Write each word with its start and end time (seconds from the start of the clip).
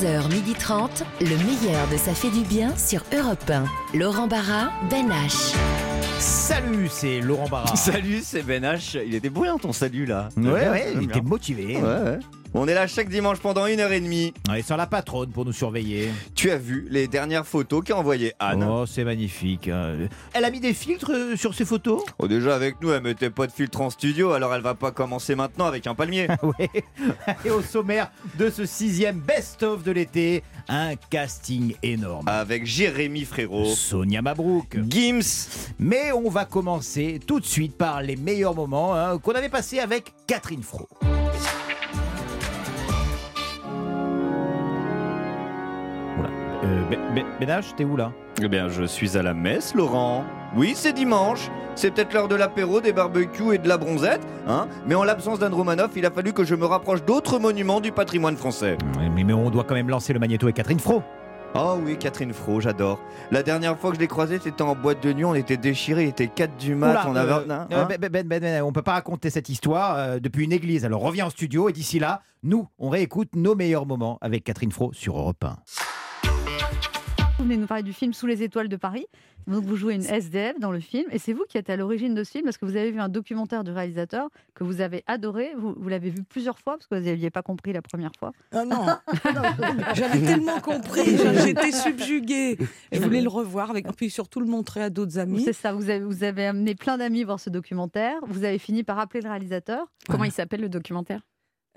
11h30, 0.00 1.04
le 1.22 1.36
meilleur 1.46 1.88
de 1.88 1.96
Ça 1.96 2.12
fait 2.12 2.28
du 2.30 2.42
bien 2.42 2.76
sur 2.76 3.02
Europe 3.16 3.50
1. 3.50 3.64
Laurent 3.96 4.26
Barra, 4.26 4.70
Ben 4.90 5.08
H. 5.08 5.54
Salut, 6.18 6.88
c'est 6.90 7.20
Laurent 7.20 7.48
Barra. 7.48 7.74
Salut, 7.76 8.20
c'est 8.22 8.42
Ben 8.42 8.62
H. 8.62 9.00
Il 9.06 9.14
était 9.14 9.30
brillant 9.30 9.58
ton 9.58 9.72
salut 9.72 10.04
là. 10.04 10.28
Ouais, 10.36 10.68
ouais, 10.68 10.92
il 10.96 11.04
était 11.04 11.22
motivé. 11.22 11.76
Ouais, 11.78 11.82
ouais. 11.82 12.18
On 12.58 12.66
est 12.66 12.72
là 12.74 12.86
chaque 12.86 13.10
dimanche 13.10 13.38
pendant 13.40 13.66
une 13.66 13.80
heure 13.80 13.92
et 13.92 14.00
demie. 14.00 14.32
Ouais, 14.48 14.62
sans 14.62 14.76
la 14.76 14.86
patronne 14.86 15.28
pour 15.30 15.44
nous 15.44 15.52
surveiller. 15.52 16.10
Tu 16.34 16.50
as 16.50 16.56
vu 16.56 16.86
les 16.90 17.06
dernières 17.06 17.46
photos 17.46 17.84
qu'a 17.84 17.96
envoyées 17.98 18.32
Anne 18.38 18.64
Oh, 18.66 18.86
c'est 18.86 19.04
magnifique. 19.04 19.68
hein. 19.68 20.08
Elle 20.32 20.44
a 20.46 20.50
mis 20.50 20.58
des 20.60 20.72
filtres 20.72 21.10
euh, 21.12 21.36
sur 21.36 21.52
ses 21.54 21.66
photos? 21.66 22.02
Oh, 22.18 22.26
déjà 22.26 22.54
avec 22.54 22.80
nous, 22.80 22.90
elle 22.92 23.02
mettait 23.02 23.28
pas 23.28 23.46
de 23.46 23.52
filtre 23.52 23.82
en 23.82 23.90
studio, 23.90 24.32
alors 24.32 24.54
elle 24.54 24.62
va 24.62 24.74
pas 24.74 24.90
commencer 24.90 25.34
maintenant 25.34 25.66
avec 25.66 25.86
un 25.86 25.94
palmier. 25.94 26.28
Ouais. 26.42 26.70
Et 27.44 27.50
au 27.50 27.60
sommaire 27.60 28.10
de 28.38 28.48
ce 28.48 28.64
sixième 28.64 29.18
best-of 29.20 29.82
de 29.82 29.90
l'été, 29.92 30.42
un 30.68 30.94
casting 30.96 31.74
énorme. 31.82 32.26
avec 32.28 32.64
Jérémy 32.64 33.24
Frérot. 33.24 33.66
Sonia 33.74 34.22
Mabrouk. 34.22 34.78
Gims. 34.88 35.48
Mais 35.78 36.10
on 36.12 36.30
va 36.30 36.44
commencer 36.46 37.20
tout 37.26 37.38
de 37.40 37.44
suite 37.46 37.76
par 37.76 38.00
les 38.02 38.16
meilleurs 38.16 38.54
moments 38.54 38.94
hein, 38.94 39.18
qu'on 39.18 39.32
avait 39.32 39.48
passés 39.50 39.78
avec 39.80 40.12
Catherine 40.26 40.62
Fro. 40.62 40.88
Euh, 46.66 47.62
t'es 47.76 47.84
où 47.84 47.96
là? 47.96 48.12
Eh 48.42 48.48
bien, 48.48 48.68
je 48.68 48.84
suis 48.84 49.16
à 49.16 49.22
la 49.22 49.34
messe, 49.34 49.74
Laurent. 49.74 50.24
Oui, 50.56 50.72
c'est 50.74 50.92
dimanche. 50.92 51.50
C'est 51.74 51.90
peut-être 51.90 52.12
l'heure 52.12 52.28
de 52.28 52.34
l'apéro, 52.34 52.80
des 52.80 52.92
barbecues 52.92 53.54
et 53.54 53.58
de 53.58 53.68
la 53.68 53.76
bronzette, 53.76 54.22
hein? 54.48 54.66
Mais 54.86 54.94
en 54.94 55.04
l'absence 55.04 55.38
d'Anne 55.38 55.52
Romanoff, 55.52 55.90
il 55.96 56.06
a 56.06 56.10
fallu 56.10 56.32
que 56.32 56.44
je 56.44 56.54
me 56.54 56.64
rapproche 56.64 57.04
d'autres 57.04 57.38
monuments 57.38 57.80
du 57.80 57.92
patrimoine 57.92 58.36
français. 58.36 58.78
Ouais, 58.98 59.08
mais, 59.14 59.24
mais 59.24 59.32
on 59.32 59.50
doit 59.50 59.64
quand 59.64 59.74
même 59.74 59.90
lancer 59.90 60.12
le 60.12 60.18
magnéto 60.18 60.46
avec 60.46 60.56
Catherine 60.56 60.80
Fro. 60.80 61.02
Oh 61.54 61.78
oui, 61.82 61.96
Catherine 61.98 62.32
Fro, 62.32 62.60
j'adore. 62.60 63.00
La 63.30 63.42
dernière 63.42 63.78
fois 63.78 63.90
que 63.90 63.96
je 63.96 64.00
l'ai 64.00 64.08
croisée, 64.08 64.38
c'était 64.42 64.62
en 64.62 64.74
boîte 64.74 65.02
de 65.02 65.12
nuit, 65.12 65.24
on 65.24 65.34
était 65.34 65.56
déchirés, 65.56 66.04
il 66.04 66.08
était 66.08 66.28
4 66.28 66.56
du 66.56 66.74
mat, 66.74 66.90
Oula, 66.90 67.04
on 67.08 67.16
avait... 67.16 67.32
euh, 67.32 67.36
hein, 67.50 67.68
euh, 67.72 67.82
hein 67.82 67.86
ben, 67.88 67.98
ben, 67.98 68.26
ben, 68.26 68.40
ben, 68.40 68.62
on 68.62 68.72
peut 68.72 68.82
pas 68.82 68.92
raconter 68.92 69.30
cette 69.30 69.48
histoire 69.48 69.96
euh, 69.96 70.18
depuis 70.18 70.44
une 70.44 70.52
église. 70.52 70.84
Alors 70.84 71.00
reviens 71.00 71.26
en 71.26 71.30
studio 71.30 71.68
et 71.68 71.72
d'ici 71.72 71.98
là, 71.98 72.20
nous, 72.42 72.68
on 72.78 72.90
réécoute 72.90 73.30
nos 73.34 73.54
meilleurs 73.54 73.86
moments 73.86 74.18
avec 74.20 74.44
Catherine 74.44 74.72
Fro 74.72 74.92
sur 74.92 75.18
Europe 75.18 75.44
1. 75.44 75.56
Vous 77.46 77.52
venez 77.52 77.60
nous 77.60 77.68
parler 77.68 77.84
du 77.84 77.92
film 77.92 78.12
Sous 78.12 78.26
les 78.26 78.42
étoiles 78.42 78.68
de 78.68 78.74
Paris. 78.74 79.06
Donc 79.46 79.62
vous 79.62 79.76
jouez 79.76 79.94
une 79.94 80.02
SDF 80.02 80.58
dans 80.58 80.72
le 80.72 80.80
film 80.80 81.04
et 81.12 81.20
c'est 81.20 81.32
vous 81.32 81.44
qui 81.48 81.58
êtes 81.58 81.70
à 81.70 81.76
l'origine 81.76 82.12
de 82.12 82.24
ce 82.24 82.32
film 82.32 82.42
parce 82.42 82.58
que 82.58 82.66
vous 82.66 82.74
avez 82.74 82.90
vu 82.90 82.98
un 82.98 83.08
documentaire 83.08 83.62
du 83.62 83.70
réalisateur 83.70 84.30
que 84.54 84.64
vous 84.64 84.80
avez 84.80 85.04
adoré. 85.06 85.52
Vous, 85.56 85.72
vous 85.78 85.88
l'avez 85.88 86.10
vu 86.10 86.24
plusieurs 86.24 86.58
fois 86.58 86.72
parce 86.72 86.88
que 86.88 86.96
vous 86.96 87.04
n'aviez 87.04 87.30
pas 87.30 87.42
compris 87.42 87.72
la 87.72 87.82
première 87.82 88.10
fois. 88.18 88.32
Ah 88.50 88.64
non, 88.64 88.84
non, 88.84 88.96
j'avais 89.94 90.22
tellement 90.22 90.58
compris, 90.58 91.16
j'étais 91.44 91.70
subjuguée. 91.70 92.58
Je 92.90 92.98
voulais 92.98 93.20
le 93.20 93.28
revoir, 93.28 93.70
avec, 93.70 93.86
puis 93.94 94.10
surtout 94.10 94.40
le 94.40 94.46
montrer 94.46 94.82
à 94.82 94.90
d'autres 94.90 95.16
amis. 95.16 95.42
C'est 95.44 95.52
ça, 95.52 95.72
vous 95.72 95.88
avez, 95.88 96.04
vous 96.04 96.24
avez 96.24 96.46
amené 96.46 96.74
plein 96.74 96.98
d'amis 96.98 97.22
voir 97.22 97.38
ce 97.38 97.48
documentaire. 97.48 98.16
Vous 98.26 98.42
avez 98.42 98.58
fini 98.58 98.82
par 98.82 98.98
appeler 98.98 99.20
le 99.20 99.28
réalisateur 99.28 99.86
Comment 100.08 100.24
il 100.24 100.32
s'appelle 100.32 100.62
le 100.62 100.68
documentaire? 100.68 101.20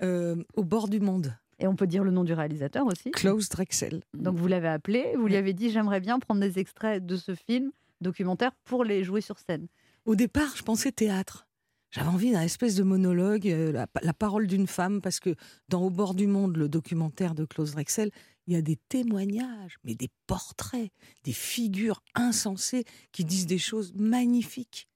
Euh, 0.02 0.34
au 0.56 0.64
bord 0.64 0.88
du 0.88 0.98
monde, 0.98 1.32
et 1.60 1.66
on 1.66 1.76
peut 1.76 1.86
dire 1.86 2.02
le 2.02 2.10
nom 2.10 2.24
du 2.24 2.32
réalisateur 2.32 2.86
aussi. 2.86 3.10
Klaus 3.10 3.48
Drexel. 3.48 4.02
Donc 4.14 4.36
vous 4.36 4.48
l'avez 4.48 4.68
appelé, 4.68 5.14
vous 5.16 5.26
lui 5.26 5.36
avez 5.36 5.52
dit 5.52 5.70
j'aimerais 5.70 6.00
bien 6.00 6.18
prendre 6.18 6.40
des 6.40 6.58
extraits 6.58 7.04
de 7.04 7.16
ce 7.16 7.34
film 7.34 7.70
documentaire 8.00 8.52
pour 8.64 8.82
les 8.84 9.04
jouer 9.04 9.20
sur 9.20 9.38
scène. 9.38 9.66
Au 10.06 10.14
départ, 10.14 10.56
je 10.56 10.62
pensais 10.62 10.90
théâtre. 10.90 11.46
J'avais 11.90 12.08
envie 12.08 12.30
d'un 12.30 12.42
espèce 12.42 12.76
de 12.76 12.84
monologue, 12.84 13.48
euh, 13.48 13.72
la, 13.72 13.86
la 14.02 14.12
parole 14.12 14.46
d'une 14.46 14.68
femme, 14.68 15.00
parce 15.00 15.18
que 15.18 15.34
dans 15.68 15.82
Au 15.82 15.90
bord 15.90 16.14
du 16.14 16.26
monde, 16.28 16.56
le 16.56 16.68
documentaire 16.68 17.34
de 17.34 17.44
Klaus 17.44 17.72
Drexel, 17.72 18.10
il 18.46 18.54
y 18.54 18.56
a 18.56 18.62
des 18.62 18.76
témoignages, 18.76 19.76
mais 19.84 19.94
des 19.94 20.08
portraits, 20.26 20.90
des 21.24 21.32
figures 21.32 22.02
insensées 22.14 22.84
qui 23.12 23.24
disent 23.24 23.46
des 23.46 23.58
choses 23.58 23.92
magnifiques. 23.94 24.88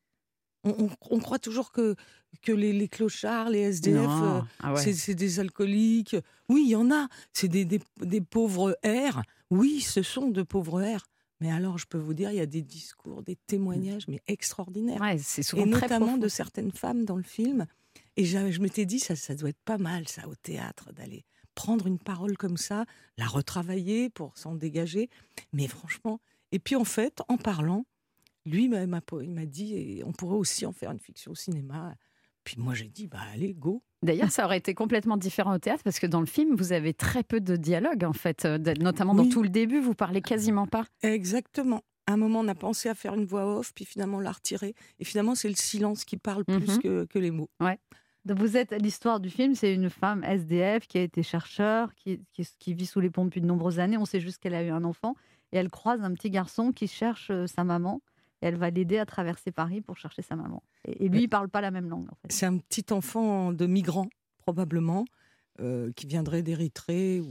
On, 0.65 0.85
on- 0.85 0.91
on 1.11 1.19
croit 1.21 1.39
toujours 1.39 1.73
que, 1.73 1.95
que 2.43 2.53
les, 2.53 2.73
les 2.73 2.89
clochards, 2.89 3.51
les 3.51 3.61
SDF, 3.61 4.09
euh, 4.09 4.41
Ah 4.61 4.73
ouais. 4.75 4.93
c'est- 4.93 5.15
des 5.15 5.41
alcooliques. 5.41 6.17
Oui, 6.49 6.63
il 6.67 6.71
y 6.71 6.77
en 6.77 6.91
a. 6.91 7.09
C'est 7.33 7.49
des, 7.49 7.65
des- 7.65 7.81
des 8.01 8.21
pauvres 8.21 8.77
airs. 8.83 9.23
Oui, 9.51 9.81
ce 9.81 10.03
sont 10.03 10.29
de 10.29 10.43
pauvres 10.43 10.81
airs. 10.83 11.07
Mais 11.41 11.51
alors, 11.51 11.79
je 11.79 11.87
peux 11.87 11.99
vous 11.99 12.15
dire, 12.15 12.31
il 12.31 12.37
y 12.37 12.41
a 12.41 12.47
des 12.47 12.63
discours, 12.63 13.23
des 13.23 13.37
témoignages, 13.47 14.07
mais 14.09 14.21
extraordinaires. 14.29 15.01
Ouais, 15.01 15.19
c'est 15.19 15.43
souvent 15.43 15.67
Et 15.67 15.71
très 15.71 15.83
notamment 15.83 16.07
profond. 16.07 16.21
de 16.21 16.29
certaines 16.29 16.73
femmes 16.73 17.05
dans 17.05 17.17
le 17.17 17.23
film. 17.23 17.67
Et 18.17 18.25
je 18.25 18.61
m'étais 18.61 18.87
dit, 18.87 19.01
ça, 19.01 19.17
ça 19.17 19.35
doit 19.35 19.51
être 19.51 19.61
pas 19.65 19.77
mal, 19.79 20.09
ça, 20.09 20.27
au 20.29 20.35
théâtre, 20.37 20.93
d'aller 20.93 21.25
prendre 21.55 21.87
une 21.87 21.99
parole 21.99 22.37
comme 22.37 22.57
ça, 22.57 22.85
la 23.19 23.27
retravailler 23.27 24.09
pour 24.11 24.37
s'en 24.39 24.55
dégager. 24.55 25.11
Mais 25.53 25.67
franchement, 25.69 26.21
et 26.53 26.59
puis 26.59 26.77
en 26.77 26.85
fait, 26.85 27.21
en 27.29 27.37
parlant, 27.37 27.85
lui, 28.47 28.65
il 28.65 28.71
m'a 28.71 29.47
dit, 29.47 30.03
on 30.05 30.13
pourrait 30.13 30.37
aussi 30.37 30.67
en 30.67 30.73
faire 30.73 30.91
une 30.91 30.99
fiction 31.01 31.33
au 31.33 31.35
cinéma. 31.35 31.95
Puis 32.45 32.57
moi, 32.59 32.75
j'ai 32.75 32.89
dit, 32.89 33.07
bah 33.07 33.19
allez, 33.33 33.55
go. 33.55 33.83
D'ailleurs, 34.03 34.31
ça 34.31 34.45
aurait 34.45 34.59
été 34.59 34.75
complètement 34.75 35.17
différent 35.17 35.55
au 35.55 35.59
théâtre 35.59 35.83
parce 35.83 35.99
que 35.99 36.07
dans 36.07 36.21
le 36.21 36.27
film, 36.27 36.55
vous 36.57 36.73
avez 36.73 36.93
très 36.93 37.23
peu 37.23 37.41
de 37.41 37.57
dialogue 37.57 38.05
en 38.05 38.13
fait, 38.13 38.45
euh, 38.45 38.59
notamment 38.79 39.15
dans 39.15 39.23
Oui. 39.23 39.31
tout 39.31 39.43
le 39.43 39.49
début, 39.49 39.81
vous 39.81 39.95
parlez 39.95 40.21
quasiment 40.21 40.67
pas. 40.67 40.85
Exactement. 41.03 41.81
À 42.07 42.13
un 42.13 42.17
moment, 42.19 42.41
on 42.41 42.49
a 42.49 42.55
pensé 42.55 42.91
à 42.91 42.95
faire 42.95 43.15
une 43.15 43.25
voix 43.25 43.47
off, 43.59 43.73
puis 43.75 43.87
finalement, 43.87 44.19
on 44.19 44.21
l'a 44.21 44.33
retirée. 44.33 44.75
Et 44.99 45.05
finalement, 45.05 45.35
c'est 45.35 45.49
le 45.49 45.55
silence 45.55 46.05
qui 46.05 46.19
parle 46.19 46.45
plus 46.45 46.77
Mhm. 46.77 46.83
que, 46.83 47.05
que 47.07 47.19
les 47.19 47.31
mots. 47.31 47.49
Donc 48.27 48.39
vous 48.39 48.57
êtes 48.59 48.73
l'histoire 48.73 49.21
du 49.21 49.31
film, 49.31 49.55
c'est 49.55 49.73
une 49.75 49.89
femme 49.91 50.23
SDF 50.25 50.87
qui 50.87 50.99
a 50.99 51.03
été 51.03 51.23
chercheur, 51.23 51.95
qui, 51.95 52.21
qui, 52.33 52.47
qui 52.59 52.75
vit 52.75 52.87
sous 52.87 53.01
les 53.01 53.11
ponts 53.11 53.25
depuis 53.25 53.41
de 53.41 53.47
nombreuses 53.47 53.79
années. 53.81 53.97
On 53.99 54.05
sait 54.07 54.21
juste 54.21 54.39
qu'elle 54.39 54.55
a 54.55 54.63
eu 54.63 54.71
un 54.71 54.85
enfant 54.85 55.15
et 55.53 55.57
elle 55.59 55.69
croise 55.71 56.03
un 56.03 56.13
petit 56.13 56.31
garçon 56.31 56.73
qui 56.73 56.89
cherche 56.89 57.31
euh, 57.31 57.47
sa 57.47 57.65
maman. 57.65 58.01
Et 58.45 58.49
elle 58.49 58.57
va 58.57 58.69
l'aider 58.69 58.99
à 58.99 59.07
traverser 59.07 59.53
Paris 59.53 59.81
pour 59.81 59.97
chercher 59.97 60.21
sa 60.21 60.37
maman. 60.37 60.63
Et, 60.85 61.07
et 61.07 61.09
lui, 61.09 61.23
il 61.23 61.29
parle 61.29 61.49
pas 61.49 61.63
la 61.63 61.71
même 61.71 61.89
langue 61.89 62.07
en 62.11 62.15
fait. 62.17 62.31
C'est 62.31 62.45
un 62.45 62.59
petit 62.59 62.93
enfant 62.93 63.53
de 63.53 63.67
migrant, 63.67 64.09
probablement, 64.37 65.07
euh, 65.61 65.93
qui 65.93 66.07
viendrait 66.07 66.43
d'Érythrée 66.43 67.23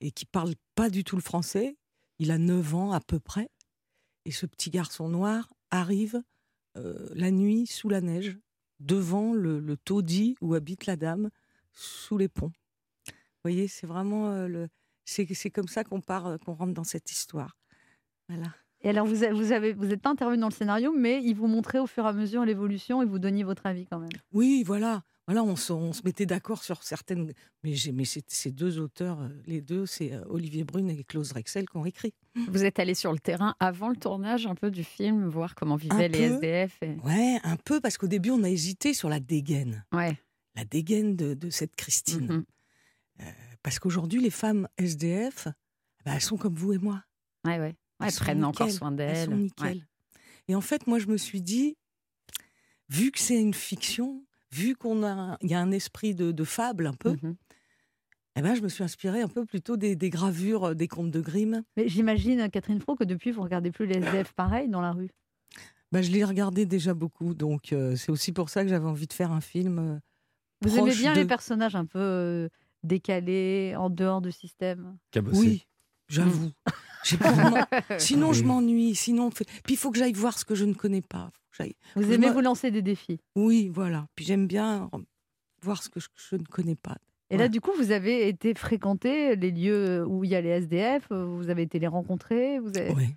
et 0.00 0.10
qui 0.12 0.24
parle 0.24 0.54
pas 0.76 0.88
du 0.88 1.02
tout 1.02 1.16
le 1.16 1.22
français. 1.22 1.76
Il 2.20 2.30
a 2.30 2.38
9 2.38 2.74
ans 2.76 2.92
à 2.92 3.00
peu 3.00 3.18
près. 3.18 3.50
Et 4.24 4.30
ce 4.30 4.46
petit 4.46 4.70
garçon 4.70 5.08
noir 5.08 5.52
arrive 5.72 6.22
euh, 6.76 7.08
la 7.14 7.32
nuit 7.32 7.66
sous 7.66 7.88
la 7.88 8.00
neige, 8.00 8.38
devant 8.78 9.34
le, 9.34 9.58
le 9.58 9.76
taudis 9.76 10.36
où 10.40 10.54
habite 10.54 10.86
la 10.86 10.96
dame, 10.96 11.30
sous 11.72 12.18
les 12.18 12.28
ponts. 12.28 12.52
Vous 13.06 13.50
voyez, 13.50 13.66
c'est 13.66 13.86
vraiment 13.88 14.30
euh, 14.30 14.46
le. 14.46 14.68
C'est 15.04 15.26
c'est 15.34 15.50
comme 15.50 15.66
ça 15.66 15.82
qu'on 15.82 16.00
part, 16.00 16.38
qu'on 16.38 16.52
rentre 16.52 16.72
dans 16.72 16.84
cette 16.84 17.10
histoire. 17.10 17.56
Voilà. 18.28 18.54
Et 18.84 18.88
alors 18.90 19.06
vous 19.06 19.16
n'êtes 19.18 19.32
vous 19.32 19.52
avez, 19.52 19.72
vous 19.72 19.92
êtes 19.92 20.00
pas 20.02 20.10
intervenu 20.10 20.38
dans 20.40 20.48
le 20.48 20.54
scénario, 20.54 20.92
mais 20.96 21.22
il 21.22 21.34
vous 21.34 21.46
montrait 21.46 21.78
au 21.78 21.86
fur 21.86 22.04
et 22.04 22.08
à 22.08 22.12
mesure 22.12 22.44
l'évolution 22.44 23.00
et 23.02 23.04
vous 23.06 23.18
donniez 23.18 23.44
votre 23.44 23.64
avis 23.66 23.86
quand 23.86 23.98
même. 24.00 24.10
Oui, 24.32 24.62
voilà. 24.66 25.02
Voilà, 25.28 25.44
on 25.44 25.54
se, 25.54 25.72
on 25.72 25.92
se 25.92 26.02
mettait 26.04 26.26
d'accord 26.26 26.64
sur 26.64 26.82
certaines. 26.82 27.32
Mais, 27.62 27.74
j'ai- 27.74 27.92
mais 27.92 28.02
ces 28.04 28.50
deux 28.50 28.80
auteurs, 28.80 29.20
euh, 29.20 29.28
les 29.46 29.60
deux, 29.60 29.86
c'est 29.86 30.12
euh, 30.12 30.24
Olivier 30.28 30.64
Brune 30.64 30.90
et 30.90 31.04
Klaus 31.04 31.28
Drexel 31.28 31.68
qui 31.68 31.76
ont 31.76 31.84
écrit. 31.86 32.12
Vous 32.48 32.64
êtes 32.64 32.80
allé 32.80 32.94
sur 32.94 33.12
le 33.12 33.20
terrain 33.20 33.54
avant 33.60 33.88
le 33.88 33.94
tournage 33.96 34.46
un 34.46 34.56
peu 34.56 34.72
du 34.72 34.82
film, 34.82 35.28
voir 35.28 35.54
comment 35.54 35.76
vivaient 35.76 36.08
les 36.08 36.28
peu. 36.28 36.34
SDF. 36.34 36.76
et- 36.82 36.96
Ouais, 37.04 37.38
un 37.44 37.54
peu, 37.54 37.80
parce 37.80 37.98
qu'au 37.98 38.08
début, 38.08 38.30
on 38.30 38.42
a 38.42 38.50
hésité 38.50 38.94
sur 38.94 39.08
la 39.08 39.20
dégaine. 39.20 39.84
Ouais. 39.92 40.18
La 40.56 40.64
dégaine 40.64 41.14
de, 41.14 41.34
de 41.34 41.50
cette 41.50 41.76
Christine. 41.76 42.26
mhm. 42.26 42.44
Parce 43.62 43.78
qu'aujourd'hui, 43.78 44.20
les 44.20 44.30
femmes 44.30 44.66
SDF, 44.76 45.46
bah, 46.04 46.12
elles 46.16 46.20
sont 46.20 46.36
comme 46.36 46.54
vous 46.54 46.72
et 46.72 46.78
moi. 46.78 47.04
Ouais, 47.46 47.60
ouais. 47.60 47.76
Ouais, 48.02 48.08
Elles 48.08 48.14
prennent 48.20 48.44
encore 48.44 48.66
nickel. 48.66 48.78
soin 48.78 48.90
Elles 48.90 48.96
d'elles. 48.96 49.28
sont 49.30 49.36
nickel. 49.36 49.86
Et 50.48 50.54
en 50.54 50.60
fait, 50.60 50.86
moi, 50.86 50.98
je 50.98 51.06
me 51.06 51.16
suis 51.16 51.40
dit, 51.42 51.76
vu 52.88 53.10
que 53.10 53.18
c'est 53.20 53.40
une 53.40 53.54
fiction, 53.54 54.24
vu 54.50 54.74
qu'on 54.74 55.04
a, 55.04 55.38
il 55.40 55.50
y 55.50 55.54
a 55.54 55.60
un 55.60 55.70
esprit 55.72 56.14
de, 56.14 56.32
de 56.32 56.44
fable 56.44 56.86
un 56.86 56.92
peu, 56.94 57.16
eh 58.36 58.42
ben, 58.42 58.54
je 58.54 58.62
me 58.62 58.68
suis 58.68 58.82
inspirée 58.84 59.20
un 59.22 59.28
peu 59.28 59.44
plutôt 59.44 59.76
des, 59.76 59.94
des 59.94 60.10
gravures 60.10 60.68
euh, 60.70 60.74
des 60.74 60.88
contes 60.88 61.10
de 61.10 61.20
Grimm. 61.20 61.62
Mais 61.76 61.88
j'imagine, 61.88 62.48
Catherine 62.50 62.80
Fro, 62.80 62.96
que 62.96 63.04
depuis, 63.04 63.30
vous 63.30 63.42
regardez 63.42 63.70
plus 63.70 63.86
les 63.86 63.96
SDF 63.96 64.32
pareil 64.32 64.68
dans 64.68 64.80
la 64.80 64.92
rue. 64.92 65.10
Bah, 65.90 66.00
je 66.00 66.10
l'ai 66.10 66.24
regardé 66.24 66.64
déjà 66.64 66.94
beaucoup, 66.94 67.34
donc 67.34 67.72
euh, 67.72 67.96
c'est 67.96 68.10
aussi 68.10 68.32
pour 68.32 68.48
ça 68.48 68.62
que 68.62 68.68
j'avais 68.70 68.86
envie 68.86 69.06
de 69.06 69.12
faire 69.12 69.30
un 69.30 69.42
film. 69.42 69.78
euh, 69.78 69.98
Vous 70.62 70.78
aimez 70.78 70.94
bien 70.94 71.12
de- 71.14 71.20
les 71.20 71.26
personnages 71.26 71.76
un 71.76 71.84
peu 71.84 71.98
euh, 71.98 72.48
décalés, 72.82 73.74
en 73.76 73.90
dehors 73.90 74.22
du 74.22 74.32
système? 74.32 74.96
Oui, 75.32 75.66
j'avoue. 76.08 76.50
Sinon, 77.98 78.32
je 78.32 78.44
m'ennuie. 78.44 78.94
Sinon, 78.94 79.30
fait- 79.30 79.44
puis 79.64 79.74
il 79.74 79.76
faut 79.76 79.90
que 79.90 79.98
j'aille 79.98 80.12
voir 80.12 80.38
ce 80.38 80.44
que 80.44 80.54
je 80.54 80.64
ne 80.64 80.74
connais 80.74 81.02
pas. 81.02 81.30
Vous 81.96 82.10
aimez 82.10 82.28
me- 82.28 82.32
vous 82.32 82.40
lancer 82.40 82.70
des 82.70 82.82
défis. 82.82 83.20
Oui, 83.36 83.70
voilà. 83.72 84.06
Puis 84.16 84.24
j'aime 84.24 84.46
bien 84.46 84.90
voir 85.62 85.82
ce 85.82 85.88
que 85.90 86.00
je, 86.00 86.08
je 86.30 86.36
ne 86.36 86.44
connais 86.44 86.74
pas. 86.76 86.96
Et 87.30 87.36
là, 87.36 87.44
Ouais. 87.44 87.48
du 87.48 87.60
coup, 87.60 87.70
vous 87.76 87.92
avez 87.92 88.28
été 88.28 88.54
fréquenter 88.54 89.36
les 89.36 89.50
lieux 89.50 90.04
où 90.06 90.24
il 90.24 90.30
y 90.30 90.34
a 90.34 90.40
les 90.40 90.48
SDF, 90.50 91.10
vous 91.10 91.48
avez 91.50 91.62
été 91.62 91.78
les 91.78 91.86
rencontrer, 91.86 92.58
vous 92.58 92.70
avez... 92.76 92.90
Ouais. 92.92 93.08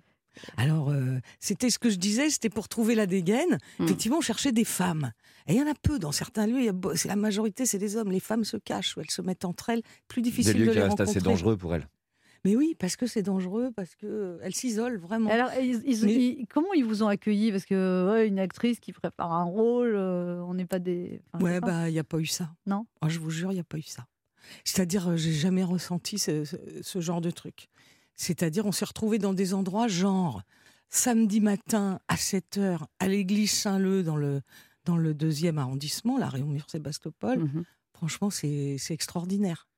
Alors, 0.58 0.90
euh, 0.90 1.18
c'était 1.40 1.70
ce 1.70 1.78
que 1.78 1.88
je 1.88 1.96
disais, 1.96 2.28
c'était 2.28 2.50
pour 2.50 2.68
trouver 2.68 2.94
la 2.94 3.06
dégaine. 3.06 3.58
Mm. 3.78 3.84
Effectivement, 3.84 4.18
on 4.18 4.22
cherchait 4.22 4.52
des 4.52 4.64
femmes. 4.66 5.12
Et 5.46 5.54
il 5.54 5.58
y 5.58 5.62
en 5.62 5.66
a 5.70 5.74
peu 5.74 5.98
dans 5.98 6.12
certains 6.12 6.46
lieux. 6.46 6.58
il 6.58 6.64
y 6.66 6.68
a 6.68 6.72
beau- 6.72 6.94
C'est 6.94 7.08
la 7.08 7.16
majorité, 7.16 7.64
c'est 7.64 7.78
des 7.78 7.96
hommes. 7.96 8.10
Les 8.12 8.20
femmes 8.20 8.44
se 8.44 8.58
cachent 8.58 8.96
ou 8.96 9.00
elles 9.00 9.10
se 9.10 9.22
mettent 9.22 9.46
entre 9.46 9.70
elles. 9.70 9.82
Plus 10.08 10.20
Des 10.20 10.28
difficile 10.30 10.58
lieux 10.58 10.66
de 10.66 10.70
qui 10.72 10.76
les 10.76 10.82
restent 10.82 11.00
assez 11.00 11.12
rencontrer. 11.18 11.30
dangereux 11.30 11.56
pour 11.56 11.74
elle. 11.74 11.88
Mais 12.46 12.56
oui, 12.56 12.74
parce 12.78 12.96
que 12.96 13.06
c'est 13.06 13.22
dangereux, 13.22 13.70
parce 13.74 13.94
que 13.94 14.38
elle 14.42 14.54
s'isole 14.54 14.96
vraiment. 14.98 15.30
Alors, 15.30 15.50
ils- 15.60 15.82
ils- 15.86 16.04
Mais- 16.04 16.14
ils- 16.14 16.46
comment 16.46 16.72
ils 16.74 16.84
vous 16.84 17.02
ont 17.02 17.08
accueilli? 17.08 17.50
Parce 17.52 17.64
que 17.66 18.08
ouais, 18.10 18.28
une 18.28 18.38
actrice 18.38 18.80
qui 18.80 18.92
prépare 18.92 19.32
un 19.32 19.44
rôle, 19.44 19.94
euh, 19.94 20.40
on 20.42 20.54
n'est 20.54 20.66
pas 20.66 20.78
des. 20.78 21.20
enfin, 21.32 21.44
Ouais, 21.44 21.60
bah, 21.60 21.88
il 21.88 21.92
n'y 21.92 21.98
a 21.98 22.04
pas 22.04 22.18
eu 22.18 22.26
ça. 22.26 22.50
Non? 22.66 22.86
Ah, 23.00 23.08
Je 23.08 23.18
vous 23.18 23.30
jure, 23.30 23.50
il 23.52 23.54
n'y 23.54 23.60
a 23.60 23.64
pas 23.64 23.78
eu 23.78 23.82
ça. 23.82 24.06
C'est-à-dire, 24.64 25.08
euh, 25.10 25.16
j'ai 25.16 25.32
jamais 25.32 25.64
ressenti 25.64 26.18
ce, 26.18 26.44
ce- 26.44 26.56
ce 26.82 27.00
genre 27.00 27.20
de 27.20 27.30
truc. 27.30 27.68
C'est-à-dire, 28.14 28.64
on 28.64 28.72
s'est 28.72 28.84
retrouvés 28.84 29.18
dans 29.18 29.34
des 29.34 29.52
endroits 29.54 29.88
genre 29.88 30.42
samedi 30.88 31.40
matin 31.40 31.98
à 32.08 32.16
7 32.16 32.56
h 32.58 32.78
à 33.00 33.08
l'église 33.08 33.50
Saint-Leu 33.50 34.02
dans 34.04 34.16
le, 34.16 34.40
dans 34.84 34.96
le 34.96 35.14
deuxième 35.14 35.58
arrondissement, 35.58 36.16
la 36.16 36.28
Réaumur-Sébastopol. 36.28 37.40
Mhm. 37.40 37.64
Franchement, 37.92 38.30
c'est 38.30 38.76
extraordinaire. 38.90 39.68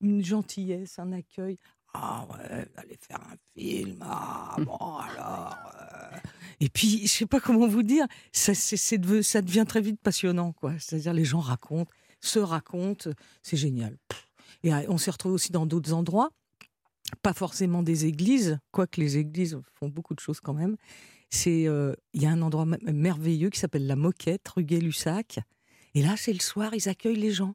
Une 0.00 0.24
gentillesse, 0.24 0.98
un 0.98 1.12
accueil. 1.12 1.58
Ah 1.94 2.26
ouais, 2.30 2.66
allez 2.76 2.98
faire 3.00 3.20
un 3.20 3.36
film. 3.54 3.98
Ah 4.02 4.56
bon, 4.58 4.76
alors. 4.96 5.56
euh. 5.80 6.16
Et 6.60 6.68
puis, 6.68 7.02
je 7.06 7.12
sais 7.12 7.26
pas 7.26 7.40
comment 7.40 7.66
vous 7.66 7.82
dire, 7.82 8.06
ça, 8.32 8.54
c'est- 8.54 8.76
c'est 8.76 8.98
deve- 8.98 9.22
ça 9.22 9.42
devient 9.42 9.64
très 9.66 9.80
vite 9.80 10.00
passionnant, 10.00 10.52
quoi. 10.52 10.72
C'est-à-dire, 10.78 11.12
les 11.12 11.24
gens 11.24 11.40
racontent, 11.40 11.90
se 12.20 12.38
racontent, 12.38 13.10
c'est 13.42 13.56
génial. 13.56 13.98
Pff. 14.08 14.26
Et 14.62 14.72
euh, 14.72 14.82
on 14.88 14.96
s'est 14.96 15.10
retrouvés 15.10 15.34
aussi 15.34 15.52
dans 15.52 15.66
d'autres 15.66 15.92
endroits, 15.92 16.30
pas 17.20 17.34
forcément 17.34 17.82
des 17.82 18.06
églises, 18.06 18.58
quoique 18.70 19.00
les 19.00 19.18
églises 19.18 19.58
font 19.74 19.88
beaucoup 19.88 20.14
de 20.14 20.20
choses 20.20 20.40
quand 20.40 20.54
même. 20.54 20.76
C'est, 21.30 21.66
euh, 21.66 21.94
il 22.14 22.22
y 22.22 22.26
a 22.26 22.30
un 22.30 22.40
endroit 22.42 22.62
m- 22.64 22.78
merveilleux 22.92 23.50
qui 23.50 23.58
s'appelle 23.58 23.86
la 23.86 23.96
Moquette, 23.96 24.46
rue 24.48 24.64
Gay-Lussac. 24.64 25.40
Et 25.94 26.02
là, 26.02 26.14
c'est 26.16 26.32
le 26.32 26.40
soir, 26.40 26.74
ils 26.74 26.88
accueillent 26.88 27.16
les 27.16 27.32
gens. 27.32 27.54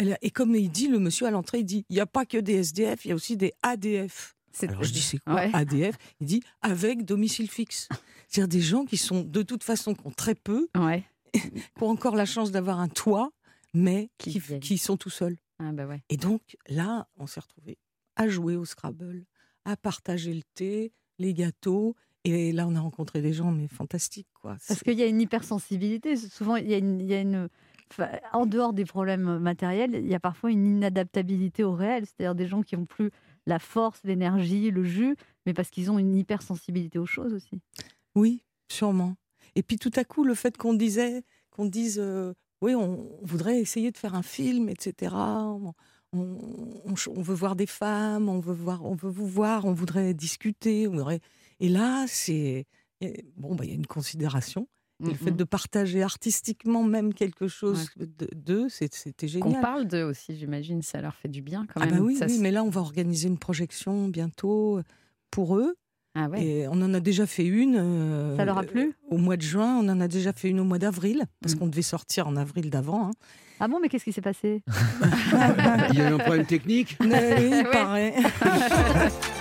Elle- 0.00 0.18
Et 0.22 0.30
comme 0.30 0.54
il 0.54 0.70
dit, 0.70 0.88
le 0.88 0.98
monsieur 0.98 1.26
à 1.26 1.30
l'entrée, 1.30 1.58
il 1.60 1.64
dit, 1.64 1.84
il 1.90 1.94
n'y 1.94 2.00
a 2.00 2.06
pas 2.06 2.24
que 2.24 2.38
des 2.38 2.54
SDF, 2.54 3.04
il 3.04 3.08
y 3.08 3.12
a 3.12 3.14
aussi 3.14 3.36
des 3.36 3.52
ADF. 3.62 4.34
Alors 4.62 4.82
je 4.82 4.92
dis, 4.92 5.00
c'est 5.02 5.18
quoi 5.18 5.34
Ouais. 5.34 5.50
ADF 5.52 5.96
Il 6.20 6.26
dit, 6.26 6.42
avec 6.62 7.04
domicile 7.04 7.50
fixe. 7.50 7.88
C'est-à-dire 8.28 8.48
des 8.48 8.60
gens 8.60 8.84
qui 8.84 8.96
sont 8.96 9.22
de 9.22 9.42
toute 9.42 9.62
façon, 9.62 9.94
qui 9.94 10.06
ont 10.06 10.10
très 10.12 10.34
peu, 10.34 10.68
Ouais. 10.76 11.04
qui 11.34 11.82
ont 11.82 11.88
encore 11.90 12.16
la 12.16 12.24
chance 12.26 12.50
d'avoir 12.50 12.80
un 12.80 12.88
toit, 12.88 13.30
mais 13.74 14.10
Qui 14.18 14.32
qui, 14.32 14.38
viennent. 14.40 14.60
qui 14.60 14.78
sont 14.78 14.96
tout 14.96 15.10
seuls. 15.10 15.36
Ah 15.60 15.72
bah 15.72 15.86
ouais. 15.86 16.02
Et 16.08 16.16
donc 16.16 16.56
là, 16.68 17.06
on 17.18 17.26
s'est 17.26 17.40
retrouvés 17.40 17.78
à 18.16 18.28
jouer 18.28 18.56
au 18.56 18.64
Scrabble, 18.64 19.24
à 19.64 19.76
partager 19.76 20.32
le 20.34 20.42
thé, 20.54 20.92
les 21.18 21.34
gâteaux. 21.34 21.94
Et 22.24 22.52
là, 22.52 22.66
on 22.66 22.74
a 22.74 22.80
rencontré 22.80 23.22
des 23.22 23.32
gens, 23.32 23.50
mais 23.50 23.66
fantastiques, 23.68 24.28
quoi. 24.34 24.56
Parce 24.68 24.82
qu'il 24.82 24.98
y 24.98 25.02
a 25.02 25.06
une 25.06 25.20
hypersensibilité. 25.22 26.16
Souvent, 26.16 26.56
il 26.56 26.68
y 26.68 26.74
a 26.74 26.78
une. 26.78 27.00
il 27.00 27.06
y 27.06 27.14
a 27.14 27.20
une- 27.20 27.36
enfin, 27.36 27.48
en 28.32 28.46
dehors 28.46 28.72
des 28.72 28.84
problèmes 28.84 29.38
matériels, 29.38 29.94
il 29.94 30.06
y 30.06 30.14
a 30.14 30.20
parfois 30.20 30.50
une 30.50 30.66
inadaptabilité 30.66 31.64
au 31.64 31.74
réel. 31.74 32.04
C'est-à-dire 32.06 32.34
des 32.34 32.46
gens 32.46 32.62
qui 32.62 32.76
n'ont 32.76 32.86
plus 32.86 33.10
la 33.46 33.58
force, 33.58 34.00
l'énergie, 34.04 34.70
le 34.70 34.84
jus, 34.84 35.16
mais 35.46 35.54
parce 35.54 35.70
qu'ils 35.70 35.90
ont 35.90 35.98
une 35.98 36.16
hypersensibilité 36.16 36.98
aux 36.98 37.06
choses 37.06 37.34
aussi. 37.34 37.60
Oui, 38.14 38.42
sûrement. 38.68 39.16
Et 39.56 39.62
puis 39.62 39.78
tout 39.78 39.90
à 39.96 40.04
coup, 40.04 40.24
le 40.24 40.34
fait 40.34 40.56
qu'on 40.56 40.74
disait, 40.74 41.22
qu'on 41.50 41.66
dise, 41.66 41.98
euh, 41.98 42.34
oui, 42.62 42.74
on, 42.74 43.08
voudrait 43.22 43.58
essayer 43.58 43.90
de 43.90 43.96
faire 43.96 44.14
un 44.14 44.22
film, 44.22 44.68
etc. 44.68 45.14
On, 46.12 46.94
veut 46.94 47.34
voir 47.34 47.56
des 47.56 47.66
femmes, 47.66 48.28
on 48.28 48.40
veut 48.40 48.54
voir, 48.54 48.84
on 48.84 48.94
veut 48.94 49.10
vous 49.10 49.26
voir, 49.26 49.64
on 49.64 49.72
voudrait 49.72 50.14
discuter, 50.14 50.86
on 50.88 50.92
voudrait. 50.92 51.20
Et 51.60 51.68
là, 51.68 52.06
c'est 52.06 52.66
bon, 53.36 53.54
bah, 53.54 53.64
il 53.64 53.70
y 53.70 53.72
a 53.72 53.76
une 53.76 53.86
considération. 53.86 54.68
Le 55.02 55.14
fait 55.14 55.30
Mhm. 55.30 55.36
de 55.36 55.44
partager 55.44 56.02
artistiquement 56.02 56.82
même 56.84 57.14
quelque 57.14 57.48
chose 57.48 57.88
de- 57.96 58.28
d'eux, 58.34 58.68
c'est- 58.68 58.94
c'était 58.94 59.26
Qu'on 59.26 59.48
génial. 59.48 59.62
parle 59.62 59.86
d'eux 59.86 60.02
aussi, 60.04 60.36
j'imagine, 60.36 60.82
ça 60.82 61.00
leur 61.00 61.14
fait 61.14 61.28
du 61.28 61.40
bien 61.42 61.66
quand 61.66 61.80
Ah 61.80 61.86
même. 61.86 61.96
bah 62.00 62.04
oui, 62.04 62.16
Ça 62.16 62.26
oui, 62.26 62.36
se- 62.36 62.40
mais 62.42 62.50
là, 62.50 62.62
on 62.64 62.70
va 62.70 62.80
organiser 62.82 63.28
une 63.28 63.38
projection 63.38 64.08
bientôt 64.08 64.80
pour 65.30 65.56
eux. 65.56 65.74
Ah 66.14 66.28
ouais. 66.28 66.44
Et 66.44 66.68
on 66.68 66.72
en 66.82 66.92
a 66.92 66.98
déjà 67.00 67.24
fait 67.24 67.46
une. 67.46 67.76
euh, 67.78 68.36
Ça 68.36 68.44
leur 68.44 68.58
a 68.58 68.64
plu? 68.64 68.94
Au 69.10 69.16
mois 69.16 69.36
de 69.36 69.42
juin, 69.42 69.78
on 69.80 69.88
en 69.88 70.00
a 70.00 70.08
déjà 70.08 70.32
fait 70.32 70.48
une 70.48 70.58
au 70.60 70.64
mois 70.64 70.78
d'avril, 70.80 71.24
parce 71.40 71.54
Mm. 71.54 71.58
qu'on 71.58 71.66
devait 71.68 71.82
sortir 71.82 72.26
en 72.26 72.36
avril 72.36 72.68
d'avant. 72.68 73.06
hein. 73.06 73.10
Ah 73.60 73.68
bon, 73.68 73.78
mais 73.80 73.88
qu'est-ce 73.88 74.04
qui 74.04 74.12
s'est 74.12 74.20
passé? 74.20 74.62
Il 75.92 75.98
y 75.98 76.00
a 76.00 76.10
eu 76.10 76.14
un 76.14 76.18
problème 76.18 76.46
technique? 76.46 76.96
Mais 77.00 77.36
oui, 77.38 77.50
il 77.62 77.66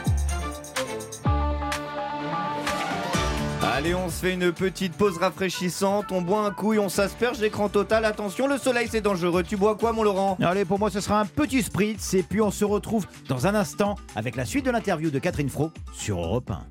Allez, 3.80 3.96
on 3.96 4.10
se 4.10 4.20
fait 4.20 4.34
une 4.34 4.52
petite 4.52 4.92
pause 4.92 5.18
rafraîchissante, 5.20 6.12
on 6.12 6.22
boit 6.22 6.42
un 6.42 6.52
coup 6.52 6.74
et 6.74 6.80
on 6.80 6.90
s'asperge 6.90 7.40
d'écran 7.40 7.70
total. 7.70 8.04
Attention, 8.04 8.46
le 8.46 8.58
soleil 8.58 8.90
c'est 8.92 9.00
dangereux. 9.00 9.42
Tu 9.42 9.56
bois 9.56 9.78
quoi, 9.78 9.94
mon 9.94 10.04
Laurent? 10.04 10.38
Allez, 10.42 10.66
pour 10.66 10.80
moi, 10.80 10.92
ce 10.92 11.00
sera 11.00 11.22
un 11.22 11.26
petit 11.26 11.64
spritz. 11.64 12.14
Et 12.14 12.24
puis, 12.24 12.42
on 12.42 12.52
se 12.52 12.66
retrouve 12.66 13.08
dans 13.30 13.48
un 13.48 13.56
instant 13.56 13.96
avec 14.18 14.36
la 14.36 14.44
suite 14.44 14.66
de 14.66 14.72
l'interview 14.72 15.12
de 15.12 15.20
Catherine 15.20 15.48
Fro 15.48 15.72
sur 15.94 16.20
Europe 16.20 16.52
1. 16.52 16.62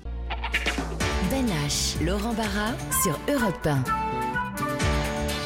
Ben 1.31 1.47
H, 1.67 2.05
Laurent 2.05 2.33
Barra 2.33 2.73
sur 3.01 3.19
Europe 3.27 3.65
1. 3.65 4.08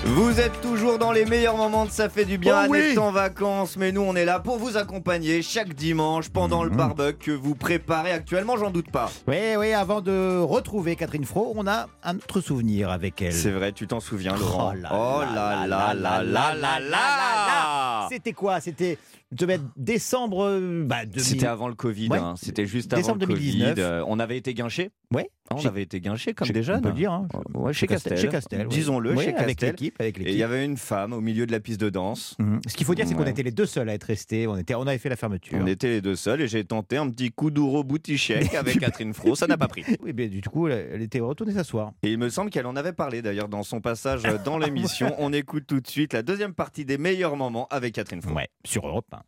Vous 0.05 0.39
êtes 0.39 0.59
toujours 0.61 0.99
dans 0.99 1.11
les 1.13 1.25
meilleurs 1.25 1.55
moments 1.55 1.85
de 1.85 1.89
Ça 1.89 2.09
fait 2.09 2.25
du 2.25 2.37
bien. 2.37 2.65
Oh 2.65 2.67
oui. 2.69 2.79
Annette 2.81 2.97
en 2.97 3.11
vacances, 3.11 3.77
mais 3.77 3.91
nous 3.93 4.01
on 4.01 4.15
est 4.15 4.25
là 4.25 4.39
pour 4.39 4.57
vous 4.57 4.75
accompagner 4.75 5.41
chaque 5.41 5.73
dimanche 5.73 6.29
pendant 6.29 6.63
le 6.63 6.69
Mhm. 6.71 6.75
barbecue 6.77 7.31
que 7.31 7.31
vous 7.31 7.55
préparez 7.55 8.11
actuellement, 8.11 8.57
j'en 8.57 8.69
doute 8.69 8.91
pas. 8.91 9.09
Oui, 9.27 9.37
oui, 9.57 9.71
avant 9.71 10.01
de 10.01 10.39
retrouver 10.39 10.95
Catherine 10.97 11.23
Fro, 11.23 11.53
on 11.55 11.65
a 11.67 11.87
un 12.03 12.17
autre 12.17 12.41
souvenir 12.41 12.89
avec 12.91 13.21
elle. 13.21 13.33
C'est 13.33 13.51
vrai, 13.51 13.71
tu 13.71 13.87
t'en 13.87 14.01
souviens, 14.01 14.35
Laurent. 14.35 14.73
Oh 14.73 14.81
là 14.81 14.89
Oh 14.91 15.21
là 15.33 15.65
là 15.67 15.93
là 15.93 16.21
là 16.23 16.53
là 16.53 16.79
là 16.79 16.79
là 16.79 18.07
C'était 18.11 18.33
quoi 18.33 18.59
C'était 18.59 18.97
devait 19.31 19.53
être 19.55 19.63
décembre 19.77 20.43
euh, 20.45 20.83
bah, 20.85 21.05
2000. 21.05 21.23
C'était 21.23 21.47
avant 21.47 21.67
le 21.67 21.73
Covid, 21.73 22.09
Ouais. 22.09 22.19
hein. 22.19 22.35
c'était 22.37 22.67
juste 22.67 22.91
Décembre 22.93 23.23
avant 23.23 23.31
le 23.33 23.39
2019. 23.39 23.69
Covid. 23.69 23.81
Euh, 23.81 24.03
on 24.07 24.19
avait 24.19 24.37
été 24.37 24.53
guinchés. 24.53 24.91
Ouais. 25.11 25.27
On 25.51 25.57
Chez- 25.57 25.67
avait 25.67 25.83
été 25.83 25.99
guinchés 26.01 26.33
comme 26.33 26.47
Chez- 26.47 26.53
des 26.53 26.63
jeunes. 26.63 26.77
On 26.79 26.81
peut 26.81 26.87
le 26.89 26.95
dire. 26.95 27.11
hein. 27.11 27.27
Ouais, 27.53 27.73
chez 27.73 27.85
Castel. 27.85 28.17
Chez 28.17 28.27
Castel. 28.29 28.61
oui. 28.61 28.67
Disons-le, 28.73 29.11
Oui, 29.11 29.23
chez 29.25 29.33
Avec 29.35 29.57
Castel. 29.57 29.69
l'équipe. 29.71 29.95
Avec 29.99 30.17
Et 30.17 30.21
il 30.21 30.25
l'équipe. 30.25 30.39
y 30.39 30.43
avait 30.43 30.65
une 30.65 30.77
femme 30.77 31.13
au 31.13 31.21
milieu 31.21 31.45
de 31.45 31.51
la 31.51 31.59
piste 31.59 31.79
de 31.81 31.89
danse. 31.89 32.35
Mhm. 32.39 32.61
Ce 32.67 32.73
qu'il 32.75 32.85
faut 32.85 32.95
dire, 32.95 33.05
c'est 33.07 33.13
qu'on 33.13 33.23
Ouais. 33.23 33.29
était 33.29 33.43
les 33.43 33.51
deux 33.51 33.65
seuls 33.65 33.87
à 33.89 33.93
être 33.93 34.05
restés. 34.05 34.47
On, 34.47 34.57
était, 34.57 34.73
on 34.73 34.87
avait 34.87 34.97
fait 34.97 35.09
la 35.09 35.15
fermeture. 35.15 35.59
On 35.61 35.67
était 35.67 35.89
les 35.89 36.01
deux 36.01 36.15
seuls 36.15 36.41
et 36.41 36.47
j'ai 36.47 36.63
tenté 36.63 36.97
un 36.97 37.09
petit 37.09 37.31
coup 37.31 37.51
d'ouro 37.51 37.83
boutichek 37.83 38.55
avec 38.55 38.79
Catherine 38.79 39.13
Fro. 39.13 39.35
Ça 39.35 39.45
n'a 39.47 39.57
pas 39.57 39.67
pris. 39.67 39.83
Oui, 40.01 40.13
mais 40.15 40.27
du 40.27 40.41
coup, 40.41 40.67
elle- 40.67 40.89
elle 40.93 41.01
était 41.01 41.19
retournée 41.19 41.53
s'asseoir. 41.53 41.91
Et 42.03 42.11
il 42.13 42.17
me 42.17 42.29
semble 42.29 42.49
qu'elle 42.49 42.65
en 42.65 42.75
avait 42.75 42.93
parlé 42.93 43.21
d'ailleurs 43.21 43.47
dans 43.49 43.63
son 43.63 43.79
passage 43.81 44.23
dans 44.45 44.57
l'émission. 44.57 45.13
On 45.19 45.31
écoute 45.33 45.65
tout 45.67 45.81
de 45.81 45.87
suite 45.87 46.13
la 46.13 46.23
deuxième 46.23 46.53
partie 46.53 46.85
des 46.85 46.97
meilleurs 46.97 47.35
moments 47.35 47.67
avec 47.69 47.93
Catherine 47.93 48.21
Fro. 48.21 48.33
Ouais, 48.33 48.47
sur 48.65 48.87
Europe 48.87 49.05
1. 49.13 49.19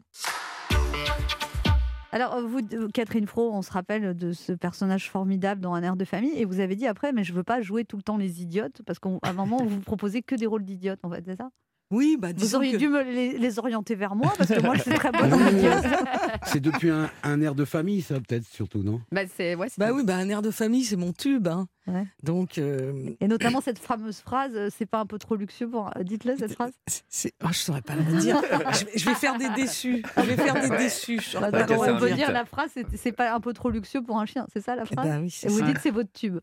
Alors, 2.16 2.40
vous, 2.40 2.62
euh, 2.72 2.88
Catherine 2.94 3.28
Fro, 3.28 3.52
on 3.52 3.62
se 3.62 3.70
rappelle 3.70 4.16
de 4.16 4.32
ce 4.32 4.54
personnage 4.54 5.10
formidable 5.10 5.60
dans 5.60 5.74
Un 5.74 5.84
air 5.84 5.98
de 5.98 6.06
famille, 6.06 6.32
et 6.38 6.46
vous 6.46 6.62
avez 6.62 6.78
dit 6.78 6.88
après, 6.88 7.12
mais 7.12 7.26
je 7.26 7.34
veux 7.34 7.44
pas 7.44 7.62
jouer 7.62 7.84
tout 7.84 7.98
le 7.98 8.04
temps 8.04 8.16
les 8.16 8.42
idiotes, 8.42 8.82
parce 8.86 9.00
qu'à 9.00 9.10
un 9.22 9.34
moment, 9.34 9.58
vous 9.66 9.82
proposez 9.82 10.22
que 10.22 10.34
des 10.34 10.46
rôles 10.46 10.64
d'idiotes, 10.64 11.02
en 11.04 11.10
fait, 11.10 11.26
c'est 11.26 11.36
ça? 11.36 11.50
Oui, 11.96 12.18
bah 12.20 12.30
Vous 12.36 12.56
auriez 12.56 12.74
que- 12.74 12.78
dû 12.78 12.90
me 12.90 13.02
les, 13.04 13.38
les 13.38 13.60
orienter 13.60 13.96
vers 13.96 14.16
moi, 14.16 14.34
parce 14.38 14.50
que 14.54 14.60
moi, 14.62 14.76
je 14.76 14.82
suis 14.82 14.92
très 14.94 15.12
bonne 15.12 15.34
en. 15.34 15.38
C'est 16.46 16.60
depuis 16.60 16.90
un, 16.90 17.10
un 17.24 17.42
air 17.42 17.56
de 17.56 17.64
famille, 17.66 18.02
ça, 18.02 18.16
peut-être, 18.16 18.46
surtout, 18.46 18.84
non? 18.84 19.02
Bah, 19.12 19.22
c'est, 19.34 19.56
ouais, 19.56 19.70
c'est- 19.70 19.80
Bah 19.80 19.92
oui, 19.94 20.04
bah 20.04 20.16
un 20.18 20.28
air 20.30 20.42
de 20.42 20.52
famille, 20.52 20.84
c'est 20.84 20.96
mon 20.98 21.14
tube. 21.14 21.48
hein. 21.48 21.68
Ouais. 21.88 22.06
Donc, 22.24 22.58
euh, 22.58 23.12
Et 23.22 23.28
notamment 23.28 23.62
cette 23.62 23.80
fameuse 23.80 24.20
phrase, 24.20 24.52
euh, 24.56 24.70
c'est 24.76 24.86
pas 24.88 25.00
un 25.00 25.06
peu 25.06 25.18
trop 25.20 25.36
luxueux 25.36 25.70
pour. 25.70 25.92
Dites-le, 26.02 26.36
cette 26.36 26.54
phrase. 26.54 26.72
c'est... 27.08 27.32
oh, 27.44 27.48
je 27.52 27.58
saurais 27.60 27.82
pas 27.82 27.96
la 27.96 28.02
dire. 28.20 28.42
je, 28.74 28.86
vais, 28.86 28.92
je 28.96 29.06
vais 29.10 29.16
faire 29.16 29.38
des 29.38 29.50
déçus. 29.56 30.04
Je 30.18 30.22
vais 30.24 30.36
faire 30.36 30.60
des 30.70 30.78
déçus. 30.78 31.20
Je 31.22 31.38
Bah, 31.38 31.50
on 31.70 31.98
peut 32.00 32.12
dire 32.12 32.32
la 32.32 32.46
phrase, 32.46 32.72
c'est 32.74 32.86
c'est 32.98 33.12
pas 33.12 33.34
un 33.34 33.40
peu 33.40 33.54
trop 33.54 33.70
luxueux 33.70 34.02
pour 34.02 34.20
un 34.20 34.26
chien, 34.26 34.46
c'est 34.52 34.62
ça 34.62 34.76
la 34.76 34.84
Eh 34.90 34.94
phrase? 34.96 35.06
ben 35.08 35.22
oui, 35.22 35.30
c'est 35.30 35.48
Et 35.48 35.50
vous 35.52 35.62
dites 35.62 35.78
c'est 35.82 35.92
votre 35.92 36.12
tube. 36.12 36.40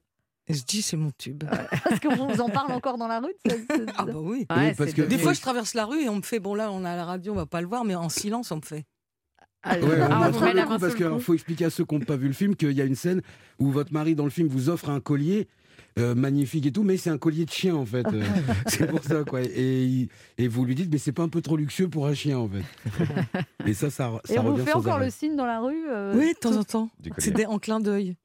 Je 0.48 0.62
dis 0.62 0.82
c'est 0.82 0.96
mon 0.96 1.10
tube. 1.16 1.44
Parce 1.84 2.00
que 2.00 2.08
vous 2.14 2.40
en 2.40 2.48
parle 2.48 2.72
encore 2.72 2.98
dans 2.98 3.08
la 3.08 3.20
rue 3.20 3.34
ça- 3.46 3.54
Ah 3.96 4.04
bah 4.04 4.12
oui. 4.16 4.46
Ouais, 4.50 4.56
Oui, 4.56 4.74
parce 4.76 4.90
c'est 4.90 4.96
que- 4.96 5.02
de- 5.02 5.06
Des 5.06 5.18
fois, 5.18 5.32
je 5.32 5.40
traverse 5.40 5.74
la 5.74 5.84
rue 5.84 6.02
et 6.02 6.08
on 6.08 6.16
me 6.16 6.22
fait 6.22 6.40
bon 6.40 6.54
là, 6.54 6.70
on 6.72 6.84
a 6.84 6.96
la 6.96 7.04
radio, 7.04 7.32
on 7.32 7.36
va 7.36 7.46
pas 7.46 7.60
le 7.60 7.66
voir, 7.68 7.84
mais 7.84 7.94
en 7.94 8.08
silence, 8.08 8.50
on 8.50 8.56
me 8.56 8.62
fait. 8.62 8.84
Ouais, 9.64 9.78
on 9.82 10.08
ah, 10.10 10.30
vous 10.30 10.40
coup 10.40 10.78
parce 10.80 10.96
qu'il 10.96 11.20
faut 11.20 11.34
expliquer 11.34 11.66
à 11.66 11.70
ceux 11.70 11.84
qui 11.84 11.94
n'ont 11.94 12.00
pas 12.00 12.16
vu 12.16 12.26
le 12.26 12.32
film 12.32 12.56
qu'il 12.56 12.72
y 12.72 12.80
a 12.80 12.84
une 12.84 12.96
scène 12.96 13.22
où 13.60 13.70
votre 13.70 13.92
mari 13.92 14.16
dans 14.16 14.24
le 14.24 14.30
film 14.30 14.48
vous 14.48 14.68
offre 14.70 14.90
un 14.90 14.98
collier 14.98 15.46
euh, 16.00 16.16
magnifique 16.16 16.66
et 16.66 16.72
tout, 16.72 16.82
mais 16.82 16.96
c'est 16.96 17.10
un 17.10 17.18
collier 17.18 17.44
de 17.44 17.50
chien 17.50 17.76
en 17.76 17.86
fait. 17.86 18.04
Euh, 18.12 18.24
c'est 18.66 18.88
pour 18.88 19.04
ça 19.04 19.22
quoi. 19.24 19.40
Et, 19.42 20.08
vous 20.48 20.64
lui 20.64 20.74
dites 20.74 20.90
mais 20.90 20.98
c'est 20.98 21.12
pas 21.12 21.22
un 21.22 21.28
peu 21.28 21.40
trop 21.42 21.56
luxueux 21.56 21.88
pour 21.88 22.06
un 22.08 22.14
chien 22.14 22.38
en 22.38 22.48
fait. 22.48 22.64
Et 23.66 23.74
ça, 23.74 23.88
ça, 23.90 24.20
ça 24.24 24.34
Et 24.34 24.38
on 24.38 24.42
vous 24.42 24.52
revient 24.54 24.64
fait 24.64 24.72
sans 24.72 24.80
encore 24.80 24.94
arrêt. 24.94 25.04
le 25.04 25.10
signe 25.12 25.36
dans 25.36 25.46
la 25.46 25.60
rue 25.60 25.88
euh, 25.88 26.14
Oui, 26.16 26.32
de 26.34 26.38
temps 26.38 26.56
en 26.56 26.64
temps. 26.64 26.90
C'est 27.18 27.46
en 27.46 27.58
clin 27.60 27.78
d'œil. 27.78 28.16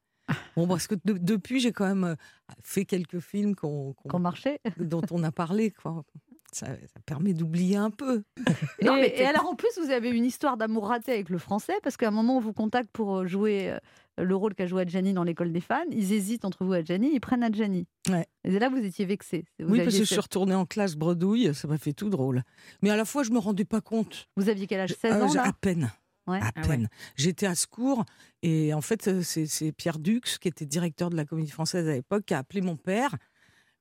Bon, 0.56 0.66
parce 0.66 0.86
que 0.86 0.94
de- 1.04 1.18
depuis, 1.18 1.60
j'ai 1.60 1.72
quand 1.72 1.86
même 1.86 2.04
euh, 2.04 2.14
fait 2.62 2.84
quelques 2.84 3.20
films 3.20 3.54
qu'on- 3.54 3.92
qu'on- 3.94 4.08
qu'on 4.08 4.18
marchait. 4.18 4.60
dont 4.78 5.02
on 5.10 5.22
a 5.22 5.32
parlé. 5.32 5.70
Quoi. 5.70 6.04
Ça, 6.52 6.66
ça 6.66 7.00
permet 7.04 7.34
d'oublier 7.34 7.76
un 7.76 7.90
peu. 7.90 8.22
Non, 8.82 8.96
et, 8.96 9.00
mais 9.02 9.08
et 9.08 9.14
t'es- 9.14 9.24
alors 9.26 9.46
en 9.46 9.54
plus, 9.54 9.68
vous 9.82 9.90
avez 9.90 10.10
une 10.10 10.24
histoire 10.24 10.56
d'amour 10.56 10.88
raté 10.88 11.12
avec 11.12 11.28
le 11.30 11.38
français, 11.38 11.74
parce 11.82 11.96
qu'à 11.96 12.08
un 12.08 12.12
moment, 12.12 12.36
on 12.36 12.40
vous 12.40 12.52
contacte 12.54 12.88
pour 12.92 13.18
euh, 13.18 13.26
jouer 13.26 13.70
euh, 13.70 13.78
le 14.24 14.34
rôle 14.34 14.54
qu'a 14.54 14.66
joué 14.66 14.82
Adjani 14.82 15.12
dans 15.12 15.24
l'école 15.24 15.52
des 15.52 15.60
fans. 15.60 15.84
Ils 15.90 16.12
hésitent 16.12 16.44
entre 16.44 16.64
vous 16.64 16.74
et 16.74 16.78
Adjani, 16.78 17.10
ils 17.12 17.20
prennent 17.20 17.42
Adjani. 17.42 17.86
Ouais. 18.08 18.26
Et 18.44 18.58
là, 18.58 18.68
vous 18.68 18.78
étiez 18.78 19.04
vexé. 19.04 19.44
Vous, 19.60 19.66
oui, 19.72 19.78
parce 19.78 19.88
aviez 19.88 19.98
que 20.00 20.04
je 20.04 20.04
suis 20.04 20.14
fait- 20.16 20.20
retournée 20.22 20.54
en 20.54 20.64
classe 20.66 20.96
bredouille, 20.96 21.54
ça 21.54 21.68
m'a 21.68 21.78
fait 21.78 21.92
tout 21.92 22.08
drôle. 22.10 22.42
Mais 22.82 22.90
à 22.90 22.96
la 22.96 23.04
fois, 23.04 23.22
je 23.22 23.30
me 23.30 23.38
rendais 23.38 23.64
pas 23.66 23.80
compte. 23.80 24.28
vous 24.36 24.48
aviez 24.48 24.66
quel 24.66 24.80
âge? 24.80 24.94
16 25.00 25.12
Euh, 25.14 25.22
ans 25.24 25.32
là? 25.34 25.44
À 25.46 25.52
peine. 25.52 25.90
Ouais. 26.28 26.40
À 26.40 26.50
Ah 26.54 26.60
peine. 26.62 26.88
J'étais 27.16 27.46
à 27.46 27.54
secours 27.54 28.04
et 28.42 28.72
en 28.74 28.80
fait, 28.80 29.08
euh, 29.08 29.22
c'est 29.22 29.72
Pierre 29.72 29.98
Dux, 29.98 30.20
qui 30.40 30.48
était 30.48 30.66
directeur 30.66 31.10
de 31.10 31.16
la 31.16 31.24
Comédie 31.24 31.50
Française 31.50 31.88
à 31.88 31.92
l'époque, 31.92 32.24
qui 32.26 32.34
a 32.34 32.38
appelé 32.38 32.60
mon 32.60 32.76
père. 32.76 33.14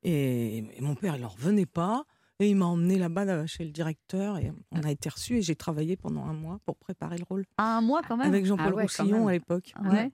Et, 0.04 0.58
et 0.58 0.82
mon 0.82 0.96
père, 0.96 1.16
il 1.16 1.22
n'en 1.22 1.28
revenait 1.30 1.66
pas. 1.66 2.06
Et 2.40 2.50
il 2.52 2.56
m'a 2.56 2.66
emmené 2.66 3.00
là-bas 3.00 3.26
là, 3.26 3.48
chez 3.48 3.64
le 3.66 3.72
directeur 3.72 4.38
et 4.38 4.54
on 4.72 4.84
a 4.84 4.92
été 4.92 5.10
reçus 5.10 5.38
et 5.38 5.42
j'ai 5.42 5.56
travaillé 5.56 5.96
pendant 5.98 6.24
un 6.26 6.34
mois 6.34 6.60
pour 6.66 6.76
préparer 6.78 7.18
le 7.18 7.24
rôle. 7.28 7.46
Un 7.58 7.82
mois 7.82 8.04
quand 8.08 8.16
même? 8.16 8.28
Avec 8.28 8.46
Jean-Paul 8.46 8.68
Ah 8.70 8.76
ouais, 8.76 8.86
quand 8.96 9.04
Roussillon 9.04 9.28
à 9.28 9.32
l'époque. 9.32 9.74
Ouais. 9.84 10.12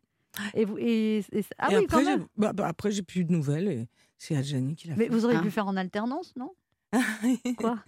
Et 0.54 0.64
vous, 0.64 0.78
et, 0.78 1.18
et- 1.34 1.46
ah 1.58 1.68
et 1.72 1.78
oui, 1.80 1.86
quand 1.88 1.98
après, 1.98 2.06
j'ai 2.06 2.18
même. 2.18 2.28
bah, 2.38 2.54
bah, 2.54 2.68
après, 2.68 2.92
j'ai 2.92 3.04
plus 3.04 3.20
eu 3.22 3.26
de 3.26 3.32
nouvelles 3.34 3.68
et 3.68 3.88
c'est 4.18 4.38
Adjani 4.38 4.74
qui 4.76 4.88
l'a 4.88 4.96
Mais 4.96 5.08
fait. 5.08 5.10
vous 5.12 5.26
auriez 5.26 5.38
Ah. 5.40 5.44
pu 5.44 5.52
faire 5.52 5.68
en 5.68 5.76
alternance, 5.76 6.34
non? 6.38 6.54
Quoi? 7.58 7.80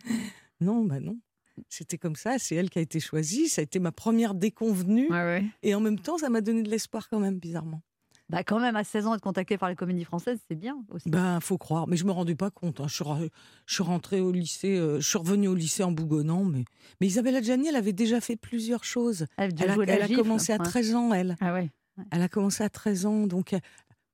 Non, 0.60 0.84
bah 0.84 1.00
non. 1.00 1.18
C'était 1.70 1.98
comme 1.98 2.16
ça, 2.16 2.38
c'est 2.40 2.56
elle 2.56 2.70
qui 2.70 2.80
a 2.80 2.82
été 2.82 3.00
choisie, 3.00 3.48
ça 3.50 3.62
a 3.62 3.64
été 3.64 3.80
ma 3.80 3.92
première 3.92 4.34
déconvenue, 4.34 5.08
Ouais, 5.10 5.24
ouais. 5.24 5.46
et 5.64 5.74
en 5.76 5.80
même 5.80 6.00
temps, 6.00 6.18
ça 6.18 6.30
m'a 6.30 6.42
donné 6.42 6.64
de 6.64 6.70
l'espoir 6.70 7.08
quand 7.10 7.20
même, 7.20 7.40
bizarrement. 7.40 7.82
Bah 8.28 8.44
quand 8.44 8.60
même, 8.60 8.76
à 8.76 8.84
16 8.84 9.06
ans, 9.06 9.14
être 9.14 9.22
contacté 9.22 9.56
par 9.58 9.70
les 9.70 9.76
comédies 9.76 10.04
françaises, 10.04 10.40
c'est 10.50 10.56
bien 10.56 10.84
aussi. 10.90 11.08
Ben, 11.10 11.40
faut 11.40 11.60
croire, 11.60 11.88
mais 11.88 11.96
je 11.96 12.06
me 12.06 12.12
rendais 12.12 12.34
pas 12.34 12.50
compte. 12.50 12.82
hein. 12.82 12.88
Je, 12.88 12.96
suis, 12.96 13.04
re- 13.04 13.30
je 13.68 13.74
suis 13.76 13.84
rentrée 13.84 14.20
au 14.20 14.32
lycée, 14.32 14.78
euh, 14.78 15.00
je 15.00 15.08
suis 15.08 15.20
revenue 15.20 15.48
au 15.48 15.54
lycée 15.54 15.84
en 15.84 15.92
bougonnant, 15.92 16.44
mais, 16.44 16.66
mais 17.00 17.06
Isabelle 17.08 17.36
Adjani, 17.36 17.68
elle 17.68 17.76
avait 17.76 17.94
déjà 17.94 18.20
fait 18.22 18.36
plusieurs 18.36 18.84
choses. 18.84 19.28
Elle, 19.38 19.52
Elle 19.62 19.70
a, 19.70 19.76
elle 19.88 20.02
a 20.02 20.08
commencé 20.16 20.52
à 20.54 20.58
13 20.58 20.96
ans, 20.96 21.14
elle. 21.14 21.36
Ah 21.40 21.54
ouais. 21.54 21.70
Elle 22.10 22.22
a 22.24 22.28
commencé 22.28 22.64
à 22.64 22.70
13 22.70 23.06
ans, 23.06 23.28
donc 23.28 23.54
euh, 23.54 23.60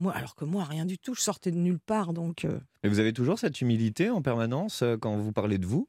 moi, 0.01 0.12
alors 0.13 0.36
que 0.36 0.43
moi, 0.43 0.65
rien 0.65 0.86
du 0.86 0.98
tout, 1.00 1.13
je 1.15 1.21
sortais 1.21 1.51
de 1.51 1.57
nulle 1.57 1.79
part, 1.79 2.12
donc 2.12 2.43
euh, 2.43 2.60
Et 2.83 2.89
vous 2.89 3.00
avez 3.00 3.13
toujours 3.13 3.39
cette 3.39 3.62
humilité 3.62 4.10
en 4.10 4.21
permanence 4.21 4.81
euh, 4.81 4.98
quand 4.98 5.15
vous 5.15 5.31
parlez 5.31 5.57
de 5.57 5.65
vous? 5.65 5.88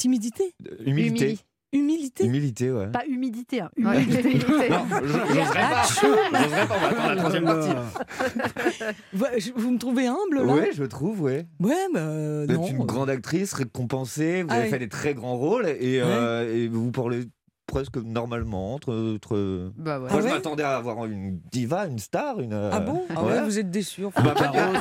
Timidité, 0.00 0.54
Humilité. 0.86 1.38
humilité. 1.72 2.24
Humilité, 2.24 2.72
ouais. 2.72 2.88
Pas 2.88 3.04
humidité, 3.06 3.60
hein, 3.60 3.70
Ouais. 3.78 4.02
humilité. 4.02 4.38
Non, 4.70 4.86
je- 5.02 5.06
j'oserais 5.06 5.60
pas. 5.60 5.82
J'oserais 5.84 6.66
pas, 6.66 6.74
on 6.76 6.80
va 6.80 6.86
attendre 6.88 7.08
la 7.08 7.16
troisième 7.16 7.44
partie. 7.44 7.70
Vous, 9.12 9.26
vous 9.56 9.70
me 9.70 9.78
trouvez 9.78 10.06
humble, 10.06 10.38
là 10.46 10.54
Oui, 10.54 10.62
je 10.72 10.84
trouve, 10.84 11.20
ouais. 11.22 11.46
Ouais, 11.60 11.74
bah, 11.92 12.00
euh, 12.00 12.46
Vous 12.48 12.54
non. 12.54 12.64
êtes 12.64 12.70
une 12.72 12.84
grande 12.84 13.10
actrice, 13.10 13.52
récompensée, 13.52 14.42
vous 14.42 14.48
Ah 14.50 14.54
avez 14.54 14.64
oui. 14.64 14.70
fait 14.70 14.78
des 14.78 14.88
très 14.88 15.14
grands 15.14 15.36
rôles 15.36 15.66
et, 15.68 16.00
euh, 16.02 16.52
et 16.54 16.66
vous 16.68 16.90
parlez 16.90 17.24
presque 17.66 17.96
normalement. 17.98 18.74
Entre, 18.74 18.92
entre- 19.16 19.70
Bah 19.76 20.00
ouais. 20.00 20.06
Ah 20.08 20.12
Moi, 20.14 20.22
je 20.22 20.26
ouais 20.26 20.32
m'attendais 20.32 20.62
à 20.64 20.76
avoir 20.76 21.04
une 21.06 21.38
diva, 21.52 21.86
une 21.86 21.98
star, 22.00 22.40
une. 22.40 22.52
euh, 22.52 22.70
Ah 22.72 22.80
bon 22.80 23.04
Ah 23.14 23.22
ouais. 23.24 23.42
vous 23.44 23.58
êtes 23.60 23.70
déçus. 23.70 24.04
enfin. 24.06 24.22
Bah, 24.22 24.34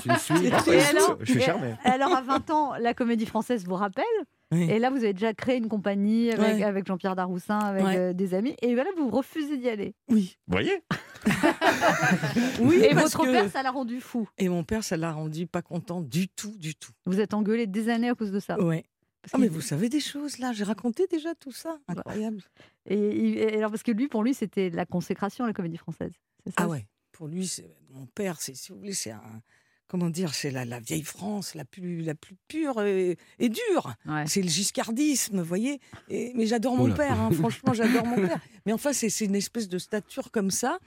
une 0.05 0.15
suite. 0.17 0.53
Je- 0.65 0.95
alors 0.97 1.17
je 1.21 1.31
suis 1.31 1.41
charmé. 1.41 1.75
Alors 1.83 2.15
à 2.15 2.21
20 2.21 2.49
ans, 2.49 2.71
la 2.79 2.93
comédie 2.95 3.27
française 3.27 3.63
vous 3.65 3.75
rappelle? 3.75 4.05
Oui. 4.51 4.63
Et 4.69 4.79
là, 4.79 4.89
vous 4.89 4.97
avez 4.97 5.13
déjà 5.13 5.33
créé 5.33 5.57
une 5.57 5.67
compagnie 5.67 6.31
avec, 6.31 6.55
Ouais. 6.57 6.63
avec 6.63 6.87
Jean-Pierre 6.87 7.15
Daroussin, 7.15 7.59
avec 7.59 7.83
Ouais. 7.85 7.97
euh, 7.97 8.13
des 8.13 8.33
amis. 8.33 8.55
Et 8.63 8.73
voilà, 8.73 8.89
vous 8.97 9.09
refusez 9.09 9.57
d'y 9.57 9.69
aller. 9.69 9.93
Oui. 10.09 10.37
Vous 10.47 10.53
voyez 10.53 10.81
Oui, 12.61 12.75
et 12.83 12.93
votre 12.93 13.23
que- 13.23 13.31
père, 13.31 13.49
ça 13.51 13.63
l'a 13.63 13.71
rendu 13.71 14.01
fou. 14.01 14.27
Et 14.37 14.49
mon 14.49 14.63
père, 14.63 14.83
ça 14.83 14.97
l'a 14.97 15.11
rendu 15.11 15.47
pas 15.47 15.61
content 15.61 16.01
du 16.01 16.27
tout, 16.29 16.55
du 16.57 16.75
tout. 16.75 16.91
Vous 17.05 17.19
êtes 17.19 17.33
engueulé 17.33 17.67
des 17.67 17.89
années 17.89 18.09
à 18.09 18.15
cause 18.15 18.31
de 18.31 18.39
ça. 18.39 18.55
Parce 18.55 19.33
Ah, 19.33 19.37
mais 19.37 19.49
vous 19.49 19.61
savez 19.61 19.89
des 19.89 19.99
choses 19.99 20.39
là, 20.39 20.53
j'ai 20.53 20.63
raconté 20.63 21.05
déjà 21.07 21.35
tout 21.35 21.51
ça. 21.51 21.77
Incroyable. 21.87 22.41
et, 22.85 22.95
et- 22.97 23.53
et 23.53 23.57
alors 23.57 23.69
parce 23.69 23.83
que 23.83 23.91
lui, 23.91 24.07
pour 24.07 24.23
lui, 24.23 24.33
c'était 24.33 24.69
la 24.69 24.85
consécration, 24.85 25.45
la 25.45 25.53
comédie 25.53 25.77
française. 25.77 26.13
Ça? 26.47 26.53
Ah 26.57 26.67
ouais. 26.69 26.87
Pour 27.11 27.27
lui, 27.27 27.51
mon 27.91 28.05
père, 28.07 28.39
c'est 28.39 28.55
si 28.55 28.71
vous 28.71 28.77
voulez, 28.79 28.93
c'est 28.93 29.11
un 29.11 29.21
comment 29.89 30.09
dire, 30.09 30.33
c'est 30.33 30.51
la, 30.51 30.63
la 30.63 30.79
vieille 30.79 31.03
France, 31.03 31.53
la 31.55 31.65
plus 31.65 32.01
la 32.03 32.15
plus 32.15 32.35
pure 32.47 32.81
et, 32.83 33.17
et 33.39 33.49
dure. 33.49 33.93
Ouais. 34.05 34.23
C'est 34.27 34.41
le 34.41 34.47
giscardisme, 34.47 35.39
vous 35.39 35.43
voyez. 35.43 35.81
Et- 36.07 36.31
mais 36.35 36.45
j'adore 36.45 36.77
mon 36.77 36.85
Oula. 36.85 36.93
père, 36.95 37.19
hein, 37.19 37.29
franchement, 37.33 37.73
j'adore 37.73 38.05
mon 38.05 38.15
père. 38.15 38.39
Mais 38.65 38.71
enfin, 38.71 38.93
c'est 38.93 39.09
c'est 39.09 39.25
une 39.25 39.35
espèce 39.35 39.67
de 39.67 39.77
stature 39.77 40.31
comme 40.31 40.51
ça 40.51 40.79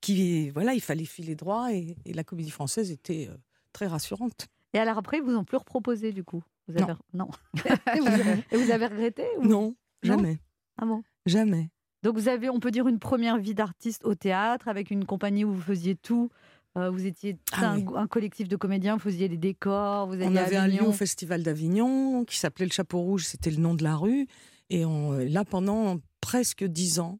qui, 0.00 0.50
voilà, 0.50 0.74
il 0.74 0.80
fallait 0.80 1.04
filer 1.04 1.34
droit 1.34 1.72
et, 1.72 1.96
et 2.04 2.12
la 2.12 2.22
comédie 2.24 2.50
française 2.50 2.90
était 2.92 3.28
euh, 3.30 3.36
très 3.72 3.86
rassurante. 3.88 4.46
Et 4.72 4.78
alors 4.78 4.98
après, 4.98 5.16
ils 5.18 5.22
vous 5.24 5.34
ont 5.34 5.44
plus 5.44 5.56
reproposé 5.56 6.12
du 6.12 6.22
coup? 6.22 6.42
Vous 6.68 6.78
Non. 6.78 6.84
avez... 6.84 6.94
non. 7.14 7.28
et, 7.96 7.98
vous 8.00 8.06
avez... 8.06 8.44
et 8.52 8.56
vous 8.56 8.70
avez 8.70 8.86
regretté 8.86 9.24
ou- 9.38 9.46
Non, 9.46 9.74
jamais, 10.02 10.38
Ah 10.78 10.86
bon? 10.86 11.02
Jamais. 11.26 11.70
Donc 12.02 12.16
vous 12.16 12.28
avez, 12.28 12.48
on 12.48 12.60
peut 12.60 12.70
dire, 12.70 12.88
une 12.88 12.98
première 12.98 13.36
vie 13.36 13.52
d'artiste 13.54 14.04
au 14.06 14.14
théâtre 14.14 14.68
avec 14.68 14.90
une 14.90 15.04
compagnie 15.04 15.44
où 15.44 15.52
vous 15.52 15.60
faisiez 15.60 15.96
tout. 15.96 16.30
Euh, 16.78 16.88
vous 16.90 17.04
étiez 17.06 17.36
Ah 17.52 17.70
un, 17.72 17.78
oui. 17.78 17.84
un 17.96 18.06
collectif 18.06 18.46
de 18.48 18.54
comédiens, 18.56 18.94
vous 18.94 19.02
faisiez 19.02 19.26
les 19.28 19.36
décors, 19.36 20.06
vous 20.06 20.14
On 20.22 20.36
avait 20.36 20.56
un 20.56 20.68
lieu 20.68 20.84
au 20.84 20.92
Festival 20.92 21.42
d'Avignon 21.42 22.24
qui 22.24 22.38
s'appelait 22.38 22.66
le 22.66 22.72
Chapeau 22.72 23.00
Rouge, 23.00 23.24
c'était 23.26 23.50
le 23.50 23.56
nom 23.56 23.74
de 23.74 23.82
la 23.82 23.96
rue. 23.96 24.26
Et 24.68 24.84
on- 24.84 25.12
euh, 25.14 25.24
là, 25.28 25.44
pendant 25.44 25.98
presque 26.20 26.62
dix 26.64 27.00
ans, 27.00 27.18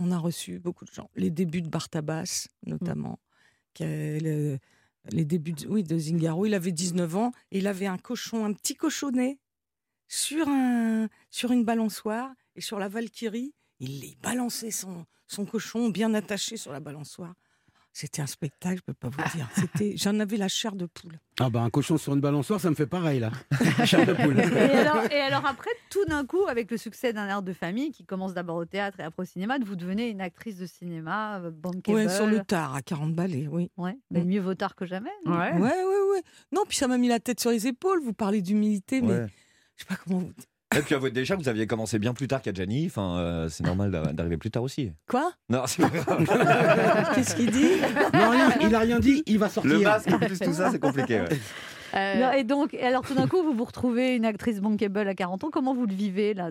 on 0.00 0.10
a 0.10 0.18
reçu 0.18 0.58
beaucoup 0.58 0.84
de 0.84 0.92
gens. 0.92 1.10
Les 1.14 1.30
débuts 1.30 1.62
de 1.62 1.68
Bartabas, 1.68 2.48
notamment. 2.66 3.18
qui 3.74 3.84
a- 3.84 4.18
le- 4.18 4.58
les 5.12 5.24
débuts 5.24 5.52
de, 5.52 5.68
oui, 5.68 5.84
de 5.84 5.96
Zingaro. 5.96 6.46
Il 6.46 6.54
avait 6.54 6.72
19 6.72 7.14
ans 7.14 7.30
et 7.52 7.58
il 7.58 7.68
avait 7.68 7.86
un 7.86 7.98
cochon, 7.98 8.44
un 8.44 8.52
petit 8.52 8.74
cochonnet 8.74 9.38
sur, 10.08 10.48
un, 10.48 11.08
sur 11.30 11.52
une 11.52 11.64
balançoire. 11.64 12.32
Et 12.56 12.60
sur 12.60 12.80
la 12.80 12.88
Valkyrie, 12.88 13.54
il, 13.78 14.04
il 14.04 14.16
balançait 14.20 14.72
son, 14.72 15.06
son 15.28 15.44
cochon 15.46 15.90
bien 15.90 16.12
attaché 16.14 16.56
sur 16.56 16.72
la 16.72 16.80
balançoire. 16.80 17.34
C'était 18.00 18.22
un 18.22 18.26
spectacle, 18.28 18.76
je 18.76 18.82
peux 18.82 18.94
pas 18.94 19.08
vous 19.08 19.36
dire. 19.36 19.48
C'était, 19.56 19.94
j'en 19.96 20.20
avais 20.20 20.36
la 20.36 20.46
chair 20.46 20.76
de 20.76 20.86
poule. 20.86 21.18
Ah 21.40 21.50
bah 21.50 21.62
un 21.62 21.68
cochon 21.70 21.96
sur 21.98 22.14
une 22.14 22.20
balançoire, 22.20 22.60
ça 22.60 22.70
me 22.70 22.76
fait 22.76 22.86
pareil 22.86 23.18
là. 23.18 23.32
Chair 23.84 24.06
de 24.06 24.12
poule. 24.12 24.38
Et 24.38 24.42
alors, 24.76 25.04
et 25.10 25.20
alors 25.20 25.44
après, 25.44 25.70
tout 25.90 26.04
d'un 26.04 26.24
coup, 26.24 26.44
avec 26.46 26.70
le 26.70 26.76
succès 26.76 27.12
d'un 27.12 27.26
air 27.26 27.42
de 27.42 27.52
famille 27.52 27.90
qui 27.90 28.04
commence 28.04 28.34
d'abord 28.34 28.54
au 28.54 28.64
théâtre 28.66 29.00
et 29.00 29.02
après 29.02 29.22
au 29.24 29.26
cinéma, 29.26 29.58
vous 29.60 29.74
devenez 29.74 30.10
une 30.10 30.20
actrice 30.20 30.58
de 30.58 30.66
cinéma, 30.66 31.40
euh, 31.40 31.50
bankable. 31.50 31.96
Ouais, 31.98 32.08
sur 32.08 32.28
le 32.28 32.38
tard, 32.44 32.76
à 32.76 32.82
40 32.82 33.16
balais, 33.16 33.48
oui. 33.50 33.72
Ouais, 33.76 33.98
mais 34.12 34.20
Mm. 34.22 34.28
mieux 34.28 34.40
vaut 34.40 34.54
tard 34.54 34.76
que 34.76 34.86
jamais. 34.86 35.10
Ouais, 35.26 35.52
ouais, 35.54 35.60
ouais. 35.60 36.22
Non, 36.52 36.62
puis 36.68 36.76
ça 36.76 36.86
m'a 36.86 36.98
mis 36.98 37.08
la 37.08 37.18
tête 37.18 37.40
sur 37.40 37.50
les 37.50 37.66
épaules. 37.66 38.00
Vous 38.04 38.12
parlez 38.12 38.42
d'humilité, 38.42 39.00
mais 39.00 39.08
Ouais. 39.22 39.26
je 39.74 39.82
sais 39.82 39.88
pas 39.88 39.96
comment. 39.96 40.20
vous- 40.20 40.32
Et 40.76 40.82
puis 40.82 40.94
déjà 41.12 41.34
vous 41.34 41.48
aviez 41.48 41.66
commencé 41.66 41.98
bien 41.98 42.12
plus 42.12 42.28
tard 42.28 42.42
qu'Adjani, 42.42 42.86
enfin, 42.86 43.18
euh, 43.18 43.48
c'est 43.48 43.64
normal 43.64 43.90
d'a- 43.90 44.12
d'arriver 44.12 44.36
plus 44.36 44.50
tard 44.50 44.62
aussi. 44.62 44.92
Quoi? 45.08 45.32
Non, 45.48 45.62
c'est 45.66 45.82
pas 45.82 45.88
grave. 45.88 46.26
Qu'est-ce 47.14 47.34
qu'il 47.36 47.50
dit? 47.50 47.70
Non, 48.12 48.30
rien, 48.30 48.50
il 48.60 48.74
a 48.74 48.78
rien 48.80 48.98
dit, 49.00 49.22
il 49.26 49.38
va 49.38 49.48
sortir. 49.48 49.72
Le 49.72 49.80
masque 49.82 50.14
plus 50.18 50.38
tout 50.38 50.52
ça, 50.52 50.70
c'est 50.70 50.78
compliqué. 50.78 51.20
ouais. 51.20 51.28
Euh, 51.94 52.20
Non, 52.20 52.32
et 52.32 52.44
donc, 52.44 52.74
alors 52.74 53.00
tout 53.02 53.14
d'un 53.14 53.26
coup, 53.26 53.42
vous 53.42 53.54
vous 53.54 53.64
retrouvez 53.64 54.14
une 54.14 54.26
actrice 54.26 54.60
bankable 54.60 55.08
à 55.08 55.14
40 55.14 55.44
ans. 55.44 55.50
Comment 55.50 55.74
vous 55.74 55.86
le 55.86 55.94
vivez 55.94 56.34
là? 56.34 56.50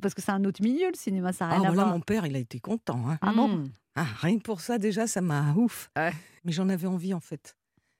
Parce 0.00 0.14
que 0.14 0.22
c'est 0.22 0.32
un 0.32 0.42
autre 0.46 0.62
milieu, 0.62 0.86
le 0.88 0.96
cinéma, 0.96 1.34
ça 1.34 1.46
n'a 1.46 1.50
Ah, 1.52 1.54
rien 1.58 1.64
à 1.64 1.66
voilà, 1.68 1.82
voir. 1.84 1.94
mon 1.94 2.00
père, 2.00 2.24
il 2.24 2.34
a 2.34 2.38
été 2.38 2.60
content. 2.60 3.02
hein. 3.10 3.18
Ah 3.20 3.32
bon 3.36 3.48
hmm. 3.48 3.68
Ah, 3.96 4.06
rien 4.22 4.38
que 4.38 4.42
pour 4.42 4.62
ça, 4.62 4.78
déjà, 4.78 5.06
ça 5.06 5.20
m'a 5.20 5.52
ouf. 5.54 5.90
Ouais. 5.98 6.12
Mais 6.44 6.52
j'en 6.52 6.70
avais 6.70 6.86
envie, 6.86 7.12
en 7.12 7.20
fait. 7.20 7.56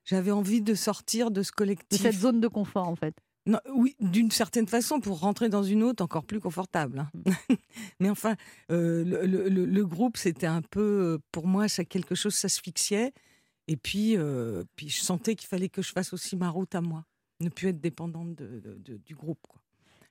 J'avais 0.06 0.30
envie 0.30 0.62
de 0.62 0.72
sortir 0.74 1.30
de 1.30 1.42
ce 1.42 1.50
De 1.50 1.54
collectif. 1.56 2.00
cette 2.00 2.14
zone 2.16 2.40
de 2.40 2.48
confort, 2.48 2.88
en 2.88 2.96
fait. 2.96 3.14
Non, 3.50 3.58
oui, 3.74 3.96
d'une 4.00 4.30
certaine 4.30 4.66
façon, 4.68 5.00
pour 5.00 5.18
rentrer 5.20 5.48
dans 5.48 5.62
une 5.64 5.82
autre 5.82 6.04
encore 6.04 6.24
plus 6.24 6.38
confortable. 6.40 7.00
hein. 7.00 7.10
Mais 8.00 8.08
enfin, 8.08 8.36
euh, 8.70 9.02
le, 9.04 9.26
le- 9.26 9.48
le- 9.48 9.66
le 9.66 9.86
groupe, 9.86 10.16
c'était 10.16 10.46
un 10.46 10.62
peu, 10.62 11.18
pour 11.32 11.46
moi, 11.46 11.66
ça 11.68 11.84
quelque 11.84 12.14
chose 12.14 12.34
s'asphyxiait. 12.34 13.12
Et 13.66 13.76
puis, 13.76 14.16
euh, 14.16 14.64
puis 14.76 14.88
je 14.88 15.00
sentais 15.00 15.34
qu'il 15.34 15.48
fallait 15.48 15.68
que 15.68 15.82
je 15.82 15.90
fasse 15.92 16.12
aussi 16.12 16.36
ma 16.36 16.48
route 16.48 16.74
à 16.74 16.80
moi, 16.80 17.04
ne 17.40 17.48
plus 17.48 17.68
être 17.68 17.80
dépendante 17.80 18.34
de- 18.36 18.60
de- 18.60 18.78
de- 18.78 18.96
du 18.98 19.14
groupe. 19.14 19.44
quoi. 19.48 19.60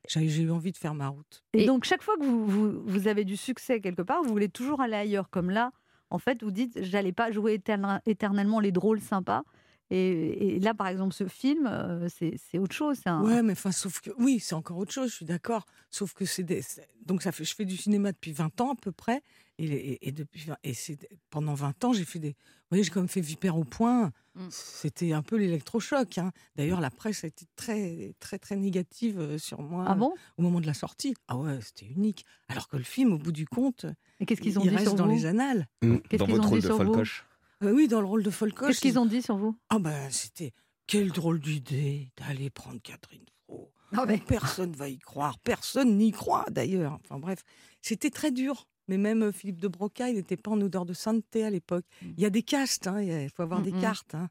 J'ai 0.07 0.41
eu 0.41 0.49
envie 0.51 0.71
de 0.71 0.77
faire 0.77 0.93
ma 0.95 1.07
route. 1.09 1.43
Et, 1.53 1.63
Et- 1.63 1.65
donc, 1.65 1.83
chaque 1.85 2.01
fois 2.03 2.15
que 2.17 2.23
vous, 2.25 2.45
vous, 2.47 2.81
vous 2.85 3.07
avez 3.07 3.23
du 3.25 3.37
succès 3.37 3.79
quelque 3.79 4.01
part, 4.01 4.21
vous 4.23 4.29
voulez 4.29 4.49
toujours 4.49 4.81
aller 4.81 4.95
ailleurs. 4.95 5.29
Comme 5.29 5.49
là, 5.49 5.71
en 6.09 6.19
fait, 6.19 6.41
vous 6.43 6.51
dites, 6.51 6.77
j'allais 6.83 7.11
pas 7.13 7.31
jouer 7.31 7.53
éterne- 7.57 8.01
éternellement 8.05 8.59
les 8.59 8.71
drôles 8.71 9.01
sympas. 9.01 9.43
Et, 9.91 10.55
et 10.55 10.59
là, 10.59 10.73
par 10.73 10.87
exemple, 10.87 11.13
ce 11.15 11.27
film, 11.27 11.65
euh, 11.67 12.07
c'est 12.09 12.59
autre 12.59 12.75
chose. 12.75 12.99
un- 13.05 13.23
Ouais, 13.23 13.41
mais 13.41 13.53
enfin, 13.53 13.71
sauf 13.71 14.01
que 14.01 14.11
oui, 14.19 14.39
c'est 14.39 14.53
encore 14.55 14.77
autre 14.77 14.91
chose, 14.91 15.09
je 15.09 15.15
suis 15.15 15.25
d'accord. 15.25 15.65
Sauf 15.89 16.13
que 16.13 16.25
c'est 16.25 16.43
des... 16.43 16.61
donc 17.05 17.23
ça 17.23 17.31
fait, 17.31 17.43
je 17.43 17.55
fais 17.55 17.65
du 17.65 17.75
cinéma 17.75 18.11
depuis 18.11 18.31
20 18.31 18.61
ans 18.61 18.73
à 18.73 18.75
peu 18.75 18.91
près, 18.91 19.21
et, 19.57 19.65
et, 19.65 20.07
et 20.07 20.11
depuis 20.11 20.45
et 20.63 20.73
c'est 20.75 21.09
pendant 21.31 21.53
20 21.55 21.83
ans 21.85 21.91
j'ai 21.93 22.05
fait 22.05 22.19
des, 22.19 22.29
vous 22.29 22.35
voyez, 22.75 22.83
j'ai 22.83 22.91
quand 22.91 22.99
même 23.01 23.09
fait 23.09 23.19
Vipère 23.21 23.57
au 23.57 23.63
point. 23.63 24.11
Mm. 24.35 24.47
C'était 24.51 25.11
un 25.13 25.23
peu 25.23 25.37
l'électrochoc. 25.37 26.19
hein. 26.19 26.31
D'ailleurs, 26.55 26.81
la 26.81 26.91
presse 26.91 27.23
a 27.23 27.27
été 27.27 27.45
très 27.55 28.13
très 28.19 28.37
très 28.37 28.55
négative 28.55 29.19
euh, 29.19 29.37
sur 29.39 29.61
moi 29.63 29.85
Ah 29.87 29.95
bon? 29.95 30.13
au 30.37 30.43
moment 30.43 30.61
de 30.61 30.67
la 30.67 30.75
sortie. 30.75 31.15
Ah 31.27 31.35
ouais, 31.37 31.57
c'était 31.61 31.87
unique. 31.87 32.25
Alors 32.47 32.67
que 32.67 32.77
le 32.77 32.83
film, 32.83 33.11
au 33.13 33.17
bout 33.17 33.31
du 33.31 33.47
compte, 33.47 33.87
Et 34.19 34.27
qu'est-ce 34.27 34.39
qu'ils 34.41 34.59
ont 34.59 34.63
il 34.63 34.69
dit 34.69 34.75
reste 34.75 34.89
sur 34.89 34.95
dans 34.95 35.07
vous? 35.07 35.11
les 35.15 35.25
annales. 35.25 35.67
Qu'est-ce 35.81 36.17
Dans 36.17 36.25
qu'ils 36.25 36.35
votre 36.35 36.45
ont 36.45 36.49
rôle 36.51 36.59
dit 36.61 36.67
de 36.67 36.71
Folcoche. 36.73 37.25
Euh, 37.63 37.71
oui, 37.73 37.87
dans 37.87 37.99
le 38.01 38.07
rôle 38.07 38.23
de 38.23 38.29
Folcoche. 38.29 38.67
Qu'est-ce 38.69 38.81
qu'ils 38.81 38.99
ont 38.99 39.05
dit 39.05 39.21
sur 39.21 39.37
vous? 39.37 39.55
Ah 39.69 39.79
ben, 39.79 40.09
c'était 40.11 40.53
quelle 40.87 41.11
drôle 41.11 41.39
d'idée 41.39 42.11
d'aller 42.17 42.49
prendre 42.49 42.81
Catherine 42.81 43.25
Fro. 43.45 43.71
Non, 43.91 44.05
mais- 44.07 44.17
Personne 44.19 44.71
va 44.73 44.87
y 44.87 44.97
croire, 44.99 45.37
personne 45.39 45.97
n'y 45.97 46.11
croit 46.11 46.45
d'ailleurs. 46.51 46.99
Enfin 47.03 47.19
bref, 47.19 47.43
c'était 47.81 48.09
très 48.11 48.31
dur. 48.31 48.67
Mais 48.87 48.97
même 48.97 49.21
euh, 49.21 49.31
Philippe 49.31 49.61
de 49.61 49.67
Broca, 49.67 50.09
il 50.09 50.15
n'était 50.15 50.35
pas 50.37 50.49
en 50.49 50.59
odeur 50.61 50.83
de 50.83 50.93
sainteté 50.93 51.43
à 51.43 51.51
l'époque. 51.51 51.85
Mm. 52.01 52.07
Il 52.17 52.23
y 52.23 52.25
a 52.25 52.31
des 52.31 52.41
castes, 52.41 52.87
hein, 52.87 52.99
il 53.01 53.29
faut 53.29 53.43
avoir 53.43 53.59
Mm, 53.59 53.63
des 53.63 53.71
cartes. 53.73 54.15
hein. 54.15 54.29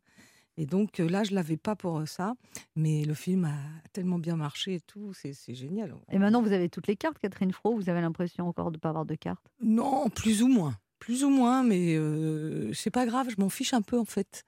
Et 0.56 0.66
donc 0.66 0.98
euh, 0.98 1.08
là, 1.08 1.22
je 1.22 1.32
l'avais 1.32 1.56
pas 1.56 1.76
pour 1.76 1.98
euh, 2.00 2.06
ça, 2.06 2.34
mais 2.74 3.04
le 3.04 3.14
film 3.14 3.44
a 3.44 3.54
tellement 3.92 4.18
bien 4.18 4.34
marché 4.34 4.74
et 4.74 4.80
tout, 4.80 5.12
c'est 5.14 5.32
c'est 5.32 5.54
génial. 5.54 5.94
Et 6.10 6.18
maintenant, 6.18 6.42
vous 6.42 6.50
avez 6.50 6.68
toutes 6.68 6.88
les 6.88 6.96
cartes, 6.96 7.18
Catherine 7.20 7.52
Fro. 7.52 7.76
Vous 7.76 7.88
avez 7.88 8.00
l'impression 8.00 8.48
encore 8.48 8.72
de 8.72 8.76
ne 8.78 8.80
pas 8.80 8.88
avoir 8.88 9.04
de 9.06 9.14
cartes? 9.14 9.46
Non, 9.62 10.08
plus 10.10 10.42
ou 10.42 10.48
moins. 10.48 10.74
Plus 10.98 11.24
ou 11.24 11.30
moins, 11.30 11.62
mais 11.62 11.94
euh, 11.96 12.72
c'est 12.74 12.90
pas 12.90 13.06
grave, 13.06 13.28
je 13.30 13.40
m'en 13.40 13.48
fiche 13.48 13.72
un 13.74 13.82
peu 13.82 13.98
en 13.98 14.04
fait. 14.04 14.44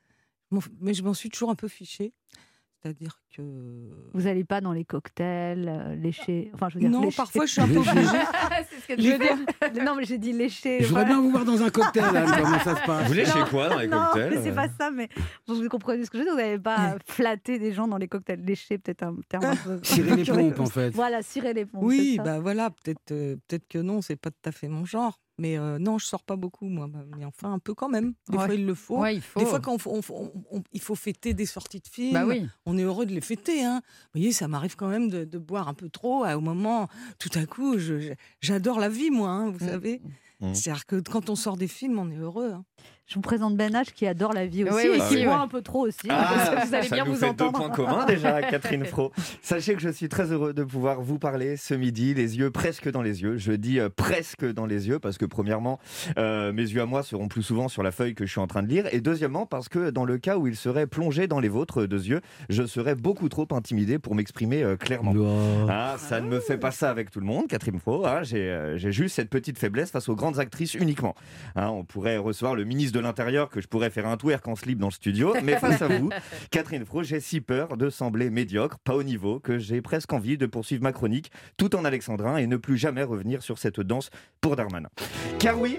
Mais 0.81 0.95
je 0.95 1.03
m'en 1.05 1.15
suis 1.15 1.29
toujours 1.31 1.51
un 1.51 1.55
peu 1.55 1.69
fichée. 1.69 2.13
C'est-à-dire 2.83 3.21
que. 3.37 3.43
Vous 4.15 4.23
n'allez 4.23 4.43
pas 4.45 4.63
dans 4.63 4.73
les 4.73 4.87
cocktails, 4.87 5.69
euh, 5.69 5.95
lécher. 5.97 6.51
Enfin, 6.55 6.71
je 6.71 6.75
veux 6.75 6.81
dire, 6.81 6.89
Non, 6.91 7.03
lécher. 7.03 7.17
parfois 7.17 7.45
je 7.45 7.53
suis 7.53 7.61
un 7.61 7.69
peu 7.69 7.77
obligée. 7.79 7.93
c'est 8.71 8.81
ce 8.81 8.87
que 8.97 9.03
Je 9.03 9.11
veux 9.11 9.19
dire-. 9.19 9.85
Non, 9.85 9.95
mais 9.95 10.05
j'ai 10.05 10.17
dit 10.17 10.33
lécher. 10.33 10.79
Je 10.81 10.87
voudrais 10.87 11.05
voilà. 11.05 11.15
bien 11.17 11.21
vous 11.21 11.31
voir 11.31 11.45
dans 11.45 11.63
un 11.63 11.69
cocktail, 11.69 12.17
Anne, 12.17 12.31
comment 12.43 12.59
ça 12.61 12.77
se 12.77 12.87
passe 12.87 13.03
Vous 13.03 13.09
voulez 13.09 13.27
chez 13.27 13.39
Non, 13.39 13.47
quoi 13.51 13.69
dans 13.69 13.79
les 13.81 13.87
non, 13.87 13.99
cocktails 14.13 14.31
mais 14.31 14.43
c'est 14.43 14.55
pas 14.55 14.69
ça, 14.69 14.91
mais 14.91 15.11
vous 15.47 15.69
comprenez 15.69 16.05
ce 16.07 16.11
que 16.11 16.17
je 16.17 16.23
veux 16.23 16.25
dire. 16.25 16.35
Vous 16.35 16.41
n'avez 16.41 16.59
pas 16.59 16.97
flatté 17.07 17.59
des 17.59 17.73
gens 17.75 17.87
dans 17.87 17.99
les 17.99 18.09
cocktails. 18.09 18.43
Lécher, 18.43 18.79
peut-être 18.79 19.03
un 19.03 19.15
terme 19.29 19.45
un 19.45 19.57
peu. 19.57 19.79
Cirer 19.83 20.17
les 20.17 20.25
pompes, 20.25 20.61
en 20.61 20.67
fait. 20.67 20.91
Voilà, 20.91 21.21
cirer 21.23 21.53
les 21.53 21.67
pompes. 21.67 21.83
Oui, 21.85 22.19
bah 22.25 22.41
voilà, 22.41 22.71
peut-être 22.71 23.13
euh, 23.13 23.37
peut-être 23.47 23.69
que 23.69 23.79
non, 23.79 24.01
c'est 24.01 24.17
pas 24.17 24.31
tout 24.31 24.49
à 24.49 24.53
fait 24.53 24.69
mon 24.69 24.87
genre. 24.87 25.21
Mais 25.41 25.59
euh, 25.59 25.79
non, 25.79 25.97
je 25.99 26.05
sors 26.05 26.23
pas 26.23 26.37
beaucoup, 26.37 26.67
moi. 26.69 26.87
Bah, 26.87 27.01
Mais 27.17 27.25
enfin, 27.25 27.51
un 27.55 27.59
peu 27.59 27.73
quand 27.73 27.89
même. 27.89 28.13
Des 28.29 28.37
Ouais. 28.37 28.45
fois, 28.45 28.55
il 28.55 28.67
le 28.67 28.75
faut. 28.75 28.99
Ouais, 28.99 29.15
il 29.17 29.23
faut. 29.23 29.41
Des 29.41 29.47
fois, 29.47 29.59
quand 29.59 29.73
on 29.73 29.77
f- 29.79 29.89
on 29.89 30.01
f- 30.01 30.13
on- 30.13 30.59
on- 30.59 30.63
il 30.73 30.81
faut 30.83 30.95
fêter 30.95 31.33
des 31.33 31.47
sorties 31.47 31.81
de 31.81 31.89
films, 31.89 32.13
Bah 32.13 32.27
oui. 32.27 32.47
on 32.67 32.77
est 32.77 32.83
heureux 32.83 33.07
de 33.07 33.13
les 33.15 33.23
fêter. 33.23 33.65
Hein. 33.65 33.81
Vous 34.13 34.21
voyez, 34.21 34.33
ça 34.33 34.49
m'arrive 34.49 34.77
quand 34.77 34.89
même 34.89 35.09
de, 35.09 35.25
de 35.25 35.39
boire 35.39 35.67
un 35.69 35.75
peu 35.75 35.89
trop. 35.89 36.25
à- 36.25 36.37
Au 36.37 36.41
moment, 36.43 36.89
tout 37.19 37.31
à 37.39 37.47
coup, 37.47 37.77
j'adore 38.41 38.79
la 38.81 38.89
vie, 38.91 39.11
moi, 39.11 39.31
hein, 39.31 39.51
vous 39.51 39.65
Mm. 39.65 39.69
savez. 39.69 40.03
Mm. 40.41 40.55
C'est-à-dire 40.55 40.85
que 40.87 40.97
quand 41.01 41.31
on 41.31 41.37
sort 41.37 41.57
des 41.57 41.69
films, 41.69 41.99
on 41.99 42.11
est 42.11 42.17
heureux. 42.19 42.55
Je 43.11 43.17
vous 43.17 43.23
présente 43.23 43.57
Ben 43.57 43.73
H 43.73 43.87
qui 43.93 44.07
adore 44.07 44.33
la 44.33 44.47
vie 44.47 44.63
aussi 44.63 44.89
Oui, 44.89 44.95
et 44.95 44.99
qui 45.09 45.25
boit 45.25 45.35
ouais. 45.35 45.41
un 45.43 45.49
peu 45.49 45.63
trop 45.63 45.85
aussi. 45.89 46.07
Ah, 46.09 46.63
vous 46.65 46.73
allez 46.77 46.87
ça 46.87 46.95
bien 46.95 47.05
nous 47.05 47.15
vous 47.15 47.19
fait 47.19 47.27
entendre. 47.27 47.51
deux 47.59 47.59
points 47.59 47.71
communs 47.71 48.07
déjà, 48.07 48.41
Catherine 48.41 48.85
Fro. 48.85 49.11
Sachez 49.43 49.75
que 49.75 49.81
je 49.81 49.89
suis 49.89 50.09
très 50.09 50.31
heureux 50.31 50.53
de 50.53 50.63
pouvoir 50.63 51.01
vous 51.01 51.19
parler 51.19 51.57
ce 51.57 51.75
midi, 51.75 52.15
les 52.15 52.39
yeux 52.39 52.53
presque 52.53 52.89
dans 52.89 53.03
les 53.03 53.23
yeux. 53.23 53.37
Je 53.37 53.51
dis 53.51 53.81
euh, 53.81 53.89
presque 53.89 54.45
dans 54.53 54.65
les 54.65 54.87
yeux 54.87 55.01
parce 55.01 55.19
que 55.19 55.25
premièrement, 55.25 55.81
euh, 56.19 56.53
mes 56.53 56.63
yeux 56.63 56.83
à 56.83 56.87
moi 56.87 57.03
seront 57.03 57.27
plus 57.27 57.43
souvent 57.43 57.67
sur 57.67 57.83
la 57.83 57.91
feuille 57.91 58.15
que 58.15 58.25
je 58.27 58.31
suis 58.31 58.41
en 58.41 58.47
train 58.47 58.63
de 58.63 58.69
lire, 58.69 58.87
et 58.95 59.01
deuxièmement 59.01 59.45
parce 59.45 59.69
que 59.69 59.91
dans 59.91 60.05
le 60.05 60.17
cas 60.19 60.37
où 60.37 60.47
ils 60.47 60.55
seraient 60.55 60.87
plongés 60.87 61.27
dans 61.27 61.41
les 61.41 61.49
vôtres 61.49 61.87
deux 61.87 62.07
yeux, 62.07 62.21
je 62.49 62.63
serais 62.63 62.95
beaucoup 62.95 63.29
trop 63.29 63.49
intimidé 63.51 63.99
pour 63.99 64.15
m'exprimer 64.15 64.63
euh, 64.63 64.77
clairement. 64.77 65.13
Ah, 65.69 65.97
ça 65.99 66.21
ne 66.21 66.29
me 66.29 66.39
fait 66.39 66.59
pas 66.59 66.71
ça 66.71 66.89
avec 66.91 67.11
tout 67.11 67.19
le 67.19 67.27
monde, 67.27 67.49
Catherine 67.49 67.81
Fro. 67.81 68.07
hein. 68.07 68.23
J'ai 68.23 68.49
euh, 68.51 68.79
j'ai 68.79 68.93
juste 68.93 69.17
cette 69.17 69.31
petite 69.31 69.59
faiblesse 69.59 69.91
face 69.91 70.09
aux 70.09 70.15
grandes 70.15 70.39
actrices 70.39 70.75
uniquement. 70.75 71.17
Hein, 71.57 71.71
on 71.71 71.83
pourrait 71.83 72.17
recevoir 72.19 72.55
le 72.55 72.63
ministre 72.63 72.93
de 72.97 73.00
l'Intérieur 73.01 73.49
que 73.49 73.61
je 73.61 73.69
pourrais 73.69 73.91
faire 73.91 74.07
un 74.07 74.17
twerk 74.17 74.47
en 74.47 74.57
slip 74.57 74.79
dans 74.79 74.89
le 74.89 74.93
studio, 74.93 75.35
mais 75.43 75.57
face 75.59 75.83
à 75.83 75.89
vous, 75.89 76.11
Catherine 76.51 76.85
Fro, 76.85 77.03
j'ai 77.03 77.21
si 77.21 77.41
peur 77.41 77.77
de 77.77 77.91
sembler 77.91 78.31
médiocre, 78.31 78.79
pas 78.79 78.95
au 78.95 79.03
niveau, 79.03 79.41
que 79.41 79.59
j'ai 79.59 79.81
presque 79.83 80.13
envie 80.13 80.39
de 80.39 80.47
poursuivre 80.47 80.83
ma 80.83 80.93
chronique 80.93 81.31
tout 81.57 81.75
en 81.77 81.85
alexandrin 81.85 82.37
et 82.37 82.47
ne 82.47 82.57
plus 82.57 82.77
jamais 82.77 83.03
revenir 83.03 83.43
sur 83.43 83.59
cette 83.59 83.81
danse 83.81 84.11
pour 84.41 84.57
Darmanin. 84.57 84.89
Car 85.39 85.59
oui, 85.59 85.79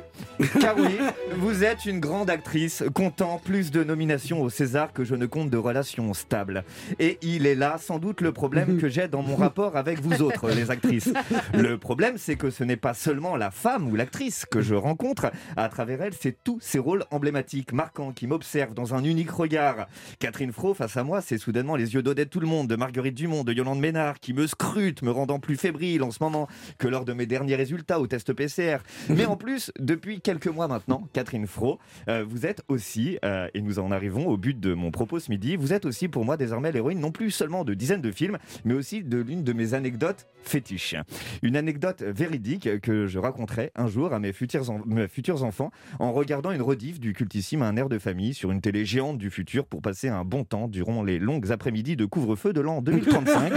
car 0.60 0.78
oui, 0.78 0.98
vous 1.38 1.64
êtes 1.64 1.86
une 1.86 2.00
grande 2.00 2.30
actrice, 2.30 2.84
comptant 2.94 3.40
plus 3.44 3.72
de 3.72 3.84
nominations 3.84 4.42
au 4.42 4.50
César 4.50 4.94
que 4.94 5.04
je 5.04 5.16
ne 5.16 5.26
compte 5.26 5.50
de 5.50 5.58
relations 5.58 6.14
stables. 6.14 6.64
Et 7.00 7.18
il 7.22 7.46
est 7.46 7.56
là 7.56 7.78
sans 7.78 8.00
doute 8.00 8.22
le 8.22 8.32
problème 8.32 8.80
que 8.80 8.90
j'ai 8.90 9.08
dans 9.08 9.22
mon 9.22 9.36
rapport 9.36 9.78
avec 9.78 10.00
vous 10.02 10.22
autres, 10.22 10.50
les 10.50 10.72
actrices. 10.72 11.14
Le 11.54 11.78
problème, 11.78 12.18
c'est 12.18 12.36
que 12.36 12.50
ce 12.50 12.64
n'est 12.64 12.78
pas 12.78 12.94
seulement 12.94 13.36
la 13.36 13.52
femme 13.52 13.88
ou 13.88 13.96
l'actrice 13.96 14.46
que 14.46 14.62
je 14.62 14.76
rencontre. 14.76 15.32
À 15.56 15.70
travers 15.70 16.02
elle, 16.02 16.14
c'est 16.14 16.44
tous 16.44 16.60
ces 16.62 16.80
rôles 16.80 17.06
emblématiques, 17.12 17.74
marquants, 17.74 18.12
qui 18.12 18.28
m'observent 18.28 18.74
dans 18.74 18.94
un 18.96 19.04
unique 19.04 19.32
regard. 19.32 19.88
Catherine 20.20 20.52
Fro, 20.52 20.74
face 20.74 20.98
à 20.98 21.04
moi, 21.04 21.22
c'est 21.22 21.38
soudainement 21.38 21.76
les 21.76 21.94
yeux 21.94 22.02
d'Odette 22.02 22.30
Tout 22.30 22.40
le 22.40 22.48
Monde, 22.48 22.68
de 22.68 22.76
Marguerite 22.76 23.16
Dumont, 23.16 23.44
de 23.44 23.54
Yolande 23.54 23.80
Ménard, 23.80 24.20
qui 24.20 24.34
me 24.34 24.48
scrutent, 24.48 25.02
me 25.02 25.12
rendant 25.12 25.40
plus 25.40 25.58
fébrile 25.58 26.04
en 26.04 26.12
ce 26.12 26.18
moment 26.22 26.48
que 26.78 26.88
lors 26.88 27.06
de 27.06 27.14
mes 27.14 27.26
derniers 27.26 27.56
résultats 27.56 28.00
au 28.00 28.08
test 28.08 28.34
PCR. 28.34 28.78
Mais 29.10 29.26
en 29.26 29.36
plus, 29.36 29.72
depuis 29.80 30.22
quelques 30.22 30.48
mois 30.48 30.68
maintenant, 30.68 31.08
Catherine 31.14 31.48
Fro, 31.48 31.80
euh, 32.08 32.26
vous 32.28 32.46
êtes 32.46 32.64
aussi, 32.68 33.18
euh, 33.26 33.48
et 33.54 33.62
nous 33.62 33.80
en 33.80 33.92
arrivons 33.92 34.28
au 34.28 34.38
but 34.38 34.60
de 34.60 34.74
mon 34.74 34.92
propos 34.92 35.20
ce 35.20 35.30
midi, 35.32 35.56
vous 35.56 35.74
êtes 35.74 35.86
aussi 35.86 36.08
pour 36.08 36.26
moi 36.26 36.38
désormais 36.38 36.72
l'héroïne 36.72 37.00
non 37.00 37.12
plus 37.12 37.32
seulement 37.32 37.64
de 37.64 37.74
dizaines 37.74 38.02
de 38.02 38.12
films, 38.12 38.38
mais 38.66 38.74
aussi 38.74 39.04
de 39.04 39.18
l'une 39.18 39.44
de 39.44 39.54
mes 39.54 39.74
anecdotes 39.74 40.28
fétiches. 40.44 40.96
Une 41.42 41.56
anecdote 41.56 42.02
véridique 42.04 42.80
que 42.82 43.08
je 43.08 43.20
raconterai 43.20 43.72
un 43.76 43.88
jour 43.88 44.14
à 44.14 44.20
mes 44.20 44.34
futurs, 44.34 44.70
en- 44.70 44.82
mes 44.86 45.08
futurs 45.08 45.44
enfants 45.44 45.72
en 46.00 46.12
regardant 46.14 46.52
une 46.52 46.62
du 47.00 47.14
cultissime 47.14 47.62
Un 47.62 47.76
air 47.78 47.90
de 47.90 48.00
famille 48.00 48.34
sur 48.34 48.52
une 48.52 48.62
télé 48.62 48.86
géante 48.86 49.18
du 49.18 49.30
futur 49.30 49.66
pour 49.66 49.82
passer 49.82 50.10
un 50.10 50.26
bon 50.26 50.44
temps 50.44 50.68
durant 50.68 51.04
les 51.04 51.20
longues 51.20 51.52
après-midi 51.52 51.96
de 51.96 52.06
couvre-feu 52.06 52.54
de 52.54 52.62
l'an 52.62 52.82
2035 52.82 53.54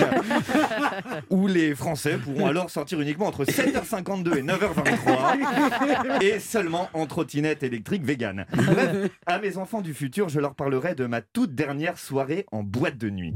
où 1.31 1.47
les 1.47 1.75
Français 1.75 2.18
pourront 2.18 2.47
alors 2.47 2.70
sortir 2.70 3.01
uniquement 3.01 3.27
entre 3.27 3.44
7h52 3.44 4.37
et 4.37 4.42
9h23 4.42 6.23
et 6.23 6.38
seulement 6.38 6.88
en 6.92 7.07
trottinette 7.07 7.62
électrique 7.62 8.05
vegan. 8.05 8.47
Bref, 8.53 9.11
à 9.27 9.38
mes 9.38 9.57
enfants 9.57 9.81
du 9.81 9.94
futur, 9.94 10.29
je 10.29 10.40
leur 10.40 10.55
parlerai 10.55 10.94
de 10.94 11.07
ma 11.07 11.20
toute 11.20 11.55
dernière 11.55 11.99
soirée 11.99 12.47
en 12.53 12.62
boîte 12.62 12.99
de 12.99 13.11
nuit. 13.11 13.35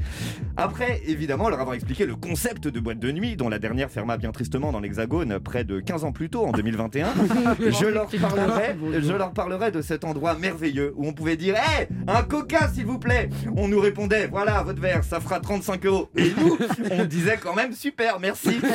Après, 0.57 1.03
évidemment, 1.07 1.49
leur 1.49 1.61
avoir 1.61 1.75
expliqué 1.75 2.07
le 2.07 2.17
concept 2.17 2.69
de 2.69 2.81
boîte 2.81 2.99
de 2.99 3.13
nuit, 3.13 3.37
dont 3.37 3.49
la 3.49 3.59
dernière 3.59 3.91
ferma 3.91 4.17
bien 4.17 4.33
tristement 4.33 4.73
dans 4.73 4.81
l'Hexagone 4.81 5.39
près 5.41 5.65
de 5.65 5.81
15 5.81 6.05
ans 6.05 6.13
plus 6.13 6.31
tôt, 6.31 6.45
en 6.47 6.53
2021, 6.53 7.09
je 7.61 7.87
leur 7.87 8.09
parlerai, 8.09 8.77
je 9.01 9.13
leur 9.13 9.33
parlerai 9.33 9.71
de 9.71 9.83
cet 9.89 10.05
endroit 10.05 10.35
merveilleux 10.35 10.93
où 10.97 11.09
on 11.09 11.15
pouvait 11.15 11.39
dire 11.39 11.55
Hé, 11.57 11.89
un 12.07 12.23
coca 12.23 12.69
s'il 12.69 12.85
vous 12.85 12.99
plaît 12.99 13.31
On 13.57 13.69
nous 13.69 13.81
répondait 13.81 14.27
Voilà, 14.27 14.63
votre 14.63 14.83
verre, 14.83 15.03
ça 15.03 15.19
fera 15.19 15.41
35 15.41 15.87
euros. 15.87 16.11
Et 16.15 16.31
nous, 16.39 16.59
on 16.91 17.07
disait 17.07 17.39
quand 17.39 17.55
même 17.55 17.73
Super, 17.73 18.21
merci. 18.21 18.61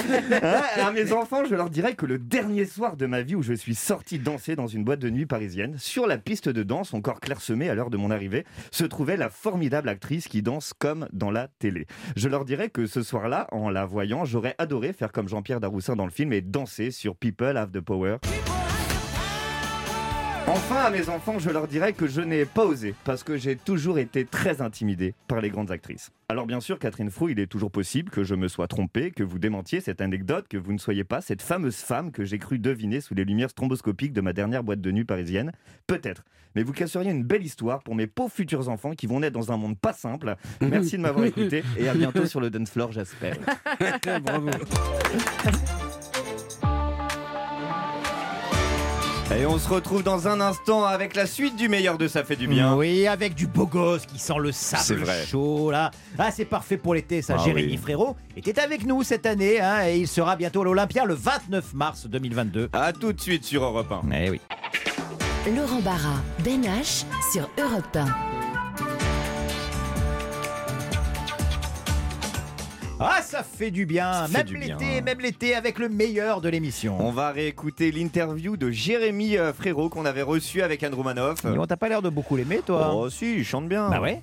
Hein, 0.43 0.61
à 0.83 0.91
mes 0.91 1.13
enfants, 1.13 1.43
je 1.47 1.53
leur 1.53 1.69
dirais 1.69 1.93
que 1.93 2.05
le 2.05 2.17
dernier 2.17 2.65
soir 2.65 2.97
de 2.97 3.05
ma 3.05 3.21
vie 3.21 3.35
où 3.35 3.43
je 3.43 3.53
suis 3.53 3.75
sorti 3.75 4.17
danser 4.17 4.55
dans 4.55 4.67
une 4.67 4.83
boîte 4.83 4.99
de 4.99 5.09
nuit 5.09 5.25
parisienne, 5.25 5.75
sur 5.77 6.07
la 6.07 6.17
piste 6.17 6.49
de 6.49 6.63
danse, 6.63 6.93
encore 6.93 7.19
clairsemée 7.19 7.69
à 7.69 7.75
l'heure 7.75 7.89
de 7.89 7.97
mon 7.97 8.09
arrivée, 8.09 8.45
se 8.71 8.83
trouvait 8.83 9.17
la 9.17 9.29
formidable 9.29 9.89
actrice 9.89 10.27
qui 10.27 10.41
danse 10.41 10.73
comme 10.77 11.07
dans 11.13 11.31
la 11.31 11.47
télé. 11.59 11.85
Je 12.15 12.27
leur 12.27 12.45
dirais 12.45 12.69
que 12.69 12.87
ce 12.87 13.03
soir-là, 13.03 13.47
en 13.51 13.69
la 13.69 13.85
voyant, 13.85 14.25
j'aurais 14.25 14.55
adoré 14.57 14.91
faire 14.93 15.11
comme 15.11 15.29
Jean-Pierre 15.29 15.59
Daroussin 15.59 15.95
dans 15.95 16.05
le 16.05 16.11
film 16.11 16.33
et 16.33 16.41
danser 16.41 16.91
sur 16.91 17.15
People 17.15 17.55
Have 17.57 17.71
the 17.71 17.81
Power. 17.81 18.17
Enfin, 20.45 20.75
à 20.75 20.89
mes 20.89 21.07
enfants, 21.07 21.39
je 21.39 21.49
leur 21.49 21.69
dirais 21.69 21.93
que 21.93 22.05
je 22.05 22.19
n'ai 22.19 22.43
pas 22.43 22.65
osé 22.65 22.93
parce 23.05 23.23
que 23.23 23.37
j'ai 23.37 23.55
toujours 23.55 23.97
été 23.97 24.25
très 24.25 24.61
intimidé 24.61 25.13
par 25.29 25.39
les 25.39 25.49
grandes 25.49 25.71
actrices. 25.71 26.11
Alors 26.27 26.45
bien 26.45 26.59
sûr, 26.59 26.79
Catherine 26.79 27.09
Frou, 27.09 27.29
il 27.29 27.39
est 27.39 27.47
toujours 27.47 27.71
possible 27.71 28.09
que 28.11 28.25
je 28.25 28.35
me 28.35 28.49
sois 28.49 28.67
trompé, 28.67 29.11
que 29.11 29.23
vous 29.23 29.39
démentiez 29.39 29.79
cette 29.79 30.01
anecdote, 30.01 30.47
que 30.49 30.57
vous 30.57 30.73
ne 30.73 30.77
soyez 30.77 31.05
pas 31.05 31.21
cette 31.21 31.41
fameuse 31.41 31.77
femme 31.77 32.11
que 32.11 32.25
j'ai 32.25 32.39
cru 32.39 32.59
deviner 32.59 32.99
sous 32.99 33.13
les 33.13 33.23
lumières 33.23 33.51
stromboscopiques 33.51 34.11
de 34.11 34.19
ma 34.19 34.33
dernière 34.33 34.63
boîte 34.63 34.81
de 34.81 34.91
nuit 34.91 35.05
parisienne. 35.05 35.53
Peut-être. 35.87 36.23
Mais 36.55 36.63
vous 36.63 36.73
casseriez 36.73 37.11
une 37.11 37.23
belle 37.23 37.43
histoire 37.43 37.81
pour 37.81 37.95
mes 37.95 38.07
pauvres 38.07 38.33
futurs 38.33 38.67
enfants 38.67 38.91
qui 38.91 39.07
vont 39.07 39.21
naître 39.21 39.39
dans 39.39 39.53
un 39.53 39.57
monde 39.57 39.79
pas 39.79 39.93
simple. 39.93 40.35
Merci 40.59 40.97
de 40.97 41.03
m'avoir 41.03 41.25
écouté 41.25 41.63
et 41.77 41.87
à 41.87 41.93
bientôt 41.93 42.25
sur 42.25 42.41
le 42.41 42.49
dance 42.49 42.69
floor, 42.69 42.91
j'espère. 42.91 43.37
Bravo. 44.23 44.49
Et 49.37 49.45
on 49.45 49.57
se 49.57 49.67
retrouve 49.67 50.03
dans 50.03 50.27
un 50.27 50.39
instant 50.41 50.85
avec 50.85 51.15
la 51.15 51.25
suite 51.25 51.55
du 51.55 51.67
meilleur 51.67 51.97
de 51.97 52.07
Ça 52.07 52.23
fait 52.23 52.35
du 52.35 52.47
bien. 52.47 52.75
Oui, 52.75 53.07
avec 53.07 53.33
du 53.33 53.47
beau 53.47 53.65
gosse 53.65 54.05
qui 54.05 54.19
sent 54.19 54.33
le 54.39 54.51
sable 54.51 55.01
vrai. 55.01 55.25
chaud 55.25 55.71
là. 55.71 55.91
Ah, 56.17 56.29
c'est 56.31 56.45
parfait 56.45 56.77
pour 56.77 56.93
l'été, 56.93 57.21
ça. 57.21 57.35
Ah 57.39 57.43
Jérémy 57.43 57.71
oui. 57.71 57.77
Frérot 57.77 58.15
était 58.37 58.59
avec 58.59 58.85
nous 58.85 59.01
cette 59.03 59.25
année 59.25 59.59
hein, 59.59 59.87
et 59.87 59.97
il 59.97 60.07
sera 60.07 60.35
bientôt 60.35 60.61
à 60.61 60.65
l'Olympia 60.65 61.05
le 61.05 61.15
29 61.15 61.73
mars 61.73 62.05
2022. 62.07 62.69
À 62.73 62.93
tout 62.93 63.13
de 63.13 63.21
suite 63.21 63.43
sur 63.43 63.63
Europe 63.63 63.91
1. 63.91 64.11
Eh 64.13 64.29
oui. 64.29 64.41
Laurent 65.55 65.81
Barra, 65.81 66.21
Ben 66.43 66.61
H 66.61 67.03
sur 67.31 67.49
Europe 67.59 67.95
1. 67.95 69.12
Ah, 72.99 73.21
ça 73.21 73.43
fait 73.43 73.71
du 73.71 73.85
bien. 73.85 74.27
Fait 74.27 74.43
même 74.49 74.61
l'été, 74.61 75.01
même 75.01 75.19
l'été 75.19 75.55
avec 75.55 75.79
le 75.79 75.89
meilleur 75.89 76.41
de 76.41 76.49
l'émission. 76.49 76.95
On 76.99 77.11
va 77.11 77.31
réécouter 77.31 77.91
l'interview 77.91 78.55
de 78.55 78.71
Jérémy 78.71 79.37
euh, 79.37 79.51
Frérot 79.53 79.89
qu'on 79.89 80.05
avait 80.05 80.21
reçu 80.21 80.61
avec 80.61 80.83
Anne 80.83 80.93
Romanoff. 80.93 81.39
T'as 81.67 81.75
pas 81.75 81.89
l'air 81.89 82.01
de 82.01 82.09
beaucoup 82.09 82.35
l'aimer, 82.35 82.61
toi. 82.65 82.91
Oh 82.93 83.09
si, 83.09 83.35
il 83.37 83.45
chante 83.45 83.67
bien. 83.67 83.89
Bah 83.89 83.99
ouais. 83.99 84.21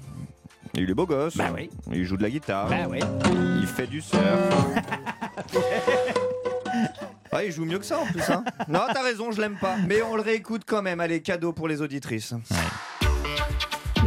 Il 0.74 0.88
est 0.88 0.94
beau 0.94 1.06
gosse. 1.06 1.36
Bah 1.36 1.50
oui. 1.54 1.68
Il 1.92 2.04
joue 2.04 2.16
de 2.16 2.22
la 2.22 2.30
guitare. 2.30 2.68
Bah 2.68 2.86
ouais. 2.88 3.00
Il 3.60 3.66
fait 3.66 3.86
du 3.86 4.00
surf. 4.00 4.20
Ah, 7.32 7.44
il 7.44 7.52
joue 7.52 7.64
mieux 7.64 7.78
que 7.78 7.84
ça 7.86 8.00
en 8.00 8.06
plus. 8.06 8.28
Hein. 8.28 8.42
Non, 8.68 8.80
t'as 8.92 9.04
raison, 9.04 9.30
je 9.30 9.40
l'aime 9.40 9.56
pas. 9.56 9.76
Mais 9.86 10.02
on 10.02 10.16
le 10.16 10.22
réécoute 10.22 10.62
quand 10.66 10.82
même. 10.82 10.98
Allez, 10.98 11.22
cadeau 11.22 11.52
pour 11.52 11.68
les 11.68 11.80
auditrices. 11.80 12.34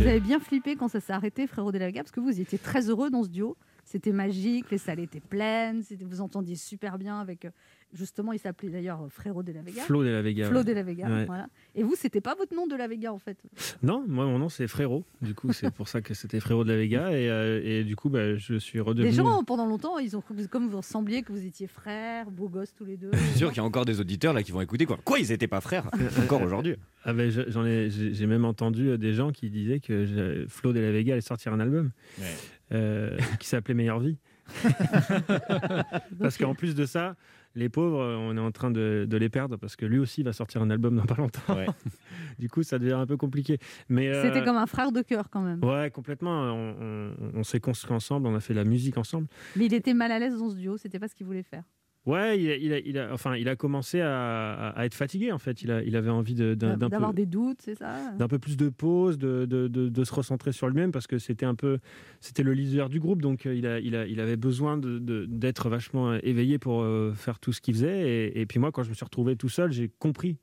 Vous 0.03 0.09
avez 0.09 0.19
bien 0.19 0.41
flippé 0.41 0.75
quand 0.75 0.89
ça 0.89 0.99
s'est 0.99 1.13
arrêté, 1.13 1.47
frérot 1.47 1.71
Delaga, 1.71 2.01
parce 2.03 2.11
que 2.11 2.19
vous 2.19 2.41
étiez 2.41 2.57
très 2.57 2.89
heureux 2.89 3.09
dans 3.09 3.23
ce 3.23 3.29
duo. 3.29 3.55
C'était 3.85 4.11
magique, 4.11 4.69
les 4.69 4.77
salles 4.77 4.99
étaient 4.99 5.21
pleines, 5.21 5.81
vous 6.01 6.19
entendiez 6.19 6.57
super 6.57 6.97
bien 6.97 7.21
avec. 7.21 7.47
Justement, 7.93 8.33
il 8.33 8.39
s'appelait 8.39 8.69
d'ailleurs 8.69 9.01
euh, 9.03 9.09
Frérot 9.09 9.43
de 9.43 9.51
la 9.51 9.61
Vega. 9.61 9.83
Flo 9.83 10.03
de 10.03 10.09
la 10.09 10.21
Vega. 10.21 10.47
Flo 10.47 10.59
ouais. 10.59 10.63
de 10.63 10.71
la 10.73 10.83
Vega, 10.83 11.07
Ouais. 11.07 11.25
voilà. 11.25 11.47
Et 11.75 11.83
vous, 11.83 11.95
c'était 11.95 12.21
pas 12.21 12.33
votre 12.35 12.55
nom 12.55 12.65
de 12.67 12.75
la 12.75 12.87
Vega 12.87 13.13
en 13.13 13.19
fait? 13.19 13.37
Non, 13.83 14.03
moi 14.07 14.25
mon 14.25 14.39
nom 14.39 14.49
c'est 14.49 14.67
Frérot. 14.67 15.05
Du 15.21 15.35
coup, 15.35 15.53
c'est 15.53 15.69
pour 15.71 15.87
ça 15.87 16.01
que 16.01 16.13
c'était 16.13 16.39
Frérot 16.39 16.63
de 16.63 16.71
la 16.71 16.77
Vega. 16.77 17.11
Et, 17.11 17.29
euh, 17.29 17.61
et 17.63 17.83
du 17.83 17.95
coup, 17.95 18.09
bah, 18.09 18.35
je 18.35 18.55
suis 18.55 18.79
redevenu. 18.79 19.09
Les 19.09 19.15
gens, 19.15 19.43
pendant 19.43 19.65
longtemps, 19.67 19.99
ils 19.99 20.17
ont 20.17 20.21
cru 20.21 20.35
que- 20.35 20.45
comme 20.47 20.67
vous 20.69 20.77
ressembliez, 20.77 21.21
que 21.23 21.31
vous 21.31 21.45
étiez 21.45 21.67
frères, 21.67 22.31
beaux 22.31 22.49
gosses 22.49 22.73
tous 22.73 22.85
les 22.85 22.97
deux. 22.97 23.11
Je 23.13 23.17
suis 23.17 23.37
sûr 23.39 23.49
qu'il 23.49 23.57
y 23.57 23.61
a 23.61 23.63
encore 23.63 23.85
des 23.85 23.99
auditeurs 23.99 24.33
là 24.33 24.43
qui 24.43 24.51
vont 24.51 24.61
écouter 24.61 24.85
quoi. 24.85 24.97
Quoi, 25.03 25.19
ils 25.19 25.31
étaient 25.31 25.47
pas 25.47 25.61
frères 25.61 25.89
Encore 26.21 26.41
aujourd'hui? 26.41 26.75
Ah 27.05 27.13
ben, 27.13 27.29
je- 27.29 27.49
j'en 27.49 27.65
ai, 27.65 27.89
j'ai 27.89 28.25
même 28.27 28.45
entendu 28.45 28.89
euh, 28.89 28.97
des 28.97 29.13
gens 29.13 29.31
qui 29.31 29.49
disaient 29.49 29.79
que 29.79 30.45
Flo 30.47 30.73
de 30.73 30.79
la 30.79 30.91
Vega 30.91 31.13
allait 31.13 31.21
sortir 31.21 31.53
un 31.53 31.59
album 31.59 31.91
Ouais. 32.19 32.25
euh, 32.73 33.17
qui 33.39 33.47
s'appelait 33.47 33.73
Meilleure 33.73 33.99
Vie. 33.99 34.17
parce 36.19 36.37
qu'en 36.37 36.55
plus 36.55 36.75
de 36.75 36.85
ça, 36.85 37.15
les 37.55 37.69
pauvres, 37.69 37.99
euh, 38.01 38.15
on 38.17 38.35
est 38.35 38.39
en 38.39 38.51
train 38.51 38.71
de, 38.71 39.05
de 39.09 39.17
les 39.17 39.29
perdre 39.29 39.57
parce 39.57 39.75
que 39.75 39.85
lui 39.85 39.99
aussi 39.99 40.23
va 40.23 40.33
sortir 40.33 40.61
un 40.61 40.69
album 40.69 40.95
dans 40.95 41.05
pas 41.05 41.15
longtemps. 41.15 41.55
Ouais. 41.55 41.67
du 42.39 42.49
coup, 42.49 42.63
ça 42.63 42.79
devient 42.79 42.93
un 42.93 43.05
peu 43.05 43.17
compliqué. 43.17 43.57
Mais 43.89 44.07
euh, 44.07 44.23
C'était 44.23 44.43
comme 44.43 44.57
un 44.57 44.65
frère 44.65 44.91
de 44.91 45.01
cœur 45.01 45.29
quand 45.29 45.41
même. 45.41 45.63
Ouais, 45.63 45.91
complètement. 45.91 46.31
On, 46.53 46.75
on- 46.81 47.13
on 47.35 47.43
s'est 47.43 47.59
construit 47.59 47.93
ensemble, 47.93 48.27
on 48.27 48.35
a 48.35 48.39
fait 48.39 48.53
de 48.53 48.59
la 48.59 48.65
musique 48.65 48.97
ensemble. 48.97 49.27
Mais 49.55 49.65
il 49.65 49.73
était 49.73 49.93
mal 49.93 50.11
à 50.11 50.19
l'aise 50.19 50.37
dans 50.37 50.49
ce 50.49 50.55
duo, 50.55 50.77
c'était 50.77 50.99
pas 50.99 51.07
ce 51.07 51.15
qu'il 51.15 51.25
voulait 51.25 51.43
faire. 51.43 51.63
Ouais, 52.05 52.37
il 52.37 52.49
a, 52.51 52.55
il 52.57 52.73
a- 52.73 52.79
il 52.79 52.97
a- 52.97 53.13
enfin, 53.13 53.37
il 53.37 53.47
a 53.47 53.55
commencé 53.55 54.01
à, 54.01 54.73
être 54.79 54.93
fatigué 54.93 55.31
en 55.31 55.37
fait. 55.37 55.61
Il, 55.61 55.71
a, 55.71 55.81
il 55.83 55.95
avait 55.95 56.09
envie 56.09 56.33
de- 56.35 56.53
d'un 56.53 56.75
d'un 56.75 56.87
peu, 56.87 56.91
D'avoir 56.91 57.13
des 57.13 57.25
doutes, 57.25 57.61
c'est 57.61 57.75
ça? 57.75 58.11
d'un 58.19 58.27
peu 58.27 58.39
plus 58.39 58.57
de 58.57 58.67
pause, 58.67 59.17
de, 59.17 59.45
de- 59.45 59.69
de- 59.69 59.87
de 59.87 60.03
se 60.03 60.13
recentrer 60.13 60.51
sur 60.51 60.67
lui-même 60.67 60.91
parce 60.91 61.07
que 61.07 61.17
c'était 61.17 61.45
un 61.45 61.55
peu, 61.55 61.79
c'était 62.19 62.43
le 62.43 62.53
leader 62.53 62.89
du 62.89 62.99
groupe, 62.99 63.21
donc 63.21 63.45
euh, 63.45 63.55
il, 63.55 63.65
a, 63.65 63.79
il, 63.79 63.95
a, 63.95 64.05
il 64.05 64.19
avait 64.19 64.35
besoin 64.35 64.77
de- 64.77 64.99
de- 64.99 65.25
d'être 65.29 65.69
vachement 65.69 66.11
euh, 66.11 66.19
éveillé 66.23 66.57
pour 66.59 66.81
euh, 66.81 67.13
faire 67.13 67.39
tout 67.39 67.53
ce 67.53 67.61
qu'il 67.61 67.73
faisait. 67.73 68.01
Et, 68.27 68.41
et 68.41 68.45
puis 68.45 68.59
moi, 68.59 68.73
quand 68.73 68.83
je 68.83 68.89
me 68.89 68.95
suis 68.95 69.05
retrouvé 69.05 69.37
tout 69.37 69.47
seul, 69.49 69.71
j'ai 69.71 69.87
compris 69.99 70.37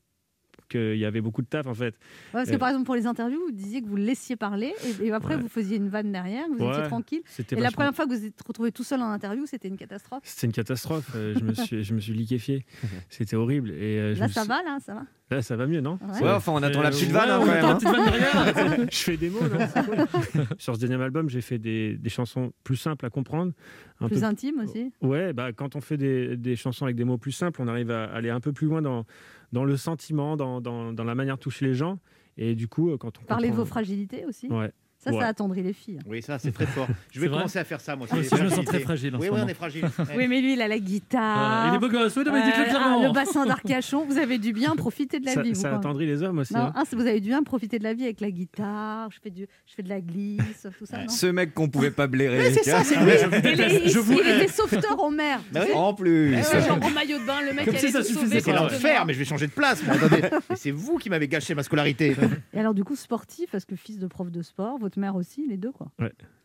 qu'il 0.71 0.97
y 0.97 1.05
avait 1.05 1.21
beaucoup 1.21 1.43
de 1.43 1.47
taf 1.47 1.67
en 1.67 1.75
fait. 1.75 1.89
Ouais, 1.89 1.95
parce 2.33 2.49
que 2.49 2.55
Euh, 2.55 2.59
par 2.59 2.69
exemple, 2.71 2.87
pour 2.87 2.95
les 2.95 3.07
interviews, 3.07 3.41
vous 3.45 3.53
disiez 3.53 3.83
que 3.83 3.87
vous 3.89 3.97
le 3.97 4.05
laissiez 4.05 4.37
parler 4.37 4.73
et, 5.03 5.07
et 5.07 5.13
après 5.13 5.35
Ouais. 5.35 5.41
vous 5.43 5.49
faisiez 5.49 5.77
une 5.77 5.89
vanne 5.91 6.11
derrière, 6.13 6.45
vous 6.49 6.65
étiez 6.65 6.83
tranquille. 6.85 7.21
Et 7.53 7.57
la 7.61 7.71
première 7.71 7.95
fois 7.95 8.07
que 8.07 8.11
vous 8.15 8.25
êtes 8.25 8.41
retrouvé 8.47 8.73
tout 8.73 8.85
seul 8.85 9.01
en 9.03 9.11
interview, 9.11 9.45
c'était 9.47 9.69
une 9.69 9.77
catastrophe. 9.77 10.23
C'était 10.25 10.47
une 10.47 10.53
catastrophe. 10.55 11.11
Euh, 11.15 11.35
je 11.39 11.45
me 11.45 11.53
suis, 11.53 11.85
je 11.85 11.93
me 11.95 12.01
suis 12.01 12.13
liquéfié. 12.15 12.65
C'était 13.11 13.37
horrible. 13.37 13.71
Et 13.73 13.99
euh, 13.99 14.15
je 14.15 14.21
Là, 14.21 14.29
me 14.29 14.33
ça 14.33 14.41
suis- 14.43 14.49
va, 14.49 14.63
là, 14.63 14.79
ça 14.81 14.95
va. 14.95 15.03
Là, 15.31 15.43
ça 15.43 15.55
va 15.55 15.67
mieux, 15.69 15.81
non 15.81 15.99
Ouais. 16.15 16.23
Ouais, 16.25 16.31
enfin, 16.33 16.51
on 16.53 16.63
attend 16.63 16.83
la 16.83 16.89
Euh, 16.89 16.91
petite 16.91 17.09
ouais, 17.09 17.15
vanne 17.15 17.31
hein, 17.31 17.39
quand 17.61 17.93
même. 17.93 18.81
hein. 18.83 18.87
je 18.91 18.97
fais 18.97 19.17
des 19.17 19.31
mots, 19.31 19.39
non 19.43 19.59
C'est 19.73 19.85
cool. 19.87 20.45
Sur 20.59 20.75
ce 20.75 20.81
deuxième 20.81 21.01
album, 21.03 21.29
j'ai 21.29 21.41
fait 21.41 21.59
des, 21.59 21.97
des 21.97 22.09
chansons 22.09 22.53
plus 22.65 22.77
simples 22.77 23.07
à 23.07 23.11
comprendre. 23.11 23.53
Un 24.01 24.09
Plus 24.09 24.21
peu- 24.21 24.27
intime 24.27 24.61
aussi. 24.65 24.93
Ouais, 25.03 25.33
bah, 25.33 25.53
quand 25.53 25.77
on 25.77 25.81
fait 25.81 25.97
des, 25.97 26.37
des 26.37 26.57
chansons 26.57 26.85
avec 26.85 26.97
des 26.97 27.05
mots 27.05 27.19
plus 27.19 27.33
simples, 27.33 27.61
on 27.63 27.69
arrive 27.69 27.91
à 27.93 28.05
aller 28.07 28.31
un 28.31 28.41
peu 28.41 28.53
plus 28.53 28.67
loin 28.67 28.83
dans, 28.83 29.05
dans 29.53 29.65
le 29.65 29.77
sentiment, 29.77 30.37
dans, 30.37 30.61
dans, 30.61 30.93
dans 30.93 31.05
la 31.05 31.15
manière 31.15 31.37
de 31.37 31.41
toucher 31.43 31.67
les 31.67 31.75
gens. 31.75 31.99
Et 32.37 32.55
du 32.55 32.69
coup, 32.69 32.91
euh, 32.91 32.97
quand 32.97 33.19
on 33.19 33.25
Parler 33.25 33.49
de 33.49 33.53
vos 33.55 33.63
comprend- 33.63 33.71
fragilités 33.75 34.25
aussi. 34.25 34.49
Ouais. 34.49 34.71
Ça, 35.03 35.11
Ouais. 35.13 35.19
ça 35.19 35.29
attendrit 35.29 35.63
les 35.63 35.73
filles. 35.73 35.99
Oui, 36.07 36.21
ça, 36.21 36.39
c'est 36.39 36.53
très 36.53 36.67
fort. 36.67 36.87
Je 37.11 37.21
vais 37.21 37.29
commencer 37.29 37.59
à 37.59 37.65
faire 37.65 37.81
ça, 37.81 37.97
moi. 37.97 38.07
Aussi, 38.13 38.29
je 38.37 38.43
me 38.43 38.51
sens 38.51 38.65
très 38.67 38.81
fragile 38.81 39.17
en 39.17 39.19
Oui, 39.19 39.29
ce 39.29 39.33
oui, 39.33 39.41
on 39.43 39.49
est 39.49 39.55
fragile. 39.55 39.85
Oui, 40.17 40.29
mais 40.29 40.43
lui, 40.43 40.53
il 40.53 40.61
a 40.61 40.69
la 40.69 40.79
guitare. 40.79 41.69
Euh, 41.69 41.71
il 41.73 41.77
est 41.77 41.79
beau 41.79 41.89
gosse, 41.89 42.15
oui, 42.17 42.23
non, 42.27 42.33
mais 42.35 42.43
dites-le 42.45 42.65
clairement. 42.65 43.01
ah, 43.03 43.07
le 43.07 43.13
bassin 43.13 43.47
d'Arcachon, 43.47 44.05
vous 44.05 44.19
avez 44.19 44.37
dû 44.37 44.53
bien 44.53 44.77
profiter 44.77 45.19
de 45.19 45.25
la 45.25 45.33
Ça, 45.33 45.43
vie. 45.43 45.55
ça 45.55 45.75
attendrit 45.75 46.05
les 46.07 46.23
hommes 46.23 46.41
aussi. 46.41 46.53
Non, 46.53 46.61
hein. 46.61 46.73
ah, 46.77 46.83
c'est- 46.87 46.97
vous 46.97 47.07
avez 47.07 47.21
dû 47.21 47.29
bien 47.31 47.43
profiter 47.43 47.79
de 47.79 47.85
la 47.85 47.95
vie 47.95 48.05
avec 48.05 48.21
la 48.21 48.31
guitare. 48.31 49.11
Je 49.11 49.19
fais, 49.23 49.31
du, 49.31 49.47
je 49.67 49.75
fais 49.75 49.83
de 49.83 49.89
la 49.89 50.03
glisse, 50.03 50.67
tout 50.79 50.85
ça. 50.85 50.99
Ouais. 50.99 51.05
non 51.05 51.09
Ce 51.09 51.27
mec 51.27 51.55
qu'on 51.55 51.69
pouvait 51.71 51.91
pas 51.91 52.07
blairer. 52.07 52.53
C'est 52.53 52.65
ça, 52.65 52.85
c'est 52.85 52.97
lui. 52.97 53.11
il, 53.55 53.61
est- 53.61 53.85
il- 53.87 53.91
Je 53.91 53.99
vous- 53.99 54.21
il 54.21 54.29
était 54.43 54.49
sauveteur 54.53 55.03
en 55.03 55.11
mer. 55.11 55.41
En 55.75 55.95
plus. 55.95 56.35
Genre 56.35 56.79
en 56.83 56.91
maillot 56.91 57.19
de 57.21 57.25
bain, 57.27 57.41
le 57.41 57.55
mec 57.55 57.65
Comme 57.65 57.75
si 57.77 57.87
allait 57.87 57.93
ça 57.93 58.03
suffisait 58.03 58.41
sauver. 58.41 58.41
C'est 58.41 58.53
l'enfer, 58.53 59.07
mais 59.07 59.15
je 59.15 59.19
vais 59.19 59.25
changer 59.25 59.47
de 59.47 59.53
place. 59.53 59.83
c'est 60.57 60.71
vous 60.73 60.99
qui 60.99 61.09
m'avez 61.09 61.27
gâché 61.29 61.55
ma 61.55 61.63
scolarité. 61.63 62.15
Et 62.53 62.59
alors, 62.61 62.75
du 62.75 62.85
coup, 62.85 62.97
sportif, 62.97 63.49
parce 63.51 63.65
que 63.65 63.77
fils 63.77 63.99
de 63.99 64.07
prof 64.07 64.31
de 64.31 64.43
sport, 64.43 64.79
votre 64.91 64.99
mère 64.99 65.15
aussi, 65.15 65.47
les 65.49 65.57
deux, 65.57 65.71
quoi. 65.71 65.93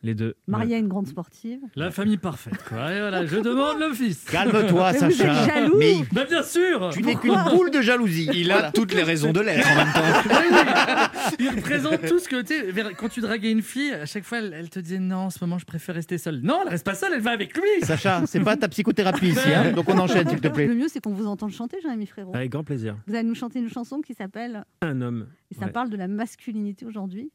Les 0.02 0.14
deux. 0.14 0.36
Mariée 0.46 0.76
à 0.76 0.78
une 0.78 0.86
grande 0.86 1.08
sportive. 1.08 1.58
La 1.74 1.90
famille 1.90 2.16
parfaite, 2.16 2.62
quoi. 2.68 2.92
Et 2.94 3.00
voilà, 3.00 3.26
je 3.26 3.36
demande 3.40 3.80
le 3.80 3.92
fils. 3.92 4.22
Calme-toi, 4.24 4.92
Mais 4.92 4.98
vous 4.98 5.10
Sacha. 5.10 5.32
êtes 5.42 5.46
jaloux 5.54 5.76
Mais 5.78 5.94
Bah, 6.12 6.24
bien 6.28 6.44
sûr 6.44 6.90
tu 6.92 7.02
n'es 7.02 7.16
qu'une 7.16 7.34
boule 7.50 7.70
de 7.72 7.80
jalousie. 7.80 8.28
Il 8.32 8.52
a 8.52 8.70
toutes 8.70 8.94
les 8.94 9.02
raisons 9.02 9.32
de 9.32 9.40
l'être 9.40 9.66
en 9.68 9.74
même 9.74 9.92
temps. 9.92 11.10
Il 11.40 11.48
représente 11.50 12.06
tout 12.06 12.20
ce 12.20 12.28
que 12.28 12.40
tu 12.42 12.54
sais. 12.54 12.94
Quand 12.96 13.08
tu 13.08 13.20
draguais 13.20 13.50
une 13.50 13.62
fille, 13.62 13.92
à 13.92 14.06
chaque 14.06 14.22
fois, 14.24 14.38
elle, 14.38 14.54
elle 14.56 14.70
te 14.70 14.78
disait 14.78 15.00
non, 15.00 15.16
en 15.16 15.30
ce 15.30 15.38
moment, 15.42 15.58
je 15.58 15.64
préfère 15.66 15.96
rester 15.96 16.18
seule. 16.18 16.40
Non, 16.40 16.60
elle 16.62 16.68
reste 16.68 16.84
pas 16.86 16.94
seule, 16.94 17.12
elle 17.14 17.20
va 17.20 17.32
avec 17.32 17.56
lui. 17.56 17.64
Sacha, 17.82 18.22
c'est 18.26 18.40
pas 18.40 18.56
ta 18.56 18.68
psychothérapie 18.68 19.28
ici, 19.30 19.52
hein 19.52 19.72
donc 19.72 19.88
on 19.88 19.98
enchaîne, 19.98 20.28
s'il 20.28 20.40
te 20.40 20.48
plaît. 20.48 20.66
Le 20.68 20.74
mieux, 20.76 20.88
c'est 20.88 21.00
qu'on 21.02 21.12
vous 21.14 21.26
entende 21.26 21.50
chanter, 21.50 21.78
Jérémy 21.82 22.06
Frérot. 22.06 22.34
Avec 22.36 22.50
grand 22.52 22.62
plaisir. 22.64 22.96
Vous 23.08 23.14
allez 23.16 23.26
nous 23.26 23.34
chanter 23.34 23.58
une 23.58 23.70
chanson 23.70 24.00
qui 24.00 24.14
s'appelle. 24.14 24.64
Un 24.82 25.00
homme. 25.00 25.26
Et 25.50 25.54
ça 25.54 25.66
Ouais. 25.66 25.72
parle 25.72 25.90
de 25.90 25.96
la 25.96 26.06
masculinité 26.06 26.86
aujourd'hui. 26.86 27.32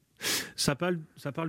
Ça 0.56 0.76
parle, 0.76 1.00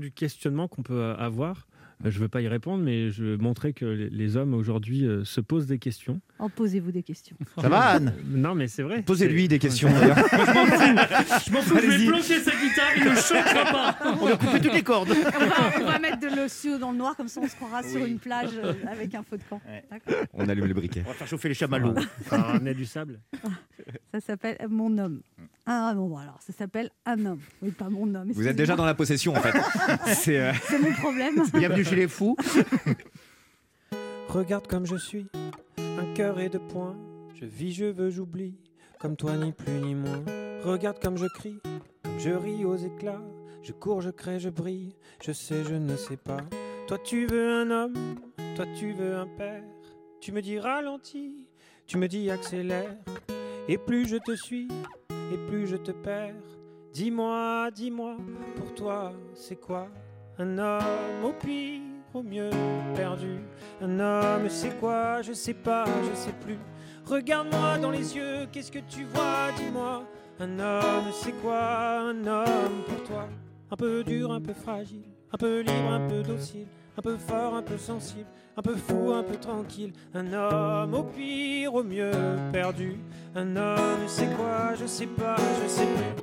du 0.01 0.13
questionnement 0.13 0.69
qu'on 0.69 0.83
peut 0.83 0.95
euh, 0.95 1.17
avoir. 1.17 1.67
Euh, 2.05 2.11
Je 2.11 2.19
ne 2.19 2.23
veux 2.23 2.29
pas 2.29 2.41
y 2.41 2.49
répondre, 2.49 2.83
mais 2.83 3.11
je 3.11 3.25
veux 3.25 3.37
montrer 3.37 3.73
que 3.73 3.85
les, 3.85 4.37
hommes 4.37 4.55
aujourd'hui 4.55 5.07
euh, 5.07 5.25
se 5.25 5.41
posent 5.41 5.67
des 5.67 5.79
questions. 5.79 6.21
En 6.39 6.49
posez-vous 6.49 6.93
des 6.93 7.03
questions. 7.03 7.37
Ça 7.61 7.69
va, 7.69 7.81
Anne? 7.81 8.15
Non, 8.27 8.55
mais 8.55 8.69
c'est 8.69 8.83
vrai. 8.83 9.03
Posez-lui 9.03 9.49
des 9.49 9.59
questions 9.59 9.91
d'ailleurs. 9.91 10.17
Je 11.47 11.53
m'en 11.53 11.61
fous, 11.61 11.79
je 11.81 11.87
vais 11.87 12.07
planquer 12.07 12.41
sa 12.41 12.51
guitare, 12.51 12.93
il 12.97 13.05
ne 13.05 13.15
choquera 13.15 13.65
pas. 13.71 13.99
On 14.21 14.27
va 14.27 14.37
couper 14.37 14.61
toutes 14.61 14.75
les 14.75 14.83
cordes. 14.83 15.11
On 15.11 15.47
va, 15.47 15.73
on 15.81 15.85
va 15.85 15.99
mettre 15.99 16.21
de 16.21 16.49
cieux 16.49 16.79
dans 16.79 16.93
le 16.93 16.99
noir, 16.99 17.17
comme 17.17 17.29
ça 17.29 17.41
on 17.43 17.49
se 17.49 17.57
croira 17.57 17.83
sur 17.83 18.05
une 18.05 18.19
plage 18.19 18.51
euh, 18.63 18.73
avec 18.91 19.15
un 19.15 19.23
feu 19.23 19.39
de 19.39 19.43
camp. 19.49 19.61
Ouais. 19.67 19.85
On 20.33 20.49
allume 20.49 20.67
le 20.67 20.75
briquet. 20.75 21.03
On 21.05 21.09
va 21.11 21.15
faire 21.15 21.27
chauffer 21.27 21.49
les 21.49 21.55
chamallows. 21.55 21.95
Ça 22.29 22.37
va 22.37 22.43
ramener 22.45 22.75
du 22.75 22.87
sable. 22.87 23.21
Ça 24.13 24.21
s'appelle 24.21 24.57
Mon 24.69 24.97
homme. 24.99 25.21
Ah 25.65 25.93
bon, 25.95 26.09
bon, 26.09 26.17
alors 26.17 26.39
ça 26.45 26.53
s'appelle 26.53 26.91
Un 27.07 27.25
homme. 27.25 27.41
Oui, 27.63 27.71
pas 27.71 27.89
mon 27.89 28.13
homme. 28.15 28.33
Vous 28.33 28.49
êtes 28.49 28.57
déjà 28.57 28.75
dans 28.75 28.85
la 28.85 28.95
possession 28.95 29.35
en 29.37 29.41
fait. 29.41 29.55
C'est 30.15 30.41
euh, 30.41 30.53
mon 30.83 30.93
problème. 30.93 31.35
Bienvenue 31.55 31.85
chez. 31.95 32.09
Regarde 34.29 34.67
comme 34.67 34.87
je 34.87 34.97
suis, 34.97 35.27
un 35.77 36.15
cœur 36.15 36.41
et 36.41 36.49
deux 36.49 36.59
poings. 36.59 36.97
Je 37.35 37.45
vis, 37.45 37.73
je 37.73 37.85
veux, 37.85 38.11
j'oublie, 38.11 38.55
comme 38.99 39.17
toi 39.17 39.37
ni 39.37 39.53
plus 39.53 39.75
ni 39.75 39.95
moins. 39.95 40.25
Regarde 40.65 41.03
comme 41.03 41.19
je 41.19 41.27
crie, 41.27 41.61
comme 42.03 42.19
je 42.19 42.31
ris 42.31 42.65
aux 42.65 42.77
éclats. 42.77 43.23
Je 43.63 43.73
cours, 43.73 44.01
je 44.01 44.11
crée, 44.11 44.41
je 44.41 44.49
brille, 44.49 44.95
je 45.23 45.33
sais, 45.33 45.65
je 45.65 45.75
ne 45.75 45.97
sais 45.97 46.17
pas. 46.17 46.41
Toi 46.87 46.99
tu 46.99 47.27
veux 47.27 47.53
un 47.53 47.71
homme, 47.71 48.17
toi 48.57 48.65
tu 48.79 48.93
veux 48.93 49.15
un 49.15 49.27
père. 49.27 49.63
Tu 50.21 50.33
me 50.33 50.41
dis 50.41 50.59
ralentis, 50.59 51.47
tu 51.87 51.99
me 51.99 52.09
dis 52.09 52.31
accélère. 52.31 52.97
Et 53.69 53.79
plus 53.79 54.09
je 54.09 54.17
te 54.17 54.35
suis, 54.35 54.69
et 55.11 55.37
plus 55.49 55.67
je 55.67 55.77
te 55.77 55.93
perds. 55.93 56.35
Dis-moi, 56.93 57.71
dis-moi, 57.73 58.17
pour 58.57 58.75
toi 58.75 59.13
c'est 59.35 59.61
quoi? 59.61 59.89
Un 60.39 60.59
homme 60.59 61.25
au 61.25 61.33
pire, 61.33 61.81
au 62.15 62.23
mieux 62.23 62.51
perdu. 62.95 63.39
Un 63.81 64.01
homme 64.01 64.49
c'est 64.49 64.79
quoi? 64.81 65.23
Je 65.23 65.33
sais 65.33 65.55
pas, 65.55 65.85
je 66.11 66.17
sais 66.17 66.35
plus. 66.45 66.59
Regarde-moi 67.05 67.79
dans 67.79 67.91
les 67.91 68.17
yeux, 68.17 68.47
qu'est-ce 68.53 68.71
que 68.71 68.79
tu 68.89 69.05
vois? 69.05 69.51
Dis-moi. 69.57 70.05
Un 70.41 70.59
homme 70.59 71.13
c'est 71.13 71.33
quoi? 71.41 72.01
Un 72.01 72.27
homme 72.27 72.83
pour 72.87 73.03
toi. 73.05 73.29
Un 73.71 73.77
peu 73.77 74.05
dur, 74.05 74.33
un 74.33 74.41
peu 74.41 74.53
fragile. 74.53 75.05
Un 75.33 75.37
peu 75.37 75.61
libre, 75.61 75.91
un 75.91 76.09
peu 76.09 76.23
docile. 76.23 76.67
Un 76.99 77.01
peu 77.01 77.17
fort, 77.17 77.55
un 77.55 77.63
peu 77.63 77.79
sensible, 77.79 78.27
un 78.55 78.61
peu 78.61 78.77
fou, 78.77 79.13
un 79.13 79.23
peu 79.23 79.37
tranquille. 79.37 79.95
Un 80.13 80.31
homme 80.35 80.93
au 80.93 81.05
pire, 81.05 81.73
au 81.73 81.83
mieux 81.83 82.11
perdu. 82.53 82.99
Un 83.35 83.57
homme, 83.57 84.07
c'est 84.07 84.29
quoi? 84.37 84.75
Je 84.75 84.85
sais 84.85 85.07
pas, 85.07 85.37
je 85.63 85.69
sais 85.69 85.87
plus. 85.87 86.22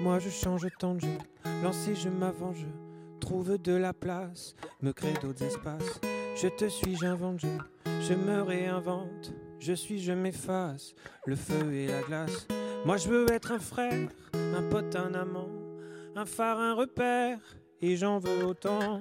Moi 0.00 0.20
je 0.20 0.30
change 0.30 0.66
tant 0.78 0.94
de 0.94 1.00
jeu, 1.00 1.18
lancer 1.62 1.96
je 1.96 2.08
m'avance, 2.08 2.56
je 2.56 3.18
trouve 3.20 3.58
de 3.58 3.72
la 3.72 3.92
place, 3.92 4.54
me 4.80 4.92
crée 4.92 5.12
d'autres 5.20 5.42
espaces. 5.42 6.00
Je 6.40 6.46
te 6.46 6.68
suis, 6.68 6.96
j'invente, 6.96 7.40
je, 7.40 7.48
je 8.00 8.14
me 8.14 8.42
réinvente, 8.42 9.32
je 9.58 9.72
suis, 9.72 9.98
je 9.98 10.12
m'efface, 10.12 10.94
le 11.26 11.34
feu 11.34 11.72
et 11.72 11.88
la 11.88 12.00
glace. 12.02 12.46
Moi 12.84 12.96
je 12.96 13.08
veux 13.08 13.32
être 13.32 13.50
un 13.50 13.58
frère, 13.58 14.08
un 14.34 14.62
pote, 14.70 14.94
un 14.94 15.14
amant, 15.14 15.50
un 16.14 16.24
phare, 16.24 16.60
un 16.60 16.74
repère, 16.74 17.40
et 17.82 17.96
j'en 17.96 18.20
veux 18.20 18.44
autant. 18.44 19.00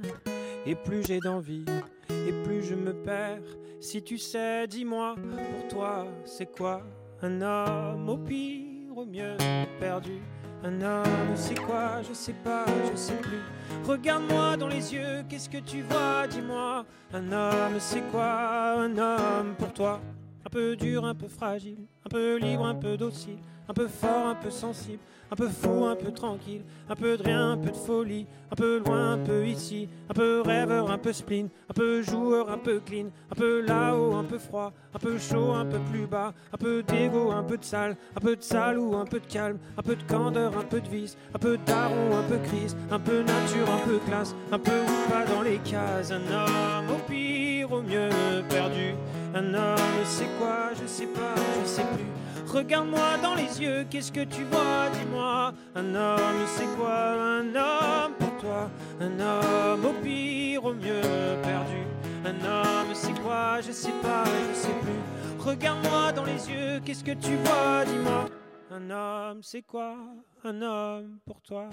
Et 0.66 0.74
plus 0.74 1.06
j'ai 1.06 1.20
d'envie, 1.20 1.64
et 2.10 2.44
plus 2.44 2.64
je 2.64 2.74
me 2.74 2.94
perds. 2.94 3.44
Si 3.80 4.02
tu 4.02 4.18
sais, 4.18 4.68
dis-moi, 4.68 5.16
pour 5.16 5.68
toi, 5.68 6.08
c'est 6.26 6.52
quoi 6.52 6.82
un 7.22 7.42
homme 7.42 8.10
au 8.10 8.18
pire, 8.18 8.98
au 8.98 9.06
mieux 9.06 9.38
perdu? 9.80 10.22
Un 10.64 10.82
homme, 10.82 11.36
c'est 11.36 11.60
quoi 11.60 12.02
Je 12.08 12.14
sais 12.14 12.34
pas, 12.44 12.66
je 12.92 12.98
sais 12.98 13.16
plus. 13.16 13.42
Regarde-moi 13.86 14.58
dans 14.58 14.68
les 14.68 14.94
yeux, 14.94 15.24
qu'est-ce 15.30 15.50
que 15.50 15.60
tu 15.60 15.82
vois 15.84 16.28
Dis-moi. 16.28 16.86
Un 17.14 17.32
homme, 17.32 17.80
c'est 17.80 18.02
quoi 18.12 18.82
Un 18.82 18.98
homme 18.98 19.56
pour 19.58 19.72
toi? 19.74 20.02
Un 20.46 20.50
peu 20.50 20.76
dur, 20.76 21.06
un 21.06 21.16
peu 21.16 21.28
fragile, 21.28 21.88
un 22.06 22.10
peu 22.10 22.38
libre, 22.38 22.66
un 22.66 22.76
peu 22.76 22.96
docile, 22.98 23.38
un 23.70 23.74
peu 23.74 23.88
fort, 23.88 24.28
un 24.28 24.36
peu 24.36 24.50
sensible, 24.50 25.00
un 25.32 25.36
peu 25.36 25.50
fou, 25.50 25.86
un 25.86 25.96
peu 25.96 26.12
tranquille, 26.12 26.64
un 26.90 26.96
peu 26.96 27.18
de 27.18 27.24
rien, 27.24 27.52
un 27.52 27.58
peu 27.58 27.70
de 27.70 27.76
folie, 27.76 28.26
un 28.52 28.56
peu 28.56 28.80
loin, 28.80 29.14
un 29.14 29.18
peu 29.18 29.46
ici, 29.46 29.90
un 30.10 30.14
peu 30.14 30.42
rêveur, 30.42 30.90
un 30.90 30.98
peu 30.98 31.12
spleen, 31.12 31.50
un 31.70 31.74
peu 31.74 32.02
joueur, 32.02 32.50
un 32.50 32.58
peu 32.58 32.80
clean, 32.80 33.08
un 33.32 33.36
peu 33.36 33.62
là-haut, 33.62 34.16
un 34.16 34.24
peu 34.24 34.38
froid, 34.38 34.72
un 34.94 35.00
peu 35.00 35.18
chaud, 35.18 35.52
un 35.52 35.66
peu 35.66 35.80
plus 35.92 36.08
bas, 36.08 36.34
un 36.54 36.58
peu 36.58 36.82
d'égo, 36.84 37.32
un 37.32 37.44
peu 37.44 37.58
de 37.58 37.64
sale, 37.64 37.98
un 38.16 38.20
peu 38.22 38.36
de 38.36 38.42
sale 38.42 38.80
ou 38.80 38.96
un 38.96 39.06
peu 39.06 39.20
de 39.20 39.26
calme, 39.26 39.58
un 39.78 39.82
peu 39.82 39.96
de 39.96 40.04
candeur, 40.04 40.58
un 40.58 40.64
peu 40.64 40.80
de 40.80 40.88
vice, 40.88 41.18
un 41.36 41.40
peu 41.40 41.58
d'aron, 41.58 42.18
un 42.18 42.24
peu 42.24 42.38
crise, 42.38 42.76
un 42.90 43.00
peu 43.00 43.20
nature, 43.20 43.70
un 43.70 43.88
peu 43.88 43.98
classe, 44.08 44.36
un 44.52 44.60
peu 44.60 44.72
ou 44.72 45.10
pas 45.10 45.26
dans 45.26 45.42
les 45.42 45.58
cases, 45.58 46.12
un 46.12 46.22
homme 46.32 46.90
au 46.90 47.12
pire, 47.12 47.72
au 47.72 47.82
mieux 47.82 48.10
perdu, 48.48 48.96
un 49.36 49.54
homme 49.54 49.78
c'est 50.06 50.30
quoi, 50.40 50.72
je 50.82 50.88
sais 50.88 51.08
pas, 51.08 51.36
je 51.62 51.68
sais 51.68 51.84
plus. 51.84 52.17
Regarde-moi 52.48 53.18
dans 53.22 53.36
les 53.36 53.62
yeux, 53.62 53.86
qu'est-ce 53.90 54.12
que 54.12 54.24
tu 54.24 54.44
vois, 54.46 54.90
dis-moi. 54.94 55.54
Un 55.76 55.96
homme, 55.96 56.46
c'est 56.56 56.66
quoi 56.78 57.12
un 57.12 57.56
homme 57.56 58.14
pour 58.18 58.38
toi? 58.38 58.72
Un 59.02 59.20
homme 59.20 59.86
au 59.86 59.94
pire, 60.02 60.64
au 60.64 60.74
mieux 60.74 61.02
perdu. 61.44 61.84
Un 62.26 62.46
homme, 62.46 62.94
c'est 62.94 63.20
quoi? 63.22 63.60
Je 63.62 63.72
sais 63.74 63.92
pas, 64.02 64.24
je 64.24 64.56
sais 64.56 64.74
plus. 64.82 65.02
Regarde-moi 65.40 66.14
dans 66.14 66.24
les 66.24 66.50
yeux, 66.50 66.80
qu'est-ce 66.86 67.04
que 67.04 67.12
tu 67.12 67.36
vois, 67.44 67.84
dis-moi. 67.86 68.30
Un 68.72 68.90
homme, 68.92 69.40
c'est 69.44 69.62
quoi 69.64 69.96
un 70.44 70.62
homme 70.62 71.20
pour 71.26 71.42
toi? 71.42 71.70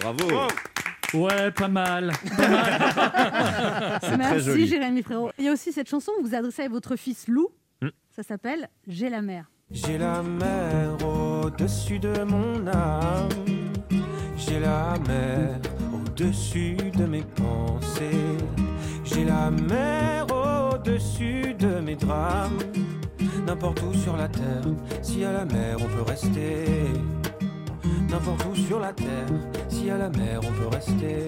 Bravo. 0.00 0.48
Ouais, 1.14 1.50
pas 1.50 1.68
mal. 1.68 2.12
Merci 4.18 4.44
joli. 4.44 4.66
Jérémy 4.66 5.02
Frérot. 5.02 5.30
Il 5.38 5.44
y 5.46 5.48
a 5.48 5.52
aussi 5.52 5.72
cette 5.72 5.88
chanson 5.88 6.12
que 6.18 6.22
vous 6.26 6.34
adressez 6.34 6.62
à 6.62 6.68
votre 6.68 6.96
fils 6.96 7.26
Lou. 7.26 7.48
Hmm. 7.82 7.88
Ça 8.10 8.22
s'appelle 8.22 8.68
J'ai 8.86 9.08
la 9.08 9.22
mer. 9.22 9.50
J'ai 9.70 9.98
la 9.98 10.22
mer 10.22 10.96
au-dessus 11.06 11.98
de 11.98 12.22
mon 12.24 12.66
âme. 12.66 13.28
J'ai 14.36 14.60
la 14.60 14.94
mer 15.06 15.60
au-dessus 15.94 16.76
de 16.96 17.06
mes 17.06 17.22
pensées. 17.22 18.36
J'ai 19.04 19.24
la 19.24 19.50
mer 19.50 20.26
au-dessus 20.30 21.54
de 21.54 21.80
mes 21.80 21.96
drames. 21.96 22.58
N'importe 23.46 23.82
où 23.82 23.94
sur 23.94 24.16
la 24.16 24.28
terre, 24.28 24.62
si 25.02 25.24
à 25.24 25.32
la 25.32 25.44
mer 25.44 25.76
on 25.80 25.86
peut 25.86 26.02
rester. 26.02 26.66
N'importe 28.10 28.44
où 28.46 28.56
sur 28.56 28.80
la 28.80 28.92
terre, 28.92 29.06
si 29.68 29.90
à 29.90 29.98
la 29.98 30.10
mer 30.10 30.40
on 30.42 30.52
peut 30.52 30.68
rester. 30.68 31.26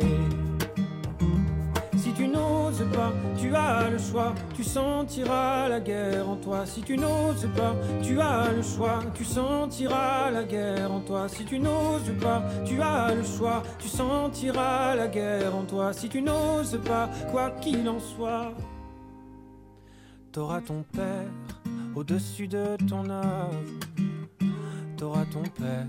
Si 2.03 2.13
tu 2.15 2.27
n'oses 2.27 2.85
pas, 2.93 3.13
tu 3.39 3.55
as 3.55 3.89
le 3.89 3.97
choix, 3.97 4.35
tu 4.57 4.65
sentiras 4.65 5.69
la 5.69 5.79
guerre 5.79 6.29
en 6.29 6.35
toi. 6.35 6.67
Si 6.67 6.83
tu 6.83 6.97
n'oses 6.97 7.49
pas, 7.55 7.77
tu 8.03 8.21
as 8.21 8.53
le 8.53 8.61
choix, 8.61 9.05
tu 9.15 9.25
sentiras 9.25 10.33
la 10.33 10.43
guerre 10.43 10.91
en 10.91 10.99
toi. 10.99 11.29
Si 11.29 11.45
tu 11.45 11.61
n'oses 11.61 12.13
pas, 12.21 12.43
tu 12.65 12.83
as 12.83 13.15
le 13.15 13.23
choix, 13.23 13.63
tu 13.79 13.87
sentiras 13.87 14.97
la 14.97 15.07
guerre 15.07 15.55
en 15.55 15.63
toi. 15.63 15.93
Si 15.93 16.09
tu 16.09 16.21
n'oses 16.21 16.81
pas, 16.85 17.09
quoi 17.31 17.53
qu'il 17.61 17.89
en 17.89 18.01
soit, 18.01 18.53
t'auras 20.33 20.61
ton 20.61 20.83
père 20.83 21.31
au-dessus 21.95 22.49
de 22.49 22.77
ton 22.89 23.09
âme. 23.11 23.79
T'auras 24.97 25.27
ton 25.27 25.45
père 25.45 25.87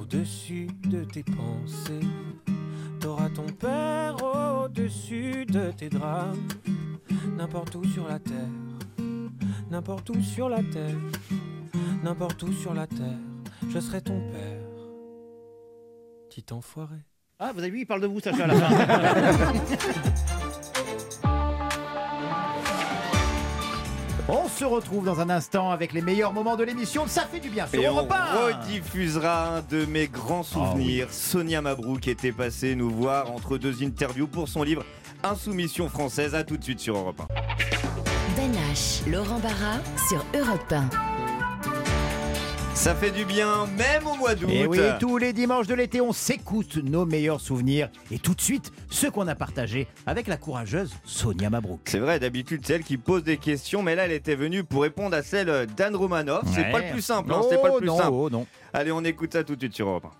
au-dessus 0.00 0.68
de 0.86 1.02
tes 1.02 1.24
pensées. 1.24 2.06
T'auras 3.02 3.30
ton 3.30 3.46
père 3.46 4.14
au-dessus 4.22 5.44
de 5.46 5.72
tes 5.72 5.88
drames. 5.88 6.46
N'importe 7.36 7.74
où 7.74 7.84
sur 7.84 8.06
la 8.06 8.20
terre, 8.20 8.48
n'importe 9.72 10.10
où 10.10 10.22
sur 10.22 10.48
la 10.48 10.62
terre, 10.62 10.94
n'importe 12.04 12.44
où 12.44 12.52
sur 12.52 12.72
la 12.72 12.86
terre, 12.86 13.18
je 13.68 13.80
serai 13.80 14.02
ton 14.02 14.20
père. 14.30 14.62
Petit 16.30 16.44
enfoiré. 16.52 16.98
Ah, 17.40 17.50
vous 17.52 17.58
avez 17.58 17.70
vu, 17.70 17.80
il 17.80 17.86
parle 17.86 18.02
de 18.02 18.06
vous, 18.06 18.20
Sacha, 18.20 18.44
à 18.44 18.46
la 18.46 18.54
fin. 18.54 19.52
se 24.52 24.64
retrouve 24.64 25.04
dans 25.04 25.20
un 25.20 25.30
instant 25.30 25.70
avec 25.70 25.92
les 25.92 26.02
meilleurs 26.02 26.32
moments 26.32 26.56
de 26.56 26.64
l'émission. 26.64 27.04
Ça 27.06 27.22
fait 27.22 27.40
du 27.40 27.48
bien 27.48 27.66
sur 27.66 27.80
Et 27.80 27.88
on 27.88 27.96
Europe 27.96 28.12
1. 28.12 28.46
rediffusera 28.46 29.56
un 29.56 29.62
de 29.62 29.84
mes 29.86 30.08
grands 30.08 30.42
souvenirs. 30.42 31.08
Sonia 31.10 31.62
Mabrouk 31.62 32.06
était 32.06 32.32
passée 32.32 32.74
nous 32.74 32.90
voir 32.90 33.30
entre 33.32 33.58
deux 33.58 33.82
interviews 33.82 34.26
pour 34.26 34.48
son 34.48 34.62
livre 34.62 34.84
Insoumission 35.22 35.88
française. 35.88 36.34
À 36.34 36.44
tout 36.44 36.56
de 36.56 36.64
suite 36.64 36.80
sur 36.80 36.96
Europe 36.96 37.20
1. 37.20 37.26
Ben 38.36 38.52
H, 38.72 39.08
Laurent 39.10 39.38
Barra 39.38 39.78
sur 40.08 40.24
Europe 40.38 40.72
1. 40.72 41.11
Ça 42.74 42.94
fait 42.96 43.10
du 43.12 43.24
bien, 43.24 43.66
même 43.78 44.06
au 44.06 44.16
mois 44.16 44.34
d'août. 44.34 44.48
Et 44.50 44.62
Eh 44.62 44.66
oui, 44.66 44.78
tous 44.98 45.16
les 45.16 45.32
dimanches 45.32 45.68
de 45.68 45.74
l'été, 45.74 46.00
on 46.00 46.12
s'écoute 46.12 46.76
nos 46.78 47.04
meilleurs 47.06 47.40
souvenirs. 47.40 47.88
Et 48.10 48.18
tout 48.18 48.34
de 48.34 48.40
suite, 48.40 48.72
ceux 48.90 49.10
qu'on 49.10 49.28
a 49.28 49.36
partagés 49.36 49.86
avec 50.04 50.26
la 50.26 50.36
courageuse 50.36 50.92
Sonia 51.04 51.48
Mabrouk. 51.48 51.80
C'est 51.84 52.00
vrai, 52.00 52.18
d'habitude, 52.18 52.62
c'est 52.66 52.74
elle 52.74 52.82
qui 52.84 52.96
pose 52.96 53.22
des 53.22 53.36
questions, 53.36 53.82
mais 53.82 53.94
là, 53.94 54.06
elle 54.06 54.12
était 54.12 54.34
venue 54.34 54.64
pour 54.64 54.82
répondre 54.82 55.14
à 55.16 55.22
celle 55.22 55.66
d'Anne 55.76 55.94
Romanoff. 55.94 56.42
C'est 56.54 56.72
pas 56.72 56.80
le 56.80 56.90
plus 56.90 57.02
simple, 57.02 57.32
hein, 57.32 57.42
c'est 57.48 57.60
pas 57.62 57.68
le 57.68 57.78
plus 57.78 57.86
non, 57.86 57.98
simple. 57.98 58.10
oh, 58.12 58.30
non. 58.30 58.46
Allez, 58.72 58.90
on 58.90 59.04
écoute 59.04 59.32
ça 59.34 59.44
tout 59.44 59.54
de 59.54 59.60
suite 59.60 59.74
sur 59.74 59.88
Europe 59.88 60.06
1. 60.06 60.10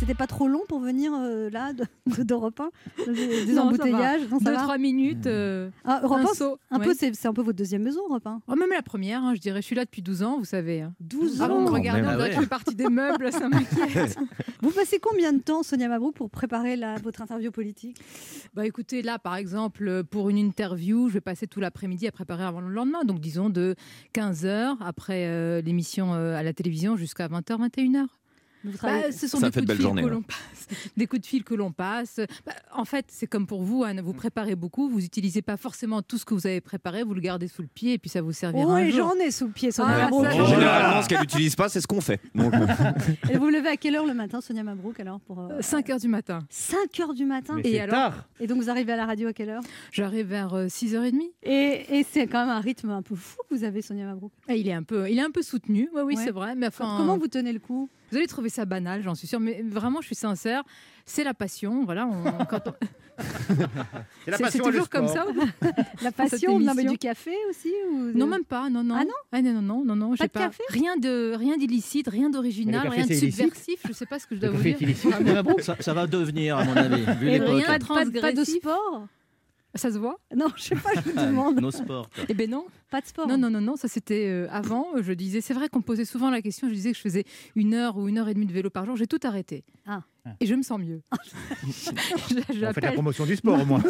C'était 0.00 0.14
pas 0.14 0.26
trop 0.26 0.48
long 0.48 0.60
pour 0.68 0.80
venir 0.80 1.12
euh, 1.14 1.48
là 1.48 1.72
de- 1.72 1.84
de- 2.14 2.22
d'Europe 2.24 2.60
1 2.60 3.12
Des, 3.12 3.52
Non, 3.54 3.62
embouteillages 3.62 4.22
va. 4.24 4.28
Non, 4.32 4.38
ça 4.38 4.44
Deux, 4.44 4.56
va 4.56 4.62
trois 4.62 4.76
minutes. 4.76 5.26
euh, 5.26 5.70
Ah, 5.84 6.00
Europe 6.02 6.18
un 6.20 6.30
1, 6.30 6.34
saut, 6.34 6.58
un 6.70 6.78
peu, 6.78 6.90
oui. 6.90 6.96
c'est 7.14 7.26
un 7.26 7.32
peu 7.32 7.40
votre 7.40 7.56
deuxième 7.56 7.82
maison, 7.82 8.00
Europe 8.10 8.26
1. 8.26 8.42
Oh, 8.46 8.54
même 8.54 8.68
la 8.70 8.82
première, 8.82 9.22
hein, 9.24 9.34
je 9.34 9.40
dirais. 9.40 9.62
Je 9.62 9.66
suis 9.66 9.74
là 9.74 9.84
depuis 9.86 10.02
12 10.02 10.22
ans, 10.22 10.36
vous 10.38 10.44
savez. 10.44 10.82
hein. 10.82 10.92
12 11.00 11.40
Avant 11.40 11.56
de 11.56 11.60
ans 11.66 11.70
me 11.70 11.70
regarder, 11.70 12.02
même. 12.02 12.10
on 12.10 12.12
Ah 12.12 12.16
dirait 12.16 12.28
que 12.30 12.34
je 12.36 12.40
fais 12.42 12.46
partie 12.46 12.74
des 12.74 12.88
meubles, 12.90 13.32
ça 13.32 13.48
m'inquiète. 13.48 14.18
Vous 14.62 14.70
passez 14.72 14.98
combien 14.98 15.32
de 15.32 15.40
temps, 15.40 15.62
Sonia 15.62 15.88
Mabrouk, 15.88 16.14
pour 16.14 16.28
préparer 16.30 16.76
la- 16.76 16.96
votre 16.96 17.22
interview 17.22 17.50
politique? 17.50 17.98
Bah 18.54 18.66
écoutez, 18.66 19.00
là 19.02 19.18
par 19.18 19.36
exemple, 19.36 20.04
pour 20.04 20.28
une 20.28 20.38
interview, 20.38 21.08
je 21.08 21.14
vais 21.14 21.20
passer 21.22 21.46
tout 21.46 21.60
l'après-midi 21.60 22.06
à 22.06 22.12
préparer 22.12 22.44
avant 22.44 22.60
le 22.60 22.68
lendemain. 22.68 23.04
Donc 23.04 23.20
disons 23.20 23.48
de 23.48 23.74
15h 24.14 24.76
après 24.80 25.26
euh, 25.28 25.60
l'émission 25.62 26.14
euh, 26.14 26.36
à 26.36 26.42
la 26.42 26.52
télévision 26.52 26.96
jusqu'à 26.96 27.28
20h, 27.28 27.68
21h. 27.70 28.06
Bah, 28.82 29.12
ce 29.12 29.28
sont 29.28 29.38
Ça 29.38 29.48
des 29.50 29.52
fait 29.52 29.60
coups 29.60 29.68
de 29.70 29.74
fil 29.74 29.82
journées, 29.82 30.02
que 30.02 30.06
ouais. 30.06 30.12
l'on 30.14 30.22
passe. 30.22 30.68
Des 30.96 31.06
coups 31.06 31.22
de 31.22 31.26
fil 31.26 31.44
que 31.44 31.54
l'on 31.54 31.70
passe. 31.72 32.20
Bah, 32.46 32.52
en 32.74 32.84
fait, 32.84 33.04
c'est 33.08 33.26
comme 33.26 33.46
pour 33.46 33.62
vous, 33.62 33.84
Anne, 33.84 34.00
vous 34.00 34.12
préparez 34.14 34.54
beaucoup, 34.56 34.88
vous 34.88 35.00
n'utilisez 35.00 35.42
pas 35.42 35.56
forcément 35.56 36.00
tout 36.02 36.16
ce 36.18 36.24
que 36.24 36.32
vous 36.34 36.46
avez 36.46 36.60
préparé, 36.60 37.02
vous 37.02 37.14
le 37.14 37.20
gardez 37.20 37.48
sous 37.48 37.62
le 37.62 37.68
pied 37.68 37.92
et 37.94 37.98
puis 37.98 38.08
ça 38.10 38.22
vous 38.22 38.32
servira 38.32 38.64
Oh, 38.80 38.90
jour. 38.90 39.10
j'en 39.16 39.24
ai 39.24 39.30
sous 39.30 39.46
le 39.46 39.52
pied, 39.52 39.70
Sonia 39.70 39.94
Ah, 39.94 40.02
Mabrouk. 40.04 40.24
ça, 40.24 40.44
Généralement, 40.44 41.02
ce 41.02 41.08
qu'elle 41.08 41.20
n'utilise 41.20 41.54
pas, 41.56 41.68
c'est 41.68 41.80
ce 41.80 41.86
qu'on 41.86 42.00
fait. 42.00 42.20
Donc, 42.34 42.54
euh, 42.54 42.66
Et 43.30 43.36
vous 43.36 43.48
levez 43.50 43.68
à 43.68 43.76
quelle 43.76 43.96
heure 43.96 44.06
le 44.06 44.14
matin, 44.14 44.40
Sonia 44.40 44.62
Mabrouk, 44.62 44.98
alors 45.00 45.20
pour, 45.20 45.40
euh, 45.40 45.60
5 45.60 45.90
heures 45.90 46.00
du 46.00 46.08
matin. 46.08 46.38
5 46.50 47.00
heures 47.00 47.14
du 47.14 47.24
matin 47.26 47.58
Et 47.64 47.80
alors 47.80 48.12
Et 48.40 48.46
donc 48.46 48.58
vous 48.62 48.70
arrivez 48.70 48.92
à 48.92 48.96
la 48.96 49.06
radio 49.06 49.28
à 49.28 49.32
quelle 49.32 49.50
heure? 49.50 49.62
J'arrive 49.92 50.26
vers 50.26 50.54
euh, 50.54 50.66
6h30. 50.68 51.20
Et, 51.42 51.98
et 51.98 52.06
c'est 52.10 52.26
quand 52.26 52.40
même 52.46 52.56
un 52.56 52.60
rythme 52.60 52.90
un 52.90 53.02
peu 53.02 53.14
fou 53.14 53.36
que 53.50 53.54
vous 53.54 53.64
avez, 53.64 53.82
Sonia 53.82 54.06
Mabrouk. 54.06 54.32
Ah, 54.48 54.54
il 54.54 54.66
est 54.68 54.72
un 54.72 54.82
peu, 54.82 55.10
il 55.10 55.18
est 55.18 55.22
un 55.22 55.30
peu 55.30 55.42
soutenu, 55.42 55.88
oui, 55.94 56.02
oui, 56.04 56.14
Ouais. 56.16 56.24
c'est 56.24 56.30
vrai. 56.30 56.54
Mais 56.54 56.68
enfin, 56.68 56.94
Comment 56.98 57.18
vous 57.18 57.28
tenez 57.28 57.52
le 57.52 57.58
coup? 57.58 57.88
Vous 58.14 58.18
allez 58.18 58.28
trouver 58.28 58.48
ça 58.48 58.64
banal, 58.64 59.02
j'en 59.02 59.16
suis 59.16 59.26
sûre, 59.26 59.40
mais 59.40 59.60
vraiment, 59.68 60.00
je 60.00 60.06
suis 60.06 60.14
sincère. 60.14 60.62
C'est 61.04 61.24
la 61.24 61.34
passion, 61.34 61.84
voilà. 61.84 62.06
On, 62.06 62.44
quand 62.44 62.68
on- 62.68 62.74
C'est 64.50 64.60
toujours 64.60 64.88
comme 64.88 65.08
sport. 65.08 65.26
ça. 65.60 65.72
La 66.02 66.12
passion, 66.12 66.60
non, 66.60 66.74
mais 66.76 66.84
du 66.84 66.96
café 66.96 67.32
aussi 67.50 67.72
ou 67.90 68.12
Non, 68.16 68.28
même 68.28 68.44
pas, 68.44 68.70
non, 68.70 68.84
non. 68.84 68.94
Ah 69.32 69.42
non 69.42 69.42
non, 69.42 69.52
non, 69.52 69.62
non, 69.62 69.84
non, 69.84 69.96
non, 69.96 70.16
Pas 70.16 70.26
de 70.28 70.32
café 70.32 70.62
rien 70.68 70.96
de 70.96 71.34
rien 71.36 71.56
d'illicite, 71.56 72.06
rien 72.08 72.30
d'original, 72.30 72.86
rien 72.86 73.04
de 73.04 73.12
subversif. 73.14 73.80
Je 73.88 73.92
sais 73.92 74.06
pas 74.06 74.20
ce 74.20 74.28
que 74.28 74.36
je 74.36 74.40
dois 74.40 74.50
Le 74.50 74.56
vous 74.56 74.62
café 74.62 74.74
dire. 74.74 74.88
est 74.88 74.90
illicite. 74.92 75.10
Vraiment. 75.10 75.56
ça, 75.58 75.76
ça 75.80 75.92
va 75.92 76.06
devenir, 76.06 76.56
à 76.58 76.64
mon 76.64 76.76
avis, 76.76 77.04
vu 77.18 77.28
Et 77.30 77.38
rien 77.40 77.66
pas, 77.66 77.78
de- 77.80 77.84
pas 77.84 78.04
de- 78.04 78.20
pas 78.20 78.32
de 78.32 78.44
sport 78.44 79.06
Ça 79.74 79.90
se 79.92 79.98
voit 79.98 80.18
Non, 80.34 80.46
je 80.56 80.62
sais 80.62 80.76
pas, 80.76 80.90
je 80.94 81.10
vous 81.10 81.26
demande. 81.26 81.60
Nos 81.60 81.72
sports. 81.72 82.08
quoi. 82.14 82.24
Eh 82.28 82.34
ben 82.34 82.48
non. 82.48 82.64
Pas 82.94 83.00
de 83.00 83.06
sport. 83.08 83.26
Non, 83.26 83.36
non, 83.36 83.50
non, 83.50 83.60
non, 83.60 83.74
ça 83.74 83.88
c'était 83.88 84.28
euh, 84.28 84.46
avant. 84.52 84.86
Je 85.00 85.12
disais, 85.12 85.40
c'est 85.40 85.52
vrai 85.52 85.68
qu'on 85.68 85.80
me 85.80 85.84
posait 85.84 86.04
souvent 86.04 86.30
la 86.30 86.40
question. 86.40 86.68
Je 86.68 86.74
disais 86.74 86.92
que 86.92 86.96
je 86.96 87.02
faisais 87.02 87.24
une 87.56 87.74
heure 87.74 87.96
ou 87.96 88.06
une 88.08 88.18
heure 88.18 88.28
et 88.28 88.34
demie 88.34 88.46
de 88.46 88.52
vélo 88.52 88.70
par 88.70 88.86
jour. 88.86 88.94
J'ai 88.94 89.08
tout 89.08 89.18
arrêté. 89.24 89.64
Ah. 89.84 90.02
Et 90.40 90.46
je 90.46 90.54
me 90.54 90.62
sens 90.62 90.78
mieux. 90.80 91.02
On 91.66 92.72
fait 92.72 92.80
la 92.80 92.92
promotion 92.92 93.26
du 93.26 93.36
sport 93.36 93.60
au 93.60 93.64
moins. 93.66 93.82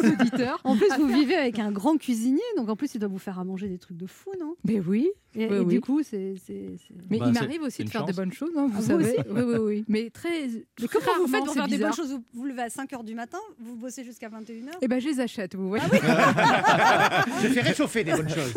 En 0.65 0.75
plus, 0.75 0.89
vous 0.97 1.07
vivez 1.07 1.35
avec 1.35 1.59
un 1.59 1.71
grand 1.71 1.97
cuisinier, 1.97 2.41
donc 2.57 2.67
en 2.67 2.75
plus, 2.75 2.93
il 2.93 2.99
doit 2.99 3.07
vous 3.07 3.19
faire 3.19 3.39
à 3.39 3.45
manger 3.45 3.69
des 3.69 3.77
trucs 3.77 3.95
de 3.95 4.05
fou, 4.05 4.31
non? 4.39 4.55
Mais 4.65 4.81
oui. 4.81 5.09
Et, 5.37 5.47
Oui, 5.47 5.55
et 5.55 5.59
oui. 5.59 5.73
du 5.75 5.81
coup, 5.81 6.01
c'est. 6.03 6.35
Mais 7.09 7.19
Bah, 7.19 7.25
il 7.27 7.33
m'arrive 7.33 7.61
aussi 7.61 7.83
de 7.85 7.89
faire 7.89 8.03
des 8.05 8.11
bonnes 8.13 8.33
choses, 8.33 8.51
hein, 8.57 8.67
vous 8.67 8.73
Ah, 8.77 8.81
vous 8.81 8.87
savez. 8.87 9.03
aussi 9.17 9.29
oui, 9.29 9.41
oui, 9.45 9.57
oui. 9.59 9.85
Mais 9.89 10.09
très. 10.09 10.47
Mais 10.81 10.87
comment 10.87 11.05
vous 11.19 11.27
faites 11.27 11.45
pour 11.45 11.53
faire 11.53 11.67
des 11.67 11.77
bonnes 11.77 11.93
choses? 11.93 12.11
Vous, 12.11 12.23
vous 12.33 12.45
levez 12.45 12.63
à 12.63 12.67
5h 12.67 13.03
du 13.05 13.15
matin, 13.15 13.37
vous 13.59 13.75
bossez 13.77 14.03
jusqu'à 14.03 14.27
21h 14.29 14.71
Eh 14.81 14.87
ben, 14.89 14.99
je 14.99 15.07
les 15.07 15.19
achète, 15.21 15.55
vous 15.55 15.69
voyez. 15.69 15.83
Je 17.43 17.47
fais 17.47 17.61
réchauffer 17.61 18.03
des 18.03 18.11
bonnes 18.11 18.29
choses. 18.29 18.53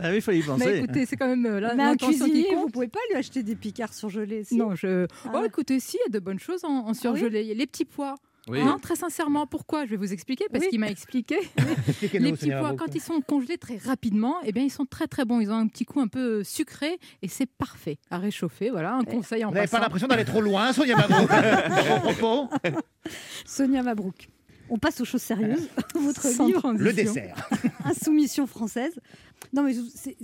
Ah 0.00 0.10
oui, 0.10 0.16
il 0.16 0.22
faut 0.22 0.32
y 0.32 0.38
Mais 0.38 0.42
penser. 0.46 0.76
écoutez, 0.78 1.06
c'est 1.06 1.16
quand 1.16 1.28
même 1.28 1.46
euh, 1.46 1.60
la- 1.60 1.74
Mais 1.74 1.82
un 1.84 1.96
cuisinier, 1.96 2.54
vous 2.54 2.68
pouvez 2.68 2.88
pas 2.88 3.00
lui 3.10 3.16
acheter 3.16 3.42
des 3.42 3.56
picards 3.56 3.94
surgelés 3.94 4.44
si 4.44 4.56
Non, 4.56 4.74
je. 4.74 5.06
Ah 5.26 5.32
oh, 5.34 5.44
écoutez, 5.44 5.80
si, 5.80 5.96
il 5.96 6.12
y 6.12 6.16
a 6.16 6.18
de 6.18 6.24
bonnes 6.24 6.38
choses 6.38 6.64
en, 6.64 6.86
en 6.88 6.94
surgelé. 6.94 7.42
Il 7.42 7.48
y 7.48 7.52
a 7.52 7.54
les 7.54 7.66
petits 7.66 7.84
pois. 7.84 8.14
Oui. 8.50 8.64
Non, 8.64 8.78
très 8.78 8.96
sincèrement, 8.96 9.46
pourquoi? 9.46 9.84
Je 9.84 9.90
vais 9.90 9.96
vous 9.98 10.10
expliquer, 10.14 10.46
parce 10.50 10.64
Oui. 10.64 10.70
qu'il 10.70 10.80
m'a 10.80 10.88
expliqué. 10.88 11.36
Les 12.14 12.32
petits 12.32 12.44
Sonia 12.46 12.60
pois, 12.60 12.70
Mabrouk. 12.70 12.78
quand 12.88 12.94
ils 12.94 13.00
sont 13.02 13.20
congelés 13.20 13.58
très 13.58 13.76
rapidement, 13.76 14.36
eh 14.42 14.52
bien, 14.52 14.62
ils 14.62 14.70
sont 14.70 14.86
très 14.86 15.06
très 15.06 15.26
bons. 15.26 15.40
Ils 15.40 15.50
ont 15.50 15.56
un 15.56 15.66
petit 15.66 15.84
coup 15.84 16.00
un 16.00 16.06
peu 16.08 16.42
sucré 16.44 16.98
et 17.20 17.28
c'est 17.28 17.44
parfait 17.44 17.98
à 18.10 18.16
réchauffer. 18.16 18.70
Voilà, 18.70 18.94
un 18.94 19.04
conseil 19.04 19.44
en 19.44 19.48
Vous 19.50 19.54
n'avez 19.54 19.66
pas 19.68 19.80
l'impression 19.80 20.08
d'aller 20.08 20.24
trop 20.24 20.40
loin, 20.40 20.72
Sonia 20.72 20.96
Mabrouk? 20.96 21.28
Propos, 22.02 22.48
Sonia 23.44 23.82
Mabrouk. 23.82 24.28
On 24.70 24.78
passe 24.78 25.00
aux 25.00 25.04
choses 25.06 25.22
sérieuses. 25.22 25.68
Votre 25.94 26.28
livre, 26.46 26.72
le 26.76 26.92
dessert. 26.92 27.48
Insoumission 27.84 28.46
française. 28.46 28.98
Non, 29.52 29.62
mais 29.62 29.74
c'est- 29.94 30.16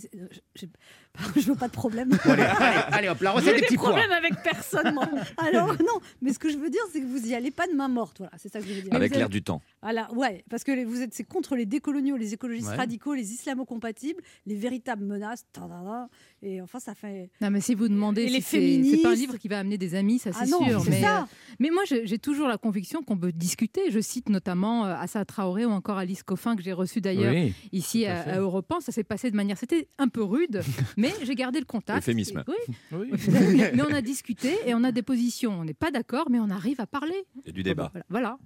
je 1.37 1.42
veux 1.42 1.55
pas 1.55 1.68
de 1.68 1.72
problème. 1.72 2.09
Bon, 2.09 2.16
allez, 2.33 2.42
allez, 2.42 2.81
allez, 2.92 3.09
hop, 3.09 3.20
la 3.20 3.31
recette 3.33 3.55
des 3.57 3.62
petits 3.62 3.77
pois. 3.77 3.90
problèmes 3.90 4.11
avec 4.11 4.42
personne, 4.42 4.92
moi. 4.94 5.09
Alors, 5.37 5.68
non, 5.74 6.00
mais 6.20 6.33
ce 6.33 6.38
que 6.40 6.50
je 6.50 6.57
veux 6.59 6.70
dire, 6.70 6.81
c'est 6.92 7.00
que 7.00 7.07
vous 7.07 7.27
y 7.29 7.35
allez 7.35 7.50
pas 7.53 7.66
de 7.68 7.72
main 7.72 7.87
morte. 7.88 8.16
Voilà, 8.18 8.33
c'est 8.37 8.53
ça 8.53 8.61
que 8.61 8.66
je 8.66 8.72
veux 8.74 8.83
dire. 8.83 8.92
Avec 8.94 9.14
l'air 9.14 9.29
du 9.29 9.42
temps. 9.42 9.62
Voilà, 9.81 10.12
ouais, 10.12 10.44
parce 10.50 10.64
que 10.64 10.72
les- 10.72 10.85
vous 10.85 11.00
êtes 11.03 11.14
c'est 11.14 11.22
contre 11.24 11.55
les 11.55 11.66
décoloniaux, 11.66 12.16
les 12.16 12.35
écologistes 12.35 12.68
Ouais. 12.70 12.77
radicaux, 12.77 13.14
les 13.14 13.33
islamo-compatibles, 13.33 14.20
les 14.46 14.55
véritables 14.57 15.05
menaces. 15.05 15.44
tadada, 15.53 16.09
Et 16.42 16.61
enfin, 16.61 16.81
ça 16.81 16.94
fait. 16.94 17.31
Non, 17.40 17.50
mais 17.50 17.61
si 17.61 17.74
vous 17.74 17.88
demandez, 17.88 18.22
Et 18.22 18.29
si 18.29 18.35
les 18.35 18.40
c'est- 18.40 18.90
c'est 18.96 19.03
pas 19.03 19.11
un 19.11 19.14
livre 19.14 19.37
qui 19.37 19.46
va 19.48 19.61
amener 19.61 19.79
des 19.79 19.94
amis, 19.94 20.18
ça 20.18 20.31
Ah 20.35 20.44
c'est 20.44 20.50
non, 20.50 20.64
sûr. 20.66 20.81
c'est 20.83 20.90
mais, 20.90 21.00
ça. 21.00 21.18
euh, 21.22 21.24
mais 21.61 21.70
moi, 21.70 21.83
j'ai 21.87 22.18
toujours 22.18 22.48
la 22.48 22.59
conviction 22.59 23.03
qu'on 23.03 23.16
peut 23.16 23.33
discuter. 23.33 23.90
Je 23.90 24.00
cite 24.00 24.29
notamment 24.29 24.85
euh, 24.87 24.94
Assa 24.96 25.24
Traoré 25.24 25.64
ou 25.64 25.70
encore 25.70 25.96
Alice 25.98 26.22
Coffin, 26.22 26.57
que 26.57 26.62
j'ai 26.62 26.72
reçu 26.72 27.00
d'ailleurs 27.00 27.33
Oui, 27.33 27.55
ici 27.72 28.05
à 28.07 28.22
à, 28.22 28.38
Europe 28.38 28.70
1. 28.72 28.81
Ça 28.81 28.90
s'est 28.92 29.05
passé 29.05 29.31
de 29.31 29.37
manière, 29.37 29.57
c'était 29.59 29.88
un 29.98 30.09
peu 30.09 30.22
rude, 30.22 30.62
mais 30.96 31.03
j'ai 31.22 31.34
gardé 31.34 31.58
le 31.58 31.64
contact. 31.64 31.98
Euphémisme. 31.98 32.44
Et- 32.46 32.50
oui, 32.94 33.08
Oui. 33.12 33.18
mais, 33.56 33.72
mais 33.74 33.82
on 33.82 33.92
a 33.92 34.00
discuté 34.02 34.54
et 34.66 34.74
on 34.74 34.84
a 34.84 34.92
des 34.92 35.02
positions. 35.02 35.52
On 35.60 35.64
n'est 35.64 35.74
pas 35.74 35.90
d'accord, 35.90 36.30
mais 36.30 36.38
on 36.40 36.50
arrive 36.50 36.80
à 36.80 36.86
parler. 36.86 37.24
A 37.46 37.50
du 37.50 37.62
débat. 37.62 37.90
Voilà. 37.92 38.04
voilà. 38.10 38.38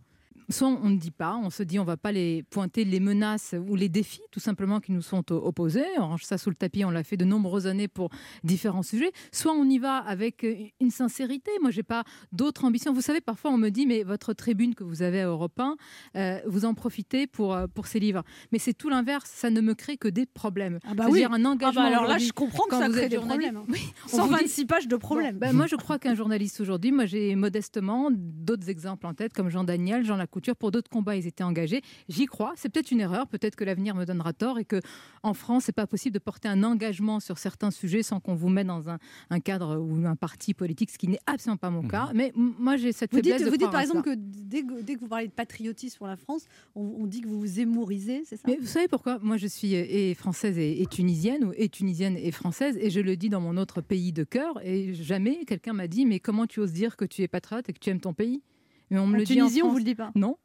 Soit 0.51 0.69
on 0.69 0.89
ne 0.89 0.97
dit 0.97 1.11
pas, 1.11 1.37
on 1.37 1.51
se 1.51 1.63
dit 1.63 1.79
on 1.79 1.85
va 1.85 1.97
pas 1.99 2.11
les 2.11 2.43
pointer 2.45 2.85
les 2.85 3.01
menaces 3.01 3.55
ou 3.69 3.77
les 3.77 3.89
défis 3.91 4.23
tout 4.31 4.41
simplement 4.41 4.81
qui 4.81 4.93
nous 4.93 5.03
sont 5.03 5.31
opposés. 5.31 5.85
On 5.99 6.09
range 6.09 6.25
ça 6.25 6.39
sous 6.39 6.49
le 6.49 6.57
tapis, 6.57 6.85
on 6.87 6.91
l'a 6.91 7.05
fait 7.05 7.19
de 7.19 7.27
nombreuses 7.27 7.67
années 7.67 7.87
pour 7.89 8.09
différents 8.45 8.83
sujets. 8.83 9.13
Soit 9.31 9.53
on 9.53 9.65
y 9.69 9.79
va 9.79 9.97
avec 9.99 10.45
euh, 10.45 10.55
une 10.81 10.91
sincérité. 10.91 11.51
Moi, 11.61 11.71
j'ai 11.71 11.83
pas 11.83 12.03
d'autres 12.33 12.65
ambitions. 12.65 12.95
Vous 12.95 13.03
savez, 13.03 13.21
parfois 13.21 13.51
on 13.51 13.59
me 13.59 13.69
dit 13.69 13.85
mais 13.85 14.03
votre 14.05 14.33
tribune 14.33 14.75
que 14.75 14.85
vous 14.85 15.03
avez 15.03 15.21
à 15.21 15.27
Europe 15.27 15.59
1, 15.61 15.77
euh, 16.17 16.39
vous 16.47 16.65
en 16.65 16.73
profitez 16.73 17.27
pour 17.27 17.55
euh, 17.55 17.67
pour 17.67 17.87
ces 17.87 18.01
livres. 18.01 18.23
Mais 18.51 18.59
c'est 18.59 18.73
tout 18.75 18.89
l'inverse. 18.89 19.31
Ça 19.31 19.51
ne 19.51 19.61
me 19.61 19.75
crée 19.75 19.99
que 19.99 20.09
des 20.09 20.25
problèmes. 20.25 20.79
Ah 20.85 20.95
bah 20.95 21.05
Je 21.05 21.09
veux 21.09 21.13
oui. 21.15 21.19
dire, 21.21 21.33
un 21.33 21.45
Ah 21.45 21.49
engagement. 21.51 21.83
bah 21.83 21.89
alors 21.89 22.05
là, 22.07 22.17
je 22.17 22.33
comprends 22.33 22.65
que 22.71 22.77
ça 22.77 22.89
crée 22.89 23.11
des 23.11 23.17
problèmes. 23.19 23.63
Oui, 23.69 23.81
vous 24.05 24.11
dit- 24.11 24.17
126 24.17 24.65
pages 24.65 24.89
de 24.89 24.97
problèmes. 24.97 25.37
ben, 25.39 25.53
moi, 25.55 25.67
je 25.67 25.77
crois 25.77 25.99
qu'un 25.99 26.15
journaliste 26.15 26.61
aujourd'hui, 26.63 26.91
moi 26.91 27.05
j'ai 27.05 27.35
modestement 27.37 28.09
d'autres 28.13 28.71
exemples 28.71 29.07
en 29.07 29.13
tête, 29.13 29.35
comme 29.35 29.51
Jean 29.51 29.65
Daniel, 29.65 30.05
Jean 30.07 30.17
Lacouture, 30.17 30.38
pour 30.57 30.71
d'autres 30.71 30.91
combats, 30.91 31.17
ils 31.17 31.27
étaient 31.27 31.45
engagés. 31.45 31.83
J'y 32.09 32.27
crois. 32.27 32.53
C'est 32.57 32.69
peut-être 32.69 32.91
une 32.91 33.01
erreur, 33.01 33.27
peut-être 33.27 33.57
que 33.57 33.65
l'avenir 33.65 33.95
me 33.95 34.05
donnera 34.05 34.33
tort 34.33 34.59
et 34.59 34.65
que 34.65 34.81
en 35.23 35.35
France, 35.35 35.65
c'est 35.65 35.73
pas 35.73 35.87
possible 35.87 36.15
de 36.15 36.19
porter 36.19 36.49
un 36.49 36.63
engagement 36.63 37.21
sur 37.21 37.39
certains 37.39 37.71
sujets 37.71 38.03
sans 38.03 38.21
qu'on 38.21 38.35
vous 38.35 38.49
mette 38.49 38.67
dans 38.67 38.89
un, 38.89 38.99
un 39.31 39.41
cadre 39.41 39.79
ou 39.79 40.07
un 40.07 40.17
parti 40.17 40.55
politique, 40.55 40.91
ce 40.91 40.99
qui 40.99 41.09
n'est 41.09 41.19
absolument 41.27 41.57
pas 41.57 41.71
mon 41.71 41.87
cas. 41.87 42.11
Mais 42.15 42.33
moi, 42.35 42.77
j'ai 42.77 42.93
cette 42.93 43.13
Vous 43.13 43.21
dites, 43.21 43.33
faiblesse 43.33 43.47
de 43.47 43.51
vous 43.51 43.57
dites 43.57 43.71
par 43.71 43.81
exemple 43.81 44.09
ça. 44.09 44.15
que 44.15 44.21
dès, 44.21 44.63
que 44.63 44.83
dès 44.83 44.95
que 44.95 45.01
vous 45.01 45.09
parlez 45.09 45.27
de 45.27 45.33
patriotisme 45.33 45.99
pour 45.99 46.07
la 46.07 46.17
France, 46.17 46.45
on, 46.75 46.83
on 47.01 47.07
dit 47.07 47.21
que 47.21 47.29
vous 47.29 47.41
vous 47.41 47.61
émourisez, 47.61 48.23
c'est 48.25 48.37
ça? 48.37 48.43
Mais 48.47 48.57
vous 48.57 48.67
savez 48.67 48.89
pourquoi? 48.89 49.19
Moi, 49.21 49.37
je 49.37 49.47
suis 49.47 49.75
euh, 49.75 49.85
et 49.89 50.15
française 50.15 50.59
et, 50.59 50.81
et 50.81 50.87
tunisienne, 50.87 51.45
ou 51.45 51.53
et 51.57 51.69
tunisienne 51.69 52.17
et 52.17 52.31
française, 52.33 52.77
et 52.81 52.91
je 52.91 53.01
le 53.01 53.17
dis 53.17 53.29
dans 53.29 53.41
mon 53.41 53.57
autre 53.57 53.81
pays 53.81 54.13
de 54.13 54.25
cœur, 54.25 54.61
et 54.65 54.95
jamais 54.95 55.45
quelqu'un 55.45 55.73
m'a 55.73 55.89
dit, 55.89 56.07
mais 56.07 56.21
comment 56.21 56.47
tu 56.47 56.61
oses 56.61 56.73
dire 56.73 56.97
que 56.97 57.05
tu 57.05 57.23
es 57.23 57.29
patriote 57.29 57.69
et 57.69 57.73
que 57.73 57.79
tu 57.79 57.91
aimes 57.91 58.01
ton 58.01 58.15
pays? 58.15 58.43
Mais 58.91 58.99
on 58.99 59.07
me 59.07 59.15
En 59.15 59.19
le 59.19 59.25
dit 59.25 59.41
en 59.43 59.47
on 59.47 59.49
France. 59.51 59.71
vous 59.73 59.79
le 59.79 59.85
dit 59.85 59.95
pas 59.95 60.11
Non. 60.15 60.37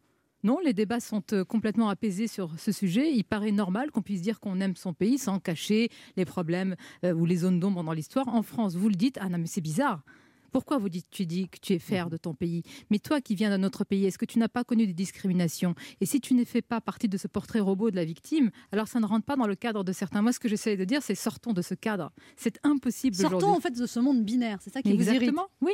Non, 0.45 0.59
les 0.63 0.73
débats 0.73 0.99
sont 0.99 1.23
euh, 1.31 1.45
complètement 1.45 1.87
apaisés 1.87 2.27
sur 2.27 2.59
ce 2.59 2.73
sujet. 2.73 3.13
Il 3.13 3.23
paraît 3.23 3.53
normal 3.53 3.91
qu'on 3.91 4.01
puisse 4.01 4.21
dire 4.21 4.41
qu'on 4.41 4.59
aime 4.59 4.75
son 4.75 4.93
pays 4.93 5.17
sans 5.17 5.39
cacher 5.39 5.89
les 6.17 6.25
problèmes 6.25 6.75
euh, 7.05 7.13
ou 7.13 7.25
les 7.25 7.37
zones 7.37 7.61
d'ombre 7.61 7.81
dans 7.81 7.93
l'histoire. 7.93 8.27
En 8.27 8.41
France, 8.43 8.75
vous 8.75 8.89
le 8.89 8.95
dites, 8.95 9.17
ah 9.21 9.29
non 9.29 9.37
mais 9.37 9.47
c'est 9.47 9.61
bizarre. 9.61 10.03
Pourquoi 10.51 10.77
vous 10.77 10.89
dites, 10.89 11.07
tu 11.09 11.25
dis 11.25 11.47
que 11.49 11.57
tu 11.59 11.73
es 11.73 11.79
fier 11.79 12.09
de 12.11 12.17
ton 12.17 12.35
pays? 12.35 12.61
Mais 12.91 12.99
toi 12.99 13.21
qui 13.21 13.33
viens 13.33 13.49
d'un 13.49 13.63
autre 13.65 13.85
pays, 13.85 14.05
est-ce 14.05 14.19
que 14.19 14.25
tu 14.25 14.37
n'as 14.37 14.49
pas 14.49 14.63
connu 14.63 14.85
des 14.85 14.93
discriminations? 14.93 15.73
Et 15.99 16.05
si 16.05 16.21
tu 16.21 16.35
ne 16.35 16.43
fais 16.45 16.61
pas 16.61 16.79
partie 16.79 17.07
de 17.09 17.17
ce 17.17 17.27
portrait 17.27 17.59
robot 17.61 17.89
de 17.89 17.95
la 17.95 18.05
victime, 18.05 18.51
alors 18.71 18.87
ça 18.87 18.99
ne 18.99 19.05
rentre 19.07 19.25
pas 19.25 19.35
dans 19.35 19.47
le 19.47 19.55
cadre 19.55 19.83
de 19.83 19.91
certains. 19.91 20.21
Moi, 20.21 20.31
ce 20.31 20.39
que 20.39 20.47
j'essaie 20.47 20.77
de 20.77 20.83
dire, 20.85 21.01
c'est 21.01 21.15
sortons 21.15 21.53
de 21.53 21.63
ce 21.63 21.73
cadre. 21.73 22.11
C'est 22.35 22.59
impossible 22.63 23.15
Sortons 23.15 23.49
en 23.49 23.59
fait 23.61 23.71
de 23.71 23.85
ce 23.87 23.99
monde 23.99 24.23
binaire, 24.23 24.59
c'est 24.61 24.71
ça 24.71 24.81
qui 24.83 24.89
vous 24.93 25.01
irrite. 25.05 25.23
Exactement, 25.23 25.47
oui. 25.61 25.73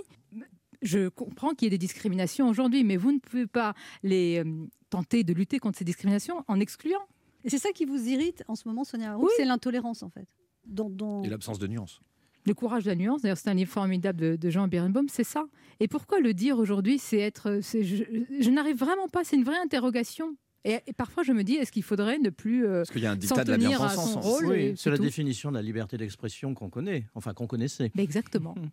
Je 0.82 1.10
comprends 1.10 1.50
qu'il 1.54 1.65
y 1.65 1.68
ait 1.68 1.72
des 1.72 1.78
discriminations 1.78 2.48
aujourd'hui, 2.50 2.84
mais 2.84 2.98
vous 2.98 3.12
ne 3.12 3.20
pouvez 3.20 3.48
pas 3.48 3.74
les 4.04 4.39
euh, 4.46 4.65
tenter 4.89 5.24
de 5.24 5.34
lutter 5.34 5.60
contre 5.60 5.78
ces 5.78 5.86
discriminations 5.86 6.44
en 6.48 6.60
excluant. 6.60 7.02
Et 7.44 7.50
c'est 7.50 7.58
ça 7.58 7.72
qui 7.74 7.86
vous 7.86 8.08
irrite 8.08 8.44
en 8.48 8.56
ce 8.56 8.68
moment, 8.68 8.84
Sonia 8.84 9.15
Roux, 9.15 9.30
c'est 9.38 9.46
l'intolérance 9.46 10.04
en 10.04 10.10
fait. 10.10 10.28
Dans, 10.65 10.89
dans- 10.89 11.24
Et 11.24 11.30
l'absence 11.30 11.60
de 11.60 11.68
nuance. 11.68 12.02
Le 12.46 12.54
courage 12.54 12.84
de 12.86 12.89
la 12.89 12.96
nuance, 12.96 13.22
d'ailleurs, 13.22 13.38
c'est 13.38 13.50
un 13.50 13.54
livre 13.54 13.72
formidable 13.72 14.20
de, 14.20 14.36
de 14.38 14.50
Jean 14.50 14.68
Birnbaum, 14.68 15.08
c'est 15.10 15.24
ça. 15.26 15.46
Et 15.82 15.88
pourquoi 15.88 16.20
le 16.22 16.34
dire 16.34 16.58
aujourd'hui 16.58 16.98
C'est 16.98 17.20
être. 17.20 17.60
c'est- 17.62 17.84
Je, 17.84 18.04
je 18.39 18.50
n'arrive 18.50 18.78
vraiment 18.78 19.08
pas, 19.10 19.24
c'est 19.24 19.36
une 19.36 19.44
vraie 19.44 19.60
interrogation. 19.60 20.36
Et, 20.65 20.80
et 20.88 20.94
parfois, 20.94 21.24
je 21.24 21.32
me 21.32 21.44
dis, 21.44 21.56
est-ce 21.56 21.72
qu'il 21.72 21.84
faudrait 21.84 22.18
ne 22.20 22.30
plus. 22.30 22.65
euh, 22.65 22.80
Parce 22.82 22.92
qu'il 22.92 23.02
y 23.02 23.06
a 23.06 23.12
un 23.12 23.15
dictat 23.15 23.44
de 23.44 23.52
la 23.52 23.58
tenir 23.58 23.82
à 23.82 23.88
bien-pensance. 23.88 24.26
son 24.26 24.44
hein. 24.46 24.48
Oui, 24.50 24.74
c'est 24.78 24.89
la 24.89 24.98
tout. 24.98 25.04
définition 25.04 25.50
de 25.52 25.56
la 25.56 25.62
liberté 25.62 25.98
d'expression 25.98 26.54
qu'on 26.54 26.70
connaît, 26.70 27.06
enfin 27.15 27.34
qu'on 27.34 27.48
connaissait. 27.48 27.92
Mais 27.96 28.04
exactement. 28.04 28.56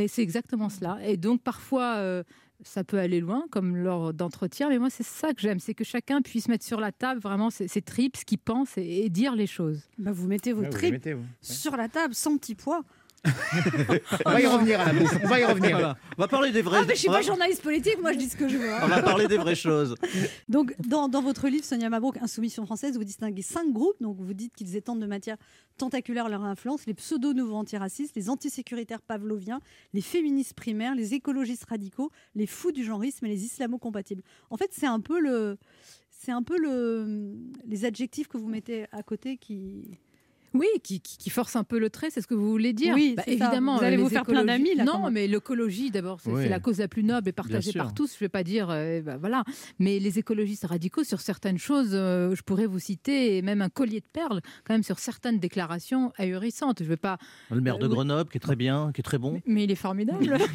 Et 0.00 0.08
c'est 0.08 0.22
exactement 0.22 0.68
cela. 0.68 0.98
Et 1.04 1.16
donc 1.16 1.42
parfois, 1.42 1.96
euh, 1.96 2.22
ça 2.62 2.84
peut 2.84 2.98
aller 2.98 3.20
loin, 3.20 3.44
comme 3.50 3.76
lors 3.76 4.12
d'entretiens. 4.12 4.68
Mais 4.68 4.78
moi, 4.78 4.90
c'est 4.90 5.04
ça 5.04 5.32
que 5.32 5.40
j'aime, 5.40 5.60
c'est 5.60 5.74
que 5.74 5.84
chacun 5.84 6.22
puisse 6.22 6.48
mettre 6.48 6.64
sur 6.64 6.80
la 6.80 6.92
table 6.92 7.20
vraiment 7.20 7.50
ses, 7.50 7.68
ses 7.68 7.82
tripes, 7.82 8.16
ce 8.16 8.24
qu'il 8.24 8.38
pense 8.38 8.76
et, 8.76 9.04
et 9.04 9.08
dire 9.08 9.34
les 9.34 9.46
choses. 9.46 9.82
Bah, 9.98 10.12
vous 10.12 10.26
mettez 10.26 10.52
vos 10.52 10.62
les 10.62 10.70
tripes 10.70 10.92
mettez, 10.92 11.14
vous. 11.14 11.24
sur 11.40 11.76
la 11.76 11.88
table 11.88 12.14
sans 12.14 12.36
petits 12.36 12.54
pois. 12.54 12.82
On 14.26 14.30
va 14.30 14.40
y 14.40 14.46
revenir 14.46 14.80
à 14.80 14.92
la 14.92 14.98
bouffe. 14.98 15.18
On 15.22 15.28
va 15.28 15.40
y 15.40 15.44
revenir. 15.44 15.70
Voilà. 15.72 15.96
On 16.16 16.22
va 16.22 16.28
parler 16.28 16.52
des 16.52 16.62
vrais. 16.62 16.78
Ah, 16.80 16.84
mais 16.86 16.94
je 16.94 17.00
suis 17.00 17.08
pas 17.08 17.22
journaliste 17.22 17.62
politique, 17.62 18.00
moi 18.00 18.12
je 18.12 18.18
dis 18.18 18.28
ce 18.28 18.36
que 18.36 18.48
je 18.48 18.56
veux. 18.56 18.72
hein. 18.72 18.80
on 18.82 18.86
va 18.88 19.02
parler 19.02 19.26
des 19.28 19.36
vraies 19.36 19.54
choses. 19.54 19.94
Donc, 20.48 20.74
dans, 20.86 21.08
dans 21.08 21.22
votre 21.22 21.48
livre, 21.48 21.64
Sonia 21.64 21.90
Mabrouk, 21.90 22.16
Insoumission 22.22 22.64
française, 22.66 22.96
vous 22.96 23.04
distinguez 23.04 23.42
cinq 23.42 23.72
groupes. 23.72 24.00
Donc, 24.00 24.16
vous 24.20 24.34
dites 24.34 24.54
qu'ils 24.54 24.76
étendent 24.76 25.00
de 25.00 25.06
matière 25.06 25.36
tentaculaire 25.76 26.28
leur 26.28 26.42
influence 26.44 26.86
les 26.86 26.94
pseudo-nouveaux 26.94 27.56
antiracistes, 27.56 28.14
les 28.16 28.28
antisécuritaires 28.30 29.00
pavloviens, 29.02 29.60
les 29.94 30.02
féministes 30.02 30.54
primaires, 30.54 30.94
les 30.94 31.14
écologistes 31.14 31.64
radicaux, 31.64 32.10
les 32.34 32.46
fous 32.46 32.72
du 32.72 32.84
genrisme 32.84 33.26
et 33.26 33.28
les 33.28 33.44
islamo-compatibles. 33.44 34.22
En 34.50 34.56
fait, 34.56 34.70
c'est 34.72 34.86
un 34.86 35.00
peu 35.00 35.20
le. 35.20 35.56
C'est 36.22 36.32
un 36.32 36.42
peu 36.42 36.58
le, 36.58 37.34
les 37.66 37.86
adjectifs 37.86 38.28
que 38.28 38.36
vous 38.36 38.48
mettez 38.48 38.84
à 38.92 39.02
côté 39.02 39.38
qui. 39.38 39.98
Oui, 40.52 40.66
qui, 40.82 41.00
qui, 41.00 41.16
qui 41.18 41.30
force 41.30 41.54
un 41.56 41.64
peu 41.64 41.78
le 41.78 41.90
trait, 41.90 42.08
c'est 42.10 42.20
ce 42.20 42.26
que 42.26 42.34
vous 42.34 42.50
voulez 42.50 42.72
dire. 42.72 42.94
Oui, 42.94 43.14
Bah, 43.16 43.22
ça. 43.24 43.30
évidemment. 43.30 43.76
Vous 43.78 43.84
allez 43.84 43.96
vous 43.96 44.08
faire 44.08 44.24
plein 44.26 44.44
d'amis, 44.44 44.74
là, 44.74 44.84
Non, 44.84 45.10
mais 45.10 45.26
l'écologie, 45.26 45.90
d'abord, 45.90 46.20
c'est 46.20 46.30
Oui. 46.30 46.48
la 46.48 46.58
cause 46.60 46.78
la 46.78 46.88
plus 46.88 47.04
noble 47.04 47.28
et 47.28 47.32
partagée 47.32 47.72
par 47.72 47.94
tous. 47.94 48.10
Je 48.10 48.16
ne 48.16 48.20
vais 48.20 48.28
pas 48.28 48.42
dire, 48.42 48.68
euh, 48.70 49.00
bah, 49.00 49.16
voilà. 49.16 49.44
Mais 49.78 49.98
les 49.98 50.18
écologistes 50.18 50.64
radicaux, 50.66 51.04
sur 51.04 51.20
certaines 51.20 51.58
choses, 51.58 51.90
euh, 51.92 52.34
je 52.34 52.42
pourrais 52.42 52.66
vous 52.66 52.78
citer, 52.80 53.36
et 53.36 53.42
même 53.42 53.62
un 53.62 53.68
collier 53.68 54.00
de 54.00 54.06
perles, 54.12 54.40
quand 54.64 54.74
même 54.74 54.82
sur 54.82 54.98
certaines 54.98 55.38
déclarations 55.38 56.12
ahurissantes. 56.18 56.78
Je 56.80 56.84
ne 56.84 56.88
vais 56.88 56.96
pas 56.96 57.18
Le 57.50 57.60
maire 57.60 57.78
de 57.78 57.84
Euh, 57.84 57.88
oui. 57.88 57.94
Grenoble, 57.94 58.30
qui 58.30 58.38
est 58.38 58.40
très 58.40 58.56
bien, 58.56 58.90
qui 58.94 59.00
est 59.00 59.04
très 59.04 59.18
bon. 59.18 59.40
Mais 59.46 59.64
il 59.64 59.70
est 59.70 59.74
formidable. 59.76 60.36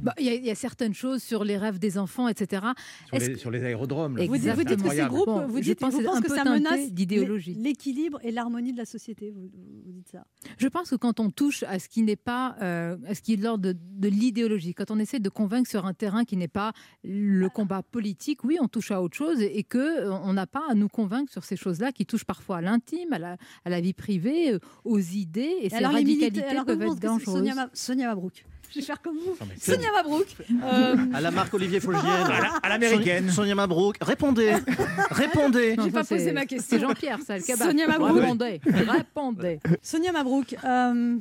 Bah, 0.00 0.14
Il 0.20 0.26
y, 0.26 0.28
a- 0.28 0.34
il 0.34 0.44
y 0.44 0.50
a 0.50 0.54
certaines 0.54 0.94
choses 0.94 1.22
sur 1.24 1.42
les 1.42 1.56
rêves 1.56 1.78
des 1.80 1.98
enfants, 1.98 2.28
etc. 2.28 2.62
Sur 3.08 3.18
les, 3.18 3.36
sur 3.36 3.50
les 3.50 3.64
aérodromes. 3.64 4.16
là. 4.16 4.26
Vous 4.26 4.34
dites, 4.36 4.44
C'est 4.44 4.52
vous 4.54 4.62
dites 4.64 4.82
que 4.82 4.90
ces 4.90 5.02
groupes, 5.06 5.26
Bon, 5.26 5.46
vous 5.48 5.58
je 5.58 5.62
dites, 5.62 5.80
pense 5.80 5.92
vous 5.92 5.98
que 5.98 6.04
c'est 6.04 6.08
pensez 6.08 6.18
un 6.18 6.22
que 6.22 6.28
peu 6.28 6.36
ça 6.36 6.44
menace 6.44 6.92
d'idéologie. 6.92 7.54
l'é- 7.54 7.62
l'équilibre 7.70 8.20
et 8.22 8.30
l'harmonie 8.30 8.57
de 8.60 8.76
la 8.76 8.84
société. 8.84 9.30
Vous, 9.30 9.50
vous 9.84 9.92
dites 9.92 10.08
ça. 10.08 10.24
Je 10.58 10.68
pense 10.68 10.90
que 10.90 10.96
quand 10.96 11.20
on 11.20 11.30
touche 11.30 11.62
à 11.64 11.78
ce 11.78 11.88
qui 11.88 12.02
n'est 12.02 12.16
pas, 12.16 12.56
euh, 12.62 12.96
à 13.06 13.14
ce 13.14 13.22
qui 13.22 13.34
est 13.34 13.36
de 13.36 13.44
l'ordre 13.44 13.64
de, 13.64 13.76
de 13.78 14.08
l'idéologie, 14.08 14.74
quand 14.74 14.90
on 14.90 14.98
essaie 14.98 15.20
de 15.20 15.28
convaincre 15.28 15.68
sur 15.68 15.86
un 15.86 15.94
terrain 15.94 16.24
qui 16.24 16.36
n'est 16.36 16.48
pas 16.48 16.72
le 17.04 17.48
combat 17.48 17.82
politique, 17.82 18.44
oui, 18.44 18.58
on 18.60 18.68
touche 18.68 18.90
à 18.90 19.00
autre 19.02 19.16
chose 19.16 19.40
et, 19.40 19.58
et 19.58 19.64
que 19.64 19.78
euh, 19.78 20.12
on 20.12 20.32
n'a 20.32 20.46
pas 20.46 20.64
à 20.68 20.74
nous 20.74 20.88
convaincre 20.88 21.32
sur 21.32 21.44
ces 21.44 21.56
choses-là 21.56 21.92
qui 21.92 22.06
touchent 22.06 22.24
parfois 22.24 22.58
à 22.58 22.60
l'intime, 22.60 23.12
à 23.12 23.18
la, 23.18 23.36
à 23.64 23.70
la 23.70 23.80
vie 23.80 23.94
privée, 23.94 24.52
euh, 24.52 24.58
aux 24.84 24.98
idées 24.98 25.56
et, 25.60 25.70
ces 25.70 25.76
alors, 25.76 25.92
les 25.92 25.98
radicalités 25.98 26.42
alors, 26.44 26.64
peuvent 26.64 26.82
être 26.82 27.00
dangereuses. 27.00 27.44
Sonia 27.72 28.06
Mabrouk. 28.08 28.44
Je 28.70 28.80
vais 28.80 28.84
faire 28.84 29.00
comme 29.00 29.16
vous. 29.16 29.36
Sonia 29.60 29.90
Mabrouk. 29.92 30.26
euh, 30.62 30.96
À 31.14 31.20
la 31.20 31.30
marque 31.30 31.54
Olivier 31.54 31.80
Fogiel. 31.80 32.04
À 32.04 32.28
la- 32.40 32.52
à 32.62 32.68
l'américaine. 32.68 33.24
Sonia, 33.24 33.32
Sonia 33.34 33.54
Mabrouk. 33.54 33.96
Répondez. 34.00 34.54
Répondez. 35.10 35.76
Non, 35.76 35.84
J'ai 35.84 35.90
pas 35.90 36.04
posé 36.04 36.24
c'est- 36.26 36.32
ma 36.32 36.44
question. 36.46 36.76
C'est 36.78 36.82
Jean-Pierre, 36.82 37.18
ça, 37.26 37.38
le. 37.38 37.56
Sonia 37.56 37.86
Mabrouk. 37.86 38.20
Répondez, 38.20 38.60
répondez. 38.64 39.60
Sonia 39.82 40.12
Mabrouk. 40.12 40.54
euh, 40.64 41.16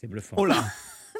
C'est 0.00 0.06
bluffant. 0.06 0.36
Oh 0.38 0.44
là 0.46 0.64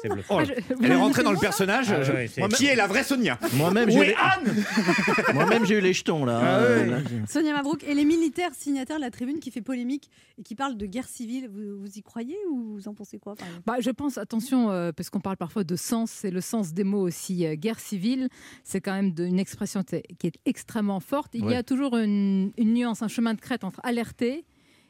C'est 0.01 0.09
bluffant. 0.09 0.37
Oh, 0.37 0.41
Ah, 0.41 0.45
je- 0.45 0.85
Elle 0.85 0.91
est 0.91 0.95
rentrée 0.95 1.23
dans 1.23 1.31
le 1.31 1.37
personnage. 1.39 1.91
Ah, 1.91 2.03
Je- 2.03 2.11
ouais, 2.11 2.29
Qui 2.55 2.65
est 2.67 2.75
la 2.75 2.87
vraie 2.87 3.03
Sonia 3.03 3.37
Moi-même, 3.53 3.89
j'ai 3.89 3.97
eu 3.99 4.03
les- 4.05 4.15
Anne 4.15 4.55
Moi-même, 5.33 5.65
j'ai 5.65 5.77
eu 5.77 5.81
les 5.81 5.93
jetons 5.93 6.25
là. 6.25 6.39
Ah 6.41 6.59
Euh, 6.59 6.85
là, 6.85 6.97
Sonia 7.27 7.53
Mabrouk 7.53 7.83
et 7.83 7.93
les 7.93 8.05
militaires 8.05 8.51
signataires 8.53 8.97
de 8.97 9.01
la 9.01 9.11
tribune 9.11 9.39
qui 9.39 9.51
fait 9.51 9.61
polémique 9.61 10.09
et 10.37 10.43
qui 10.43 10.55
parle 10.55 10.77
de 10.77 10.85
guerre 10.85 11.07
civile. 11.07 11.49
Vous, 11.53 11.79
vous 11.81 11.97
y 11.97 12.01
croyez 12.01 12.37
ou 12.51 12.75
vous 12.75 12.87
en 12.87 12.93
pensez 12.93 13.19
quoi 13.19 13.35
Bah, 13.65 13.75
je 13.79 13.89
pense, 13.91 14.17
attention, 14.17 14.71
euh, 14.71 14.91
parce 14.91 15.09
qu'on 15.09 15.19
parle 15.19 15.37
parfois 15.37 15.63
de 15.63 15.75
sens, 15.75 16.11
c'est 16.11 16.31
le 16.31 16.41
sens 16.41 16.73
des 16.73 16.83
mots 16.83 17.01
aussi. 17.01 17.45
Euh, 17.45 17.55
guerre 17.55 17.79
civile, 17.79 18.29
c'est 18.63 18.81
quand 18.81 18.93
même 18.93 19.13
de- 19.13 19.25
une 19.25 19.39
expression 19.39 19.83
qui 19.83 20.27
est 20.27 20.39
extrêmement 20.45 20.99
forte. 20.99 21.31
Il 21.33 21.49
y 21.49 21.55
a 21.55 21.63
toujours 21.63 21.95
une, 21.97 22.51
une 22.57 22.73
nuance, 22.73 23.01
un 23.01 23.07
chemin 23.07 23.33
de 23.33 23.41
crête 23.41 23.63
entre 23.63 23.79
alerter 23.83 24.45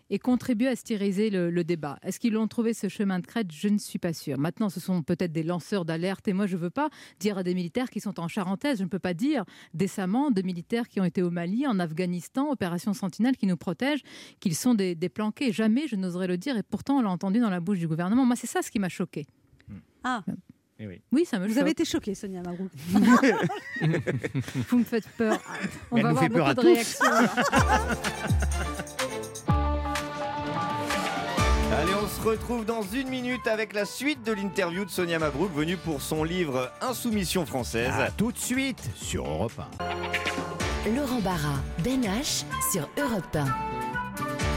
et 0.09 0.19
contribuer 0.19 0.67
à 0.67 0.75
stériser 0.75 1.29
le, 1.29 1.49
le 1.49 1.63
débat. 1.63 1.97
Est-ce 2.03 2.19
qu'ils 2.19 2.33
l'ont 2.33 2.47
trouvé 2.47 2.73
ce 2.73 2.87
chemin 2.89 3.19
de 3.19 3.25
crête? 3.27 3.51
Je 3.51 3.67
ne 3.67 3.77
suis 3.77 3.99
pas 3.99 4.13
sûre. 4.13 4.37
Maintenant, 4.37 4.69
ce 4.69 4.79
sont 4.79 5.01
peut-être 5.03 5.31
des 5.31 5.43
lanceurs 5.43 5.85
d'alerte 5.85 6.27
et 6.27 6.33
moi, 6.33 6.47
je 6.47 6.55
ne 6.55 6.61
veux 6.61 6.69
pas 6.69 6.89
dire 7.19 7.37
à 7.37 7.43
des 7.43 7.53
militaires 7.53 7.89
qui 7.89 7.99
sont 7.99 8.19
en 8.19 8.27
Charentaise, 8.27 8.79
je 8.79 8.83
ne 8.83 8.89
peux 8.89 8.99
pas 8.99 9.13
dire 9.13 9.43
décemment 9.73 10.31
de 10.31 10.41
militaires 10.41 10.87
qui 10.87 10.99
ont 10.99 11.05
été 11.05 11.21
au 11.21 11.29
Mali, 11.31 11.67
en 11.67 11.79
Afghanistan, 11.79 12.49
opération 12.51 12.93
Sentinelle 12.93 13.37
qui 13.37 13.45
nous 13.47 13.57
protège, 13.57 14.01
qu'ils 14.39 14.55
sont 14.55 14.73
des, 14.75 14.95
des 14.95 15.09
planqués. 15.09 15.51
Jamais 15.51 15.87
je 15.87 15.95
n'oserais 15.95 16.27
le 16.27 16.37
dire 16.37 16.57
et 16.57 16.63
pourtant 16.63 16.97
on 16.97 17.01
l'a 17.01 17.09
entendu 17.09 17.39
dans 17.39 17.49
la 17.49 17.59
bouche 17.59 17.79
du 17.79 17.87
gouvernement. 17.87 18.25
Moi, 18.25 18.35
c'est 18.35 18.47
ça 18.47 18.61
ce 18.61 18.71
qui 18.71 18.79
m'a 18.79 18.89
choqué. 18.89 19.25
Ah, 20.03 20.23
Eh 20.79 20.87
oui. 20.87 21.01
Oui, 21.11 21.25
ça 21.25 21.39
me 21.39 21.45
vous 21.47 21.53
choque. 21.53 21.61
avez 21.61 21.71
été 21.71 21.83
choquée, 21.85 22.15
Sonia 22.15 22.41
Mabrouk. 22.41 22.71
Vous 24.69 24.79
me 24.79 24.83
faites 24.85 25.07
peur. 25.17 25.37
On 25.91 25.97
Elle 25.97 26.03
va 26.03 26.11
nous 26.13 26.17
avoir 26.17 26.23
fait 26.23 26.29
peur 26.29 26.47
beaucoup 26.47 26.49
à 26.49 26.53
de 26.53 26.61
tous. 26.61 26.67
réactions. 26.67 27.05
se 32.09 32.21
retrouve 32.21 32.65
dans 32.65 32.81
une 32.81 33.09
minute 33.09 33.45
avec 33.47 33.73
la 33.73 33.85
suite 33.85 34.23
de 34.23 34.31
l'interview 34.31 34.83
de 34.83 34.89
Sonia 34.89 35.19
Mabrouk, 35.19 35.53
venue 35.53 35.77
pour 35.77 36.01
son 36.01 36.23
livre 36.23 36.71
Insoumission 36.81 37.45
française. 37.45 37.93
À 37.97 38.09
tout 38.09 38.31
de 38.31 38.37
suite 38.37 38.81
sur 38.95 39.27
Europe 39.27 39.61
1. 40.85 40.95
Laurent 40.95 41.19
Barra, 41.19 41.55
Ben 41.83 42.01
H 42.01 42.45
sur 42.71 42.89
Europe 42.97 43.35
1. 43.35 44.48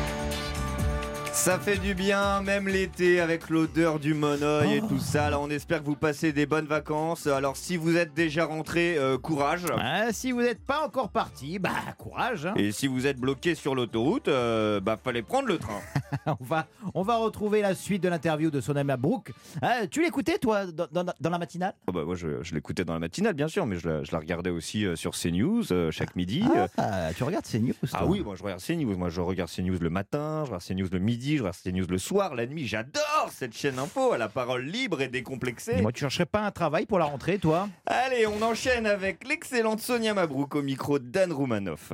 Ça 1.32 1.58
fait 1.58 1.78
du 1.78 1.94
bien, 1.94 2.40
même 2.42 2.68
l'été, 2.68 3.18
avec 3.18 3.48
l'odeur 3.48 3.98
du 3.98 4.14
monoeil 4.14 4.76
et 4.76 4.80
tout 4.80 4.98
ça. 5.00 5.28
Là, 5.30 5.40
on 5.40 5.48
espère 5.50 5.80
que 5.80 5.86
vous 5.86 5.96
passez 5.96 6.32
des 6.32 6.46
bonnes 6.46 6.66
vacances. 6.66 7.26
Alors, 7.26 7.56
si 7.56 7.76
vous 7.76 7.96
êtes 7.96 8.14
déjà 8.14 8.44
rentré, 8.44 8.96
euh, 8.96 9.18
courage. 9.18 9.64
Ah, 9.76 10.12
si 10.12 10.30
vous 10.30 10.40
n'êtes 10.42 10.62
pas 10.64 10.86
encore 10.86 11.08
parti, 11.08 11.58
bah 11.58 11.70
courage. 11.98 12.46
hein. 12.46 12.54
Et 12.56 12.70
si 12.70 12.86
vous 12.86 13.06
êtes 13.08 13.18
bloqué 13.18 13.54
sur 13.56 13.74
l'autoroute, 13.74 14.28
euh, 14.28 14.78
bah 14.80 14.96
fallait 15.02 15.22
prendre 15.22 15.48
le 15.48 15.58
train. 15.58 15.80
on, 16.26 16.44
va, 16.44 16.66
on 16.94 17.02
va 17.02 17.16
retrouver 17.16 17.60
la 17.62 17.74
suite 17.74 18.02
de 18.04 18.08
l'interview 18.08 18.50
de 18.50 18.60
Sonia 18.60 18.84
Mabrouk. 18.84 19.32
Ah, 19.62 19.86
tu 19.90 20.02
l'écoutais, 20.02 20.38
toi, 20.38 20.66
dans, 20.66 20.86
dans- 20.92 21.12
dans 21.18 21.30
la 21.30 21.38
matinale? 21.38 21.74
Oh 21.88 21.92
bah 21.92 22.04
moi, 22.04 22.14
je, 22.14 22.42
je 22.42 22.54
l'écoutais 22.54 22.84
dans 22.84 22.92
la 22.92 23.00
matinale, 23.00 23.34
bien 23.34 23.48
sûr, 23.48 23.66
mais 23.66 23.76
je 23.78 23.88
la, 23.88 24.04
je 24.04 24.12
la 24.12 24.18
regardais 24.18 24.50
aussi 24.50 24.84
euh, 24.86 24.94
sur 24.96 25.12
CNews 25.12 25.72
euh, 25.72 25.90
chaque 25.90 26.14
midi. 26.14 26.44
Euh, 26.56 26.68
Ah, 26.76 27.08
tu 27.16 27.24
regardes 27.24 27.46
CNews 27.46 27.72
Ah 27.94 27.98
toi? 28.00 28.06
oui, 28.06 28.20
moi 28.20 28.36
je 28.36 28.42
regarde 28.44 28.60
CNews. 28.62 28.96
Moi 28.96 29.08
je 29.08 29.20
regarde 29.20 29.50
CNews 29.50 29.78
le 29.80 29.90
matin, 29.90 30.42
je 30.44 30.50
regarde 30.50 30.62
CNews 30.64 30.88
le 30.92 30.98
midi, 31.00 31.21
je 31.22 31.38
regarde 31.38 31.56
CNews 31.62 31.86
le 31.88 31.98
soir, 31.98 32.34
la 32.34 32.46
nuit. 32.46 32.66
J'adore 32.66 33.30
cette 33.30 33.56
chaîne 33.56 33.78
info 33.78 34.12
à 34.12 34.18
la 34.18 34.28
parole 34.28 34.64
libre 34.64 35.00
et 35.00 35.08
décomplexée. 35.08 35.80
Moi, 35.80 35.92
tu 35.92 36.00
chercherais 36.00 36.26
pas 36.26 36.40
un 36.40 36.50
travail 36.50 36.86
pour 36.86 36.98
la 36.98 37.04
rentrée, 37.06 37.38
toi? 37.38 37.68
Allez, 37.86 38.26
on 38.26 38.42
enchaîne 38.42 38.86
avec 38.86 39.26
l'excellente 39.26 39.80
Sonia 39.80 40.14
Mabrouk 40.14 40.54
au 40.54 40.62
micro 40.62 40.98
d'Anne 40.98 41.32
Roumanoff. 41.32 41.92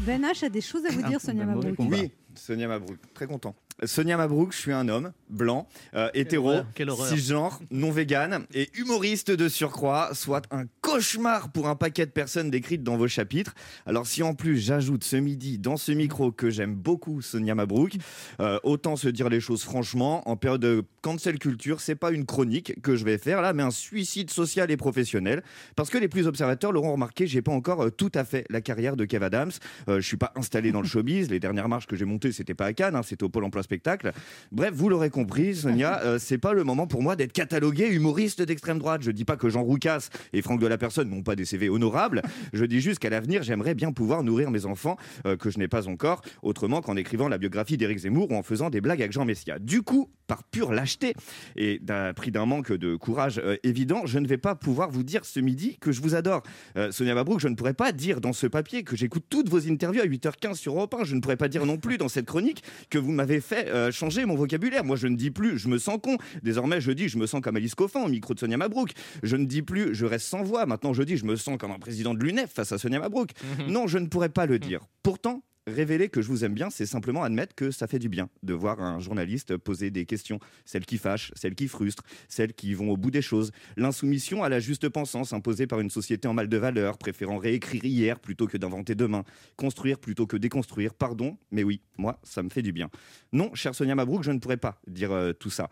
Ben 0.00 0.22
H 0.22 0.44
a 0.44 0.48
des 0.48 0.60
choses 0.60 0.84
à 0.86 0.90
vous 0.90 1.02
dire, 1.02 1.20
Sonia 1.20 1.44
Mabrouk. 1.44 1.76
Oui, 1.78 2.12
Sonia 2.34 2.68
Mabrouk, 2.68 2.98
très 3.14 3.26
content. 3.26 3.54
Sonia 3.84 4.16
Mabrouk, 4.16 4.52
je 4.52 4.58
suis 4.58 4.72
un 4.72 4.88
homme 4.88 5.12
blanc, 5.30 5.68
euh, 5.94 6.10
hétéro, 6.14 6.60
cisgenre, 7.08 7.60
non 7.70 7.90
vegan 7.90 8.46
et 8.54 8.70
humoriste 8.74 9.30
de 9.30 9.48
surcroît, 9.48 10.10
soit 10.14 10.42
un 10.50 10.64
cauchemar 10.80 11.50
pour 11.50 11.68
un 11.68 11.76
paquet 11.76 12.06
de 12.06 12.10
personnes 12.10 12.50
décrites 12.50 12.82
dans 12.82 12.96
vos 12.96 13.08
chapitres. 13.08 13.54
Alors 13.86 14.06
si 14.06 14.22
en 14.22 14.34
plus 14.34 14.58
j'ajoute 14.58 15.04
ce 15.04 15.16
midi 15.16 15.58
dans 15.58 15.76
ce 15.76 15.92
micro 15.92 16.32
que 16.32 16.50
j'aime 16.50 16.74
beaucoup 16.74 17.20
Sonia 17.22 17.54
Mabrouk, 17.54 17.96
euh, 18.40 18.58
autant 18.62 18.96
se 18.96 19.08
dire 19.08 19.28
les 19.28 19.40
choses 19.40 19.62
franchement, 19.62 20.28
en 20.28 20.36
période 20.36 20.60
de 20.60 20.84
cancel 21.02 21.38
culture, 21.38 21.80
c'est 21.80 21.94
pas 21.94 22.10
une 22.10 22.26
chronique 22.26 22.80
que 22.82 22.96
je 22.96 23.04
vais 23.04 23.18
faire 23.18 23.42
là, 23.42 23.52
mais 23.52 23.62
un 23.62 23.70
suicide 23.70 24.30
social 24.30 24.70
et 24.70 24.76
professionnel. 24.76 25.42
Parce 25.76 25.90
que 25.90 25.98
les 25.98 26.08
plus 26.08 26.26
observateurs 26.26 26.72
l'auront 26.72 26.92
remarqué, 26.92 27.26
j'ai 27.26 27.42
pas 27.42 27.52
encore 27.52 27.82
euh, 27.82 27.90
tout 27.90 28.12
à 28.14 28.24
fait 28.24 28.44
la 28.50 28.60
carrière 28.60 28.96
de 28.96 29.04
Kev 29.04 29.24
Adams. 29.24 29.52
Euh, 29.88 30.00
je 30.00 30.06
suis 30.06 30.16
pas 30.16 30.32
installé 30.36 30.72
dans 30.72 30.80
le 30.80 30.86
showbiz. 30.86 31.30
Les 31.30 31.40
dernières 31.40 31.68
marches 31.68 31.86
que 31.86 31.96
j'ai 31.96 32.04
montées, 32.04 32.32
c'était 32.32 32.54
pas 32.54 32.66
à 32.66 32.72
Cannes, 32.72 32.96
hein, 32.96 33.02
c'était 33.02 33.24
au 33.24 33.28
Pôle 33.28 33.44
Emploi 33.44 33.62
Spectacle. 33.62 34.12
Bref, 34.52 34.72
vous 34.74 34.88
l'aurez 34.88 35.10
compris, 35.18 35.56
Sonia, 35.56 36.00
euh, 36.04 36.18
c'est 36.20 36.38
pas 36.38 36.52
le 36.52 36.62
moment 36.62 36.86
pour 36.86 37.02
moi 37.02 37.16
d'être 37.16 37.32
catalogué 37.32 37.88
humoriste 37.88 38.40
d'extrême 38.40 38.78
droite. 38.78 39.02
Je 39.02 39.10
dis 39.10 39.24
pas 39.24 39.36
que 39.36 39.48
Jean 39.48 39.64
Roucas 39.64 40.10
et 40.32 40.42
Franck 40.42 40.60
de 40.60 40.66
la 40.68 40.78
Personne 40.78 41.10
n'ont 41.10 41.24
pas 41.24 41.34
des 41.34 41.44
CV 41.44 41.68
honorables. 41.68 42.22
Je 42.52 42.64
dis 42.64 42.80
juste 42.80 43.00
qu'à 43.00 43.10
l'avenir, 43.10 43.42
j'aimerais 43.42 43.74
bien 43.74 43.90
pouvoir 43.90 44.22
nourrir 44.22 44.52
mes 44.52 44.64
enfants 44.64 44.96
euh, 45.26 45.36
que 45.36 45.50
je 45.50 45.58
n'ai 45.58 45.66
pas 45.66 45.88
encore, 45.88 46.22
autrement 46.42 46.82
qu'en 46.82 46.96
écrivant 46.96 47.28
la 47.28 47.36
biographie 47.36 47.76
d'Éric 47.76 47.98
Zemmour 47.98 48.30
ou 48.30 48.36
en 48.36 48.44
faisant 48.44 48.70
des 48.70 48.80
blagues 48.80 49.00
avec 49.00 49.12
Jean 49.12 49.24
Messia. 49.24 49.58
Du 49.58 49.82
coup, 49.82 50.08
par 50.28 50.44
pure 50.44 50.72
lâcheté 50.72 51.14
et 51.56 51.80
d'un 51.80 52.12
prix 52.12 52.30
d'un 52.30 52.46
manque 52.46 52.72
de 52.72 52.94
courage 52.94 53.40
euh, 53.42 53.56
évident, 53.64 54.02
je 54.04 54.20
ne 54.20 54.28
vais 54.28 54.38
pas 54.38 54.54
pouvoir 54.54 54.90
vous 54.90 55.02
dire 55.02 55.24
ce 55.24 55.40
midi 55.40 55.78
que 55.80 55.90
je 55.90 56.00
vous 56.00 56.14
adore. 56.14 56.42
Euh, 56.76 56.92
Sonia 56.92 57.14
Mabrouk, 57.14 57.40
je 57.40 57.48
ne 57.48 57.54
pourrais 57.56 57.74
pas 57.74 57.90
dire 57.90 58.20
dans 58.20 58.34
ce 58.34 58.46
papier 58.46 58.84
que 58.84 58.94
j'écoute 58.94 59.24
toutes 59.28 59.48
vos 59.48 59.66
interviews 59.66 60.02
à 60.02 60.06
8h15 60.06 60.54
sur 60.54 60.74
Europe 60.74 60.94
1. 60.94 61.04
Je 61.04 61.16
ne 61.16 61.20
pourrais 61.20 61.36
pas 61.36 61.48
dire 61.48 61.66
non 61.66 61.78
plus 61.78 61.98
dans 61.98 62.08
cette 62.08 62.26
chronique 62.26 62.62
que 62.90 62.98
vous 62.98 63.10
m'avez 63.10 63.40
fait 63.40 63.68
euh, 63.68 63.90
changer 63.90 64.26
mon 64.26 64.36
vocabulaire. 64.36 64.84
Moi, 64.84 64.96
je 64.96 65.07
ne 65.08 65.16
dis 65.16 65.30
plus 65.30 65.58
je 65.58 65.68
me 65.68 65.78
sens 65.78 65.98
con. 66.02 66.16
Désormais, 66.42 66.80
je 66.80 66.92
dis 66.92 67.08
je 67.08 67.18
me 67.18 67.26
sens 67.26 67.40
comme 67.40 67.56
Alice 67.56 67.74
Coffin 67.74 68.02
au 68.04 68.08
micro 68.08 68.34
de 68.34 68.38
Sonia 68.38 68.56
Mabrouk. 68.56 68.92
Je 69.22 69.36
ne 69.36 69.44
dis 69.44 69.62
plus 69.62 69.94
je 69.94 70.06
reste 70.06 70.26
sans 70.26 70.42
voix. 70.42 70.66
Maintenant, 70.66 70.92
je 70.92 71.02
dis 71.02 71.16
je 71.16 71.24
me 71.24 71.36
sens 71.36 71.58
comme 71.58 71.70
un 71.70 71.78
président 71.78 72.14
de 72.14 72.22
l'UNEF 72.22 72.50
face 72.52 72.72
à 72.72 72.78
Sonia 72.78 72.98
Mabrouk. 73.00 73.30
Non, 73.68 73.86
je 73.86 73.98
ne 73.98 74.06
pourrais 74.06 74.28
pas 74.28 74.46
le 74.46 74.58
dire. 74.58 74.80
Pourtant, 75.02 75.42
Révéler 75.74 76.08
que 76.08 76.22
je 76.22 76.28
vous 76.28 76.44
aime 76.44 76.54
bien, 76.54 76.70
c'est 76.70 76.86
simplement 76.86 77.22
admettre 77.22 77.54
que 77.54 77.70
ça 77.70 77.86
fait 77.86 77.98
du 77.98 78.08
bien 78.08 78.28
de 78.42 78.54
voir 78.54 78.80
un 78.80 79.00
journaliste 79.00 79.56
poser 79.56 79.90
des 79.90 80.06
questions, 80.06 80.40
celles 80.64 80.86
qui 80.86 80.98
fâchent, 80.98 81.30
celles 81.34 81.54
qui 81.54 81.68
frustrent, 81.68 82.04
celles 82.28 82.54
qui 82.54 82.74
vont 82.74 82.90
au 82.90 82.96
bout 82.96 83.10
des 83.10 83.22
choses. 83.22 83.52
L'insoumission 83.76 84.42
à 84.42 84.48
la 84.48 84.60
juste 84.60 84.88
pensance 84.88 85.32
imposée 85.32 85.66
par 85.66 85.80
une 85.80 85.90
société 85.90 86.26
en 86.26 86.34
mal 86.34 86.48
de 86.48 86.56
valeur, 86.56 86.98
préférant 86.98 87.38
réécrire 87.38 87.84
hier 87.84 88.18
plutôt 88.18 88.46
que 88.46 88.56
d'inventer 88.56 88.94
demain, 88.94 89.24
construire 89.56 89.98
plutôt 89.98 90.26
que 90.26 90.36
déconstruire. 90.36 90.94
Pardon, 90.94 91.36
mais 91.50 91.62
oui, 91.62 91.82
moi, 91.98 92.18
ça 92.22 92.42
me 92.42 92.48
fait 92.48 92.62
du 92.62 92.72
bien. 92.72 92.90
Non, 93.32 93.54
chère 93.54 93.74
Sonia 93.74 93.94
Mabrouk, 93.94 94.22
je 94.22 94.30
ne 94.30 94.38
pourrais 94.38 94.56
pas 94.56 94.80
dire 94.86 95.12
euh, 95.12 95.32
tout 95.32 95.50
ça. 95.50 95.68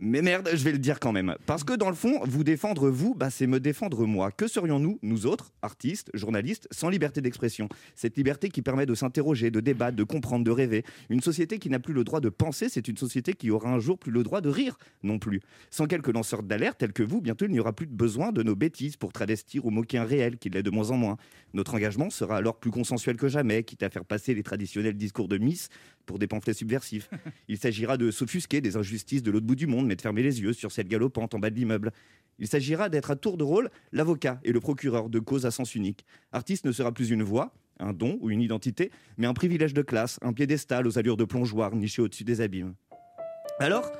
Mais 0.00 0.22
merde, 0.22 0.48
je 0.54 0.62
vais 0.62 0.70
le 0.70 0.78
dire 0.78 1.00
quand 1.00 1.10
même. 1.10 1.34
Parce 1.44 1.64
que 1.64 1.72
dans 1.72 1.88
le 1.88 1.96
fond, 1.96 2.20
vous 2.24 2.44
défendre 2.44 2.88
vous, 2.88 3.16
bah, 3.16 3.30
c'est 3.30 3.48
me 3.48 3.58
défendre 3.58 4.06
moi. 4.06 4.30
Que 4.30 4.46
serions-nous, 4.46 5.00
nous 5.02 5.26
autres, 5.26 5.52
artistes, 5.60 6.08
journalistes, 6.14 6.68
sans 6.70 6.88
liberté 6.88 7.20
d'expression? 7.20 7.68
Cette 7.96 8.16
liberté 8.16 8.48
qui 8.48 8.62
permet 8.62 8.86
de 8.86 8.94
s'interroger, 8.94 9.50
de 9.50 9.58
débattre, 9.58 9.96
de 9.96 10.04
comprendre, 10.04 10.44
de 10.44 10.52
rêver. 10.52 10.84
Une 11.10 11.20
société 11.20 11.58
qui 11.58 11.68
n'a 11.68 11.80
plus 11.80 11.94
le 11.94 12.04
droit 12.04 12.20
de 12.20 12.28
penser, 12.28 12.68
c'est 12.68 12.86
une 12.86 12.96
société 12.96 13.32
qui 13.32 13.50
aura 13.50 13.70
un 13.70 13.80
jour 13.80 13.98
plus 13.98 14.12
le 14.12 14.22
droit 14.22 14.40
de 14.40 14.48
rire 14.48 14.78
non 15.02 15.18
plus. 15.18 15.40
Sans 15.70 15.86
quelques 15.86 16.14
lanceurs 16.14 16.44
d'alerte 16.44 16.78
tels 16.78 16.92
que 16.92 17.02
vous, 17.02 17.20
bientôt 17.20 17.46
il 17.46 17.50
n'y 17.50 17.58
aura 17.58 17.72
plus 17.72 17.88
de 17.88 17.92
besoin 17.92 18.30
de 18.30 18.44
nos 18.44 18.54
bêtises 18.54 18.96
pour 18.96 19.12
travestir 19.12 19.66
ou 19.66 19.70
moquer 19.70 19.98
un 19.98 20.04
réel 20.04 20.38
qui 20.38 20.48
l'est 20.48 20.62
de 20.62 20.70
moins 20.70 20.92
en 20.92 20.96
moins. 20.96 21.16
Notre 21.54 21.74
engagement 21.74 22.08
sera 22.08 22.36
alors 22.36 22.60
plus 22.60 22.70
consensuel 22.70 23.16
que 23.16 23.26
jamais, 23.26 23.64
quitte 23.64 23.82
à 23.82 23.90
faire 23.90 24.04
passer 24.04 24.32
les 24.34 24.44
traditionnels 24.44 24.96
discours 24.96 25.26
de 25.26 25.38
Miss 25.38 25.70
pour 26.08 26.18
des 26.18 26.26
pamphlets 26.26 26.54
subversifs. 26.54 27.08
Il 27.48 27.58
s'agira 27.58 27.96
de 27.96 28.10
s'offusquer 28.10 28.60
des 28.60 28.76
injustices 28.76 29.22
de 29.22 29.30
l'autre 29.30 29.46
bout 29.46 29.54
du 29.54 29.68
monde, 29.68 29.86
mais 29.86 29.94
de 29.94 30.00
fermer 30.00 30.22
les 30.22 30.40
yeux 30.40 30.52
sur 30.52 30.72
celle 30.72 30.88
galopante 30.88 31.34
en 31.34 31.38
bas 31.38 31.50
de 31.50 31.54
l'immeuble. 31.54 31.92
Il 32.40 32.48
s'agira 32.48 32.88
d'être 32.88 33.10
à 33.10 33.16
tour 33.16 33.36
de 33.36 33.44
rôle 33.44 33.70
l'avocat 33.92 34.40
et 34.42 34.52
le 34.52 34.60
procureur 34.60 35.10
de 35.10 35.18
cause 35.18 35.46
à 35.46 35.50
sens 35.50 35.74
unique. 35.74 36.04
Artiste 36.32 36.64
ne 36.64 36.72
sera 36.72 36.92
plus 36.92 37.10
une 37.10 37.22
voix, 37.22 37.52
un 37.78 37.92
don 37.92 38.18
ou 38.20 38.30
une 38.30 38.40
identité, 38.40 38.90
mais 39.18 39.26
un 39.26 39.34
privilège 39.34 39.74
de 39.74 39.82
classe, 39.82 40.18
un 40.22 40.32
piédestal 40.32 40.86
aux 40.86 40.98
allures 40.98 41.16
de 41.16 41.24
plongeoir 41.24 41.74
niché 41.76 42.02
au-dessus 42.02 42.24
des 42.24 42.40
abîmes. 42.40 42.74
Alors, 43.60 43.92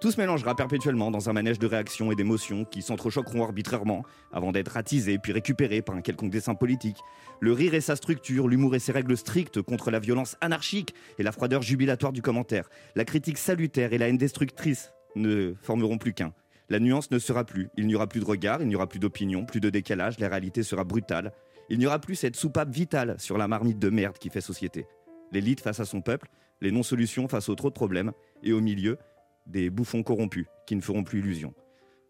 tout 0.00 0.10
se 0.10 0.18
mélangera 0.18 0.56
perpétuellement 0.56 1.10
dans 1.10 1.28
un 1.28 1.34
manège 1.34 1.58
de 1.58 1.66
réactions 1.66 2.10
et 2.10 2.14
d'émotions 2.14 2.64
qui 2.64 2.80
s'entrechoqueront 2.80 3.44
arbitrairement 3.44 4.02
avant 4.32 4.50
d'être 4.50 4.78
attisés 4.78 5.18
puis 5.18 5.32
récupérés 5.32 5.82
par 5.82 5.94
un 5.94 6.00
quelconque 6.00 6.30
dessin 6.30 6.54
politique. 6.54 6.96
Le 7.40 7.52
rire 7.52 7.74
et 7.74 7.82
sa 7.82 7.96
structure, 7.96 8.48
l'humour 8.48 8.74
et 8.74 8.78
ses 8.78 8.92
règles 8.92 9.16
strictes 9.16 9.60
contre 9.60 9.90
la 9.90 9.98
violence 9.98 10.36
anarchique 10.40 10.94
et 11.18 11.22
la 11.22 11.32
froideur 11.32 11.60
jubilatoire 11.60 12.12
du 12.12 12.22
commentaire, 12.22 12.70
la 12.96 13.04
critique 13.04 13.36
salutaire 13.36 13.92
et 13.92 13.98
la 13.98 14.08
haine 14.08 14.16
destructrice 14.16 14.92
ne 15.16 15.54
formeront 15.60 15.98
plus 15.98 16.14
qu'un. 16.14 16.32
La 16.70 16.78
nuance 16.78 17.10
ne 17.10 17.18
sera 17.18 17.44
plus, 17.44 17.68
il 17.76 17.86
n'y 17.86 17.94
aura 17.94 18.06
plus 18.06 18.20
de 18.20 18.24
regard, 18.24 18.62
il 18.62 18.68
n'y 18.68 18.76
aura 18.76 18.86
plus 18.86 19.00
d'opinion, 19.00 19.44
plus 19.44 19.60
de 19.60 19.70
décalage, 19.70 20.18
la 20.18 20.28
réalité 20.28 20.62
sera 20.62 20.84
brutale. 20.84 21.32
Il 21.68 21.78
n'y 21.78 21.86
aura 21.86 21.98
plus 21.98 22.14
cette 22.14 22.36
soupape 22.36 22.70
vitale 22.70 23.16
sur 23.18 23.36
la 23.36 23.48
marmite 23.48 23.78
de 23.78 23.90
merde 23.90 24.16
qui 24.18 24.30
fait 24.30 24.40
société. 24.40 24.86
L'élite 25.32 25.60
face 25.60 25.80
à 25.80 25.84
son 25.84 26.00
peuple, 26.00 26.28
les 26.60 26.70
non-solutions 26.72 27.28
face 27.28 27.48
aux 27.48 27.54
trop 27.54 27.68
de 27.68 27.74
problèmes, 27.74 28.12
et 28.42 28.52
au 28.52 28.60
milieu, 28.60 28.98
des 29.46 29.70
bouffons 29.70 30.02
corrompus 30.02 30.46
qui 30.66 30.76
ne 30.76 30.80
feront 30.80 31.02
plus 31.04 31.20
illusion. 31.20 31.54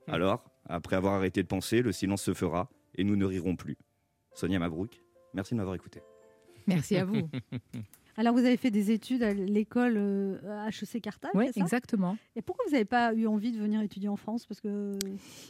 Alors, 0.07 0.45
après 0.68 0.97
avoir 0.97 1.14
arrêté 1.14 1.43
de 1.43 1.49
penser, 1.49 1.83
le 1.83 1.93
silence 1.93 2.22
se 2.22 2.35
fera 2.35 2.68
et 2.97 3.05
nous 3.05 3.16
ne 3.16 3.24
rirons 3.24 3.57
plus. 3.57 3.76
Sonia 4.35 4.59
Mabrouk, 4.59 5.01
merci 5.35 5.55
de 5.55 5.59
m'avoir 5.59 5.74
écouté. 5.76 6.01
Merci 6.66 6.97
à 6.97 7.05
vous. 7.05 7.28
Alors, 8.16 8.35
vous 8.35 8.41
avez 8.41 8.57
fait 8.59 8.70
des 8.70 8.91
études 8.91 9.22
à 9.22 9.33
l'école 9.33 9.95
euh, 9.97 10.64
à 10.66 10.68
HEC 10.68 11.01
Carthage, 11.01 11.31
Oui, 11.35 11.47
exactement. 11.57 12.18
Et 12.37 12.43
pourquoi 12.43 12.64
vous 12.66 12.72
n'avez 12.72 12.85
pas 12.85 13.14
eu 13.14 13.26
envie 13.26 13.51
de 13.53 13.59
venir 13.59 13.81
étudier 13.81 14.09
en 14.09 14.16
France? 14.16 14.45
Parce 14.47 14.61
que 14.61 14.99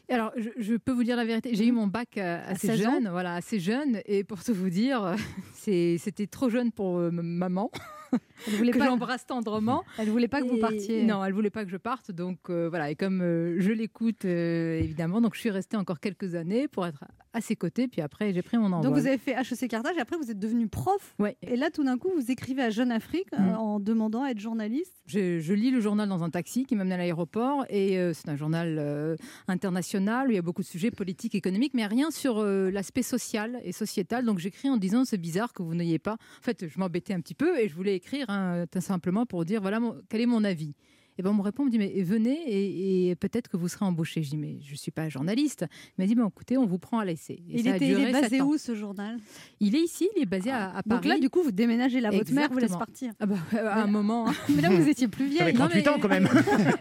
Alors, 0.08 0.30
je, 0.36 0.50
je 0.58 0.76
peux 0.76 0.92
vous 0.92 1.02
dire 1.02 1.16
la 1.16 1.24
vérité. 1.24 1.54
J'ai 1.54 1.66
eu 1.66 1.72
mon 1.72 1.86
bac 1.88 2.16
euh, 2.18 2.40
assez 2.46 2.68
16 2.68 2.86
ans? 2.86 2.92
jeune, 2.92 3.08
voilà, 3.08 3.34
assez 3.34 3.58
jeune, 3.58 4.00
et 4.04 4.22
pour 4.24 4.44
tout 4.44 4.54
vous 4.54 4.70
dire, 4.70 5.16
c'est- 5.54 5.96
c'était 5.98 6.26
trop 6.28 6.48
jeune 6.48 6.70
pour 6.70 6.98
euh, 6.98 7.10
maman. 7.10 7.70
elle 8.46 8.54
voulait 8.54 8.72
que 8.72 8.78
pas, 8.78 8.86
j'embrasse 8.86 9.26
tendrement. 9.26 9.84
elle 9.98 10.10
voulait 10.10 10.28
pas 10.28 10.40
que 10.40 10.46
vous 10.46 10.58
partiez. 10.58 11.04
Non, 11.04 11.24
elle 11.24 11.32
voulait 11.32 11.50
pas 11.50 11.64
que 11.64 11.70
je 11.70 11.76
parte, 11.76 12.10
donc 12.10 12.38
euh, 12.50 12.68
voilà. 12.68 12.90
Et 12.90 12.96
comme 12.96 13.20
euh, 13.22 13.56
je 13.58 13.72
l'écoute 13.72 14.24
euh, 14.24 14.78
évidemment, 14.78 15.20
donc 15.20 15.34
je 15.34 15.40
suis 15.40 15.50
restée 15.50 15.76
encore 15.76 16.00
quelques 16.00 16.34
années 16.34 16.68
pour 16.68 16.86
être 16.86 17.04
à 17.32 17.40
ses 17.40 17.56
côtés. 17.56 17.88
Puis 17.88 18.00
après, 18.00 18.32
j'ai 18.32 18.42
pris 18.42 18.58
mon 18.58 18.72
envol. 18.72 18.82
Donc 18.82 18.94
vous 18.94 19.06
avez 19.06 19.18
fait 19.18 19.32
HEC 19.32 19.68
Carthage 19.68 19.96
et 19.96 20.00
après 20.00 20.16
vous 20.16 20.30
êtes 20.30 20.38
devenu 20.38 20.68
prof. 20.68 21.14
Ouais. 21.18 21.36
Et 21.42 21.56
là 21.56 21.70
tout 21.70 21.84
d'un 21.84 21.98
coup 21.98 22.10
vous 22.14 22.30
écrivez 22.30 22.62
à 22.62 22.70
Jeune 22.70 22.92
Afrique 22.92 23.28
Mm. 23.32 23.54
en 23.56 23.80
demandant 23.80 24.22
à 24.24 24.30
être 24.30 24.40
journaliste. 24.40 24.94
Je, 25.06 25.40
je 25.40 25.54
lis 25.54 25.70
le 25.70 25.80
journal 25.80 26.08
dans 26.08 26.24
un 26.24 26.30
taxi 26.30 26.64
qui 26.64 26.74
m'amène 26.76 26.92
à 26.92 26.96
l'aéroport 26.96 27.64
et 27.68 27.98
c'est 28.14 28.28
un 28.28 28.36
journal 28.36 29.16
international 29.48 30.28
où 30.28 30.30
il 30.30 30.34
y 30.34 30.38
a 30.38 30.42
beaucoup 30.42 30.62
de 30.62 30.66
sujets 30.66 30.90
politiques, 30.90 31.34
économiques, 31.34 31.74
mais 31.74 31.86
rien 31.86 32.10
sur 32.10 32.42
l'aspect 32.44 33.02
social 33.02 33.60
et 33.64 33.72
sociétal. 33.72 34.24
Donc 34.24 34.38
j'écris 34.38 34.68
en 34.68 34.76
disant 34.76 35.04
c'est 35.04 35.18
bizarre 35.18 35.52
que 35.52 35.62
vous 35.62 35.74
n'ayez 35.74 35.98
pas. 35.98 36.14
En 36.14 36.42
fait, 36.42 36.66
je 36.68 36.78
m'embêtais 36.78 37.14
un 37.14 37.20
petit 37.20 37.34
peu 37.34 37.58
et 37.58 37.68
je 37.68 37.74
voulais 37.74 37.99
écrire 38.00 38.26
hein, 38.28 38.64
tout 38.70 38.80
simplement 38.80 39.26
pour 39.26 39.44
dire 39.44 39.60
voilà 39.60 39.78
mon- 39.80 39.96
quel 40.08 40.20
est 40.22 40.26
mon 40.26 40.42
avis. 40.44 40.74
Et 41.18 41.22
ben 41.22 41.30
on 41.30 41.34
me 41.34 41.42
répond, 41.42 41.64
on 41.64 41.66
me 41.66 41.70
dit 41.70 41.76
mais 41.78 42.02
venez 42.02 42.38
et, 42.46 43.10
et 43.10 43.14
peut-être 43.16 43.48
que 43.48 43.58
vous 43.58 43.68
serez 43.68 43.84
embauché. 43.84 44.22
Je 44.22 44.30
dis 44.30 44.38
mais 44.38 44.56
je 44.62 44.74
suis 44.74 44.90
pas 44.90 45.08
journaliste. 45.10 45.66
Il 45.98 46.00
m'a 46.02 46.06
dit 46.06 46.14
bon 46.14 46.26
écoutez 46.28 46.56
on 46.56 46.64
vous 46.64 46.78
prend 46.78 46.98
à 46.98 47.04
l'essai. 47.04 47.42
Il, 47.46 47.66
était, 47.68 47.88
il 47.88 47.98
est 48.00 48.12
basé 48.12 48.40
où 48.40 48.56
ce 48.56 48.74
journal? 48.74 49.18
Il 49.58 49.76
est 49.76 49.82
ici, 49.82 50.08
il 50.16 50.22
est 50.22 50.26
basé 50.26 50.50
à, 50.50 50.68
à 50.70 50.82
Paris. 50.82 50.84
Donc 50.88 51.04
là 51.04 51.18
du 51.18 51.28
coup 51.28 51.42
vous 51.42 51.52
déménagez 51.52 52.00
là, 52.00 52.10
votre 52.10 52.32
mère 52.32 52.48
vous 52.50 52.58
laisse 52.58 52.76
partir. 52.76 53.12
Ah 53.20 53.26
bah, 53.26 53.36
à 53.52 53.82
un 53.82 53.86
moment. 53.86 54.28
hein. 54.28 54.34
Mais 54.54 54.62
là 54.62 54.70
vous 54.70 54.88
étiez 54.88 55.08
plus 55.08 55.26
vieille. 55.26 55.42
Avec 55.42 55.56
38 55.56 55.88
ans 55.88 55.98
quand 56.00 56.08
même. 56.08 56.28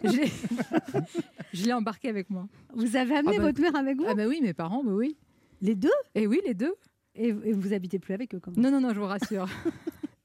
Je 1.53 1.65
l'ai 1.65 1.73
embarqué 1.81 2.07
avec 2.07 2.29
moi. 2.29 2.47
Vous 2.73 2.95
avez 2.95 3.15
amené 3.15 3.35
Ah 3.35 3.39
bah, 3.41 3.47
votre 3.47 3.59
mère 3.61 3.75
avec 3.75 3.97
vous? 3.97 4.05
Ah 4.07 4.13
bah 4.15 4.25
oui, 4.27 4.39
mes 4.41 4.53
parents, 4.53 4.83
bah 4.85 4.93
oui. 4.93 5.17
Les 5.61 5.75
deux? 5.75 5.89
Et 6.15 6.27
oui, 6.27 6.39
les 6.45 6.53
deux. 6.53 6.75
et, 7.15 7.27
et 7.29 7.51
vous 7.53 7.73
habitez 7.73 7.99
plus 7.99 8.13
avec 8.13 8.33
eux 8.35 8.39
quand 8.41 8.55
même. 8.55 8.63
Non, 8.63 8.71
non, 8.71 8.79
non, 8.87 8.93
je 8.93 8.99
vous 8.99 9.05
rassure. 9.05 9.47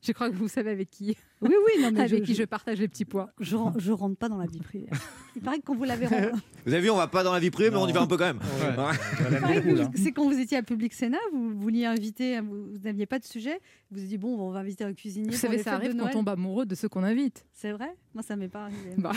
Je 0.04 0.12
crois 0.12 0.30
que 0.30 0.36
vous 0.36 0.48
savez 0.48 0.70
avec 0.70 0.90
qui. 0.90 1.16
Oui 1.44 1.54
oui 1.76 1.82
non 1.82 1.90
mais 1.92 2.00
avec 2.00 2.20
je, 2.20 2.24
qui 2.24 2.34
je, 2.34 2.42
je 2.42 2.44
partage 2.46 2.78
les 2.78 2.88
petits 2.88 3.04
pois. 3.04 3.30
je, 3.40 3.56
je 3.76 3.92
rentre 3.92 4.16
pas 4.16 4.28
dans 4.28 4.38
la 4.38 4.46
vie 4.46 4.58
privée. 4.60 4.88
Il 5.36 5.42
paraît 5.42 5.58
que 5.58 5.64
quand 5.64 5.74
vous 5.74 5.84
l'avez 5.84 6.06
rendu- 6.06 6.28
Vous 6.66 6.72
avez 6.72 6.80
vu, 6.82 6.90
on 6.90 6.96
va 6.96 7.08
pas 7.08 7.22
dans 7.22 7.32
la 7.32 7.40
vie 7.40 7.50
privée, 7.50 7.70
mais 7.70 7.76
on 7.76 7.86
y 7.86 7.92
va 7.92 8.00
un 8.00 8.06
peu 8.06 8.16
quand 8.16 8.24
même. 8.24 8.38
Ouais. 8.38 9.54
Il 9.66 9.90
que 9.90 9.98
c'est 9.98 10.12
quand 10.12 10.24
vous 10.24 10.38
étiez 10.38 10.56
à 10.56 10.62
Public 10.62 10.94
Sénat, 10.94 11.18
vous 11.32 11.52
vouliez 11.58 11.84
inviter, 11.84 12.40
vous 12.40 12.70
vous 12.72 12.78
n'aviez 12.84 13.04
pas 13.04 13.18
de 13.18 13.24
sujet, 13.24 13.60
vous 13.90 13.98
vous 13.98 14.02
êtes 14.02 14.08
dit 14.08 14.16
bon 14.18 14.38
on 14.40 14.50
va 14.50 14.60
inviter 14.60 14.84
un 14.84 14.94
cuisinier. 14.94 15.26
Vous 15.26 15.32
pour 15.32 15.40
savez, 15.40 15.56
les 15.58 15.62
ça 15.62 15.74
arrive 15.74 15.94
quand 15.96 16.06
on 16.06 16.10
tombe 16.10 16.28
amoureux 16.30 16.64
de 16.66 16.74
ceux 16.74 16.88
qu'on 16.88 17.02
invite. 17.02 17.44
C'est 17.52 17.72
vrai? 17.72 17.94
Moi 18.14 18.22
ça 18.22 18.36
m'est 18.36 18.48
pas 18.48 18.62
arrivé. 18.64 18.94
Bah, 18.96 19.12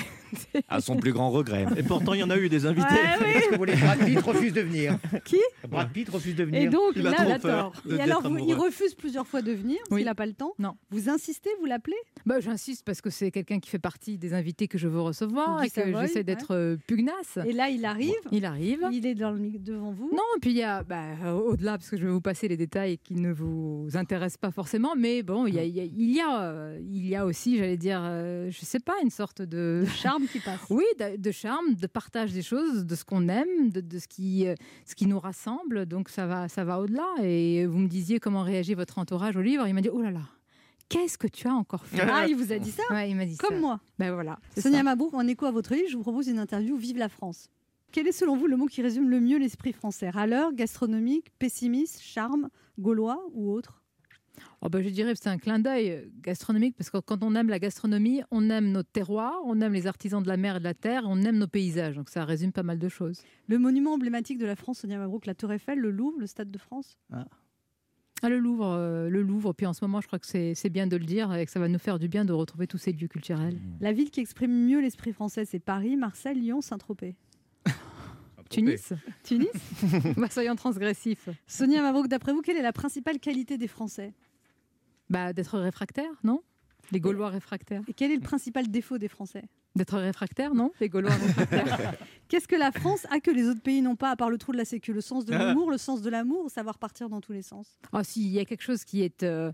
À 0.68 0.82
son 0.82 0.98
plus 0.98 1.14
grand 1.14 1.30
regret. 1.30 1.66
Et 1.78 1.84
pourtant, 1.84 2.14
il 2.14 2.20
y 2.20 2.24
en 2.24 2.30
a 2.30 2.38
eu 2.38 2.50
des 2.50 2.66
invités. 2.66 2.88
Ouais, 2.94 3.00
oui. 3.22 3.34
Parce 3.34 3.46
que 3.46 3.52
vous 3.52 3.58
voulez 3.58 3.76
Brad 3.76 4.00
Pitt 4.06 4.20
refuse 4.20 4.54
de 4.54 4.62
venir. 4.62 4.98
Qui? 5.26 5.40
Brad 5.70 5.90
Pitt 5.92 6.10
refuse 6.10 6.36
de 6.36 6.44
venir. 6.44 6.62
Et 6.64 6.68
donc 6.68 6.94
Il 6.96 7.06
a 7.08 7.12
là, 7.12 7.18
trop 7.18 7.30
là, 7.30 7.40
peur 7.40 7.72
tort. 7.72 7.94
Et 7.94 8.02
alors 8.02 8.22
vous- 8.28 8.38
il 8.40 8.54
refuse 8.56 8.94
plusieurs 8.96 9.28
fois 9.28 9.42
de 9.42 9.52
venir, 9.54 9.78
Oui. 9.92 10.00
s'il 10.00 10.06
n'a 10.06 10.16
pas 10.16 10.26
le 10.26 10.34
temps. 10.34 10.54
Non. 10.60 10.74
Vous 10.90 11.10
insistez, 11.10 11.50
vous 11.60 11.66
l'appelez? 11.66 11.96
Bah, 12.26 12.40
J'insiste 12.40 12.86
parce 12.86 13.02
que 13.02 13.10
c'est 13.10 13.32
quelqu'un 13.32 13.60
qui 13.60 13.70
fait 13.70 13.80
partie 13.80 14.18
des 14.18 14.34
invités 14.34 14.68
que 14.68 14.78
je 14.78 14.88
veux 14.88 15.02
recevoir 15.02 15.64
et 15.64 15.70
que 15.70 15.82
j'essaie 16.02 16.24
d'être 16.24 16.54
euh, 16.54 16.78
pugnace. 16.88 17.38
Et 17.46 17.54
là 17.54 17.70
il 17.70 17.86
arrive, 17.86 18.14
Il 18.32 18.46
arrive. 18.46 18.86
il 18.92 19.06
est 19.06 19.16
dans 19.16 19.32
le, 19.32 19.40
mi- 19.40 19.60
devant 19.60 19.92
vous. 19.92 20.10
Non, 20.12 20.24
et 20.36 20.40
puis 20.40 20.52
il 20.52 20.58
y 20.58 20.64
a, 20.64 20.84
bah, 20.84 21.04
euh, 21.24 21.32
au-delà, 21.34 21.78
parce 21.78 21.90
que 21.90 21.98
je 21.98 22.06
vais 22.06 22.12
vous 22.12 22.22
passer 22.22 22.48
les 22.48 22.58
détails 22.58 22.98
qui 22.98 23.16
ne 23.16 23.32
vous 23.32 23.88
intéressent 23.94 24.38
pas 24.38 24.52
forcément, 24.52 24.94
mais 24.98 25.24
bon, 25.24 25.48
il 25.48 25.56
y 25.56 25.60
a, 25.60 25.64
il 25.64 25.76
y 25.76 25.80
a, 25.80 25.84
il 25.84 26.12
y 26.16 26.22
a, 26.22 26.74
il 26.80 27.08
y 27.08 27.16
a 27.16 27.26
aussi, 27.26 27.58
j'allais 27.58 27.78
dire, 27.78 28.00
euh, 28.04 28.50
je 28.52 28.66
sais 28.66 28.80
pas, 28.80 28.94
une 29.04 29.10
sorte 29.12 29.42
de... 29.42 29.84
Charme 29.96 30.24
qui 30.32 30.40
passe. 30.40 30.60
Oui, 30.70 30.84
de, 31.00 31.18
de 31.18 31.32
charme, 31.32 31.76
de 31.76 31.88
partage 31.88 32.34
des 32.34 32.42
choses, 32.42 32.86
de 32.86 32.96
ce 32.96 33.04
qu'on 33.06 33.28
aime, 33.30 33.70
de, 33.72 33.82
de 33.82 34.00
ce, 34.00 34.08
qui, 34.08 34.48
euh, 34.48 34.56
ce 34.86 34.96
qui 34.96 35.06
nous 35.08 35.20
rassemble. 35.20 35.86
Donc 35.86 36.10
ça 36.10 36.26
va, 36.28 36.48
ça 36.50 36.64
va 36.64 36.80
au-delà. 36.80 37.08
Et 37.22 37.66
vous 37.66 37.78
me 37.78 37.88
disiez 37.88 38.20
comment 38.20 38.44
réagit 38.44 38.74
votre 38.74 38.98
entourage 39.00 39.36
au 39.38 39.42
livre. 39.42 39.68
Il 39.68 39.74
m'a 39.74 39.82
dit, 39.82 39.90
oh 39.92 40.02
là 40.02 40.12
là, 40.12 40.22
qu'est-ce 40.90 41.18
que 41.18 41.28
tu 41.28 41.48
as 41.48 41.54
encore 41.54 41.86
fait 41.86 42.02
Ah, 42.02 42.26
il 42.28 42.36
vous 42.36 42.52
a 42.52 42.60
dit 42.60 42.72
ça 42.72 42.84
Ouais, 42.92 43.10
il 43.10 43.16
m'a 43.16 43.26
dit 43.26 43.38
Comme 43.38 43.56
ça. 43.56 43.60
moi. 43.60 43.80
Ben 44.00 44.12
voilà. 44.14 44.40
Sonia. 44.58 44.84
Mabrouk, 44.84 45.14
en 45.14 45.28
écho 45.28 45.46
à 45.46 45.52
votre 45.52 45.74
livre, 45.74 45.88
je 45.90 45.98
vous 45.98 46.04
propose 46.04 46.28
une 46.28 46.40
interview 46.40 46.76
Vive 46.78 46.98
la 46.98 47.10
France. 47.10 47.50
Quel 47.92 48.08
est 48.08 48.12
selon 48.12 48.36
vous 48.36 48.48
le 48.48 48.58
mot 48.58 48.66
qui 48.66 48.82
résume 48.82 49.10
le 49.10 49.20
mieux 49.22 49.38
l'esprit 49.38 49.72
français? 49.74 50.10
Râleur, 50.10 50.54
gastronomique, 50.54 51.32
pessimiste, 51.40 52.02
charme, 52.02 52.50
gaulois 52.78 53.24
ou 53.34 53.52
autre? 53.52 53.82
Oh 54.62 54.70
ben, 54.70 54.84
je 54.84 54.90
dirais 54.90 55.14
que 55.14 55.20
c'est 55.22 55.30
un 55.30 55.38
clin 55.40 55.58
d'œil 55.58 56.12
gastronomique 56.22 56.76
parce 56.78 56.90
que 56.92 56.98
quand 57.00 57.24
on 57.24 57.34
aime 57.34 57.48
la 57.50 57.58
gastronomie, 57.58 58.22
on 58.30 58.50
aime 58.52 58.72
notre 58.72 58.90
terroir, 58.92 59.34
on 59.46 59.62
aime 59.62 59.74
les 59.74 59.88
artisans 59.88 60.22
de 60.22 60.28
la 60.28 60.38
mer 60.38 60.58
et 60.58 60.60
de 60.60 60.64
la 60.64 60.74
terre, 60.76 61.04
on 61.08 61.22
aime 61.24 61.38
nos 61.38 61.48
paysages. 61.48 61.96
Donc 61.96 62.10
ça 62.10 62.24
résume 62.24 62.52
pas 62.52 62.62
mal 62.62 62.78
de 62.78 62.90
choses. 62.90 63.22
Le 63.48 63.58
monument 63.58 63.94
emblématique 63.94 64.38
de 64.38 64.46
la 64.46 64.56
France, 64.56 64.80
Sonia 64.80 65.00
Mabrouk, 65.00 65.26
la 65.26 65.34
Tour 65.34 65.52
Eiffel, 65.54 65.80
le 65.80 65.90
Louvre, 65.90 66.20
le 66.20 66.28
Stade 66.28 66.52
de 66.52 66.58
France? 66.60 66.98
Ah, 67.12 67.26
le 68.24 68.40
Louvre, 68.40 68.68
euh, 68.68 69.10
le 69.10 69.22
Louvre. 69.22 69.54
Puis 69.54 69.66
en 69.66 69.74
ce 69.74 69.84
moment, 69.84 70.02
je 70.02 70.08
crois 70.08 70.20
que 70.20 70.26
c'est 70.26 70.56
c'est 70.56 70.70
bien 70.70 70.88
de 70.88 70.98
le 70.98 71.06
dire 71.06 71.34
et 71.34 71.46
que 71.46 71.52
ça 71.52 71.60
va 71.60 71.68
nous 71.68 71.80
faire 71.80 72.00
du 72.00 72.08
bien 72.08 72.26
de 72.26 72.34
retrouver 72.34 72.68
tous 72.68 72.78
ces 72.78 72.92
lieux 72.92 73.08
culturels. 73.08 73.58
La 73.80 73.94
ville 73.94 74.10
qui 74.10 74.22
exprime 74.22 74.52
mieux 74.52 74.82
l'esprit 74.82 75.14
français, 75.14 75.46
c'est 75.46 75.60
Paris, 75.60 75.96
Marseille, 75.96 76.36
Lyon, 76.36 76.62
Saint-Tropez. 76.62 77.16
Tunis 78.50 78.94
Tunis 79.24 79.48
bah, 80.18 80.30
Soyons 80.30 80.56
transgressifs. 80.56 81.30
Sonia 81.48 81.82
Mabrouk, 81.82 82.08
d'après 82.08 82.34
vous, 82.34 82.42
quelle 82.42 82.58
est 82.58 82.62
la 82.62 82.74
principale 82.74 83.20
qualité 83.20 83.58
des 83.58 83.68
Français? 83.68 84.14
Bah, 85.10 85.34
d'être 85.34 85.60
réfractaire, 85.60 86.12
non? 86.24 86.42
Les 86.92 87.00
Gaulois 87.00 87.30
réfractaires. 87.30 87.82
Et 87.88 87.94
quel 87.94 88.12
est 88.12 88.16
le 88.16 88.22
principal 88.22 88.70
défaut 88.70 88.98
des 88.98 89.10
Français? 89.10 89.44
D'être 89.78 89.98
réfractaire, 89.98 90.54
non? 90.54 90.72
Les 90.80 90.90
Gaulois 90.90 91.12
réfractaires. 91.12 91.94
Qu'est-ce 92.28 92.48
que 92.48 92.56
la 92.58 92.74
France 92.74 93.08
a 93.10 93.22
que 93.22 93.32
les 93.32 93.48
autres 93.48 93.62
pays 93.62 93.82
n'ont 93.82 93.96
pas, 93.96 94.12
à 94.12 94.16
part 94.18 94.30
le 94.30 94.38
trou 94.38 94.52
de 94.52 94.58
la 94.58 94.66
sécu? 94.66 94.92
Le 94.92 95.00
sens 95.00 95.24
de 95.24 95.34
l'humour, 95.34 95.72
le 95.72 95.78
sens 95.78 96.02
de 96.02 96.10
l'amour, 96.10 96.50
savoir 96.50 96.78
partir 96.78 97.08
dans 97.08 97.22
tous 97.22 97.32
les 97.32 97.42
sens? 97.42 97.80
Ah 97.94 98.04
si, 98.04 98.26
il 98.26 98.32
y 98.32 98.40
a 98.40 98.46
quelque 98.46 98.64
chose 98.64 98.84
qui 98.84 99.02
est, 99.02 99.24
euh, 99.24 99.54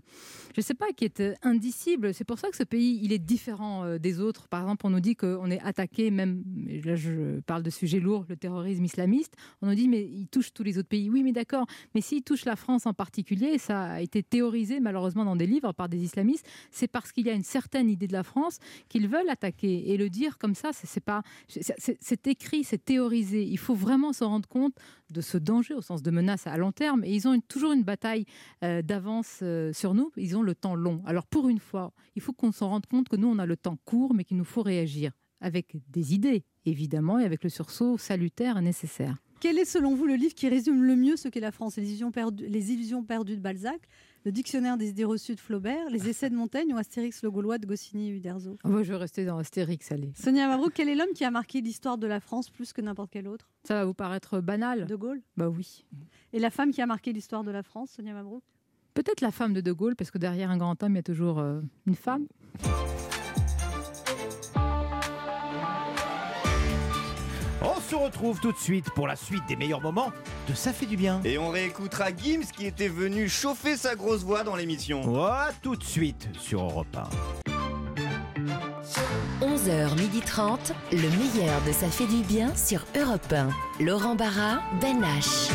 je 0.56 0.60
sais 0.60 0.74
pas, 0.74 0.86
qui 0.96 1.04
est 1.04 1.20
euh, 1.20 1.34
indicible. 1.42 2.12
C'est 2.12 2.24
pour 2.24 2.38
ça 2.40 2.48
que 2.48 2.56
ce 2.56 2.64
pays, 2.64 2.98
il 3.02 3.12
est 3.12 3.20
différent 3.20 3.84
euh, 3.84 3.98
des 3.98 4.18
autres. 4.20 4.48
Par 4.48 4.62
exemple, 4.62 4.86
on 4.86 4.90
nous 4.90 5.00
dit 5.00 5.14
qu'on 5.14 5.50
est 5.50 5.60
attaqué, 5.60 6.10
même, 6.10 6.42
là 6.84 6.96
je 6.96 7.38
parle 7.40 7.62
de 7.62 7.70
sujets 7.70 8.00
lourds, 8.00 8.24
le 8.28 8.36
terrorisme 8.36 8.84
islamiste. 8.84 9.34
On 9.62 9.68
nous 9.68 9.76
dit, 9.76 9.86
mais 9.86 10.02
il 10.02 10.26
touche 10.26 10.52
tous 10.52 10.64
les 10.64 10.76
autres 10.76 10.88
pays. 10.88 11.08
Oui, 11.08 11.22
mais 11.22 11.32
d'accord. 11.32 11.66
Mais 11.94 12.00
s'il 12.00 12.24
touche 12.24 12.44
la 12.44 12.56
France 12.56 12.86
en 12.86 12.92
particulier, 12.92 13.58
ça 13.58 13.84
a 13.84 14.00
été 14.00 14.24
théorisé 14.24 14.80
malheureusement 14.80 15.24
dans 15.24 15.36
des 15.36 15.46
livres 15.46 15.72
par 15.72 15.88
des 15.88 16.02
islamistes, 16.02 16.46
c'est 16.72 16.88
parce 16.88 17.12
qu'il 17.12 17.26
y 17.26 17.30
a 17.30 17.34
une 17.34 17.44
certaine 17.44 17.88
idée 17.88 18.08
de 18.08 18.12
la 18.12 18.24
France 18.24 18.58
qu'ils 18.88 19.06
veulent 19.06 19.30
attaquer. 19.30 19.92
Et 19.92 19.96
le 19.96 20.10
dire 20.14 20.38
comme 20.38 20.54
ça, 20.54 20.70
c'est 20.72 21.00
pas, 21.04 21.22
c'est- 21.48 22.26
écrit, 22.26 22.64
c'est 22.64 22.82
théorisé. 22.84 23.42
Il 23.44 23.58
faut 23.58 23.74
vraiment 23.74 24.12
se 24.12 24.24
rendre 24.24 24.48
compte 24.48 24.74
de 25.10 25.20
ce 25.20 25.36
danger 25.38 25.74
au 25.74 25.82
sens 25.82 26.02
de 26.02 26.10
menace 26.10 26.46
à 26.46 26.56
long 26.56 26.72
terme. 26.72 27.04
Et 27.04 27.14
ils 27.14 27.28
ont 27.28 27.38
toujours 27.40 27.72
une 27.72 27.82
bataille 27.82 28.24
euh, 28.62 28.80
d'avance 28.82 29.40
euh, 29.42 29.72
sur 29.72 29.94
nous. 29.94 30.10
Ils 30.16 30.36
ont 30.36 30.42
le 30.42 30.54
temps 30.54 30.74
long. 30.74 31.02
Alors 31.06 31.26
pour 31.26 31.48
une 31.48 31.58
fois, 31.58 31.92
il 32.16 32.22
faut 32.22 32.32
qu'on 32.32 32.52
s'en 32.52 32.68
rende 32.68 32.86
compte 32.86 33.08
que 33.08 33.16
nous, 33.16 33.28
on 33.28 33.38
a 33.38 33.46
le 33.46 33.56
temps 33.56 33.76
court, 33.84 34.14
mais 34.14 34.24
qu'il 34.24 34.36
nous 34.36 34.44
faut 34.44 34.62
réagir 34.62 35.12
avec 35.40 35.76
des 35.90 36.14
idées, 36.14 36.44
évidemment, 36.64 37.18
et 37.18 37.24
avec 37.24 37.44
le 37.44 37.50
sursaut 37.50 37.98
salutaire 37.98 38.60
nécessaire. 38.62 39.16
Quel 39.40 39.58
est 39.58 39.66
selon 39.66 39.94
vous 39.94 40.06
le 40.06 40.14
livre 40.14 40.34
qui 40.34 40.48
résume 40.48 40.82
le 40.84 40.96
mieux 40.96 41.16
ce 41.16 41.28
qu'est 41.28 41.40
la 41.40 41.52
France 41.52 41.76
les 41.76 41.86
illusions, 41.88 42.10
perdues, 42.10 42.46
les 42.48 42.72
illusions 42.72 43.02
perdues 43.04 43.36
de 43.36 43.42
Balzac, 43.42 43.80
le 44.24 44.32
dictionnaire 44.32 44.76
des 44.76 44.88
idées 44.88 45.04
reçues 45.04 45.34
de 45.34 45.40
Flaubert, 45.40 45.90
les 45.90 46.08
essais 46.08 46.30
de 46.30 46.34
Montaigne 46.34 46.72
ou 46.72 46.78
Astérix 46.78 47.22
le 47.22 47.30
Gaulois 47.30 47.58
de 47.58 47.66
Goscinny 47.66 48.08
et 48.08 48.12
Uderzo? 48.16 48.56
Moi, 48.64 48.82
je 48.82 48.92
vais 48.92 48.98
rester 48.98 49.24
dans 49.24 49.38
Astérix, 49.38 49.92
allez. 49.92 50.12
Sonia 50.14 50.48
Mabrouk, 50.48 50.72
quel 50.74 50.88
est 50.88 50.94
l'homme 50.94 51.12
qui 51.14 51.24
a 51.24 51.30
marqué 51.30 51.60
l'histoire 51.60 51.98
de 51.98 52.06
la 52.06 52.20
France 52.20 52.50
plus 52.50 52.72
que 52.72 52.80
n'importe 52.80 53.10
quel 53.10 53.28
autre? 53.28 53.50
Ça 53.64 53.74
va 53.74 53.84
vous 53.84 53.94
paraître 53.94 54.40
banal 54.40 54.86
De 54.86 54.96
Gaulle? 54.96 55.20
Bah 55.36 55.48
oui. 55.48 55.84
Et 56.32 56.38
la 56.38 56.50
femme 56.50 56.70
qui 56.72 56.80
a 56.80 56.86
marqué 56.86 57.12
l'histoire 57.12 57.44
de 57.44 57.50
la 57.50 57.62
France, 57.62 57.90
Sonia 57.90 58.14
Mabrouk? 58.14 58.42
Peut-être 58.94 59.20
la 59.20 59.30
femme 59.30 59.52
de 59.52 59.60
De 59.60 59.72
Gaulle, 59.72 59.96
parce 59.96 60.10
que 60.10 60.18
derrière 60.18 60.50
un 60.50 60.56
grand 60.56 60.82
homme, 60.82 60.92
il 60.92 60.96
y 60.96 61.00
a 61.00 61.02
toujours 61.02 61.38
euh, 61.40 61.60
une 61.86 61.96
femme. 61.96 62.26
Se 67.84 67.94
retrouve 67.94 68.40
tout 68.40 68.52
de 68.52 68.58
suite 68.58 68.90
pour 68.90 69.06
la 69.06 69.16
suite 69.16 69.42
des 69.46 69.56
meilleurs 69.56 69.80
moments 69.80 70.12
de 70.48 70.54
Ça 70.54 70.72
fait 70.72 70.86
du 70.86 70.96
bien. 70.96 71.20
Et 71.24 71.38
on 71.38 71.50
réécoutera 71.50 72.06
Gims 72.16 72.46
qui 72.56 72.66
était 72.66 72.88
venu 72.88 73.28
chauffer 73.28 73.76
sa 73.76 73.94
grosse 73.94 74.22
voix 74.22 74.42
dans 74.42 74.56
l'émission. 74.56 75.02
Voilà, 75.02 75.50
tout 75.62 75.76
de 75.76 75.84
suite 75.84 76.28
sur 76.40 76.62
Europe 76.62 76.96
11h30, 79.40 80.72
le 80.92 80.98
meilleur 80.98 81.60
de 81.66 81.72
Ça 81.72 81.88
fait 81.88 82.06
du 82.06 82.22
bien 82.22 82.54
sur 82.56 82.84
Europe 82.96 83.32
1. 83.32 83.48
Laurent 83.84 84.14
Barra, 84.14 84.60
Ben 84.80 85.00
H. 85.00 85.50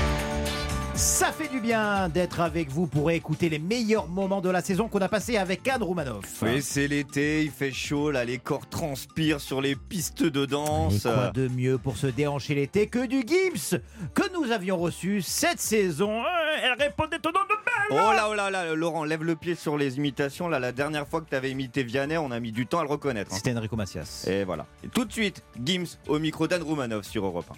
Ça 1.00 1.32
fait 1.32 1.48
du 1.48 1.62
bien 1.62 2.10
d'être 2.10 2.42
avec 2.42 2.70
vous 2.70 2.86
pour 2.86 3.10
écouter 3.10 3.48
les 3.48 3.58
meilleurs 3.60 4.08
moments 4.10 4.42
de 4.42 4.50
la 4.50 4.62
saison 4.62 4.90
qu'on 4.90 5.00
a 5.00 5.08
passé 5.08 5.38
avec 5.38 5.66
Anne 5.70 5.82
Roumanoff. 5.82 6.26
Oui, 6.42 6.62
c'est 6.62 6.90
l'été, 6.90 7.44
il 7.44 7.52
fait 7.52 7.72
chaud, 7.72 8.12
là, 8.12 8.26
les 8.26 8.38
corps 8.38 8.68
transpirent 8.68 9.40
sur 9.40 9.62
les 9.62 9.78
pistes 9.78 10.24
de 10.24 10.44
Et 10.44 10.48
danse. 10.48 11.04
quoi 11.04 11.32
de 11.32 11.48
mieux 11.48 11.78
pour 11.78 11.96
se 11.96 12.08
déhancher 12.08 12.54
l'été 12.56 12.88
que 12.88 13.06
du 13.06 13.22
Gims 13.26 13.80
que 14.14 14.34
nous 14.34 14.52
avions 14.52 14.78
reçu 14.78 15.22
cette 15.22 15.62
saison 15.62 16.22
elle 16.64 16.74
répondait 16.78 17.20
au 17.26 17.32
nom 17.32 17.40
de 17.50 17.56
Oh 17.92 17.96
là, 18.14 18.28
oh 18.30 18.34
là 18.36 18.50
là, 18.52 18.76
Laurent, 18.76 19.06
lève 19.06 19.24
le 19.24 19.36
pied 19.36 19.56
sur 19.56 19.78
les 19.78 19.98
imitations. 19.98 20.48
Là, 20.50 20.60
la 20.60 20.72
dernière 20.74 21.08
fois 21.08 21.22
que 21.22 21.30
tu 21.30 21.36
avais 21.36 21.50
imité 21.50 21.82
Vianney, 21.84 22.18
on 22.18 22.30
a 22.30 22.40
mis 22.40 22.52
du 22.52 22.68
temps 22.68 22.80
à 22.80 22.84
le 22.84 22.90
reconnaître. 22.90 23.32
hein. 23.34 23.38
C'était 23.38 23.56
Enrico 23.58 23.76
Macias. 23.78 24.26
Et 24.28 24.44
voilà. 24.44 24.66
Et 24.84 24.90
tout 24.90 25.06
de 25.06 25.12
suite, 25.12 25.44
Gims 25.64 25.98
au 26.08 26.20
micro 26.20 26.48
d'Anne 26.48 26.62
Roumanoff 26.64 27.06
sur 27.06 27.26
Europe 27.26 27.46
1. 27.50 27.56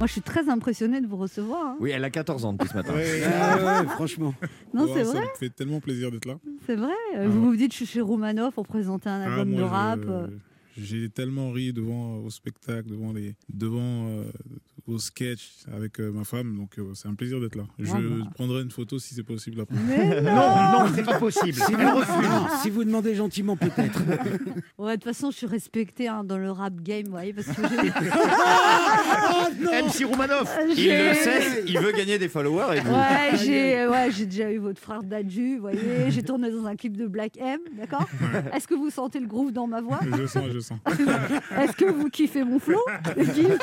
Moi, 0.00 0.06
je 0.08 0.12
suis 0.12 0.22
très 0.22 0.48
impressionnée 0.48 1.00
de 1.00 1.06
vous 1.06 1.16
recevoir. 1.16 1.64
hein. 1.66 1.76
Oui, 1.80 1.90
elle 1.90 2.04
a 2.04 2.10
14 2.10 2.44
ans 2.44 2.52
depuis 2.52 2.68
ce 2.68 2.74
matin. 2.74 2.92
Ah 2.96 3.82
ouais, 3.82 3.88
franchement. 3.90 4.34
Non, 4.74 4.88
c'est 4.92 5.04
Ça 5.04 5.12
vrai. 5.12 5.20
me 5.20 5.38
fait 5.38 5.50
tellement 5.50 5.80
plaisir 5.80 6.10
d'être 6.10 6.26
là. 6.26 6.38
C'est 6.66 6.74
vrai. 6.74 6.92
Euh, 7.16 7.24
Ah 7.24 7.28
vous 7.28 7.40
ouais. 7.40 7.46
vous 7.46 7.56
dites, 7.56 7.72
je 7.72 7.76
suis 7.76 7.86
chez 7.86 8.00
Romanov 8.00 8.52
pour 8.52 8.66
présenter 8.66 9.08
un 9.08 9.20
Ah, 9.20 9.26
album 9.32 9.50
moi, 9.50 9.60
de 9.60 9.64
je- 9.64 9.70
rap. 9.70 10.00
euh. 10.08 10.26
J'ai 10.76 11.08
tellement 11.08 11.52
ri 11.52 11.72
devant 11.72 12.16
au 12.16 12.30
spectacle, 12.30 12.88
devant 12.90 13.12
les, 13.12 13.36
devant 13.48 14.08
euh, 14.08 14.24
vos 14.86 14.98
sketchs 14.98 15.50
avec 15.74 15.98
euh, 15.98 16.12
ma 16.12 16.24
femme, 16.24 16.56
donc 16.56 16.78
euh, 16.78 16.92
c'est 16.94 17.08
un 17.08 17.14
plaisir 17.14 17.40
d'être 17.40 17.54
là. 17.56 17.64
Je 17.78 17.90
Ah 17.90 18.30
prendrai 18.34 18.60
une 18.62 18.70
photo 18.70 18.98
si 18.98 19.14
c'est 19.14 19.22
possible 19.22 19.62
après. 19.62 19.76
Mais 19.88 20.20
non 20.20 20.32
Non, 20.34 20.72
non, 20.84 20.92
c'est 20.94 21.02
pas 21.04 21.18
possible. 21.18 21.54
Si 21.54 21.72
vous, 21.72 21.96
refuse. 21.96 22.60
si 22.62 22.70
vous 22.70 22.84
demandez 22.84 23.14
gentiment, 23.14 23.56
peut-être. 23.56 24.00
Ouais, 24.78 24.96
de 24.96 25.02
toute 25.02 25.04
façon, 25.14 25.30
je 25.30 25.36
suis 25.36 25.46
respectée 25.46 26.08
hein, 26.08 26.24
dans 26.24 26.36
le 26.36 26.50
rap 26.50 26.74
game, 26.82 27.04
vous 27.06 27.12
voyez, 27.12 27.32
parce 27.32 27.46
que 27.46 27.62
j'ai- 27.62 27.90
MC 29.82 30.04
Roumanoff. 30.04 30.54
Il 30.76 30.88
le 30.88 31.14
sait, 31.14 31.64
il 31.66 31.78
veut 31.78 31.92
gagner 31.92 32.18
des 32.18 32.28
followers 32.28 32.76
et 32.76 32.80
vous. 32.80 32.90
Ouais, 32.92 33.38
j'ai 33.42 33.86
ouais, 33.86 34.10
j'ai 34.10 34.26
déjà 34.26 34.50
eu 34.50 34.58
votre 34.58 34.80
frère 34.80 35.02
Dadju, 35.02 35.56
vous 35.56 35.60
voyez, 35.62 36.10
j'ai 36.10 36.22
tourné 36.22 36.50
dans 36.50 36.66
un 36.66 36.76
clip 36.76 36.96
de 36.96 37.06
Black 37.06 37.36
M, 37.38 37.60
d'accord? 37.78 38.06
Est-ce 38.52 38.66
que 38.68 38.74
vous 38.74 38.90
sentez 38.90 39.20
le 39.20 39.26
groove 39.26 39.52
dans 39.52 39.66
ma 39.66 39.80
voix? 39.80 40.00
Je 40.18 40.26
sens, 40.26 40.44
je 40.52 40.58
sens. 40.60 40.78
Est-ce 41.58 41.72
que 41.76 41.86
vous 41.90 42.08
kiffez 42.10 42.44
mon 42.44 42.58
flow? 42.58 42.80
Gims 43.34 43.58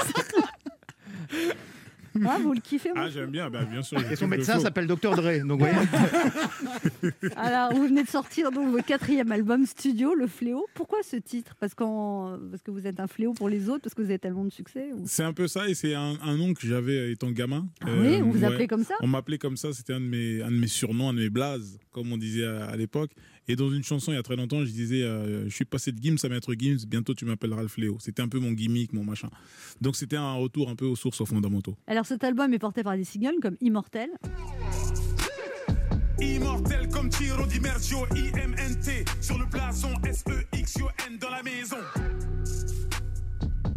Ah, 2.25 2.39
vous 2.43 2.51
le 2.53 2.59
kiffez 2.59 2.89
mon 2.93 3.03
Ah, 3.03 3.09
j'aime 3.09 3.29
bien, 3.31 3.49
bah, 3.49 3.63
bien 3.63 3.81
sûr. 3.81 3.97
Et 3.97 4.01
son 4.03 4.09
kiffe 4.09 4.21
le 4.21 4.27
médecin 4.27 4.53
flow. 4.55 4.61
s'appelle 4.63 4.85
Dr 4.85 5.15
Dre. 5.15 5.45
Donc, 5.47 5.59
voyez. 5.59 5.75
Alors, 7.37 7.73
vous 7.73 7.87
venez 7.87 8.03
de 8.03 8.09
sortir 8.09 8.51
donc 8.51 8.69
votre 8.69 8.85
quatrième 8.85 9.31
album 9.31 9.65
studio, 9.65 10.13
Le 10.13 10.27
Fléau. 10.27 10.65
Pourquoi 10.73 10.99
ce 11.03 11.15
titre? 11.15 11.55
Parce, 11.59 11.73
qu'en- 11.73 12.37
parce 12.49 12.61
que 12.63 12.71
vous 12.71 12.85
êtes 12.85 12.99
un 12.99 13.07
fléau 13.07 13.31
pour 13.33 13.47
les 13.47 13.69
autres, 13.69 13.83
parce 13.83 13.93
que 13.95 14.01
vous 14.01 14.09
avez 14.09 14.19
tellement 14.19 14.43
de 14.43 14.51
succès 14.51 14.89
ou- 14.93 15.03
C'est 15.05 15.23
un 15.23 15.31
peu 15.31 15.47
ça, 15.47 15.69
et 15.69 15.73
c'est 15.73 15.95
un, 15.95 16.17
un 16.21 16.35
nom 16.35 16.53
que 16.53 16.67
j'avais 16.67 17.13
étant 17.13 17.31
gamin. 17.31 17.67
Ah 17.81 17.87
oui, 17.97 18.17
on 18.21 18.29
vous 18.29 18.43
appelait 18.43 18.67
comme 18.67 18.83
ça? 18.83 18.95
On 19.01 19.07
m'appelait 19.07 19.37
comme 19.37 19.55
ça, 19.55 19.71
c'était 19.71 19.93
un, 19.93 20.01
de 20.01 20.05
mes- 20.05 20.41
un 20.41 20.51
de 20.51 20.57
mes 20.57 20.67
surnoms, 20.67 21.09
un 21.09 21.13
de 21.13 21.19
mes 21.19 21.29
blazes, 21.29 21.79
comme 21.91 22.11
on 22.11 22.17
disait 22.17 22.45
à, 22.45 22.65
à 22.65 22.75
l'époque. 22.75 23.11
Et 23.47 23.55
dans 23.55 23.71
une 23.71 23.83
chanson, 23.83 24.11
il 24.11 24.15
y 24.15 24.17
a 24.17 24.23
très 24.23 24.35
longtemps, 24.35 24.63
je 24.63 24.71
disais 24.71 25.01
euh, 25.03 25.45
Je 25.45 25.55
suis 25.55 25.65
passé 25.65 25.91
de 25.91 26.01
Gims 26.01 26.17
à 26.23 26.29
Maître 26.29 26.53
Gims, 26.57 26.85
bientôt 26.87 27.13
tu 27.13 27.25
m'appelleras 27.25 27.63
le 27.63 27.67
fléau. 27.67 27.97
C'était 27.99 28.21
un 28.21 28.27
peu 28.27 28.39
mon 28.39 28.51
gimmick, 28.51 28.93
mon 28.93 29.03
machin. 29.03 29.29
Donc 29.81 29.95
c'était 29.95 30.17
un 30.17 30.33
retour 30.33 30.69
un 30.69 30.75
peu 30.75 30.85
aux 30.85 30.95
sources, 30.95 31.21
aux 31.21 31.25
fondamentaux. 31.25 31.75
Alors, 31.87 32.05
cet 32.05 32.23
album 32.23 32.53
est 32.53 32.59
porté 32.59 32.83
par 32.83 32.95
des 32.95 33.03
singles 33.03 33.39
comme 33.41 33.57
Immortel. 33.61 34.09
Immortel 36.19 36.87
comme 36.89 37.09
Tiro 37.09 37.45
Di 37.47 37.59
Mercio, 37.59 38.05
IMNT 38.15 39.05
sur 39.21 39.39
le 39.39 39.45
blason 39.45 39.89
S-E-X-O-N 40.05 41.17
dans 41.19 41.29
la 41.31 41.41
maison. 41.41 41.77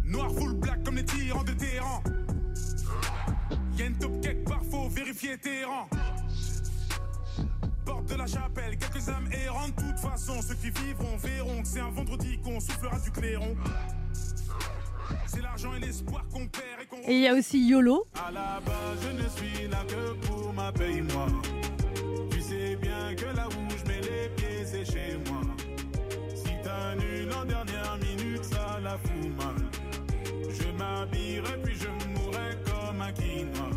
Noir 0.03 0.31
full 0.35 0.53
black 0.53 0.83
comme 0.83 0.95
les 0.95 1.05
tyrans 1.05 1.43
de 1.43 1.53
Téhéran. 1.53 2.03
Y'a 3.77 3.87
une 3.87 3.97
top 3.97 4.21
cake 4.21 4.45
parfois 4.45 4.87
vérifier 4.89 5.37
Téhéran. 5.39 5.89
Porte 8.05 8.17
de 8.17 8.17
la 8.17 8.27
chapelle, 8.27 8.77
quelques 8.77 9.09
âmes 9.09 9.29
errantes. 9.31 9.75
De 9.75 9.81
toute 9.81 9.99
façon, 9.99 10.41
ceux 10.41 10.55
qui 10.55 10.69
vivront 10.69 11.17
verront 11.17 11.61
que 11.61 11.67
c'est 11.67 11.79
un 11.79 11.89
vendredi 11.89 12.37
qu'on 12.39 12.59
soufflera 12.59 12.99
du 12.99 13.11
clairon. 13.11 13.55
C'est 15.27 15.41
l'argent 15.41 15.73
et 15.75 15.79
l'espoir 15.79 16.25
qu'on 16.31 16.47
perd 16.47 16.81
et 16.81 16.85
qu'on 16.85 16.97
Et 17.07 17.13
il 17.13 17.21
y 17.21 17.27
a 17.27 17.33
aussi 17.33 17.67
YOLO. 17.67 18.07
à 18.15 18.31
la 18.31 18.59
base, 18.65 18.99
je 19.01 19.23
ne 19.23 19.29
suis 19.29 19.67
là 19.67 19.83
que 19.87 20.13
pour 20.27 20.53
ma 20.53 20.71
paye, 20.71 21.01
moi. 21.01 21.27
Tu 22.31 22.41
sais 22.41 22.75
bien 22.75 23.15
que 23.15 23.35
là 23.35 23.47
où 23.47 23.77
je 23.77 23.87
mets 23.87 24.01
les 24.01 24.29
pieds, 24.35 24.65
c'est 24.65 24.85
chez 24.85 25.17
moi. 25.29 25.41
Si 26.35 26.51
t'annules 26.63 27.31
en 27.33 27.45
dernière 27.45 27.97
minute, 27.97 28.43
ça 28.43 28.79
la 28.83 28.97
fout 28.97 29.35
mal. 29.37 29.55
Je 30.49 30.67
m'habillerai 30.77 31.61
puis 31.63 31.75
je 31.75 32.09
mourrai 32.09 32.57
comme 32.65 33.01
un 33.01 33.11
quinoa. 33.11 33.74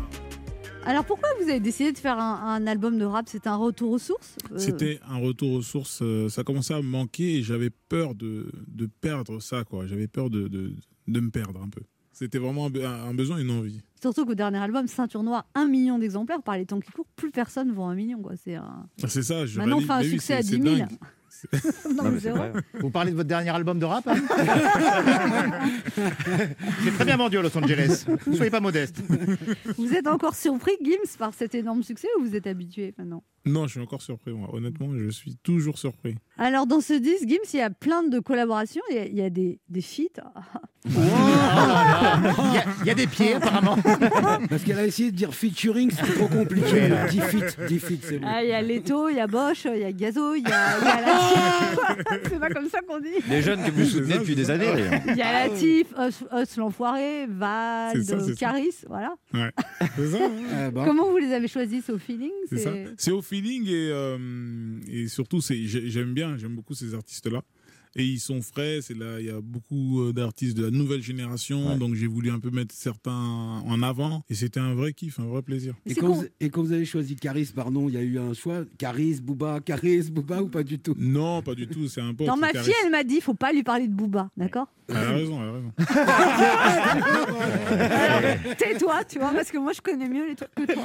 Alors, 0.89 1.05
pourquoi 1.05 1.29
vous 1.41 1.49
avez 1.49 1.59
décidé 1.59 1.91
de 1.91 1.97
faire 1.97 2.17
un, 2.19 2.55
un 2.55 2.67
album 2.67 2.97
de 2.97 3.05
rap? 3.05 3.27
C'était 3.29 3.47
un 3.49 3.55
retour 3.55 3.91
aux 3.91 3.97
sources? 3.99 4.35
Euh, 4.51 4.57
C'était 4.57 4.99
un 5.07 5.17
retour 5.17 5.51
aux 5.53 5.61
sources. 5.61 5.99
euh, 6.01 6.29
ça 6.29 6.43
commençait 6.43 6.73
à 6.73 6.77
me 6.81 6.87
manquer 6.87 7.37
et 7.37 7.43
j'avais 7.43 7.69
peur 7.69 8.15
de, 8.15 8.51
de 8.67 8.89
perdre 9.01 9.39
ça, 9.39 9.63
quoi. 9.63 9.85
J'avais 9.85 10.07
peur 10.07 10.29
de, 10.29 10.47
de, 10.47 10.73
de 11.07 11.19
me 11.19 11.29
perdre 11.29 11.61
un 11.61 11.69
peu. 11.69 11.81
C'était 12.11 12.39
vraiment 12.39 12.65
un, 12.65 12.69
be- 12.69 12.83
un 12.85 13.13
besoin, 13.13 13.37
une 13.37 13.51
envie. 13.51 13.81
Surtout 14.01 14.25
qu'au 14.25 14.33
dernier 14.35 14.57
album, 14.57 14.87
Ceinture 14.87 15.23
Noire, 15.23 15.45
un 15.55 15.67
million 15.67 15.99
d'exemplaires. 15.99 16.41
Par 16.41 16.57
les 16.57 16.65
temps 16.65 16.79
qui 16.79 16.91
courent, 16.91 17.05
plus 17.15 17.31
personne 17.31 17.71
vend 17.71 17.89
un 17.89 17.95
million. 17.95 18.21
C'est 18.43 18.55
un... 18.55 18.87
Ça. 19.07 19.45
Je 19.45 19.57
Maintenant, 19.59 19.77
on 19.77 19.81
fait 19.81 19.91
un 19.91 20.01
oui, 20.01 20.09
succès 20.09 20.33
à 20.33 20.41
c'est- 20.41 20.57
10 20.57 20.63
c'est 20.63 20.69
000. 20.75 20.75
dingue. 20.87 20.97
Non, 21.95 22.03
mais 22.11 22.19
c'est 22.19 22.29
vrai. 22.31 22.51
Vous 22.79 22.89
parlez 22.89 23.11
de 23.11 23.15
votre 23.15 23.27
dernier 23.29 23.49
album 23.49 23.79
de 23.79 23.85
rap 23.85 24.07
hein 24.07 24.15
C'est 26.83 26.91
très 26.95 27.05
bien 27.05 27.17
vendu 27.17 27.37
à 27.37 27.41
Los 27.41 27.57
Angeles. 27.57 28.05
Ne 28.27 28.35
soyez 28.35 28.51
pas 28.51 28.59
modeste. 28.59 29.01
Vous 29.77 29.93
êtes 29.93 30.07
encore 30.07 30.35
surpris, 30.35 30.73
Gims, 30.83 31.17
par 31.17 31.33
cet 31.33 31.55
énorme 31.55 31.83
succès 31.83 32.07
ou 32.19 32.23
vous 32.25 32.35
êtes 32.35 32.47
habitué 32.47 32.93
maintenant? 32.97 33.23
Non, 33.45 33.67
je 33.67 33.71
suis 33.71 33.79
encore 33.81 34.01
surpris, 34.01 34.31
moi. 34.33 34.49
Honnêtement, 34.53 34.89
je 34.97 35.09
suis 35.09 35.37
toujours 35.37 35.77
surpris. 35.79 36.15
Alors, 36.37 36.67
dans 36.67 36.81
ce 36.81 36.93
disque, 36.93 37.27
Gims, 37.27 37.37
il 37.53 37.59
y 37.59 37.61
a 37.61 37.69
plein 37.69 38.03
de 38.03 38.19
collaborations. 38.19 38.81
Il 38.91 38.95
y 38.95 38.99
a, 38.99 39.05
il 39.05 39.15
y 39.15 39.21
a 39.21 39.29
des, 39.29 39.59
des 39.69 39.81
feats. 39.81 40.21
Il 40.85 40.93
y, 40.93 40.97
a- 42.57 42.63
il 42.81 42.87
y 42.87 42.89
a 42.89 42.93
des 42.93 43.05
pieds, 43.05 43.33
apparemment. 43.35 43.75
Parce 44.49 44.63
qu'elle 44.63 44.79
a 44.79 44.85
essayé 44.85 45.11
de 45.11 45.15
dire 45.17 45.33
featuring, 45.33 45.91
c'est 45.91 46.13
trop 46.15 46.27
compliqué. 46.29 46.87
là. 46.87 47.05
10 47.07 47.19
feats, 47.19 47.65
10 47.67 47.79
feats, 47.79 47.95
c'est 48.01 48.19
bon. 48.19 48.27
Ah, 48.29 48.41
il 48.43 48.49
y 48.49 48.53
a 48.53 48.61
Leto, 48.61 49.09
il 49.09 49.17
y 49.17 49.19
a 49.19 49.27
Bosch, 49.27 49.65
il 49.65 49.77
y 49.81 49.83
a 49.83 49.91
Gazo, 49.91 50.35
il 50.35 50.43
y 50.43 50.51
a, 50.51 50.77
il 50.79 50.85
y 50.85 50.87
a 50.87 51.01
Latif. 51.01 51.18
C'est 52.23 52.39
pas 52.39 52.49
comme 52.49 52.69
ça 52.69 52.79
qu'on 52.81 52.99
dit. 52.99 53.07
Les 53.29 53.41
jeunes 53.41 53.63
que 53.63 53.71
vous 53.71 53.85
soutenez 53.85 54.17
depuis 54.19 54.35
des 54.35 54.49
années. 54.49 54.65
d'ailleurs. 54.65 55.01
Il 55.07 55.15
y 55.15 55.21
a 55.21 55.47
Latif, 55.47 55.87
Os, 55.97 56.23
Os 56.31 56.57
l'enfoiré, 56.57 57.25
Val. 57.27 57.97
Caris, 58.37 58.75
voilà. 58.87 59.15
Ouais. 59.33 59.51
C'est 59.95 60.07
ça. 60.07 60.17
hein. 60.25 60.31
Ah, 60.53 60.71
bah. 60.71 60.83
Comment 60.85 61.09
vous 61.09 61.17
les 61.17 61.33
avez 61.33 61.47
choisis 61.47 61.83
C'est 61.85 61.91
au 61.91 61.97
feeling? 61.99 62.31
C'est 62.97 63.11
au 63.11 63.21
feeling 63.21 63.67
et, 63.67 63.89
euh, 63.91 64.17
et 64.87 65.07
surtout, 65.07 65.39
j'aime 65.41 66.13
bien, 66.13 66.37
j'aime 66.37 66.55
beaucoup 66.55 66.73
ces 66.73 66.93
artistes-là. 66.93 67.41
Et 67.95 68.03
ils 68.03 68.19
sont 68.19 68.41
frais, 68.41 68.79
c'est 68.81 68.95
là, 68.95 69.19
il 69.19 69.25
y 69.25 69.29
a 69.29 69.41
beaucoup 69.41 70.01
euh, 70.03 70.13
d'artistes 70.13 70.55
de 70.55 70.63
la 70.63 70.69
nouvelle 70.69 71.01
génération, 71.01 71.75
donc 71.77 71.95
j'ai 71.95 72.05
voulu 72.05 72.29
un 72.29 72.39
peu 72.39 72.51
mettre 72.51 72.75
certains 72.75 73.11
en 73.11 73.81
avant. 73.81 74.23
Et 74.29 74.35
c'était 74.35 74.59
un 74.59 74.75
vrai 74.75 74.93
kiff, 74.93 75.19
un 75.19 75.25
vrai 75.25 75.41
plaisir. 75.41 75.73
Et 75.87 75.95
quand, 75.95 76.09
vous, 76.09 76.25
et 76.39 76.49
quand 76.49 76.61
vous 76.61 76.71
avez 76.71 76.85
choisi 76.85 77.15
Caris, 77.15 77.49
pardon, 77.55 77.89
il 77.89 77.95
y 77.95 77.97
a 77.97 78.01
eu 78.01 78.19
un 78.19 78.33
choix 78.33 78.63
Caris, 78.77 79.19
Booba, 79.21 79.59
Caris, 79.59 80.11
Booba 80.11 80.43
ou 80.43 80.49
pas 80.49 80.61
du 80.61 80.77
tout? 80.77 80.95
Non, 80.99 81.41
pas 81.41 81.55
du 81.55 81.67
tout, 81.67 81.87
c'est 81.87 82.01
un 82.01 82.13
pote. 82.13 82.27
Dans 82.27 82.37
ma 82.37 82.49
fille, 82.53 82.73
elle 82.85 82.91
m'a 82.91 83.03
dit, 83.03 83.21
faut 83.21 83.33
pas 83.33 83.51
lui 83.51 83.63
parler 83.63 83.87
de 83.87 83.93
Booba, 83.93 84.29
d'accord? 84.37 84.67
Elle 84.89 84.97
a 84.97 85.11
raison, 85.11 85.39
elle 85.41 85.49
a 85.49 85.53
raison. 85.53 85.71
Tais-toi, 88.57 89.03
tu 89.07 89.19
vois, 89.19 89.31
parce 89.31 89.51
que 89.51 89.57
moi 89.57 89.71
je 89.73 89.81
connais 89.81 90.09
mieux 90.09 90.27
les 90.27 90.35
trucs 90.35 90.53
que 90.55 90.73
toi. 90.73 90.83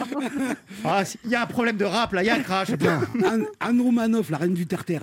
Ah, 0.85 1.03
il 1.25 1.31
y 1.31 1.35
a 1.35 1.43
un 1.43 1.47
problème 1.47 1.77
de 1.77 1.85
rap, 1.85 2.13
là, 2.13 2.23
il 2.23 2.27
y 2.27 2.31
a 2.31 2.35
un 2.35 2.41
crash. 2.41 2.69
Anne, 3.25 3.47
Anne 3.61 3.81
Romanoff, 3.81 4.31
la 4.31 4.39
reine 4.39 4.55
du 4.55 4.67
terre-terre. 4.67 5.03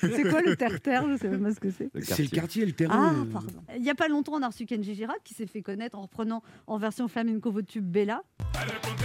C'est 0.00 0.28
quoi 0.30 0.40
le 0.42 0.56
terre-terre? 0.56 1.05
Je 1.10 1.16
sais 1.16 1.28
même 1.28 1.42
pas 1.42 1.54
ce 1.54 1.60
que 1.60 1.70
c'est. 1.70 1.90
C'est 2.02 2.22
le 2.22 2.28
quartier, 2.28 2.66
le 2.66 2.72
terrain. 2.72 3.14
Ah, 3.14 3.20
euh, 3.20 3.24
pardon. 3.32 3.62
Il 3.76 3.82
n'y 3.82 3.90
a 3.90 3.94
pas 3.94 4.08
longtemps, 4.08 4.32
on 4.34 4.42
a 4.42 4.48
reçu 4.48 4.66
Kenji 4.66 4.94
Girac 4.94 5.18
qui 5.24 5.34
s'est 5.34 5.46
fait 5.46 5.62
connaître 5.62 5.96
en 5.96 6.02
reprenant 6.02 6.42
en 6.66 6.78
version 6.78 7.08
flamenco 7.08 7.50
votre 7.50 7.68
tube 7.68 7.84
Bella. 7.84 8.22
Tous 8.52 8.96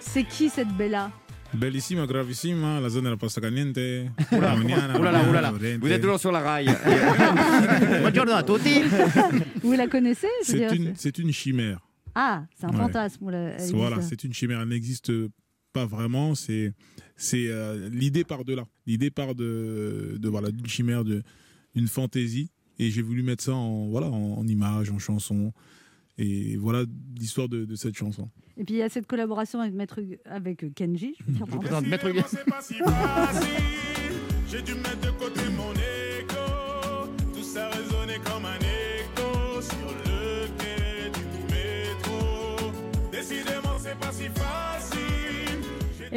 c'est 0.00 0.24
qui 0.24 0.48
cette 0.48 0.68
Bella? 0.68 1.10
Bellissima, 1.52 2.06
gravissima, 2.06 2.80
la 2.80 2.88
zone 2.88 3.04
de 3.04 3.10
la 3.10 3.16
pasta 3.16 3.40
caliente. 3.40 3.78
Oula, 4.32 4.56
Mañana, 4.56 4.98
oula 4.98 5.12
là, 5.12 5.20
oula 5.28 5.40
là. 5.42 5.52
Oriente. 5.52 5.80
Vous 5.80 5.92
êtes 5.92 6.00
toujours 6.00 6.18
sur 6.18 6.32
la 6.32 6.40
rail. 6.40 6.66
Buongiorno 8.00 8.32
a 8.32 8.42
tutti. 8.42 8.82
Vous 9.62 9.72
la 9.72 9.86
connaissez 9.86 10.28
une, 10.48 10.94
c'est 10.96 11.18
une 11.18 11.32
chimère. 11.32 11.85
Ah, 12.18 12.46
c'est 12.58 12.64
un 12.66 12.70
Ouais. 12.70 12.76
fantasme. 12.76 13.18
vous 13.20 13.76
Voilà, 13.76 14.00
c'est 14.00 14.24
une 14.24 14.32
chimère. 14.32 14.60
Elle 14.62 14.68
n'existe 14.68 15.12
pas 15.72 15.84
vraiment. 15.84 16.34
C'est, 16.34 16.72
c'est 17.16 17.46
euh, 17.48 17.88
l'idée 17.90 18.24
part 18.24 18.44
de 18.44 18.54
là. 18.54 18.66
L'idée 18.86 19.10
part 19.10 19.34
de, 19.34 20.16
de 20.18 20.28
voilà 20.28 20.50
d'une 20.50 20.66
chimère, 20.66 21.04
de, 21.04 21.22
d'une 21.74 21.88
fantaisie. 21.88 22.50
Et 22.78 22.90
j'ai 22.90 23.02
voulu 23.02 23.22
mettre 23.22 23.44
ça 23.44 23.54
en 23.54 23.88
voilà 23.88 24.08
en, 24.10 24.38
en 24.38 24.46
image, 24.48 24.90
en 24.90 24.98
chanson. 24.98 25.52
Et 26.18 26.56
voilà 26.56 26.84
l'histoire 27.18 27.48
de, 27.50 27.66
de 27.66 27.74
cette 27.74 27.94
chanson. 27.94 28.30
Et 28.56 28.64
puis 28.64 28.76
il 28.76 28.78
y 28.78 28.82
a 28.82 28.88
cette 28.88 29.06
collaboration 29.06 29.60
avec, 29.60 29.74
Maître, 29.74 30.00
avec 30.24 30.74
Kenji. 30.74 31.14
Je 31.20 31.24
veux 31.26 31.32
dire, 31.36 31.46
pardon. 31.46 31.58
présente 31.60 31.86
Maître 31.86 32.10
Décidément, 32.10 32.26
c'est 32.30 32.44
pas 32.50 32.62
si 32.62 32.74
facile. 32.78 33.50
J'ai 34.50 34.62
dû 34.62 34.74
mettre 34.74 35.00
de 35.00 35.10
côté 35.18 35.40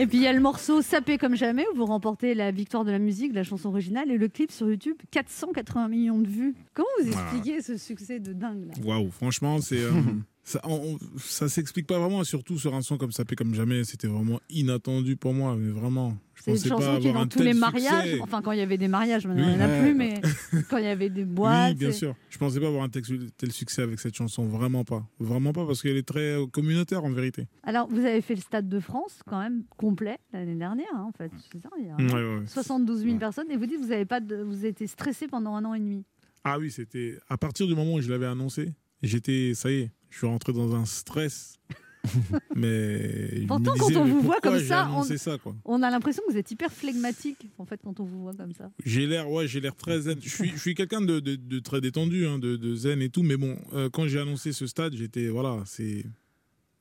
Et 0.01 0.07
puis 0.07 0.19
il 0.19 0.23
y 0.23 0.27
a 0.27 0.31
le 0.33 0.39
morceau 0.39 0.81
Sapé 0.81 1.17
comme 1.17 1.35
jamais 1.35 1.65
où 1.73 1.75
vous 1.75 1.85
remportez 1.85 2.33
la 2.33 2.51
victoire 2.51 2.85
de 2.85 2.91
la 2.91 2.99
musique, 2.99 3.33
la 3.33 3.43
chanson 3.43 3.67
originale 3.67 4.09
et 4.09 4.17
le 4.17 4.29
clip 4.29 4.49
sur 4.49 4.69
YouTube 4.69 4.95
480 5.11 5.89
millions 5.89 6.19
de 6.19 6.27
vues. 6.27 6.55
Comment 6.73 6.87
vous 7.01 7.07
expliquez 7.09 7.61
ce 7.61 7.75
succès 7.75 8.19
de 8.19 8.31
dingue 8.31 8.65
là? 8.67 8.73
Waouh, 8.85 9.11
franchement, 9.11 9.59
c'est. 9.59 9.83
euh, 9.83 9.91
ça 10.49 10.59
on- 10.63 10.97
ça 11.17 11.47
s'explique 11.47 11.85
pas 11.87 11.99
vraiment, 11.99 12.23
surtout 12.23 12.57
sur 12.57 12.73
un 12.73 12.81
son 12.81 12.97
comme 12.97 13.11
ça, 13.11 13.23
comme 13.23 13.53
jamais. 13.53 13.83
C'était 13.83 14.07
vraiment 14.07 14.39
inattendu 14.49 15.15
pour 15.15 15.33
moi, 15.33 15.55
mais 15.55 15.69
vraiment. 15.69 16.17
Je 16.35 16.43
C'est 16.43 16.51
une 16.51 16.57
pensais 16.57 16.69
pas 16.69 16.75
chanson 16.77 16.99
qui 17.01 17.07
est 17.07 17.13
dans 17.13 17.19
un 17.19 17.27
tous 17.27 17.41
les 17.43 17.53
mariages. 17.53 18.03
succès. 18.05 18.21
Enfin, 18.21 18.41
quand 18.41 18.53
il 18.53 18.59
y 18.59 18.61
avait 18.61 18.77
des 18.77 18.87
mariages, 18.87 19.27
maintenant 19.27 19.45
Oui. 19.45 19.51
il 19.51 19.57
n'y 19.57 19.63
en 19.63 19.65
a 19.65 19.69
Ouais. 19.69 19.81
plus, 19.81 19.93
mais 19.93 20.21
quand 20.69 20.77
il 20.77 20.85
y 20.85 20.87
avait 20.87 21.09
des 21.09 21.25
boîtes. 21.25 21.73
Oui, 21.73 21.75
bien 21.77 21.91
sûr. 21.91 22.15
Je 22.29 22.37
pensais 22.37 22.59
pas 22.61 22.67
avoir 22.67 22.83
un 22.83 22.89
tel, 22.89 23.03
succès 23.51 23.81
avec 23.81 23.99
cette 23.99 24.15
chanson, 24.15 24.45
vraiment 24.47 24.83
pas. 24.85 25.05
Vraiment 25.19 25.51
pas, 25.53 25.65
parce 25.67 25.81
qu'elle 25.81 25.97
est 25.97 26.07
très 26.07 26.37
euh, 26.41 26.47
communautaire 26.47 27.03
en 27.03 27.11
vérité. 27.11 27.45
Alors, 27.63 27.87
vous 27.89 27.99
avez 28.05 28.21
fait 28.21 28.35
le 28.35 28.41
Stade 28.41 28.69
de 28.69 28.79
France, 28.79 29.19
quand 29.27 29.39
même 29.39 29.63
complet, 29.77 30.17
l'année 30.33 30.55
dernière, 30.55 30.87
hein, 30.95 31.07
en 31.09 31.11
fait. 31.11 31.29
Ça, 31.61 31.69
il 31.77 31.85
y 31.87 31.89
a 31.89 31.95
Ouais, 31.97 32.13
ouais, 32.23 32.39
ouais. 32.39 32.47
72 32.47 33.01
000 33.03 33.17
personnes. 33.17 33.51
Et 33.51 33.57
vous 33.57 33.65
dites 33.65 33.79
vous 33.81 33.91
avez 33.91 34.05
pas 34.05 34.19
de... 34.21 34.37
vous 34.37 34.65
étiez 34.65 34.87
stressé 34.87 35.27
pendant 35.27 35.55
un 35.55 35.65
an 35.65 35.73
et 35.73 35.79
demi. 35.79 36.03
Ah 36.45 36.57
oui, 36.57 36.71
c'était. 36.71 37.17
À 37.27 37.37
partir 37.37 37.67
du 37.67 37.75
moment 37.75 37.95
où 37.95 38.01
je 38.01 38.09
l'avais 38.09 38.25
annoncé, 38.27 38.71
j'étais. 39.03 39.53
Ça 39.55 39.69
y 39.69 39.75
est, 39.81 39.91
je 40.09 40.17
suis 40.17 40.27
rentré 40.27 40.53
dans 40.53 40.75
un 40.75 40.85
stress. 40.85 41.57
mais. 42.55 43.43
Pourtant, 43.47 43.73
disais, 43.73 43.93
quand 43.93 44.01
on 44.01 44.05
vous 44.05 44.21
voit 44.21 44.39
comme 44.39 44.59
ça, 44.59 44.89
on... 44.93 45.03
ça, 45.03 45.37
quoi? 45.37 45.55
on 45.65 45.83
a 45.83 45.89
l'impression 45.89 46.23
que 46.25 46.31
vous 46.31 46.37
êtes 46.37 46.49
hyper 46.49 46.71
flegmatique, 46.71 47.47
en 47.57 47.65
fait, 47.65 47.79
quand 47.83 47.99
on 47.99 48.05
vous 48.05 48.21
voit 48.21 48.33
comme 48.33 48.53
ça. 48.53 48.71
J'ai 48.85 49.05
l'air, 49.05 49.29
ouais, 49.29 49.47
j'ai 49.47 49.59
l'air 49.59 49.75
très 49.75 50.01
zen. 50.01 50.17
Je 50.21 50.29
suis, 50.29 50.49
je 50.51 50.57
suis 50.57 50.75
quelqu'un 50.75 51.01
de, 51.01 51.19
de- 51.19 51.35
de 51.35 51.59
très 51.59 51.81
détendu, 51.81 52.25
hein, 52.25 52.39
de, 52.39 52.55
de 52.55 52.75
zen 52.75 53.01
et 53.01 53.09
tout. 53.09 53.23
Mais 53.23 53.35
bon, 53.37 53.57
euh, 53.73 53.89
quand 53.89 54.07
j'ai 54.07 54.19
annoncé 54.19 54.53
ce 54.53 54.65
stade, 54.65 54.95
j'étais, 54.95 55.27
voilà, 55.27 55.61
c'est, 55.65 56.05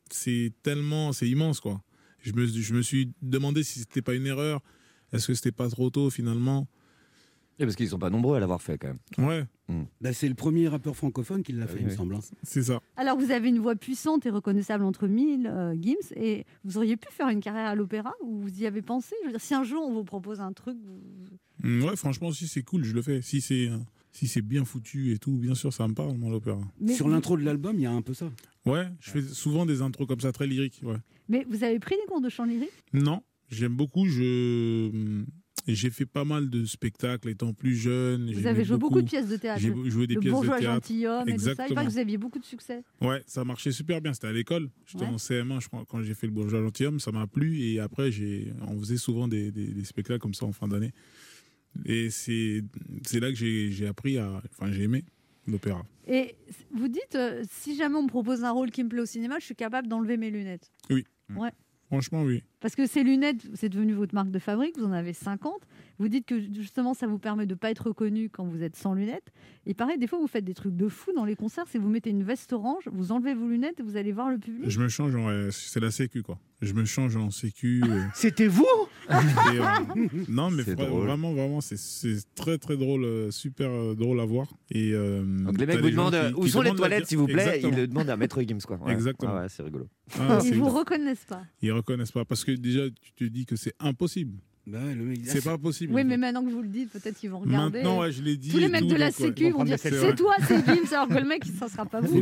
c'est 0.09 0.53
tellement, 0.63 1.11
c'est 1.11 1.27
immense, 1.27 1.59
quoi. 1.59 1.81
Je 2.21 2.31
me, 2.33 2.45
je 2.47 2.73
me 2.73 2.81
suis 2.81 3.11
demandé 3.21 3.63
si 3.63 3.79
c'était 3.79 4.01
pas 4.01 4.13
une 4.13 4.25
erreur. 4.27 4.61
Est-ce 5.11 5.27
que 5.27 5.33
c'était 5.33 5.51
pas 5.51 5.69
trop 5.69 5.89
tôt 5.89 6.09
finalement? 6.09 6.67
Et 7.59 7.63
parce 7.65 7.75
qu'ils 7.75 7.89
sont 7.89 7.99
pas 7.99 8.09
nombreux 8.09 8.37
à 8.37 8.39
l'avoir 8.39 8.61
fait 8.61 8.77
quand 8.77 8.87
même. 8.87 9.27
Ouais. 9.27 9.45
Bah, 10.01 10.13
c'est 10.13 10.27
le 10.29 10.33
premier 10.33 10.67
rappeur 10.67 10.95
francophone 10.95 11.43
qui 11.43 11.51
l'a 11.51 11.67
fait, 11.67 11.79
il 11.81 11.85
me 11.85 11.91
semble. 11.91 12.15
hein. 12.15 12.19
C'est 12.41 12.63
ça. 12.63 12.79
Alors, 12.95 13.17
vous 13.19 13.31
avez 13.31 13.49
une 13.49 13.59
voix 13.59 13.75
puissante 13.75 14.25
et 14.25 14.29
reconnaissable 14.29 14.83
entre 14.83 15.07
mille, 15.07 15.45
euh, 15.45 15.75
Gims, 15.79 16.13
et 16.15 16.45
vous 16.63 16.77
auriez 16.77 16.95
pu 16.97 17.07
faire 17.11 17.27
une 17.29 17.41
carrière 17.41 17.67
à 17.67 17.75
l'opéra 17.75 18.13
ou 18.23 18.39
vous 18.39 18.61
y 18.61 18.65
avez 18.65 18.81
pensé? 18.81 19.13
Je 19.21 19.27
veux 19.27 19.31
dire, 19.33 19.41
si 19.41 19.53
un 19.53 19.63
jour 19.63 19.83
on 19.85 19.93
vous 19.93 20.03
propose 20.05 20.39
un 20.39 20.53
truc, 20.53 20.77
vous- 20.83 20.99
Mm, 21.61 21.83
Ouais, 21.83 21.95
franchement, 21.97 22.31
si 22.31 22.47
c'est 22.47 22.63
cool, 22.63 22.85
je 22.85 22.93
le 22.93 23.01
fais. 23.01 23.21
Si 23.21 23.41
c'est, 23.41 23.67
euh, 23.67 23.77
si 24.13 24.27
c'est 24.27 24.41
bien 24.41 24.63
foutu 24.63 25.11
et 25.11 25.17
tout, 25.17 25.33
bien 25.33 25.53
sûr, 25.55 25.73
ça 25.73 25.85
me 25.89 25.93
parle, 25.93 26.15
moi, 26.17 26.31
l'opéra. 26.31 26.61
Mais 26.79 26.93
Sur 26.93 27.07
vous- 27.07 27.11
l'intro 27.11 27.35
de 27.37 27.43
l'album, 27.43 27.75
il 27.75 27.81
y 27.81 27.85
a 27.85 27.91
un 27.91 28.01
peu 28.01 28.13
ça. 28.13 28.31
Ouais, 28.65 28.87
je 29.01 29.11
fais 29.11 29.21
souvent 29.21 29.65
des 29.65 29.81
intros 29.81 30.07
comme 30.07 30.21
ça, 30.21 30.31
très 30.31 30.47
lyriques. 30.47 30.79
Ouais. 30.83 30.95
mais 31.27 31.45
vous 31.49 31.63
avez 31.65 31.77
pris 31.79 31.95
des 31.95 32.07
cours 32.07 32.21
de 32.21 32.29
chant 32.29 32.45
lyrique? 32.45 32.71
Non, 32.93 33.21
j'aime 33.49 33.75
beaucoup. 33.75 34.05
Je 34.07 35.21
j'ai 35.67 35.89
fait 35.89 36.05
pas 36.05 36.23
mal 36.25 36.49
de 36.49 36.65
spectacles 36.65 37.29
étant 37.29 37.53
plus 37.53 37.75
jeune. 37.75 38.31
Vous 38.33 38.47
avez 38.47 38.63
joué 38.65 38.77
beaucoup 38.77 39.01
de 39.01 39.07
pièces 39.07 39.27
de 39.27 39.37
théâtre. 39.37 39.61
J'ai 39.61 39.73
joué 39.89 40.07
des 40.07 40.15
le 40.15 40.19
pièces 40.19 40.33
de 40.41 40.45
théâtre. 40.47 40.63
gentilhomme 40.63 41.29
et 41.29 41.33
tout 41.33 41.39
ça. 41.39 41.51
Il 41.51 41.51
Exactement. 41.51 41.85
que 41.85 41.89
vous 41.91 41.97
aviez 41.97 42.17
beaucoup 42.17 42.39
de 42.39 42.45
succès. 42.45 42.83
Ouais, 43.01 43.23
ça 43.27 43.43
marchait 43.45 43.71
super 43.71 44.01
bien. 44.01 44.13
C'était 44.13 44.27
à 44.27 44.31
l'école. 44.31 44.69
J'étais 44.85 45.05
Ouais. 45.05 45.11
en 45.11 45.17
CM1, 45.17 45.59
je 45.61 45.67
crois, 45.67 45.83
quand 45.87 46.01
j'ai 46.01 46.13
fait 46.13 46.27
le 46.27 46.33
bourgeois 46.33 46.61
gentilhomme. 46.61 46.99
Ça 46.99 47.11
m'a 47.11 47.27
plu. 47.27 47.59
Et 47.61 47.79
après, 47.79 48.09
on 48.67 48.79
faisait 48.79 48.97
souvent 48.97 49.27
des, 49.27 49.51
des- 49.51 49.67
des 49.67 49.83
spectacles 49.85 50.19
comme 50.19 50.33
ça 50.33 50.45
en 50.45 50.51
fin 50.51 50.67
d'année. 50.67 50.91
Et 51.85 52.09
c'est, 52.09 52.63
là 53.13 53.29
que 53.29 53.35
j'ai, 53.37 53.71
j'ai 53.71 53.87
appris 53.87 54.17
à. 54.17 54.41
Enfin, 54.51 54.71
j'ai 54.71 54.83
aimé 54.83 55.03
l'opéra. 55.47 55.83
Et 56.07 56.35
vous 56.71 56.87
dites, 56.87 57.15
euh, 57.15 57.43
si 57.49 57.75
jamais 57.75 57.95
on 57.95 58.03
me 58.03 58.07
propose 58.07 58.43
un 58.43 58.51
rôle 58.51 58.71
qui 58.71 58.83
me 58.83 58.89
plaît 58.89 59.01
au 59.01 59.05
cinéma, 59.05 59.37
je 59.39 59.45
suis 59.45 59.55
capable 59.55 59.87
d'enlever 59.87 60.17
mes 60.17 60.31
lunettes. 60.31 60.71
Oui. 60.89 61.03
Ouais. 61.35 61.51
Franchement, 61.89 62.21
oui. 62.23 62.43
Parce 62.59 62.75
que 62.75 62.85
ces 62.85 63.03
lunettes, 63.03 63.41
c'est 63.55 63.69
devenu 63.69 63.93
votre 63.93 64.13
marque 64.13 64.29
de 64.29 64.37
fabrique, 64.39 64.77
vous 64.77 64.85
en 64.85 64.91
avez 64.91 65.13
50. 65.13 65.53
Vous 65.97 66.07
dites 66.07 66.25
que 66.27 66.39
justement, 66.39 66.93
ça 66.93 67.07
vous 67.07 67.17
permet 67.17 67.45
de 67.47 67.53
ne 67.55 67.57
pas 67.57 67.71
être 67.71 67.87
reconnu 67.87 68.29
quand 68.29 68.45
vous 68.45 68.61
êtes 68.61 68.75
sans 68.75 68.93
lunettes. 68.93 69.31
Il 69.65 69.73
paraît, 69.75 69.97
des 69.97 70.05
fois, 70.05 70.19
vous 70.19 70.27
faites 70.27 70.45
des 70.45 70.53
trucs 70.53 70.75
de 70.75 70.87
fou 70.87 71.11
dans 71.13 71.25
les 71.25 71.35
concerts. 71.35 71.65
C'est 71.67 71.79
vous 71.79 71.89
mettez 71.89 72.11
une 72.11 72.23
veste 72.23 72.53
orange, 72.53 72.83
vous 72.91 73.11
enlevez 73.11 73.33
vos 73.33 73.47
lunettes 73.47 73.79
et 73.79 73.83
vous 73.83 73.97
allez 73.97 74.11
voir 74.11 74.29
le 74.29 74.37
public. 74.37 74.69
Je 74.69 74.79
me 74.79 74.87
change, 74.87 75.15
en- 75.15 75.49
c'est 75.51 75.79
la 75.79 75.89
sécu, 75.91 76.21
quoi. 76.21 76.37
Je 76.61 76.73
me 76.73 76.85
change 76.85 77.15
en 77.15 77.31
sécu. 77.31 77.81
euh, 77.87 78.03
C'était 78.13 78.47
vous? 78.47 78.67
Et, 79.09 79.59
euh, 79.59 79.63
non, 80.29 80.51
mais 80.51 80.63
vraiment, 80.63 81.33
vraiment, 81.33 81.61
c'est- 81.61 81.77
c'est 81.77 82.17
très, 82.35 82.57
très 82.57 82.77
drôle, 82.77 83.03
euh, 83.03 83.31
super 83.31 83.69
euh, 83.69 83.95
drôle 83.95 84.19
à 84.19 84.25
voir. 84.25 84.47
Et, 84.69 84.91
euh, 84.93 85.23
Donc 85.23 85.57
les 85.59 85.65
mecs 85.65 85.79
vous 85.79 85.89
demandent 85.89 86.13
qui- 86.13 86.33
où 86.35 86.43
qui 86.43 86.49
sont 86.51 86.61
les 86.61 86.65
demandent 86.69 86.77
toilettes 86.77 87.07
s'il 87.07 87.17
vous 87.17 87.25
plaît, 87.25 87.35
Exactement. 87.41 87.73
ils 87.73 87.79
le 87.81 87.87
demandent 87.87 88.09
à 88.09 88.17
Maître 88.17 88.41
Gims 88.41 88.59
quoi. 88.67 88.77
Ouais. 88.77 88.93
Exactement. 88.93 89.31
Ah 89.35 89.41
ouais, 89.41 89.49
c'est 89.49 89.63
rigolo. 89.63 89.87
Ah, 90.19 90.39
Ils 90.45 90.55
vous 90.55 90.69
reconnaissent 90.69 91.25
pas. 91.27 91.43
Ils 91.61 91.71
reconnaissent 91.71 92.11
pas 92.11 92.25
parce 92.25 92.43
que 92.43 92.51
déjà, 92.51 92.81
tu 93.01 93.11
te 93.13 93.23
dis 93.23 93.45
que 93.45 93.55
c'est 93.55 93.73
impossible. 93.79 94.37
Bah 94.69 94.79
le 94.95 95.03
mec, 95.03 95.19
C'est 95.25 95.43
pas 95.43 95.57
possible. 95.57 95.93
Oui, 95.93 96.01
en 96.01 96.03
fait. 96.03 96.09
mais 96.09 96.17
maintenant 96.17 96.45
que 96.45 96.51
vous 96.51 96.61
le 96.61 96.67
dites, 96.67 96.91
peut-être 96.91 97.17
qu'ils 97.17 97.29
vont 97.31 97.39
regarder. 97.39 97.79
Maintenant, 97.79 97.99
ouais, 98.01 98.11
je 98.11 98.21
l'ai 98.21 98.37
dit. 98.37 98.49
Tous 98.49 98.57
les 98.57 98.67
mecs 98.67 98.85
de 98.85 98.95
la 98.95 99.11
Sécu 99.11 99.49
vont 99.49 99.63
dire 99.63 99.77
c'est 99.79 100.15
toi, 100.15 100.35
c'est 100.47 100.63
Gims, 100.65 100.93
alors 100.93 101.07
que 101.07 101.15
le 101.15 101.25
mec, 101.25 101.43
ça 101.59 101.67
sera 101.67 101.85
pas 101.85 102.01
vous. 102.01 102.21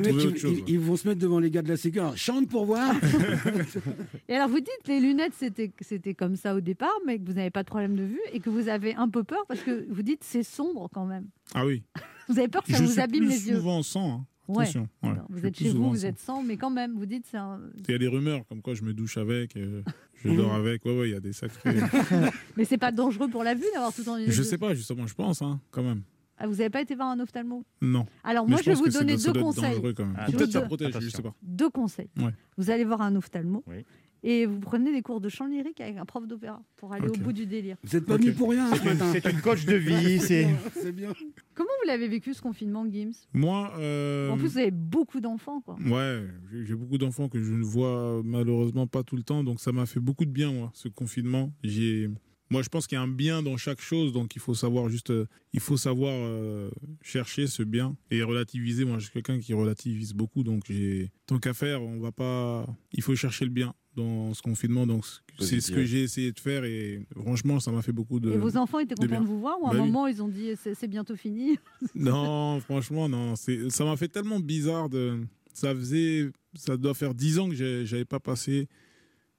Ils, 0.67 0.79
vont 0.79 0.95
se 0.95 1.07
mettre 1.07 1.19
devant 1.19 1.39
les 1.39 1.51
gars 1.51 1.61
de 1.61 1.69
la 1.69 1.77
sécu. 1.77 1.99
Alors, 1.99 2.15
chante 2.17 2.47
pour 2.49 2.65
voir. 2.65 2.95
Et 4.29 4.35
alors 4.35 4.49
vous 4.49 4.59
dites 4.59 4.87
les 4.87 4.99
lunettes 4.99 5.33
c'était 5.37 5.71
c'était 5.81 6.13
comme 6.13 6.35
ça 6.35 6.55
au 6.55 6.61
départ, 6.61 6.89
mais 7.05 7.19
que 7.19 7.25
vous 7.25 7.33
n'avez 7.33 7.49
pas 7.51 7.63
de 7.63 7.67
problème 7.67 7.95
de 7.95 8.03
vue 8.03 8.19
et 8.33 8.39
que 8.39 8.49
vous 8.49 8.67
avez 8.69 8.95
un 8.95 9.09
peu 9.09 9.23
peur 9.23 9.45
parce 9.47 9.61
que 9.61 9.85
vous 9.89 10.01
dites 10.01 10.23
c'est 10.23 10.43
sombre 10.43 10.89
quand 10.93 11.05
même. 11.05 11.25
Ah 11.53 11.65
oui. 11.65 11.83
Vous 12.29 12.37
avez 12.39 12.49
peur 12.49 12.61
que 12.63 12.71
ça 12.73 12.79
je 12.79 12.83
vous 12.83 12.91
suis 12.91 12.99
abîme 12.99 13.23
les 13.29 13.47
yeux. 13.47 13.55
souvent 13.55 13.81
sans. 13.83 14.11
hein. 14.11 14.25
Ouais. 14.47 14.63
Attention. 14.63 14.87
ouais. 15.03 15.09
Alors, 15.09 15.25
Je 15.29 15.35
Vous 15.35 15.45
êtes 15.45 15.57
chez 15.57 15.69
vous, 15.69 15.89
vous 15.89 15.95
sans. 15.97 16.05
êtes 16.05 16.19
sans, 16.19 16.43
mais 16.43 16.57
quand 16.57 16.69
même, 16.69 16.95
vous 16.97 17.05
dites 17.05 17.25
c'est 17.29 17.37
un... 17.37 17.59
Il 17.87 17.91
y 17.91 17.95
a 17.95 17.97
des 17.97 18.07
rumeurs 18.07 18.45
comme 18.47 18.61
quoi 18.61 18.73
je 18.75 18.83
me 18.83 18.93
douche 18.93 19.17
avec, 19.17 19.55
euh, 19.57 19.81
je 20.23 20.29
dors 20.29 20.53
avec. 20.53 20.85
Ouais, 20.85 20.97
ouais, 20.97 21.09
il 21.09 21.11
y 21.11 21.15
a 21.15 21.19
des 21.19 21.33
sacrés. 21.33 21.75
Mais 22.57 22.65
c'est 22.65 22.77
pas 22.77 22.91
dangereux 22.91 23.27
pour 23.29 23.43
la 23.43 23.53
vue 23.55 23.65
d'avoir 23.73 23.93
tout 23.93 24.07
en 24.07 24.15
lunettes. 24.17 24.31
je 24.33 24.43
sais 24.43 24.57
pas, 24.57 24.73
justement, 24.73 25.05
je 25.07 25.13
pense, 25.15 25.41
hein, 25.41 25.59
quand 25.71 25.83
même. 25.83 26.01
Ah, 26.39 26.45
vous 26.45 26.55
n'avez 26.57 26.69
pas 26.69 26.81
été 26.81 26.93
voir 26.93 27.09
un 27.09 27.19
ophtalmo? 27.19 27.63
Non. 27.81 28.05
Alors 28.23 28.47
moi, 28.47 28.59
je 28.59 28.63
je 28.65 28.69
vais 28.69 28.75
vous 28.75 28.89
donner 28.89 29.17
deux 29.17 29.33
conseils. 29.33 29.75
Ou 29.77 29.81
peut-être 29.81 30.51
ça 30.51 30.61
protège, 30.61 30.93
je 30.99 31.09
sais 31.09 31.21
pas. 31.23 31.33
Deux 31.41 31.69
conseils. 31.69 32.09
Ouais. 32.17 32.31
Vous 32.57 32.69
allez 32.69 32.85
voir 32.85 33.01
un 33.01 33.15
ophtalmo 33.15 33.63
Oui. 33.65 33.83
Et 34.23 34.45
vous 34.45 34.59
prenez 34.59 34.91
des 34.91 35.01
cours 35.01 35.21
de 35.21 35.29
chant 35.29 35.47
lyrique 35.47 35.79
avec 35.81 35.97
un 35.97 36.05
prof 36.05 36.27
d'opéra 36.27 36.61
pour 36.75 36.93
aller 36.93 37.07
au 37.07 37.13
bout 37.13 37.33
du 37.33 37.45
délire. 37.45 37.77
Vous 37.83 37.97
n'êtes 37.97 38.05
pas 38.05 38.15
Ok. 38.15 38.21
venu 38.21 38.33
pour 38.33 38.49
rien 38.51 38.69
C'est 38.71 38.77
ce 38.77 38.81
une- 38.83 38.89
matin. 38.97 39.11
c'est 39.13 39.31
une 39.31 39.41
coach 39.41 39.65
de 39.65 39.75
vie, 39.75 40.19
c'est- 40.19 40.91
bien. 40.91 41.13
Comment 41.53 41.69
vous 41.81 41.87
l'avez 41.87 42.07
vécu 42.07 42.33
ce 42.33 42.41
confinement, 42.41 42.85
Gims? 42.89 43.11
Moi. 43.33 43.73
euh, 43.79 44.29
En 44.29 44.37
plus, 44.37 44.49
vous 44.53 44.57
avez 44.57 44.71
beaucoup 44.71 45.19
d'enfants, 45.19 45.61
quoi. 45.61 45.75
Ouais, 45.85 46.23
j'ai 46.51 46.65
j'ai 46.65 46.75
beaucoup 46.75 46.97
d'enfants 46.97 47.29
que 47.29 47.41
je 47.41 47.51
ne 47.53 47.63
vois 47.63 48.21
malheureusement 48.23 48.87
pas 48.87 49.03
tout 49.03 49.15
le 49.17 49.23
temps, 49.23 49.43
donc 49.43 49.59
ça 49.59 49.71
m'a 49.71 49.85
fait 49.85 49.99
beaucoup 49.99 50.25
de 50.25 50.31
bien, 50.31 50.51
moi, 50.51 50.71
ce 50.73 50.87
confinement. 50.87 51.51
J'ai, 51.63 52.09
moi, 52.49 52.61
je 52.61 52.69
pense 52.69 52.87
qu'il 52.87 52.95
y 52.95 52.99
a 52.99 53.01
un 53.01 53.07
bien 53.07 53.43
dans 53.43 53.57
chaque 53.57 53.81
chose, 53.81 54.13
donc 54.13 54.35
il 54.35 54.39
faut 54.39 54.53
savoir 54.53 54.87
juste, 54.89 55.09
euh, 55.09 55.25
il 55.53 55.59
faut 55.59 55.77
savoir 55.77 56.13
euh, 56.15 56.69
chercher 57.01 57.47
ce 57.47 57.63
bien 57.63 57.95
et 58.11 58.23
relativiser. 58.23 58.85
Moi, 58.85 58.99
je 58.99 59.05
suis 59.05 59.13
quelqu'un 59.13 59.39
qui 59.39 59.53
relativise 59.53 60.13
beaucoup, 60.13 60.43
donc 60.43 60.63
j'ai 60.67 61.11
tant 61.25 61.39
qu'à 61.39 61.53
faire, 61.53 61.81
on 61.81 61.99
va 61.99 62.11
pas, 62.11 62.65
il 62.93 63.01
faut 63.03 63.15
chercher 63.15 63.45
le 63.45 63.51
bien 63.51 63.73
dans 63.97 64.33
ce 64.33 64.41
confinement, 64.41 64.87
donc 64.87 65.03
c'est 65.39 65.59
ce 65.59 65.71
que 65.71 65.83
j'ai 65.83 66.03
essayé 66.03 66.31
de 66.31 66.39
faire 66.39 66.63
et 66.63 67.05
franchement, 67.19 67.59
ça 67.59 67.71
m'a 67.71 67.81
fait 67.81 67.91
beaucoup 67.91 68.19
de. 68.19 68.31
Et 68.31 68.37
vos 68.37 68.55
enfants 68.55 68.79
étaient 68.79 68.95
contents 68.95 69.21
de 69.21 69.25
vous 69.27 69.39
voir 69.39 69.61
ou 69.61 69.67
à 69.67 69.71
un 69.71 69.73
Bah 69.73 69.79
oui. 69.81 69.87
moment, 69.87 70.07
ils 70.07 70.21
ont 70.23 70.27
dit 70.29 70.51
c'est 70.55 70.73
c'est 70.75 70.87
bientôt 70.87 71.15
fini 71.15 71.57
Non, 71.95 72.59
franchement, 72.61 73.09
non. 73.09 73.35
C'est, 73.35 73.69
ça 73.69 73.83
m'a 73.83 73.97
fait 73.97 74.07
tellement 74.07 74.39
bizarre 74.39 74.87
de. 74.89 75.19
Ça 75.53 75.73
faisait, 75.73 76.29
ça 76.53 76.77
doit 76.77 76.93
faire 76.93 77.13
dix 77.15 77.39
ans 77.39 77.49
que 77.49 77.55
j'avais 77.83 78.05
pas 78.05 78.19
passé 78.19 78.67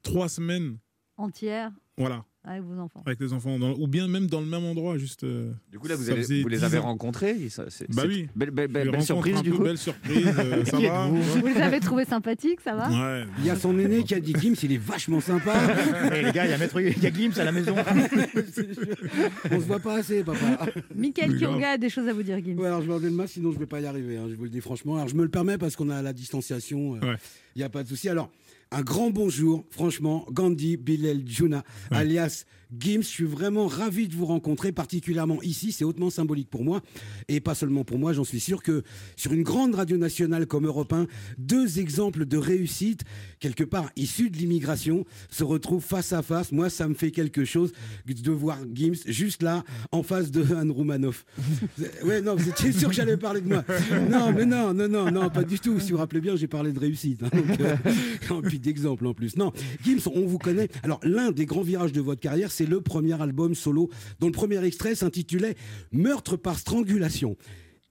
trois 0.02 0.28
semaines, 0.28 0.76
entière 1.16 1.72
voilà, 1.96 2.24
avec 2.48 2.62
vos 2.62 2.78
enfants. 2.80 3.02
avec 3.06 3.20
les 3.20 3.32
enfants, 3.32 3.58
dans- 3.58 3.74
ou 3.78 3.86
bien 3.86 4.08
même 4.08 4.26
dans 4.26 4.40
le 4.40 4.46
même 4.46 4.64
endroit, 4.64 4.96
juste. 4.98 5.24
euh, 5.24 5.52
Du 5.70 5.78
coup 5.78 5.86
là 5.88 5.96
vous, 5.96 6.10
avez- 6.10 6.22
les 6.26 6.44
10 6.56 6.64
avez 6.64 6.78
rencontrés 6.78 7.36
et 7.40 7.48
ça, 7.48 7.64
c'est- 7.68 7.86
Bah 7.94 8.02
c'est- 8.02 8.08
oui. 8.08 8.28
Belle, 8.36 9.02
surprise 9.02 9.42
du 9.42 9.52
coup. 9.52 9.62
Belle 9.62 9.78
surprise, 9.78 10.26
euh, 10.38 10.64
ça 10.64 10.78
va. 10.78 11.06
êtes-vous 11.06 11.40
Vous 11.40 11.46
les 11.46 11.60
avez 11.60 11.80
trouvés 11.80 12.04
sympathiques, 12.04 12.60
ça 12.62 12.74
va 12.74 12.88
Ouais. 12.90 13.24
Il 13.38 13.44
y 13.46 13.50
a 13.50 13.56
son 13.56 13.78
aîné 13.78 14.02
qui 14.04 14.14
a 14.14 14.20
dit 14.20 14.34
Gims, 14.40 14.54
il 14.62 14.72
est 14.72 14.78
vachement 14.82 15.20
sympa. 15.20 15.54
Eh, 16.12 16.22
les 16.22 16.32
gars, 16.32 16.44
il 16.46 16.50
y 16.50 16.54
a 16.54 16.58
Maître 16.58 16.80
il 16.80 17.02
y 17.02 17.06
a 17.06 17.12
Gims 17.12 17.38
à 17.38 17.44
la 17.44 17.52
maison. 17.52 17.74
On 19.50 19.60
se 19.60 19.64
voit 19.66 19.80
pas 19.80 19.96
assez, 19.98 20.22
papa. 20.24 20.66
Michael. 20.94 21.36
Kiroga 21.36 21.70
a 21.72 21.78
des 21.78 21.90
choses 21.90 22.08
à 22.08 22.12
vous 22.12 22.22
dire, 22.22 22.38
Gims. 22.44 22.58
Ouais, 22.58 22.66
alors 22.66 22.80
je 22.82 22.86
vais 22.86 22.92
enlever 22.92 23.10
le 23.10 23.14
masque, 23.16 23.34
sinon 23.34 23.52
je 23.52 23.58
vais 23.58 23.66
pas 23.66 23.80
y 23.80 23.86
arriver. 23.86 24.16
hein, 24.16 24.26
je 24.30 24.34
vous 24.34 24.44
le 24.44 24.50
dis 24.50 24.60
franchement. 24.60 24.96
Alors 24.96 25.08
je 25.08 25.14
me 25.14 25.22
le 25.22 25.28
permets 25.28 25.58
parce 25.58 25.76
qu'on 25.76 25.90
a 25.90 26.02
la 26.02 26.12
distanciation. 26.12 26.96
Il 26.96 27.04
Ouais. 27.08 27.16
n'y 27.56 27.62
a 27.62 27.68
pas 27.68 27.82
de 27.82 27.88
souci. 27.88 28.08
Alors, 28.08 28.30
un 28.70 28.82
grand 28.82 29.10
bonjour, 29.10 29.64
franchement, 29.70 30.26
Gandhi 30.30 30.76
Bilal 30.76 31.22
Juna, 31.26 31.64
alias 31.90 32.44
Gims. 32.76 33.02
Je 33.02 33.06
suis 33.08 33.24
vraiment 33.24 33.66
ravi 33.66 34.08
de 34.08 34.14
vous 34.14 34.26
rencontrer, 34.26 34.72
particulièrement 34.72 35.40
ici. 35.42 35.72
C'est 35.72 35.84
hautement 35.84 36.10
symbolique 36.10 36.50
pour 36.50 36.64
moi. 36.64 36.82
Et 37.28 37.40
pas 37.40 37.54
seulement 37.54 37.84
pour 37.84 37.98
moi, 37.98 38.12
j'en 38.12 38.24
suis 38.24 38.40
sûr 38.40 38.62
que 38.62 38.82
sur 39.16 39.32
une 39.32 39.42
grande 39.42 39.74
radio 39.74 39.96
nationale 39.96 40.46
comme 40.46 40.66
Europe 40.66 40.92
1, 40.92 41.06
deux 41.38 41.78
exemples 41.78 42.26
de 42.26 42.36
réussite, 42.36 43.02
quelque 43.40 43.64
part 43.64 43.90
issus 43.96 44.30
de 44.30 44.36
l'immigration, 44.36 45.04
se 45.30 45.44
retrouvent 45.44 45.84
face 45.84 46.12
à 46.12 46.22
face. 46.22 46.52
Moi, 46.52 46.68
ça 46.70 46.88
me 46.88 46.94
fait 46.94 47.10
quelque 47.10 47.44
chose 47.44 47.72
de 48.06 48.30
voir 48.30 48.58
Gims 48.74 49.02
juste 49.06 49.42
là, 49.42 49.64
en 49.92 50.02
face 50.02 50.30
de 50.30 50.54
Anne 50.54 50.70
Roumanoff. 50.70 51.24
ouais, 52.04 52.20
non, 52.20 52.36
vous 52.36 52.48
étiez 52.48 52.72
sûr 52.72 52.88
que 52.90 52.94
j'allais 52.94 53.16
parler 53.16 53.40
de 53.40 53.48
moi. 53.48 53.64
Non, 54.10 54.32
mais 54.32 54.44
non, 54.44 54.74
non, 54.74 54.88
non, 54.88 55.10
non, 55.10 55.30
pas 55.30 55.44
du 55.44 55.58
tout. 55.58 55.78
Si 55.80 55.90
vous 55.90 55.96
vous 55.96 55.98
rappelez 55.98 56.20
bien, 56.20 56.36
j'ai 56.36 56.48
parlé 56.48 56.72
de 56.72 56.78
réussite. 56.78 57.22
hein. 57.22 57.30
Donc, 57.32 57.60
euh, 57.60 57.76
puis 58.42 58.58
suffit 58.58 58.58
d'exemples 58.58 59.06
en 59.06 59.14
plus. 59.14 59.36
Non, 59.36 59.52
Gims, 59.84 60.08
on 60.14 60.26
vous 60.26 60.38
connaît. 60.38 60.68
Alors, 60.82 61.00
l'un 61.02 61.30
des 61.30 61.46
grands 61.46 61.62
virages 61.62 61.92
de 61.92 62.00
votre 62.00 62.20
carrière, 62.20 62.50
c'est 62.58 62.66
le 62.66 62.80
premier 62.80 63.20
album 63.22 63.54
solo 63.54 63.88
dont 64.18 64.26
le 64.26 64.32
premier 64.32 64.64
extrait 64.64 64.96
s'intitulait 64.96 65.54
Meurtre 65.92 66.36
par 66.36 66.58
strangulation. 66.58 67.36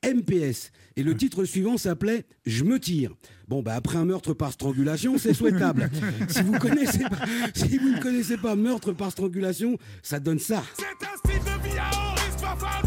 MPS. 0.05 0.72
Et 0.97 1.03
le 1.03 1.15
titre 1.15 1.45
suivant 1.45 1.78
s'appelait 1.78 2.26
Je 2.45 2.65
me 2.65 2.78
tire. 2.78 3.13
Bon, 3.47 3.61
bah, 3.61 3.76
après 3.76 3.97
un 3.97 4.03
meurtre 4.03 4.34
par 4.34 4.51
strangulation, 4.51 5.18
c'est 5.18 5.34
souhaitable. 5.39 5.89
si 6.28 6.41
vous 6.41 6.59
connaissez 6.59 6.99
pas, 6.99 7.26
si 7.55 7.78
vous 7.78 7.93
ne 7.93 8.01
connaissez 8.01 8.36
pas 8.36 8.57
meurtre 8.57 8.91
par 8.91 9.11
strangulation, 9.11 9.78
ça 10.03 10.20
donne 10.20 10.39
ça. 10.39 10.63
C'est 10.76 10.84
un 10.84 11.18
style 11.18 11.43
de 11.45 11.70
vie 11.70 11.78
à 11.78 12.86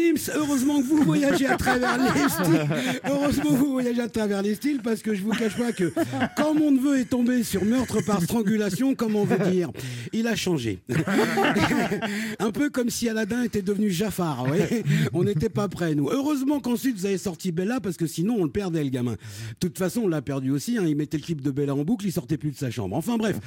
Gims, 0.00 0.30
heureusement 0.34 0.80
que 0.80 0.86
vous 0.86 1.02
voyagez 1.02 1.46
à 1.46 1.56
travers 1.56 1.98
les 1.98 2.28
styles. 2.28 2.68
Heureusement 3.08 3.50
que 3.50 3.56
vous 3.56 3.72
voyagez 3.72 4.00
à 4.00 4.08
travers 4.08 4.42
les 4.42 4.54
styles 4.54 4.80
parce 4.82 5.02
que 5.02 5.14
je 5.14 5.22
vous 5.22 5.30
cache 5.30 5.56
pas 5.56 5.72
que 5.72 5.92
quand 6.36 6.54
mon 6.54 6.70
neveu 6.70 7.00
est 7.00 7.04
tombé 7.10 7.42
sur 7.42 7.64
meurtre 7.64 8.00
par 8.04 8.22
strangulation, 8.22 8.94
comment 8.94 9.24
vous 9.24 9.50
dire, 9.50 9.70
il 10.12 10.26
a 10.26 10.36
changé. 10.36 10.80
Un 12.38 12.50
peu 12.50 12.70
comme 12.70 12.90
si 12.90 13.08
Aladdin 13.08 13.42
était 13.42 13.62
devenu 13.62 13.90
Jafar. 13.90 14.44
ouais. 14.50 14.82
On 15.12 15.24
n'était 15.24 15.48
pas 15.48 15.68
prêts, 15.68 15.94
nous. 15.94 16.08
Heureusement 16.10 16.60
qu'ensuite 16.60 16.96
vous 16.96 17.06
avez 17.06 17.18
sorti 17.18 17.52
Bella 17.52 17.80
parce 17.80 17.96
que 17.96 18.06
sinon 18.06 18.36
on 18.38 18.44
le 18.44 18.50
perdait, 18.50 18.82
le 18.84 18.90
gamin. 18.90 19.12
De 19.12 19.16
toute 19.60 19.78
façon, 19.78 20.02
on 20.02 20.08
l'a 20.08 20.22
perdu 20.22 20.50
aussi. 20.50 20.78
hein. 20.78 20.84
Il 20.86 20.96
mettait 20.96 21.16
le 21.18 21.22
clip 21.22 21.40
de 21.42 21.50
Bella 21.50 21.74
en 21.74 21.84
boucle, 21.84 22.06
il 22.06 22.12
sortait 22.12 22.36
plus 22.38 22.50
de 22.50 22.56
sa 22.56 22.70
chambre. 22.70 22.96
Enfin 22.96 23.16
bref, 23.16 23.38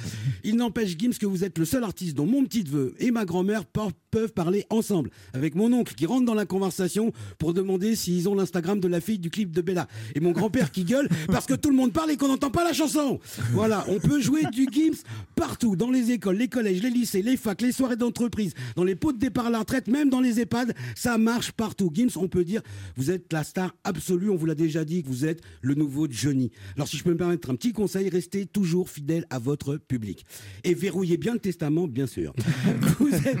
il 0.44 0.56
n'empêche 0.56 0.96
Gims 0.98 1.14
que 1.18 1.26
vous 1.26 1.44
êtes 1.44 1.58
le 1.58 1.64
seul 1.64 1.84
artiste 1.84 2.16
dont 2.16 2.26
mon 2.26 2.44
petit 2.44 2.64
neveu 2.64 2.94
et 2.98 3.10
ma 3.10 3.24
grand-mère 3.24 3.64
peuvent 3.64 4.32
parler 4.32 4.64
ensemble. 4.70 5.10
Avec 5.32 5.54
mon 5.54 5.72
oncle 5.72 5.94
qui 5.94 6.06
rentre 6.06 6.24
dans 6.24 6.34
la 6.34 6.46
conversation 6.46 7.12
pour 7.38 7.54
demander 7.54 7.96
s'ils 7.96 8.28
ont 8.28 8.34
l'Instagram 8.34 8.80
de 8.80 8.88
la 8.88 9.00
fille 9.00 9.18
du 9.18 9.30
clip 9.30 9.50
de 9.50 9.60
Bella. 9.60 9.88
Et 10.14 10.20
mon 10.20 10.32
grand-père 10.32 10.70
qui 10.70 10.84
gueule 10.84 11.08
parce 11.28 11.46
que 11.46 11.54
tout 11.54 11.70
le 11.70 11.76
monde 11.76 11.92
parle 11.92 12.10
et 12.10 12.16
qu'on 12.16 12.28
n'entend 12.28 12.50
pas 12.50 12.64
la 12.64 12.72
chanson. 12.72 13.18
Voilà, 13.52 13.84
on 13.88 13.98
peut 13.98 14.20
jouer 14.20 14.42
du 14.52 14.66
Gims 14.70 15.02
partout, 15.34 15.76
dans 15.76 15.90
les 15.90 16.10
écoles, 16.10 16.36
les 16.36 16.48
collèges, 16.54 16.82
les 16.82 16.90
lycées, 16.90 17.20
les 17.20 17.36
facs, 17.36 17.60
les 17.62 17.72
soirées 17.72 17.96
d'entreprise, 17.96 18.54
dans 18.76 18.84
les 18.84 18.94
pots 18.94 19.12
de 19.12 19.18
départ 19.18 19.46
à 19.46 19.50
la 19.50 19.58
retraite, 19.58 19.88
même 19.88 20.08
dans 20.08 20.20
les 20.20 20.38
EHPAD, 20.40 20.72
ça 20.94 21.18
marche 21.18 21.50
partout. 21.50 21.90
Gims, 21.92 22.10
on 22.16 22.28
peut 22.28 22.44
dire, 22.44 22.62
vous 22.96 23.10
êtes 23.10 23.32
la 23.32 23.42
star 23.42 23.74
absolue, 23.82 24.30
on 24.30 24.36
vous 24.36 24.46
l'a 24.46 24.54
déjà 24.54 24.84
dit, 24.84 25.02
que 25.02 25.08
vous 25.08 25.24
êtes 25.24 25.40
le 25.62 25.74
nouveau 25.74 26.06
Johnny. 26.08 26.52
Alors 26.76 26.86
si 26.86 26.96
je 26.96 27.02
peux 27.02 27.10
me 27.10 27.16
permettre 27.16 27.50
un 27.50 27.56
petit 27.56 27.72
conseil, 27.72 28.08
restez 28.08 28.46
toujours 28.46 28.88
fidèle 28.88 29.26
à 29.30 29.40
votre 29.40 29.78
public. 29.78 30.24
Et 30.62 30.74
verrouillez 30.74 31.16
bien 31.16 31.32
le 31.32 31.40
testament, 31.40 31.88
bien 31.88 32.06
sûr. 32.06 32.32
Vous 33.00 33.08
êtes, 33.08 33.38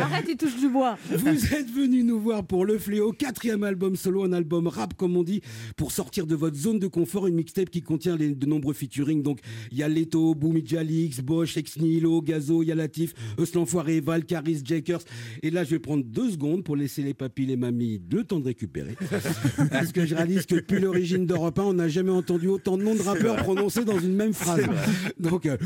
Arrête, 0.00 0.26
il 0.28 0.36
touche 0.36 0.56
du 0.58 0.68
bois. 0.68 0.96
vous 1.10 1.28
êtes 1.54 1.70
venu 1.70 2.02
nous 2.04 2.20
voir 2.20 2.44
pour 2.44 2.64
Le 2.64 2.78
Fléau, 2.78 3.12
quatrième 3.12 3.64
album 3.64 3.96
solo, 3.96 4.24
un 4.24 4.32
album 4.32 4.66
rap 4.68 4.94
comme 4.94 5.16
on 5.16 5.22
dit, 5.22 5.40
pour 5.76 5.92
sortir 5.92 6.26
de 6.26 6.34
votre 6.34 6.56
zone 6.56 6.78
de 6.78 6.86
confort, 6.86 7.26
une 7.26 7.34
mixtape 7.34 7.70
qui 7.70 7.82
contient 7.82 8.16
les- 8.16 8.34
de 8.34 8.46
nombreux 8.46 8.74
featuring. 8.74 9.22
Donc 9.22 9.40
il 9.72 9.78
y 9.78 9.82
a 9.82 9.88
Leto, 9.88 10.34
Boumi 10.34 10.62
Jalix, 10.68 11.20
Bosch, 11.20 11.56
Ex 11.56 11.78
Nihilo, 11.78 12.22
Gazo, 12.22 12.62
il 12.62 12.66
y 12.68 12.72
a 12.72 12.74
Latif, 12.74 13.14
Euslan 13.38 13.66
Foiré, 13.66 14.00
Val, 14.00 14.24
Caris, 14.24 14.60
Jakers. 14.64 15.02
Et 15.42 15.50
là 15.50 15.64
je 15.64 15.70
vais 15.70 15.78
prendre 15.78 16.04
deux 16.04 16.30
secondes 16.30 16.64
pour 16.64 16.76
laisser 16.76 17.02
les 17.02 17.14
papilles 17.14 17.46
et 17.46 17.48
les 17.48 17.56
mamies 17.56 18.00
le 18.10 18.24
temps 18.24 18.40
de 18.40 18.46
récupérer. 18.46 18.96
Parce 19.70 19.92
que 19.92 20.04
je 20.04 20.14
réalise 20.14 20.46
que 20.46 20.56
depuis 20.56 20.80
l'origine 20.80 21.26
d'Europe 21.26 21.58
1, 21.58 21.62
on 21.62 21.72
n'a 21.74 21.88
jamais 21.88 22.10
entendu 22.10 22.48
autant 22.48 22.76
de 22.76 22.82
noms 22.82 22.94
de 22.94 23.02
rappeurs 23.02 23.36
prononcés 23.36 23.84
dans 23.84 23.98
une 23.98 24.14
même 24.14 24.34
phrase. 24.34 24.64
Donc 25.18 25.46
euh, 25.46 25.56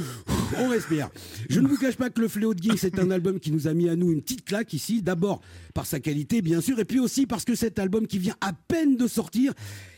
on 0.59 0.69
respire. 0.69 1.11
Je 1.49 1.61
ne 1.61 1.69
vous 1.69 1.77
cache 1.77 1.97
pas 1.97 2.11
que 2.11 2.21
Le 2.21 2.29
Fléau 2.29 2.55
de 2.55 2.63
Geek, 2.63 2.79
c'est 2.79 2.99
un 2.99 3.11
album 3.11 3.41
qui 3.41 3.51
nous 3.51 3.69
a 3.69 3.75
mis 3.75 3.89
à 3.89 3.97
nous 3.97 4.13
une 4.13 4.23
petite 4.23 4.45
claque 4.45 4.73
ici. 4.73 5.03
D'abord 5.03 5.41
par 5.75 5.87
sa 5.87 6.01
qualité, 6.01 6.43
bien 6.43 6.61
sûr, 6.61 6.79
et 6.79 6.85
puis 6.85 7.01
aussi 7.01 7.27
parce 7.27 7.45
que 7.45 7.55
cet 7.55 7.79
album 7.79 8.07
qui 8.07 8.19
vient 8.19 8.37
à 8.41 8.53
peine 8.53 8.97
de 8.97 9.07
sortir, 9.07 9.53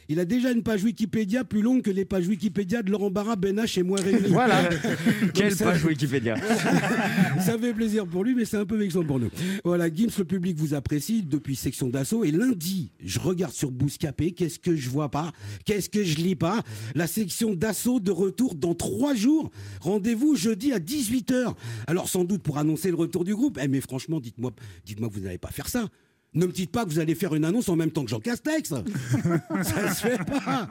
il 0.09 0.21
a 0.21 0.25
déjà 0.25 0.51
une 0.53 0.63
page 0.63 0.83
Wikipédia 0.85 1.45
plus 1.45 1.63
longue 1.63 1.83
que 1.83 1.91
les 1.91 2.05
pages 2.05 2.29
Wikipédia 2.29 2.83
de 2.83 2.91
Laurent 2.91 3.11
Barra, 3.11 3.37
Ben 3.37 3.57
H 3.59 3.79
et 3.79 3.83
moi 3.83 3.99
réunis. 4.01 4.29
Voilà. 4.29 4.69
Quelle 5.35 5.55
ça- 5.55 5.67
page 5.67 5.85
Wikipédia. 5.85 6.37
ça 7.41 7.59
fait 7.59 7.73
plaisir 7.75 8.07
pour 8.07 8.25
lui, 8.25 8.35
mais 8.35 8.45
c'est 8.45 8.57
un 8.57 8.67
peu 8.67 8.77
vexant 8.77 9.05
pour 9.05 9.19
nous. 9.21 9.31
Voilà, 9.65 9.93
Gims, 9.93 10.11
le 10.19 10.25
public 10.25 10.57
vous 10.57 10.75
apprécie 10.75 11.23
depuis 11.23 11.57
section 11.57 11.89
d'assaut. 11.89 12.25
Et 12.25 12.31
lundi, 12.31 12.91
je 13.05 13.19
regarde 13.19 13.53
sur 13.53 13.71
Bouscapé, 13.71 14.33
qu'est-ce 14.33 14.59
que 14.59 14.77
je 14.77 14.89
vois 14.91 15.11
pas? 15.11 15.33
Qu'est-ce 15.65 15.89
que 15.89 16.03
je 16.05 16.17
lis 16.17 16.37
pas? 16.37 16.63
La 16.95 17.07
section 17.07 17.55
d'assaut 17.55 18.01
de 18.01 18.11
retour 18.11 18.55
dans 18.55 18.75
trois 18.75 19.15
jours. 19.15 19.51
Rendez-vous 19.81 20.35
jeudi 20.37 20.73
à 20.73 20.79
18h. 20.79 21.55
Alors 21.87 22.09
sans 22.09 22.25
doute 22.25 22.43
pour 22.43 22.59
annoncer 22.59 22.89
le 22.91 22.97
retour 22.97 23.25
du 23.25 23.35
groupe. 23.35 23.59
Eh, 23.63 23.69
mais 23.69 23.81
franchement, 23.81 24.21
dites-moi 24.21 24.53
dites-moi 24.85 25.09
que 25.09 25.15
vous 25.15 25.21
n'allez 25.21 25.39
pas 25.39 25.51
faire 25.51 25.69
ça. 25.69 25.89
Ne 26.35 26.47
me 26.47 26.53
dites 26.53 26.71
pas 26.73 26.85
que 26.85 26.91
vous 26.91 26.99
allez 26.99 27.15
faire 27.15 27.35
une 27.35 27.45
annonce 27.45 27.69
en 27.69 27.77
même 27.77 27.91
temps 27.93 28.03
que 28.05 28.11
Jean 28.11 28.19
Castex. 28.21 28.69
ça 29.63 29.95
se 29.95 30.01
fait 30.09 30.19
pas. 30.25 30.69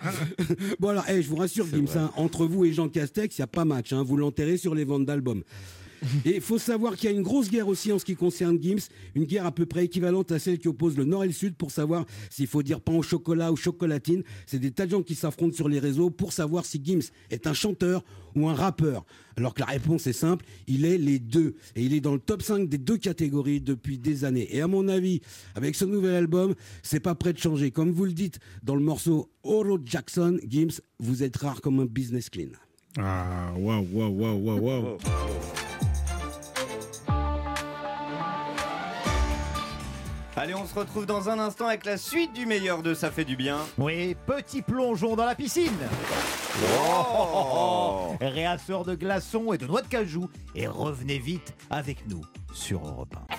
Bon 0.79 0.89
alors, 0.89 1.05
eh, 1.09 1.21
je 1.21 1.29
vous 1.29 1.37
rassure, 1.37 1.65
Gims, 1.67 1.85
hein, 1.95 2.11
entre 2.17 2.45
vous 2.45 2.65
et 2.65 2.73
Jean 2.73 2.89
Castex, 2.89 3.37
il 3.37 3.41
n'y 3.41 3.43
a 3.43 3.47
pas 3.47 3.63
match. 3.65 3.93
hein. 3.93 4.03
vous 4.03 4.17
l'enterrez 4.17 4.57
sur 4.57 4.75
les 4.75 4.83
ventes 4.83 5.05
d'albums. 5.05 5.43
Et 6.25 6.35
il 6.35 6.41
faut 6.41 6.57
savoir 6.57 6.95
qu'il 6.95 7.09
y 7.09 7.13
a 7.13 7.15
une 7.15 7.23
grosse 7.23 7.49
guerre 7.49 7.67
aussi 7.67 7.91
en 7.91 7.99
ce 7.99 8.05
qui 8.05 8.15
concerne 8.15 8.61
Gims, 8.61 8.87
une 9.15 9.25
guerre 9.25 9.45
à 9.45 9.51
peu 9.51 9.65
près 9.65 9.85
équivalente 9.85 10.31
à 10.31 10.39
celle 10.39 10.59
qui 10.59 10.67
oppose 10.67 10.97
le 10.97 11.05
Nord 11.05 11.23
et 11.23 11.27
le 11.27 11.33
Sud 11.33 11.55
pour 11.55 11.71
savoir 11.71 12.05
s'il 12.29 12.47
faut 12.47 12.63
dire 12.63 12.81
pain 12.81 12.93
au 12.93 13.01
chocolat 13.01 13.51
ou 13.51 13.55
chocolatine. 13.55 14.23
C'est 14.45 14.59
des 14.59 14.71
tas 14.71 14.85
de 14.85 14.91
gens 14.91 15.01
qui 15.01 15.15
s'affrontent 15.15 15.55
sur 15.55 15.69
les 15.69 15.79
réseaux 15.79 16.09
pour 16.09 16.33
savoir 16.33 16.65
si 16.65 16.81
Gims 16.83 17.11
est 17.29 17.47
un 17.47 17.53
chanteur 17.53 18.03
ou 18.35 18.47
un 18.47 18.53
rappeur. 18.53 19.05
Alors 19.37 19.53
que 19.53 19.61
la 19.61 19.67
réponse 19.67 20.07
est 20.07 20.13
simple, 20.13 20.45
il 20.67 20.85
est 20.85 20.97
les 20.97 21.19
deux. 21.19 21.55
Et 21.75 21.83
il 21.83 21.93
est 21.93 22.01
dans 22.01 22.13
le 22.13 22.19
top 22.19 22.41
5 22.41 22.69
des 22.69 22.77
deux 22.77 22.97
catégories 22.97 23.61
depuis 23.61 23.97
des 23.97 24.25
années. 24.25 24.47
Et 24.55 24.61
à 24.61 24.67
mon 24.67 24.87
avis, 24.87 25.21
avec 25.55 25.75
ce 25.75 25.85
nouvel 25.85 26.15
album, 26.15 26.53
c'est 26.81 26.99
pas 26.99 27.15
prêt 27.15 27.33
de 27.33 27.39
changer. 27.39 27.71
Comme 27.71 27.91
vous 27.91 28.05
le 28.05 28.13
dites 28.13 28.39
dans 28.63 28.75
le 28.75 28.81
morceau 28.83 29.29
Oro 29.43 29.79
Jackson, 29.83 30.39
Gims, 30.47 30.81
vous 30.99 31.23
êtes 31.23 31.37
rare 31.37 31.61
comme 31.61 31.79
un 31.79 31.85
business 31.85 32.29
clean. 32.29 32.49
Ah, 32.97 33.53
waouh, 33.57 33.87
waouh, 33.91 34.11
waouh, 34.11 34.37
waouh, 34.37 34.61
waouh. 34.61 34.97
Allez, 40.43 40.55
on 40.55 40.67
se 40.67 40.75
retrouve 40.77 41.05
dans 41.05 41.29
un 41.29 41.39
instant 41.39 41.67
avec 41.67 41.85
la 41.85 41.95
suite 41.95 42.33
du 42.33 42.45
meilleur 42.45 42.83
de 42.83 42.93
Ça 42.93 43.11
fait 43.11 43.23
du 43.23 43.37
bien. 43.37 43.59
Oui, 43.77 44.13
petit 44.25 44.61
plongeon 44.61 45.15
dans 45.15 45.23
la 45.23 45.35
piscine. 45.35 45.71
Oh. 46.85 48.17
Réassort 48.19 48.83
de 48.83 48.93
glaçons 48.93 49.53
et 49.53 49.57
de 49.57 49.65
noix 49.65 49.81
de 49.81 49.87
cajou. 49.87 50.29
Et 50.53 50.67
revenez 50.67 51.17
vite 51.17 51.53
avec 51.69 52.09
nous 52.09 52.23
sur 52.53 52.85
Europe 52.85 53.15
1. 53.31 53.35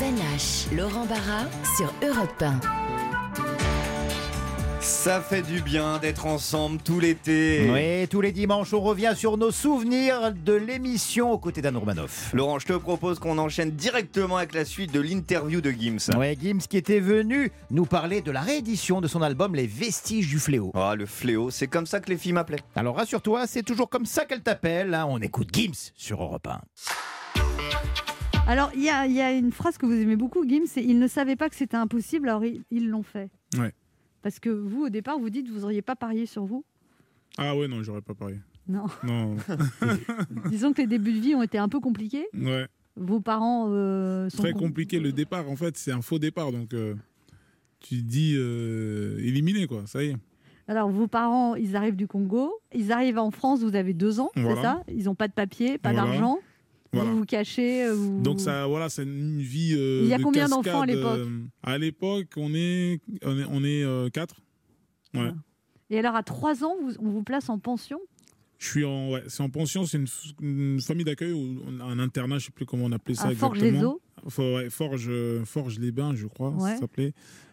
Ben 0.00 0.14
H, 0.34 0.74
Laurent 0.74 1.04
Barra 1.04 1.44
sur 1.76 1.92
Europe 2.02 2.42
1. 2.42 3.17
Ça 4.88 5.20
fait 5.20 5.42
du 5.42 5.60
bien 5.60 5.98
d'être 5.98 6.24
ensemble 6.26 6.78
tout 6.82 6.98
l'été. 6.98 7.68
Oui, 7.70 8.08
tous 8.08 8.22
les 8.22 8.32
dimanches, 8.32 8.72
on 8.72 8.80
revient 8.80 9.12
sur 9.14 9.36
nos 9.36 9.50
souvenirs 9.50 10.32
de 10.32 10.54
l'émission 10.54 11.30
aux 11.30 11.38
côtés 11.38 11.60
d'Anne 11.60 11.76
Romanoff. 11.76 12.30
Laurent, 12.32 12.58
je 12.58 12.66
te 12.66 12.72
propose 12.72 13.18
qu'on 13.18 13.36
enchaîne 13.36 13.70
directement 13.70 14.38
avec 14.38 14.54
la 14.54 14.64
suite 14.64 14.90
de 14.92 15.00
l'interview 15.00 15.60
de 15.60 15.70
Gims. 15.70 16.16
Ouais, 16.16 16.36
Gims 16.40 16.60
qui 16.68 16.78
était 16.78 17.00
venu 17.00 17.50
nous 17.70 17.84
parler 17.84 18.22
de 18.22 18.30
la 18.30 18.40
réédition 18.40 19.02
de 19.02 19.08
son 19.08 19.20
album 19.20 19.54
Les 19.54 19.66
Vestiges 19.66 20.28
du 20.28 20.38
Fléau. 20.38 20.72
Ah, 20.74 20.94
le 20.96 21.04
fléau, 21.04 21.50
c'est 21.50 21.68
comme 21.68 21.86
ça 21.86 22.00
que 22.00 22.08
les 22.10 22.16
filles 22.16 22.32
m'appelaient. 22.32 22.58
Alors 22.74 22.96
rassure-toi, 22.96 23.46
c'est 23.46 23.62
toujours 23.62 23.90
comme 23.90 24.06
ça 24.06 24.24
qu'elle 24.24 24.42
t'appelle. 24.42 24.94
hein. 24.94 25.06
On 25.08 25.20
écoute 25.20 25.48
Gims 25.52 25.90
sur 25.96 26.22
Europe 26.22 26.46
1. 26.46 26.60
Alors, 28.46 28.70
il 28.74 28.80
y 28.80 28.84
y 28.86 29.20
a 29.20 29.32
une 29.32 29.52
phrase 29.52 29.76
que 29.76 29.84
vous 29.84 29.92
aimez 29.92 30.16
beaucoup, 30.16 30.48
Gims, 30.48 30.66
c'est 30.66 30.82
ils 30.82 30.98
ne 30.98 31.08
savaient 31.08 31.36
pas 31.36 31.50
que 31.50 31.56
c'était 31.56 31.76
impossible, 31.76 32.28
alors 32.30 32.44
ils 32.44 32.62
ils 32.70 32.88
l'ont 32.88 33.02
fait. 33.02 33.28
Ouais. 33.58 33.72
Parce 34.22 34.38
que 34.40 34.50
vous, 34.50 34.84
au 34.86 34.88
départ, 34.88 35.18
vous 35.18 35.30
dites 35.30 35.48
vous 35.48 35.60
n'auriez 35.60 35.82
pas 35.82 35.96
parié 35.96 36.26
sur 36.26 36.44
vous. 36.44 36.64
Ah 37.36 37.56
ouais, 37.56 37.68
non, 37.68 37.82
j'aurais 37.82 38.00
pas 38.02 38.14
parié. 38.14 38.38
Non. 38.68 38.86
Non. 39.04 39.36
Disons 40.50 40.72
que 40.72 40.80
les 40.82 40.86
débuts 40.86 41.12
de 41.12 41.20
vie 41.20 41.34
ont 41.34 41.42
été 41.42 41.58
un 41.58 41.68
peu 41.68 41.80
compliqués. 41.80 42.26
ouais. 42.34 42.66
Vos 43.00 43.20
parents 43.20 43.68
euh, 43.70 44.28
sont 44.28 44.38
Très 44.42 44.52
com- 44.52 44.62
compliqué 44.62 44.98
le 44.98 45.12
départ. 45.12 45.48
En 45.48 45.54
fait, 45.54 45.76
c'est 45.76 45.92
un 45.92 46.02
faux 46.02 46.18
départ. 46.18 46.50
Donc, 46.50 46.74
euh, 46.74 46.96
tu 47.78 47.98
te 48.02 48.08
dis 48.08 48.34
euh, 48.36 49.16
éliminé, 49.20 49.68
quoi. 49.68 49.84
Ça 49.86 50.02
y 50.02 50.08
est. 50.08 50.16
Alors, 50.66 50.90
vos 50.90 51.06
parents, 51.06 51.54
ils 51.54 51.76
arrivent 51.76 51.94
du 51.94 52.08
Congo. 52.08 52.52
Ils 52.74 52.90
arrivent 52.90 53.18
en 53.18 53.30
France, 53.30 53.60
vous 53.62 53.76
avez 53.76 53.94
deux 53.94 54.18
ans, 54.18 54.30
c'est 54.34 54.42
Voilà. 54.42 54.62
ça? 54.62 54.82
Ils 54.92 55.04
n'ont 55.04 55.14
pas 55.14 55.28
de 55.28 55.32
papier, 55.32 55.78
pas 55.78 55.92
Voilà. 55.92 56.08
d'argent. 56.08 56.38
Voilà. 56.92 57.10
Vous 57.10 57.18
vous 57.18 57.24
cachez. 57.26 57.84
euh, 57.84 57.92
vous- 57.94 58.22
Donc 58.22 58.40
ça, 58.40 58.66
voilà, 58.66 58.88
c'est 58.88 59.02
une 59.02 59.40
vie. 59.40 59.74
euh, 59.76 60.00
Il 60.04 60.08
y 60.08 60.14
a 60.14 60.18
de 60.18 60.22
combien 60.22 60.48
d'enfants 60.48 60.80
à 60.82 60.86
cascade, 60.86 60.88
l'époque 60.96 61.18
euh, 61.18 61.40
À 61.62 61.78
l'époque, 61.78 62.28
on 62.36 62.54
est, 62.54 63.00
on 63.22 63.38
est, 63.38 63.44
on 63.50 63.64
est 63.64 63.82
euh, 63.84 64.08
quatre. 64.08 64.40
Ouais. 65.14 65.30
Et 65.90 65.98
alors, 65.98 66.16
à 66.16 66.22
trois 66.22 66.64
ans, 66.64 66.74
on 66.98 67.08
vous 67.10 67.22
place 67.22 67.48
en 67.48 67.58
pension? 67.58 67.98
Je 68.58 68.66
suis 68.66 68.84
en, 68.84 69.10
ouais, 69.10 69.22
c'est 69.28 69.42
en 69.42 69.50
pension, 69.50 69.86
c'est 69.86 70.00
une, 70.40 70.80
famille 70.80 71.04
d'accueil 71.04 71.32
ou 71.32 71.58
un 71.80 71.98
internat, 72.00 72.38
je 72.38 72.46
sais 72.46 72.50
plus 72.52 72.66
comment 72.66 72.86
on 72.86 72.92
appelait 72.92 73.14
ça 73.14 73.28
À 73.28 73.32
exactement. 73.32 73.54
Forges-les-Eaux 73.60 74.00
Fo- 74.28 74.54
ouais, 74.56 74.68
Forge, 74.70 75.06
euh, 75.08 75.44
Forge 75.44 75.78
les 75.78 75.92
Bains, 75.92 76.14
je 76.16 76.26
crois, 76.26 76.50
Ouais. 76.50 76.72
ça 76.72 76.78
s'appelait. 76.78 77.12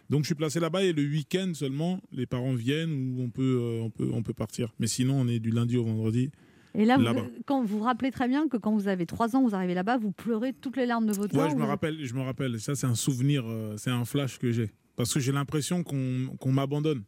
Donc 0.10 0.22
je 0.24 0.28
suis 0.28 0.36
placé 0.36 0.60
là-bas 0.60 0.84
et 0.84 0.94
le 0.94 1.04
week-end 1.04 1.52
seulement, 1.54 2.00
les 2.12 2.26
parents 2.26 2.54
viennent 2.56 2.92
ou 2.92 3.22
on 3.22 3.30
peut, 3.30 3.60
euh, 3.62 3.82
on 3.84 3.90
peut, 3.92 4.10
on 4.12 4.24
peut 4.24 4.34
partir. 4.34 4.74
Mais 4.80 4.88
sinon, 4.88 5.14
on 5.22 5.28
est 5.28 5.40
du 5.40 5.52
lundi 5.52 5.78
au 5.78 5.84
vendredi. 5.84 6.32
Et 6.78 6.86
là, 6.86 6.98
vous- 6.98 7.30
quand 7.46 7.62
vous 7.64 7.78
vous 7.80 7.84
rappelez 7.84 8.12
très 8.12 8.28
bien 8.28 8.48
que 8.48 8.58
quand 8.58 8.74
vous 8.74 8.88
avez 8.88 9.06
trois 9.06 9.36
ans, 9.36 9.42
vous 9.44 9.56
arrivez 9.56 9.74
là-bas, 9.74 9.98
vous 9.98 10.12
pleurez 10.12 10.54
toutes 10.54 10.78
les 10.78 10.86
larmes 10.86 11.06
de 11.06 11.14
votre 11.14 11.36
Ouais, 11.38 11.50
je 11.50 11.56
me 11.56 11.62
vous- 11.62 11.68
rappelle, 11.68 12.04
je 12.04 12.14
me 12.14 12.22
rappelle. 12.22 12.60
Ça, 12.60 12.76
c'est 12.76 12.88
un 12.88 12.96
souvenir, 12.96 13.44
euh, 13.48 13.76
c'est 13.78 13.92
un 13.92 14.06
flash 14.06 14.38
que 14.40 14.52
j'ai. 14.52 14.72
parce 14.98 15.14
que 15.14 15.20
j'ai 15.20 15.32
l'impression 15.34 15.84
qu'on 15.84 16.52
m'abandonne. 16.52 17.04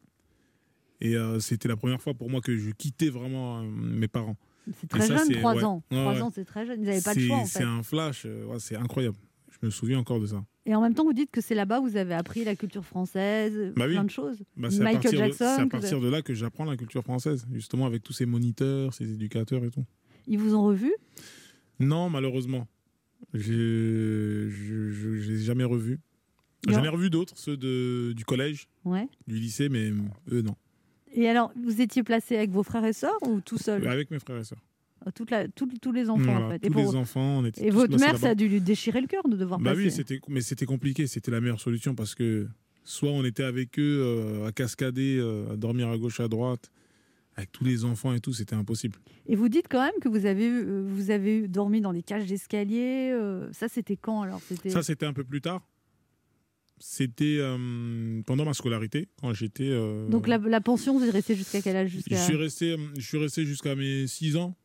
Et 0.99 1.15
euh, 1.15 1.39
c'était 1.39 1.67
la 1.67 1.77
première 1.77 2.01
fois 2.01 2.13
pour 2.13 2.29
moi 2.29 2.41
que 2.41 2.57
je 2.57 2.71
quittais 2.71 3.09
vraiment 3.09 3.59
euh, 3.59 3.63
mes 3.63 4.07
parents. 4.07 4.35
C'est 4.81 4.87
très 4.89 5.01
ça, 5.07 5.15
jeune, 5.17 5.27
c'est- 5.27 5.39
3 5.39 5.55
ouais. 5.55 5.63
ans. 5.63 5.83
Ouais, 5.91 5.97
3 6.01 6.13
ouais. 6.13 6.21
ans, 6.21 6.31
c'est 6.33 6.43
très 6.43 6.65
jeune. 6.65 6.81
Ils 6.81 6.85
n'avaient 6.87 7.01
pas 7.01 7.13
le 7.13 7.21
choix, 7.21 7.35
en 7.37 7.45
fait. 7.45 7.59
C'est 7.59 7.63
un 7.63 7.83
flash, 7.83 8.27
c'est 8.59 8.75
incroyable. 8.75 9.15
Je 9.49 9.65
me 9.65 9.71
souviens 9.71 9.99
encore 9.99 10.19
de 10.19 10.25
ça. 10.25 10.43
Et 10.69 10.75
en 10.75 10.81
même 10.81 10.93
temps, 10.93 11.05
vous 11.05 11.13
dites 11.13 11.31
que 11.31 11.39
c'est 11.39 11.55
là-bas 11.55 11.79
où 11.79 11.83
vous 11.87 11.95
avez 11.95 12.13
appris 12.13 12.43
la 12.43 12.55
culture 12.55 12.83
française, 12.85 13.71
Bah 13.75 13.85
oui. 13.87 13.93
plein 13.93 14.03
de 14.03 14.09
choses. 14.09 14.37
Bah, 14.57 14.69
c'est 14.69 14.81
à 14.81 14.83
Michael 14.83 15.01
partir 15.03 15.19
Jackson. 15.19 15.45
C'est 15.55 15.61
à 15.61 15.67
partir 15.67 16.01
de 16.01 16.09
là 16.09 16.21
que 16.21 16.33
j'apprends 16.33 16.65
la 16.65 16.75
culture 16.75 17.03
française, 17.03 17.47
justement 17.53 17.85
avec 17.85 18.03
tous 18.03 18.11
ces 18.13 18.25
moniteurs, 18.25 18.93
ces 18.93 19.09
éducateurs 19.13 19.63
et 19.63 19.71
tout. 19.71 19.85
Ils 20.27 20.37
vous 20.37 20.55
ont 20.55 20.63
revu 20.63 20.93
Non, 21.79 22.09
malheureusement. 22.09 22.67
Je 23.33 24.49
je 24.49 25.31
les 25.31 25.41
ai 25.41 25.45
jamais 25.45 25.63
revus. 25.63 25.99
J'en 26.67 26.83
ai 26.83 26.89
revu 26.89 27.09
d'autres, 27.09 27.37
ceux 27.37 27.55
de, 27.55 28.11
du 28.15 28.25
collège, 28.25 28.67
Ouais. 28.83 29.07
du 29.25 29.35
lycée, 29.35 29.69
mais 29.69 29.89
eux, 30.31 30.41
non. 30.41 30.55
Et 31.13 31.29
alors, 31.29 31.51
vous 31.63 31.79
étiez 31.81 32.03
placé 32.03 32.35
avec 32.35 32.49
vos 32.51 32.63
frères 32.63 32.83
et 32.83 32.91
sœurs 32.93 33.17
ou 33.21 33.39
tout 33.39 33.57
seul? 33.57 33.87
Avec 33.87 34.11
mes 34.11 34.19
frères 34.19 34.37
et 34.37 34.43
sœurs. 34.43 34.61
Toute 35.11 35.31
la- 35.31 35.47
tout- 35.47 35.67
Tous 35.81 35.91
les 35.91 36.09
enfants, 36.09 36.23
Voilà, 36.23 36.45
en 36.45 36.49
fait. 36.51 36.59
tous 36.59 36.69
pour- 36.71 36.81
les 36.91 36.95
enfants, 36.95 37.39
on 37.39 37.45
était 37.45 37.65
Et 37.65 37.69
tous 37.69 37.75
votre 37.75 37.99
mère, 37.99 38.17
ça 38.17 38.29
a 38.29 38.35
dû 38.35 38.47
lui 38.47 38.61
déchirer 38.61 39.01
le 39.01 39.07
cœur 39.07 39.27
de 39.27 39.35
devoir 39.35 39.59
Bah 39.59 39.71
passer. 39.71 39.83
oui, 39.85 39.91
c'était, 39.91 40.19
mais 40.27 40.41
c'était 40.41 40.65
compliqué. 40.65 41.07
C'était 41.07 41.31
la 41.31 41.41
meilleure 41.41 41.61
solution 41.61 41.93
parce 41.95 42.15
que 42.15 42.47
soit 42.83 43.09
on 43.11 43.23
était 43.25 43.43
avec 43.43 43.77
eux 43.79 44.01
euh, 44.01 44.45
à 44.47 44.51
cascader, 44.51 45.17
euh, 45.19 45.51
à 45.53 45.55
dormir 45.57 45.89
à 45.89 45.97
gauche, 45.97 46.19
à 46.19 46.27
droite, 46.27 46.71
avec 47.35 47.51
tous 47.51 47.63
les 47.63 47.85
enfants 47.85 48.13
et 48.13 48.19
tout, 48.19 48.33
c'était 48.33 48.55
impossible. 48.55 48.97
Et 49.27 49.35
vous 49.35 49.47
dites 49.49 49.67
quand 49.69 49.83
même 49.83 49.93
que 50.01 50.09
vous 50.09 50.25
avez, 50.25 50.49
euh, 50.49 50.83
vous 50.87 51.11
avez 51.11 51.47
dormi 51.47 51.81
dans 51.81 51.93
des 51.93 52.01
cages 52.01 52.25
d'escalier. 52.25 53.11
euh, 53.13 53.47
ça, 53.53 53.67
c'était 53.67 53.95
quand 53.97 54.21
alors? 54.23 54.41
Ça, 54.67 54.81
c'était 54.83 55.05
un 55.05 55.13
peu 55.13 55.23
plus 55.23 55.41
tard. 55.41 55.61
C'était 56.79 57.37
euh, 57.39 58.21
pendant 58.27 58.45
ma 58.45 58.53
scolarité, 58.53 59.07
quand 59.19 59.33
j'étais. 59.33 59.67
euh, 59.69 60.07
Donc 60.09 60.27
la, 60.27 60.37
la 60.37 60.61
pension, 60.61 60.97
vous 60.97 61.03
êtes 61.03 61.11
resté 61.11 61.35
jusqu'à 61.35 61.59
quel 61.59 61.75
âge? 61.75 61.89
Je 61.89 61.95
jusqu'à... 61.95 62.17
suis 62.17 62.35
resté, 62.35 62.73
euh, 62.73 62.77
je 62.95 63.01
suis 63.07 63.17
resté 63.17 63.45
jusqu'à 63.45 63.73
mes 63.75 64.05
6 64.05 64.35
ans. 64.37 64.55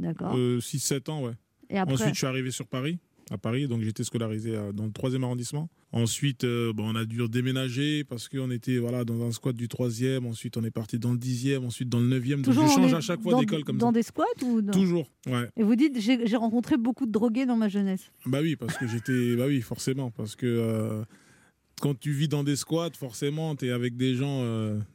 D'accord. 0.00 0.36
6-7 0.36 1.10
ans, 1.10 1.24
ouais. 1.24 1.32
Et 1.68 1.78
après 1.78 1.94
Ensuite, 1.94 2.14
je 2.14 2.18
suis 2.18 2.26
arrivé 2.26 2.50
sur 2.50 2.66
Paris, 2.66 2.98
à 3.30 3.38
Paris, 3.38 3.68
donc 3.68 3.82
j'étais 3.82 4.02
scolarisé 4.02 4.56
euh, 4.56 4.72
dans 4.72 4.84
le 4.86 4.90
3e 4.90 5.22
arrondissement. 5.22 5.68
Ensuite, 5.92 6.42
euh, 6.44 6.72
bon, 6.72 6.92
on 6.92 6.96
a 6.96 7.04
dû 7.04 7.20
déménager 7.28 8.02
parce 8.04 8.28
qu'on 8.28 8.50
était 8.50 8.78
voilà, 8.78 9.04
dans 9.04 9.22
un 9.24 9.30
squat 9.30 9.54
du 9.54 9.68
3e. 9.68 10.24
Ensuite, 10.26 10.56
on 10.56 10.64
est 10.64 10.70
parti 10.72 10.98
dans 10.98 11.12
le 11.12 11.18
10e, 11.18 11.64
ensuite 11.64 11.88
dans 11.88 12.00
le 12.00 12.08
9e. 12.20 12.36
Donc, 12.36 12.44
Toujours 12.46 12.66
je 12.66 12.72
on 12.72 12.82
change 12.82 12.94
à 12.94 13.00
chaque 13.00 13.20
fois 13.20 13.32
dans- 13.32 13.40
d'école 13.40 13.62
comme 13.64 13.78
Dans 13.78 13.88
ça. 13.88 13.92
des 13.92 14.02
squats 14.02 14.24
ou 14.44 14.62
dans- 14.62 14.72
Toujours, 14.72 15.08
ouais. 15.28 15.48
Et 15.56 15.62
vous 15.62 15.76
dites, 15.76 16.00
j'ai 16.00 16.36
rencontré 16.36 16.76
beaucoup 16.76 17.06
de 17.06 17.12
drogués 17.12 17.46
dans 17.46 17.56
ma 17.56 17.68
jeunesse. 17.68 18.10
Bah 18.26 18.38
oui, 18.42 18.56
parce 18.56 18.76
que 18.76 18.86
j'étais. 18.88 19.36
Bah 19.36 19.44
oui, 19.46 19.60
forcément. 19.60 20.10
Parce 20.10 20.34
que 20.36 20.46
euh, 20.46 21.04
quand 21.80 21.98
tu 21.98 22.10
vis 22.12 22.28
dans 22.28 22.42
des 22.44 22.56
squats, 22.56 22.90
forcément, 22.98 23.54
tu 23.56 23.66
es 23.66 23.70
avec 23.70 23.96
des 23.96 24.14
gens. 24.16 24.42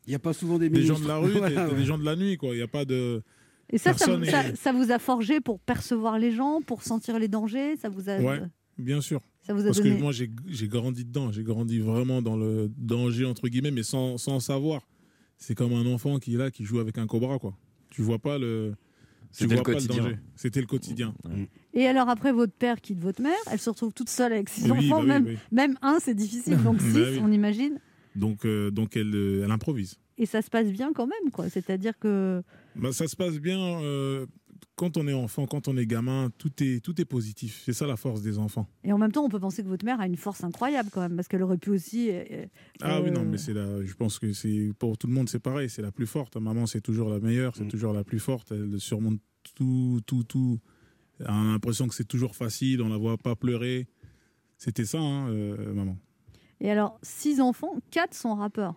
Il 0.08 0.10
n'y 0.10 0.16
a 0.16 0.20
pas 0.20 0.34
souvent 0.34 0.60
des 0.60 0.70
Des 0.70 0.84
gens 0.84 1.00
de 1.00 1.08
la 1.08 1.18
rue, 1.18 1.32
Voilà, 1.38 1.68
ouais. 1.70 1.76
des 1.76 1.86
gens 1.86 1.98
de 1.98 2.06
la 2.06 2.16
nuit, 2.18 2.36
quoi. 2.38 2.50
Il 2.54 2.58
n'y 2.58 2.62
a 2.64 2.68
pas 2.68 2.84
de. 2.86 3.22
Et 3.72 3.78
ça, 3.78 3.94
ça, 3.94 4.16
vous- 4.16 4.24
ça, 4.26 4.48
est- 4.48 4.56
ça 4.56 4.72
vous 4.72 4.92
a 4.92 5.00
forgé 5.00 5.42
pour 5.42 5.60
percevoir 5.60 6.20
les 6.20 6.32
gens, 6.32 6.62
pour 6.62 6.84
sentir 6.84 7.18
les 7.20 7.28
dangers 7.28 7.76
Ça 7.78 7.90
vous 7.90 8.10
a. 8.10 8.18
Ouais, 8.20 8.42
bien 8.78 9.02
sûr. 9.02 9.22
Ça 9.42 9.54
vous 9.54 9.62
a 9.62 9.66
Parce 9.66 9.78
donné- 9.78 9.96
que 9.96 10.02
moi, 10.02 10.12
j'ai 10.12 10.68
grandi 10.68 11.06
dedans. 11.06 11.32
J'ai 11.32 11.44
grandi 11.44 11.80
vraiment 11.80 12.22
dans 12.22 12.36
le 12.38 12.72
danger, 12.78 13.26
entre 13.26 13.48
guillemets, 13.48 13.72
mais 13.72 13.84
sans, 13.84 14.18
sans 14.18 14.40
savoir. 14.40 14.82
C'est 15.38 15.54
comme 15.56 15.74
un 15.74 15.86
enfant 15.86 16.18
qui 16.20 16.36
est 16.36 16.38
là, 16.38 16.50
qui 16.52 16.64
joue 16.64 16.80
avec 16.80 16.98
un 16.98 17.08
cobra, 17.08 17.40
quoi. 17.40 17.56
Tu 17.90 18.02
vois 18.02 18.20
pas 18.20 18.38
le. 18.38 18.76
C'était 19.32 19.56
le 19.56 19.62
quotidien. 19.64 20.04
danger. 20.04 20.18
C'était 20.36 20.62
le 20.62 20.68
quotidien. 20.68 21.14
Et 21.74 21.88
alors 21.88 22.08
après, 22.08 22.32
votre 22.32 22.54
père 22.54 22.80
quitte 22.80 23.00
votre 23.00 23.22
mère, 23.22 23.34
elle 23.52 23.60
se 23.60 23.70
retrouve 23.70 23.92
toute 23.94 24.10
seule 24.10 24.32
avec 24.32 24.48
six 24.48 24.64
Oui, 24.72 24.72
enfants. 24.72 25.00
bah 25.00 25.02
oui, 25.02 25.08
même, 25.08 25.26
oui. 25.26 25.38
même 25.52 25.78
un, 25.82 25.98
c'est 26.00 26.14
difficile, 26.16 26.56
donc 26.64 26.78
Bah 26.78 26.84
six, 26.84 26.98
oui. 27.18 27.20
on 27.22 27.32
imagine. 27.32 27.80
Donc, 28.16 28.46
euh, 28.46 28.72
donc 28.72 28.96
elle, 28.96 29.14
euh, 29.14 29.44
elle 29.44 29.52
improvise. 29.52 29.96
Et 30.18 30.26
ça 30.26 30.42
se 30.42 30.50
passe 30.50 30.68
bien 30.72 30.94
quand 30.94 31.06
même, 31.08 31.32
quoi. 31.34 31.50
C'est-à-dire 31.50 32.00
que. 32.00 32.42
Bah, 32.76 32.92
ça 32.92 33.08
se 33.08 33.16
passe 33.16 33.40
bien 33.40 33.60
euh, 33.82 34.26
quand 34.76 34.98
on 34.98 35.08
est 35.08 35.14
enfant, 35.14 35.46
quand 35.48 35.68
on 35.68 35.78
est 35.78 35.86
gamin, 35.86 36.30
tout 36.38 36.52
est, 36.62 36.84
tout 36.84 37.00
est 37.00 37.06
positif. 37.06 37.62
C'est 37.64 37.74
ça 37.74 37.88
la 37.88 37.96
force 37.96 38.22
des 38.22 38.38
enfants. 38.38 38.68
Et 38.84 38.92
en 38.92 38.98
même 38.98 39.12
temps, 39.12 39.24
on 39.24 39.30
peut 39.30 39.40
penser 39.40 39.64
que 39.64 39.68
votre 39.70 39.86
mère 39.86 40.00
a 40.02 40.06
une 40.08 40.18
force 40.18 40.44
incroyable 40.44 40.90
quand 40.92 41.02
même, 41.02 41.16
parce 41.16 41.28
qu'elle 41.28 41.44
aurait 41.44 41.58
pu 41.58 41.70
aussi. 41.70 42.10
euh, 42.12 42.46
Ah 42.82 43.02
oui, 43.02 43.10
euh, 43.10 43.14
non, 43.14 43.24
mais 43.24 43.38
c'est 43.38 43.54
la, 43.54 43.84
je 43.86 43.94
pense 43.94 44.20
que 44.20 44.34
c'est 44.34 44.72
pour 44.78 44.98
tout 44.98 45.08
le 45.08 45.14
monde, 45.14 45.30
c'est 45.30 45.40
pareil, 45.40 45.70
c'est 45.70 45.82
la 45.82 45.92
plus 45.92 46.08
forte. 46.08 46.36
Maman, 46.36 46.66
c'est 46.66 46.82
toujours 46.82 47.10
la 47.10 47.20
meilleure, 47.20 47.56
c'est 47.56 47.68
toujours 47.68 47.94
la 47.94 48.04
plus 48.04 48.20
forte. 48.20 48.52
Elle 48.52 48.80
surmonte 48.80 49.20
tout, 49.56 50.02
tout, 50.06 50.24
tout. 50.24 50.60
On 51.22 51.26
a 51.26 51.52
l'impression 51.54 51.88
que 51.88 51.96
c'est 51.96 52.08
toujours 52.08 52.36
facile, 52.36 52.82
on 52.82 52.90
la 52.90 52.98
voit 52.98 53.18
pas 53.18 53.36
pleurer. 53.36 53.88
C'était 54.58 54.86
ça, 54.86 55.00
hein, 55.00 55.30
euh, 55.30 55.74
maman. 55.74 55.98
Et 56.60 56.70
alors, 56.72 57.00
six 57.02 57.40
enfants, 57.40 57.76
quatre 57.92 58.14
sont 58.14 58.36
rappeurs, 58.36 58.76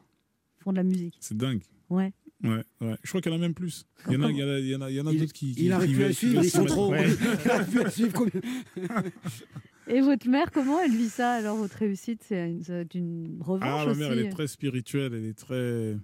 font 0.58 0.70
de 0.72 0.76
la 0.76 0.82
musique. 0.84 1.16
C'est 1.20 1.36
dingue. 1.36 1.62
Ouais. 1.90 2.12
Ouais, 2.44 2.62
ouais. 2.80 2.96
Je 3.02 3.08
crois 3.08 3.20
qu'il 3.20 3.32
y 3.32 3.34
en 3.34 3.38
a 3.38 3.40
même 3.40 3.54
plus. 3.54 3.84
Il 4.06 4.12
y 4.14 4.16
en 4.16 4.22
a, 4.22 4.30
il 4.30 4.36
y 4.38 4.42
en 4.44 4.48
a, 4.48 4.58
il 4.60 4.66
y 4.68 4.74
en 4.76 4.80
a, 4.80 4.90
il 4.90 4.96
y 4.96 5.00
en 5.00 5.06
a 5.06 5.12
Il- 5.12 5.18
d'autres 5.20 5.32
qui, 5.32 5.54
qui. 5.54 5.64
il 5.66 5.72
arrive 5.72 5.96
plus 5.96 6.04
à 6.04 6.12
suivre, 6.12 6.44
ils 6.44 6.50
sont 6.50 6.64
trop- 6.64 6.94
il 7.44 7.50
arrive 7.50 7.68
plus 7.68 7.80
à 7.82 7.90
suivre 7.90 8.12
combien- 8.12 8.40
Et 9.88 10.00
votre 10.02 10.28
mère, 10.28 10.50
comment 10.52 10.80
elle 10.80 10.94
vit 10.94 11.08
ça 11.08 11.32
Alors, 11.32 11.56
votre 11.56 11.76
réussite, 11.76 12.22
c'est 12.22 12.50
une, 12.94 13.38
revanche 13.40 13.62
Ah, 13.68 13.86
ma 13.86 13.94
mère, 13.94 14.10
aussi 14.10 14.18
elle 14.20 14.26
est 14.26 14.30
très 14.30 14.46
spirituelle, 14.46 15.14
elle 15.14 15.24
est 15.24 15.38
très. 15.38 15.96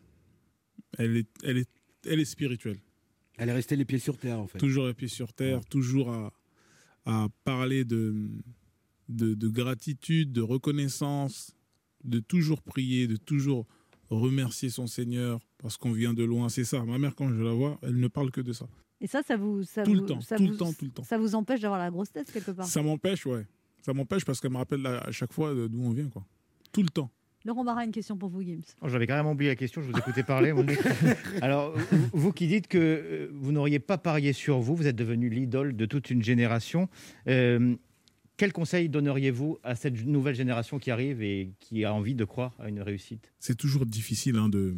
Elle 0.99 1.17
est, 1.19 1.29
elle 1.43 1.59
est, 1.59 1.69
elle 2.07 2.19
est 2.21 2.25
spirituelle. 2.25 2.79
Elle 3.37 3.49
est 3.49 3.53
restée 3.53 3.77
les 3.77 3.85
pieds 3.85 3.99
sur 3.99 4.17
terre, 4.17 4.39
en 4.41 4.47
fait. 4.47 4.59
Toujours 4.59 4.87
les 4.87 4.95
pieds 4.95 5.09
sur 5.09 5.33
terre, 5.33 5.61
toujours 5.67 6.11
à, 6.11 6.33
à 7.05 7.29
parler 7.45 7.85
de, 7.85 8.15
de, 9.09 9.35
de 9.35 9.49
gratitude, 9.49 10.33
de 10.33 10.41
reconnaissance, 10.41 11.55
de 12.05 12.21
toujours 12.21 12.63
prier, 12.63 13.07
de 13.07 13.17
toujours 13.17 13.67
remercier 14.21 14.71
son 14.71 14.87
Seigneur 14.87 15.41
parce 15.59 15.77
qu'on 15.77 15.93
vient 15.93 16.15
de 16.15 16.25
loin. 16.25 16.49
C'est 16.49 16.65
ça. 16.65 16.85
Ma 16.85 16.99
mère, 16.99 17.15
quand 17.15 17.29
je 17.29 17.43
la 17.43 17.53
vois, 17.53 17.79
elle 17.83 17.99
ne 17.99 18.09
parle 18.09 18.31
que 18.31 18.41
de 18.41 18.53
ça. 18.53 18.67
Et 19.01 19.07
ça, 19.07 19.23
ça 19.23 19.37
vous. 19.37 19.63
Ça 19.65 19.83
Tout 19.83 19.95
le 19.95 20.05
temps, 20.07 20.21
ça 20.21 20.37
tout 20.37 20.47
le 20.47 20.57
temps, 20.57 20.73
tout 20.73 20.85
le 20.85 20.91
temps. 20.91 21.03
Ça 21.05 21.19
vous 21.19 21.35
empêche 21.35 21.61
d'avoir 21.61 21.79
la 21.81 21.91
grosse 21.91 22.11
tête 22.13 22.31
quelque 22.33 22.53
part. 22.53 22.67
Ça 22.67 22.83
m'empêche, 22.83 23.27
ouais. 23.27 23.45
Ça 23.83 23.93
m'empêche 23.93 24.25
parce 24.25 24.41
qu'elle 24.41 24.53
me 24.53 24.57
rappelle 24.57 24.87
à 24.87 25.11
chaque 25.11 25.33
fois 25.33 25.53
de- 25.55 25.67
d'où 25.67 25.83
on 25.83 25.91
vient, 25.91 26.09
quoi. 26.09 26.25
Tout 26.73 26.83
le 26.83 26.89
temps. 26.89 27.11
Laurent 27.45 27.63
Barra, 27.65 27.85
une 27.85 27.93
question 27.93 28.17
pour 28.17 28.31
vous, 28.31 28.41
Gims. 28.41 28.63
Oh, 28.81 28.89
J'avais 28.89 29.07
carrément 29.07 29.33
oublié 29.33 29.51
la 29.51 29.57
question, 29.57 29.83
je 29.83 29.91
vous 29.91 29.99
écoutais 29.99 30.23
parler. 30.23 30.53
Alors, 31.43 31.77
vous- 31.77 32.09
vous 32.15 32.33
qui 32.33 32.47
dites 32.47 32.69
que 32.69 32.79
euh, 32.79 33.29
vous 33.35 33.53
n'auriez 33.53 33.79
pas 33.81 33.99
parié 33.99 34.33
sur 34.33 34.61
vous, 34.61 34.75
vous 34.75 34.87
êtes 34.87 34.97
devenu 34.97 35.29
l'idole 35.29 35.77
de 35.77 35.85
toute 35.85 36.09
une 36.11 36.23
génération. 36.23 36.89
Euh, 37.29 37.77
quel 38.37 38.53
conseil 38.53 38.89
donneriez-vous 38.89 39.59
à 39.63 39.75
cette 39.77 40.05
nouvelle 40.05 40.35
génération 40.35 40.79
qui 40.79 40.91
arrive 40.91 41.23
et 41.23 41.53
qui 41.61 41.85
a 41.85 41.93
envie 41.95 42.15
de 42.15 42.25
croire 42.25 42.55
à 42.59 42.69
une 42.69 42.81
réussite? 42.81 43.33
C'est 43.39 43.57
toujours 43.57 43.87
difficile 43.87 44.37
hein, 44.37 44.49
de, 44.49 44.75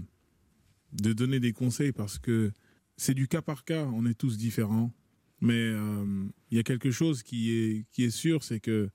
de 0.93 1.13
donner 1.13 1.41
des 1.41 1.53
conseils 1.53 1.93
parce 1.93 2.19
que 2.19 2.53
c'est 2.97 3.15
du 3.15 3.29
cas 3.29 3.43
par 3.43 3.65
cas, 3.65 3.87
on 3.87 4.07
est 4.07 4.15
tous 4.15 4.37
différents. 4.37 4.93
Mais 5.41 5.53
euh, 5.55 6.25
il 6.51 6.57
y 6.57 6.61
a 6.61 6.63
quelque 6.63 6.91
chose 6.91 7.23
qui 7.23 7.53
est, 7.53 7.85
qui 7.93 8.05
est 8.05 8.11
sûr, 8.11 8.43
c'est 8.43 8.61
que 8.61 8.89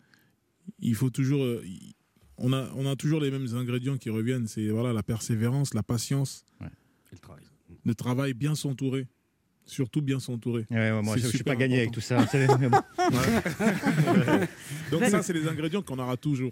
il 0.80 0.96
faut 0.96 1.12
toujours. 1.12 1.44
euh, 1.44 1.64
on, 2.38 2.52
a, 2.54 2.72
on 2.76 2.88
a 2.88 2.96
toujours 2.96 3.20
les 3.20 3.30
mêmes 3.30 3.56
ingrédients 3.56 3.98
qui 3.98 4.10
reviennent 4.10 4.48
c'est 4.48 4.68
voilà, 4.70 4.92
la 4.94 5.04
persévérance, 5.04 5.76
la 5.76 5.84
patience, 5.84 6.44
le 7.12 7.18
travail. 7.20 7.44
le 7.86 7.94
travail, 7.96 8.34
bien 8.34 8.56
s'entourer. 8.56 9.08
Surtout 9.66 10.02
bien 10.02 10.20
s'entourer. 10.20 10.66
Ouais, 10.70 10.92
ouais, 10.92 11.02
moi, 11.02 11.14
C'est 11.16 11.22
je- 11.22 11.28
je 11.28 11.36
suis 11.36 11.44
pas 11.44 11.56
gagné 11.56 11.78
avec 11.78 11.92
tout 11.92 12.02
ça, 12.02 12.18
bon. 12.70 12.78
Ouais. 13.12 14.48
Donc, 14.92 15.04
ça, 15.06 15.22
c'est 15.24 15.34
les 15.34 15.48
ingrédients 15.48 15.82
qu'on 15.82 16.00
aura 16.00 16.18
toujours. 16.18 16.52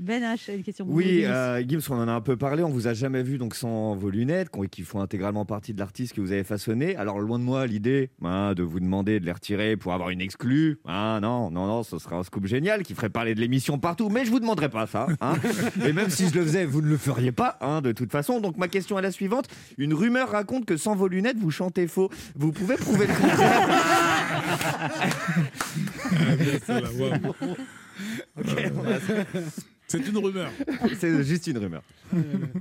Ben 0.00 0.22
H, 0.22 0.54
une 0.54 0.62
question 0.62 0.84
pour 0.84 0.94
vous. 0.94 1.00
Oui, 1.00 1.24
euh, 1.24 1.62
Gibbs, 1.66 1.82
on 1.90 1.96
en 1.96 2.08
a 2.08 2.12
un 2.12 2.20
peu 2.20 2.36
parlé. 2.36 2.62
On 2.62 2.70
vous 2.70 2.86
a 2.86 2.94
jamais 2.94 3.22
vu 3.22 3.38
donc 3.38 3.54
sans 3.54 3.96
vos 3.96 4.10
lunettes, 4.10 4.48
qui 4.70 4.82
font 4.82 5.00
intégralement 5.00 5.44
partie 5.44 5.74
de 5.74 5.78
l'artiste 5.78 6.14
que 6.14 6.20
vous 6.20 6.32
avez 6.32 6.44
façonné. 6.44 6.96
Alors 6.96 7.20
loin 7.20 7.38
de 7.38 7.44
moi 7.44 7.66
l'idée 7.66 8.10
hein, 8.22 8.54
de 8.54 8.62
vous 8.62 8.80
demander 8.80 9.20
de 9.20 9.26
les 9.26 9.32
retirer 9.32 9.76
pour 9.76 9.92
avoir 9.92 10.10
une 10.10 10.20
exclue. 10.20 10.78
Ah 10.86 11.18
non, 11.20 11.50
non, 11.50 11.66
non, 11.66 11.82
ce 11.82 11.98
serait 11.98 12.16
un 12.16 12.22
scoop 12.22 12.46
génial 12.46 12.82
qui 12.82 12.94
ferait 12.94 13.10
parler 13.10 13.34
de 13.34 13.40
l'émission 13.40 13.78
partout. 13.78 14.08
Mais 14.08 14.24
je 14.24 14.30
vous 14.30 14.40
demanderai 14.40 14.68
pas 14.68 14.86
ça. 14.86 15.06
hein. 15.20 15.34
Et 15.84 15.92
même 15.92 16.10
si 16.10 16.28
je 16.28 16.34
le 16.34 16.44
faisais, 16.44 16.64
vous 16.64 16.82
ne 16.82 16.88
le 16.88 16.96
feriez 16.96 17.32
pas, 17.32 17.58
hein, 17.60 17.80
de 17.80 17.92
toute 17.92 18.12
façon. 18.12 18.40
Donc 18.40 18.56
ma 18.56 18.68
question 18.68 18.98
est 18.98 19.02
la 19.02 19.12
suivante. 19.12 19.48
Une 19.78 19.94
rumeur 19.94 20.30
raconte 20.30 20.64
que 20.64 20.76
sans 20.76 20.94
vos 20.94 21.08
lunettes, 21.08 21.38
vous 21.38 21.50
chantez 21.50 21.86
faux. 21.86 22.10
Vous 22.36 22.52
pouvez 22.52 22.76
prouver 22.76 23.06
le 23.06 23.14
contraire 23.14 23.68
C'est 29.88 30.06
une 30.06 30.18
rumeur. 30.18 30.50
C'est 31.00 31.24
juste 31.24 31.46
une 31.46 31.58
rumeur. 31.58 31.82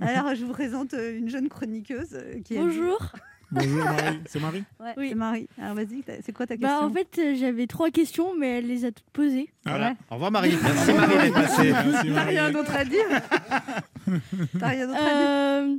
Alors, 0.02 0.34
je 0.34 0.46
vous 0.46 0.54
présente 0.54 0.94
euh, 0.94 1.18
une 1.18 1.30
jeune 1.30 1.50
chroniqueuse 1.50 2.14
euh, 2.14 2.40
qui 2.44 2.58
a- 2.58 2.62
Bonjour. 2.62 3.12
Bonjour 3.52 3.84
Marie. 3.86 4.20
C'est 4.26 4.40
Marie 4.42 4.64
Ouais, 4.80 4.94
Oui. 4.98 5.10
c'est 5.10 5.16
Marie. 5.16 5.48
Alors, 5.62 5.76
vas-y, 5.76 6.04
c'est 6.26 6.32
quoi 6.34 6.48
ta 6.48 6.56
question 6.58 6.80
Bah, 6.82 6.86
en 6.86 6.92
fait, 6.92 7.08
euh, 7.20 7.36
j'avais 7.38 7.68
trois 7.68 7.92
questions, 7.92 8.34
mais 8.38 8.60
elle 8.60 8.68
les 8.68 8.86
a 8.86 8.92
toutes 8.92 9.10
posées. 9.12 9.50
Voilà. 9.66 9.90
Ouais. 9.90 9.96
Au 10.10 10.14
revoir 10.16 10.32
Marie. 10.32 10.54
Merci 10.62 10.94
Marie 10.94 11.18
d'être 11.18 11.34
passée. 11.34 11.72
Merci 11.72 12.08
T'as 12.14 12.24
rien 12.24 12.52
d'autre 12.52 12.76
à 12.76 12.86
dire 12.86 13.06
T'as 14.60 14.68
rien 14.68 14.88
d'autre 14.88 15.00
à 15.00 15.06
dire 15.06 15.18
Euh, 15.30 15.76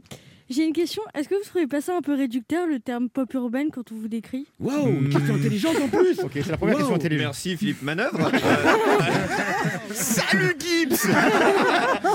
J'ai 0.50 0.64
une 0.64 0.72
question. 0.72 1.02
Est-ce 1.14 1.28
que 1.28 1.34
vous 1.34 1.44
trouvez 1.44 1.66
pas 1.66 1.82
ça 1.82 1.94
un 1.96 2.00
peu 2.00 2.14
réducteur 2.14 2.66
le 2.66 2.80
terme 2.80 3.10
pop 3.10 3.32
urbaine 3.34 3.68
quand 3.70 3.92
on 3.92 3.94
vous 3.96 4.08
décrit? 4.08 4.46
Waouh, 4.58 5.08
question 5.10 5.34
intelligente 5.34 5.76
en 5.82 5.88
plus. 5.88 6.18
Ok, 6.24 6.32
c'est 6.34 6.48
la 6.48 6.56
première 6.56 6.76
question 6.76 6.94
intelligente. 6.94 7.26
Merci 7.26 7.56
Philippe 7.56 7.82
Manœuvre. 7.82 8.30
Salut 9.92 10.56
Gibbs. 10.58 11.12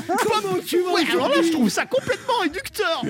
Comment 0.08 0.58
tu 0.66 0.80
vas 0.82 0.94
Ouais, 0.94 1.02
alors 1.12 1.30
là, 1.30 1.42
je 1.44 1.52
trouve 1.52 1.70
ça 1.70 1.86
complètement 1.86 2.40
réducteur 2.42 3.04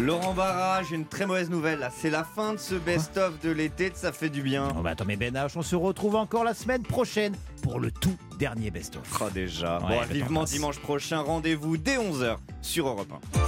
Laurent 0.00 0.32
Barra, 0.32 0.82
j'ai 0.82 0.96
une 0.96 1.04
très 1.04 1.26
mauvaise 1.26 1.50
nouvelle. 1.50 1.78
là. 1.80 1.90
C'est 1.94 2.10
la 2.10 2.24
fin 2.24 2.54
de 2.54 2.58
ce 2.58 2.74
best-of 2.74 3.38
de 3.40 3.50
l'été 3.50 3.90
de 3.90 3.96
Ça 3.96 4.12
fait 4.12 4.30
du 4.30 4.42
bien. 4.42 4.68
Oh 4.78 4.82
bah 4.82 4.90
attends, 4.90 5.04
mais 5.06 5.16
Ben 5.16 5.34
H, 5.34 5.52
on 5.56 5.62
se 5.62 5.76
retrouve 5.76 6.16
encore 6.16 6.42
la 6.44 6.54
semaine 6.54 6.82
prochaine 6.82 7.34
pour 7.62 7.78
le 7.80 7.90
tout 7.90 8.16
dernier 8.38 8.70
best-of. 8.70 9.02
Oh, 9.20 9.28
déjà. 9.32 9.78
Ouais, 9.80 9.82
bon, 9.88 10.00
le 10.00 10.06
temps 10.06 10.12
vivement 10.14 10.40
passe. 10.40 10.50
dimanche 10.52 10.78
prochain, 10.78 11.20
rendez-vous 11.20 11.76
dès 11.76 11.96
11h 11.98 12.36
sur 12.62 12.88
Europe 12.88 13.08
1. 13.36 13.40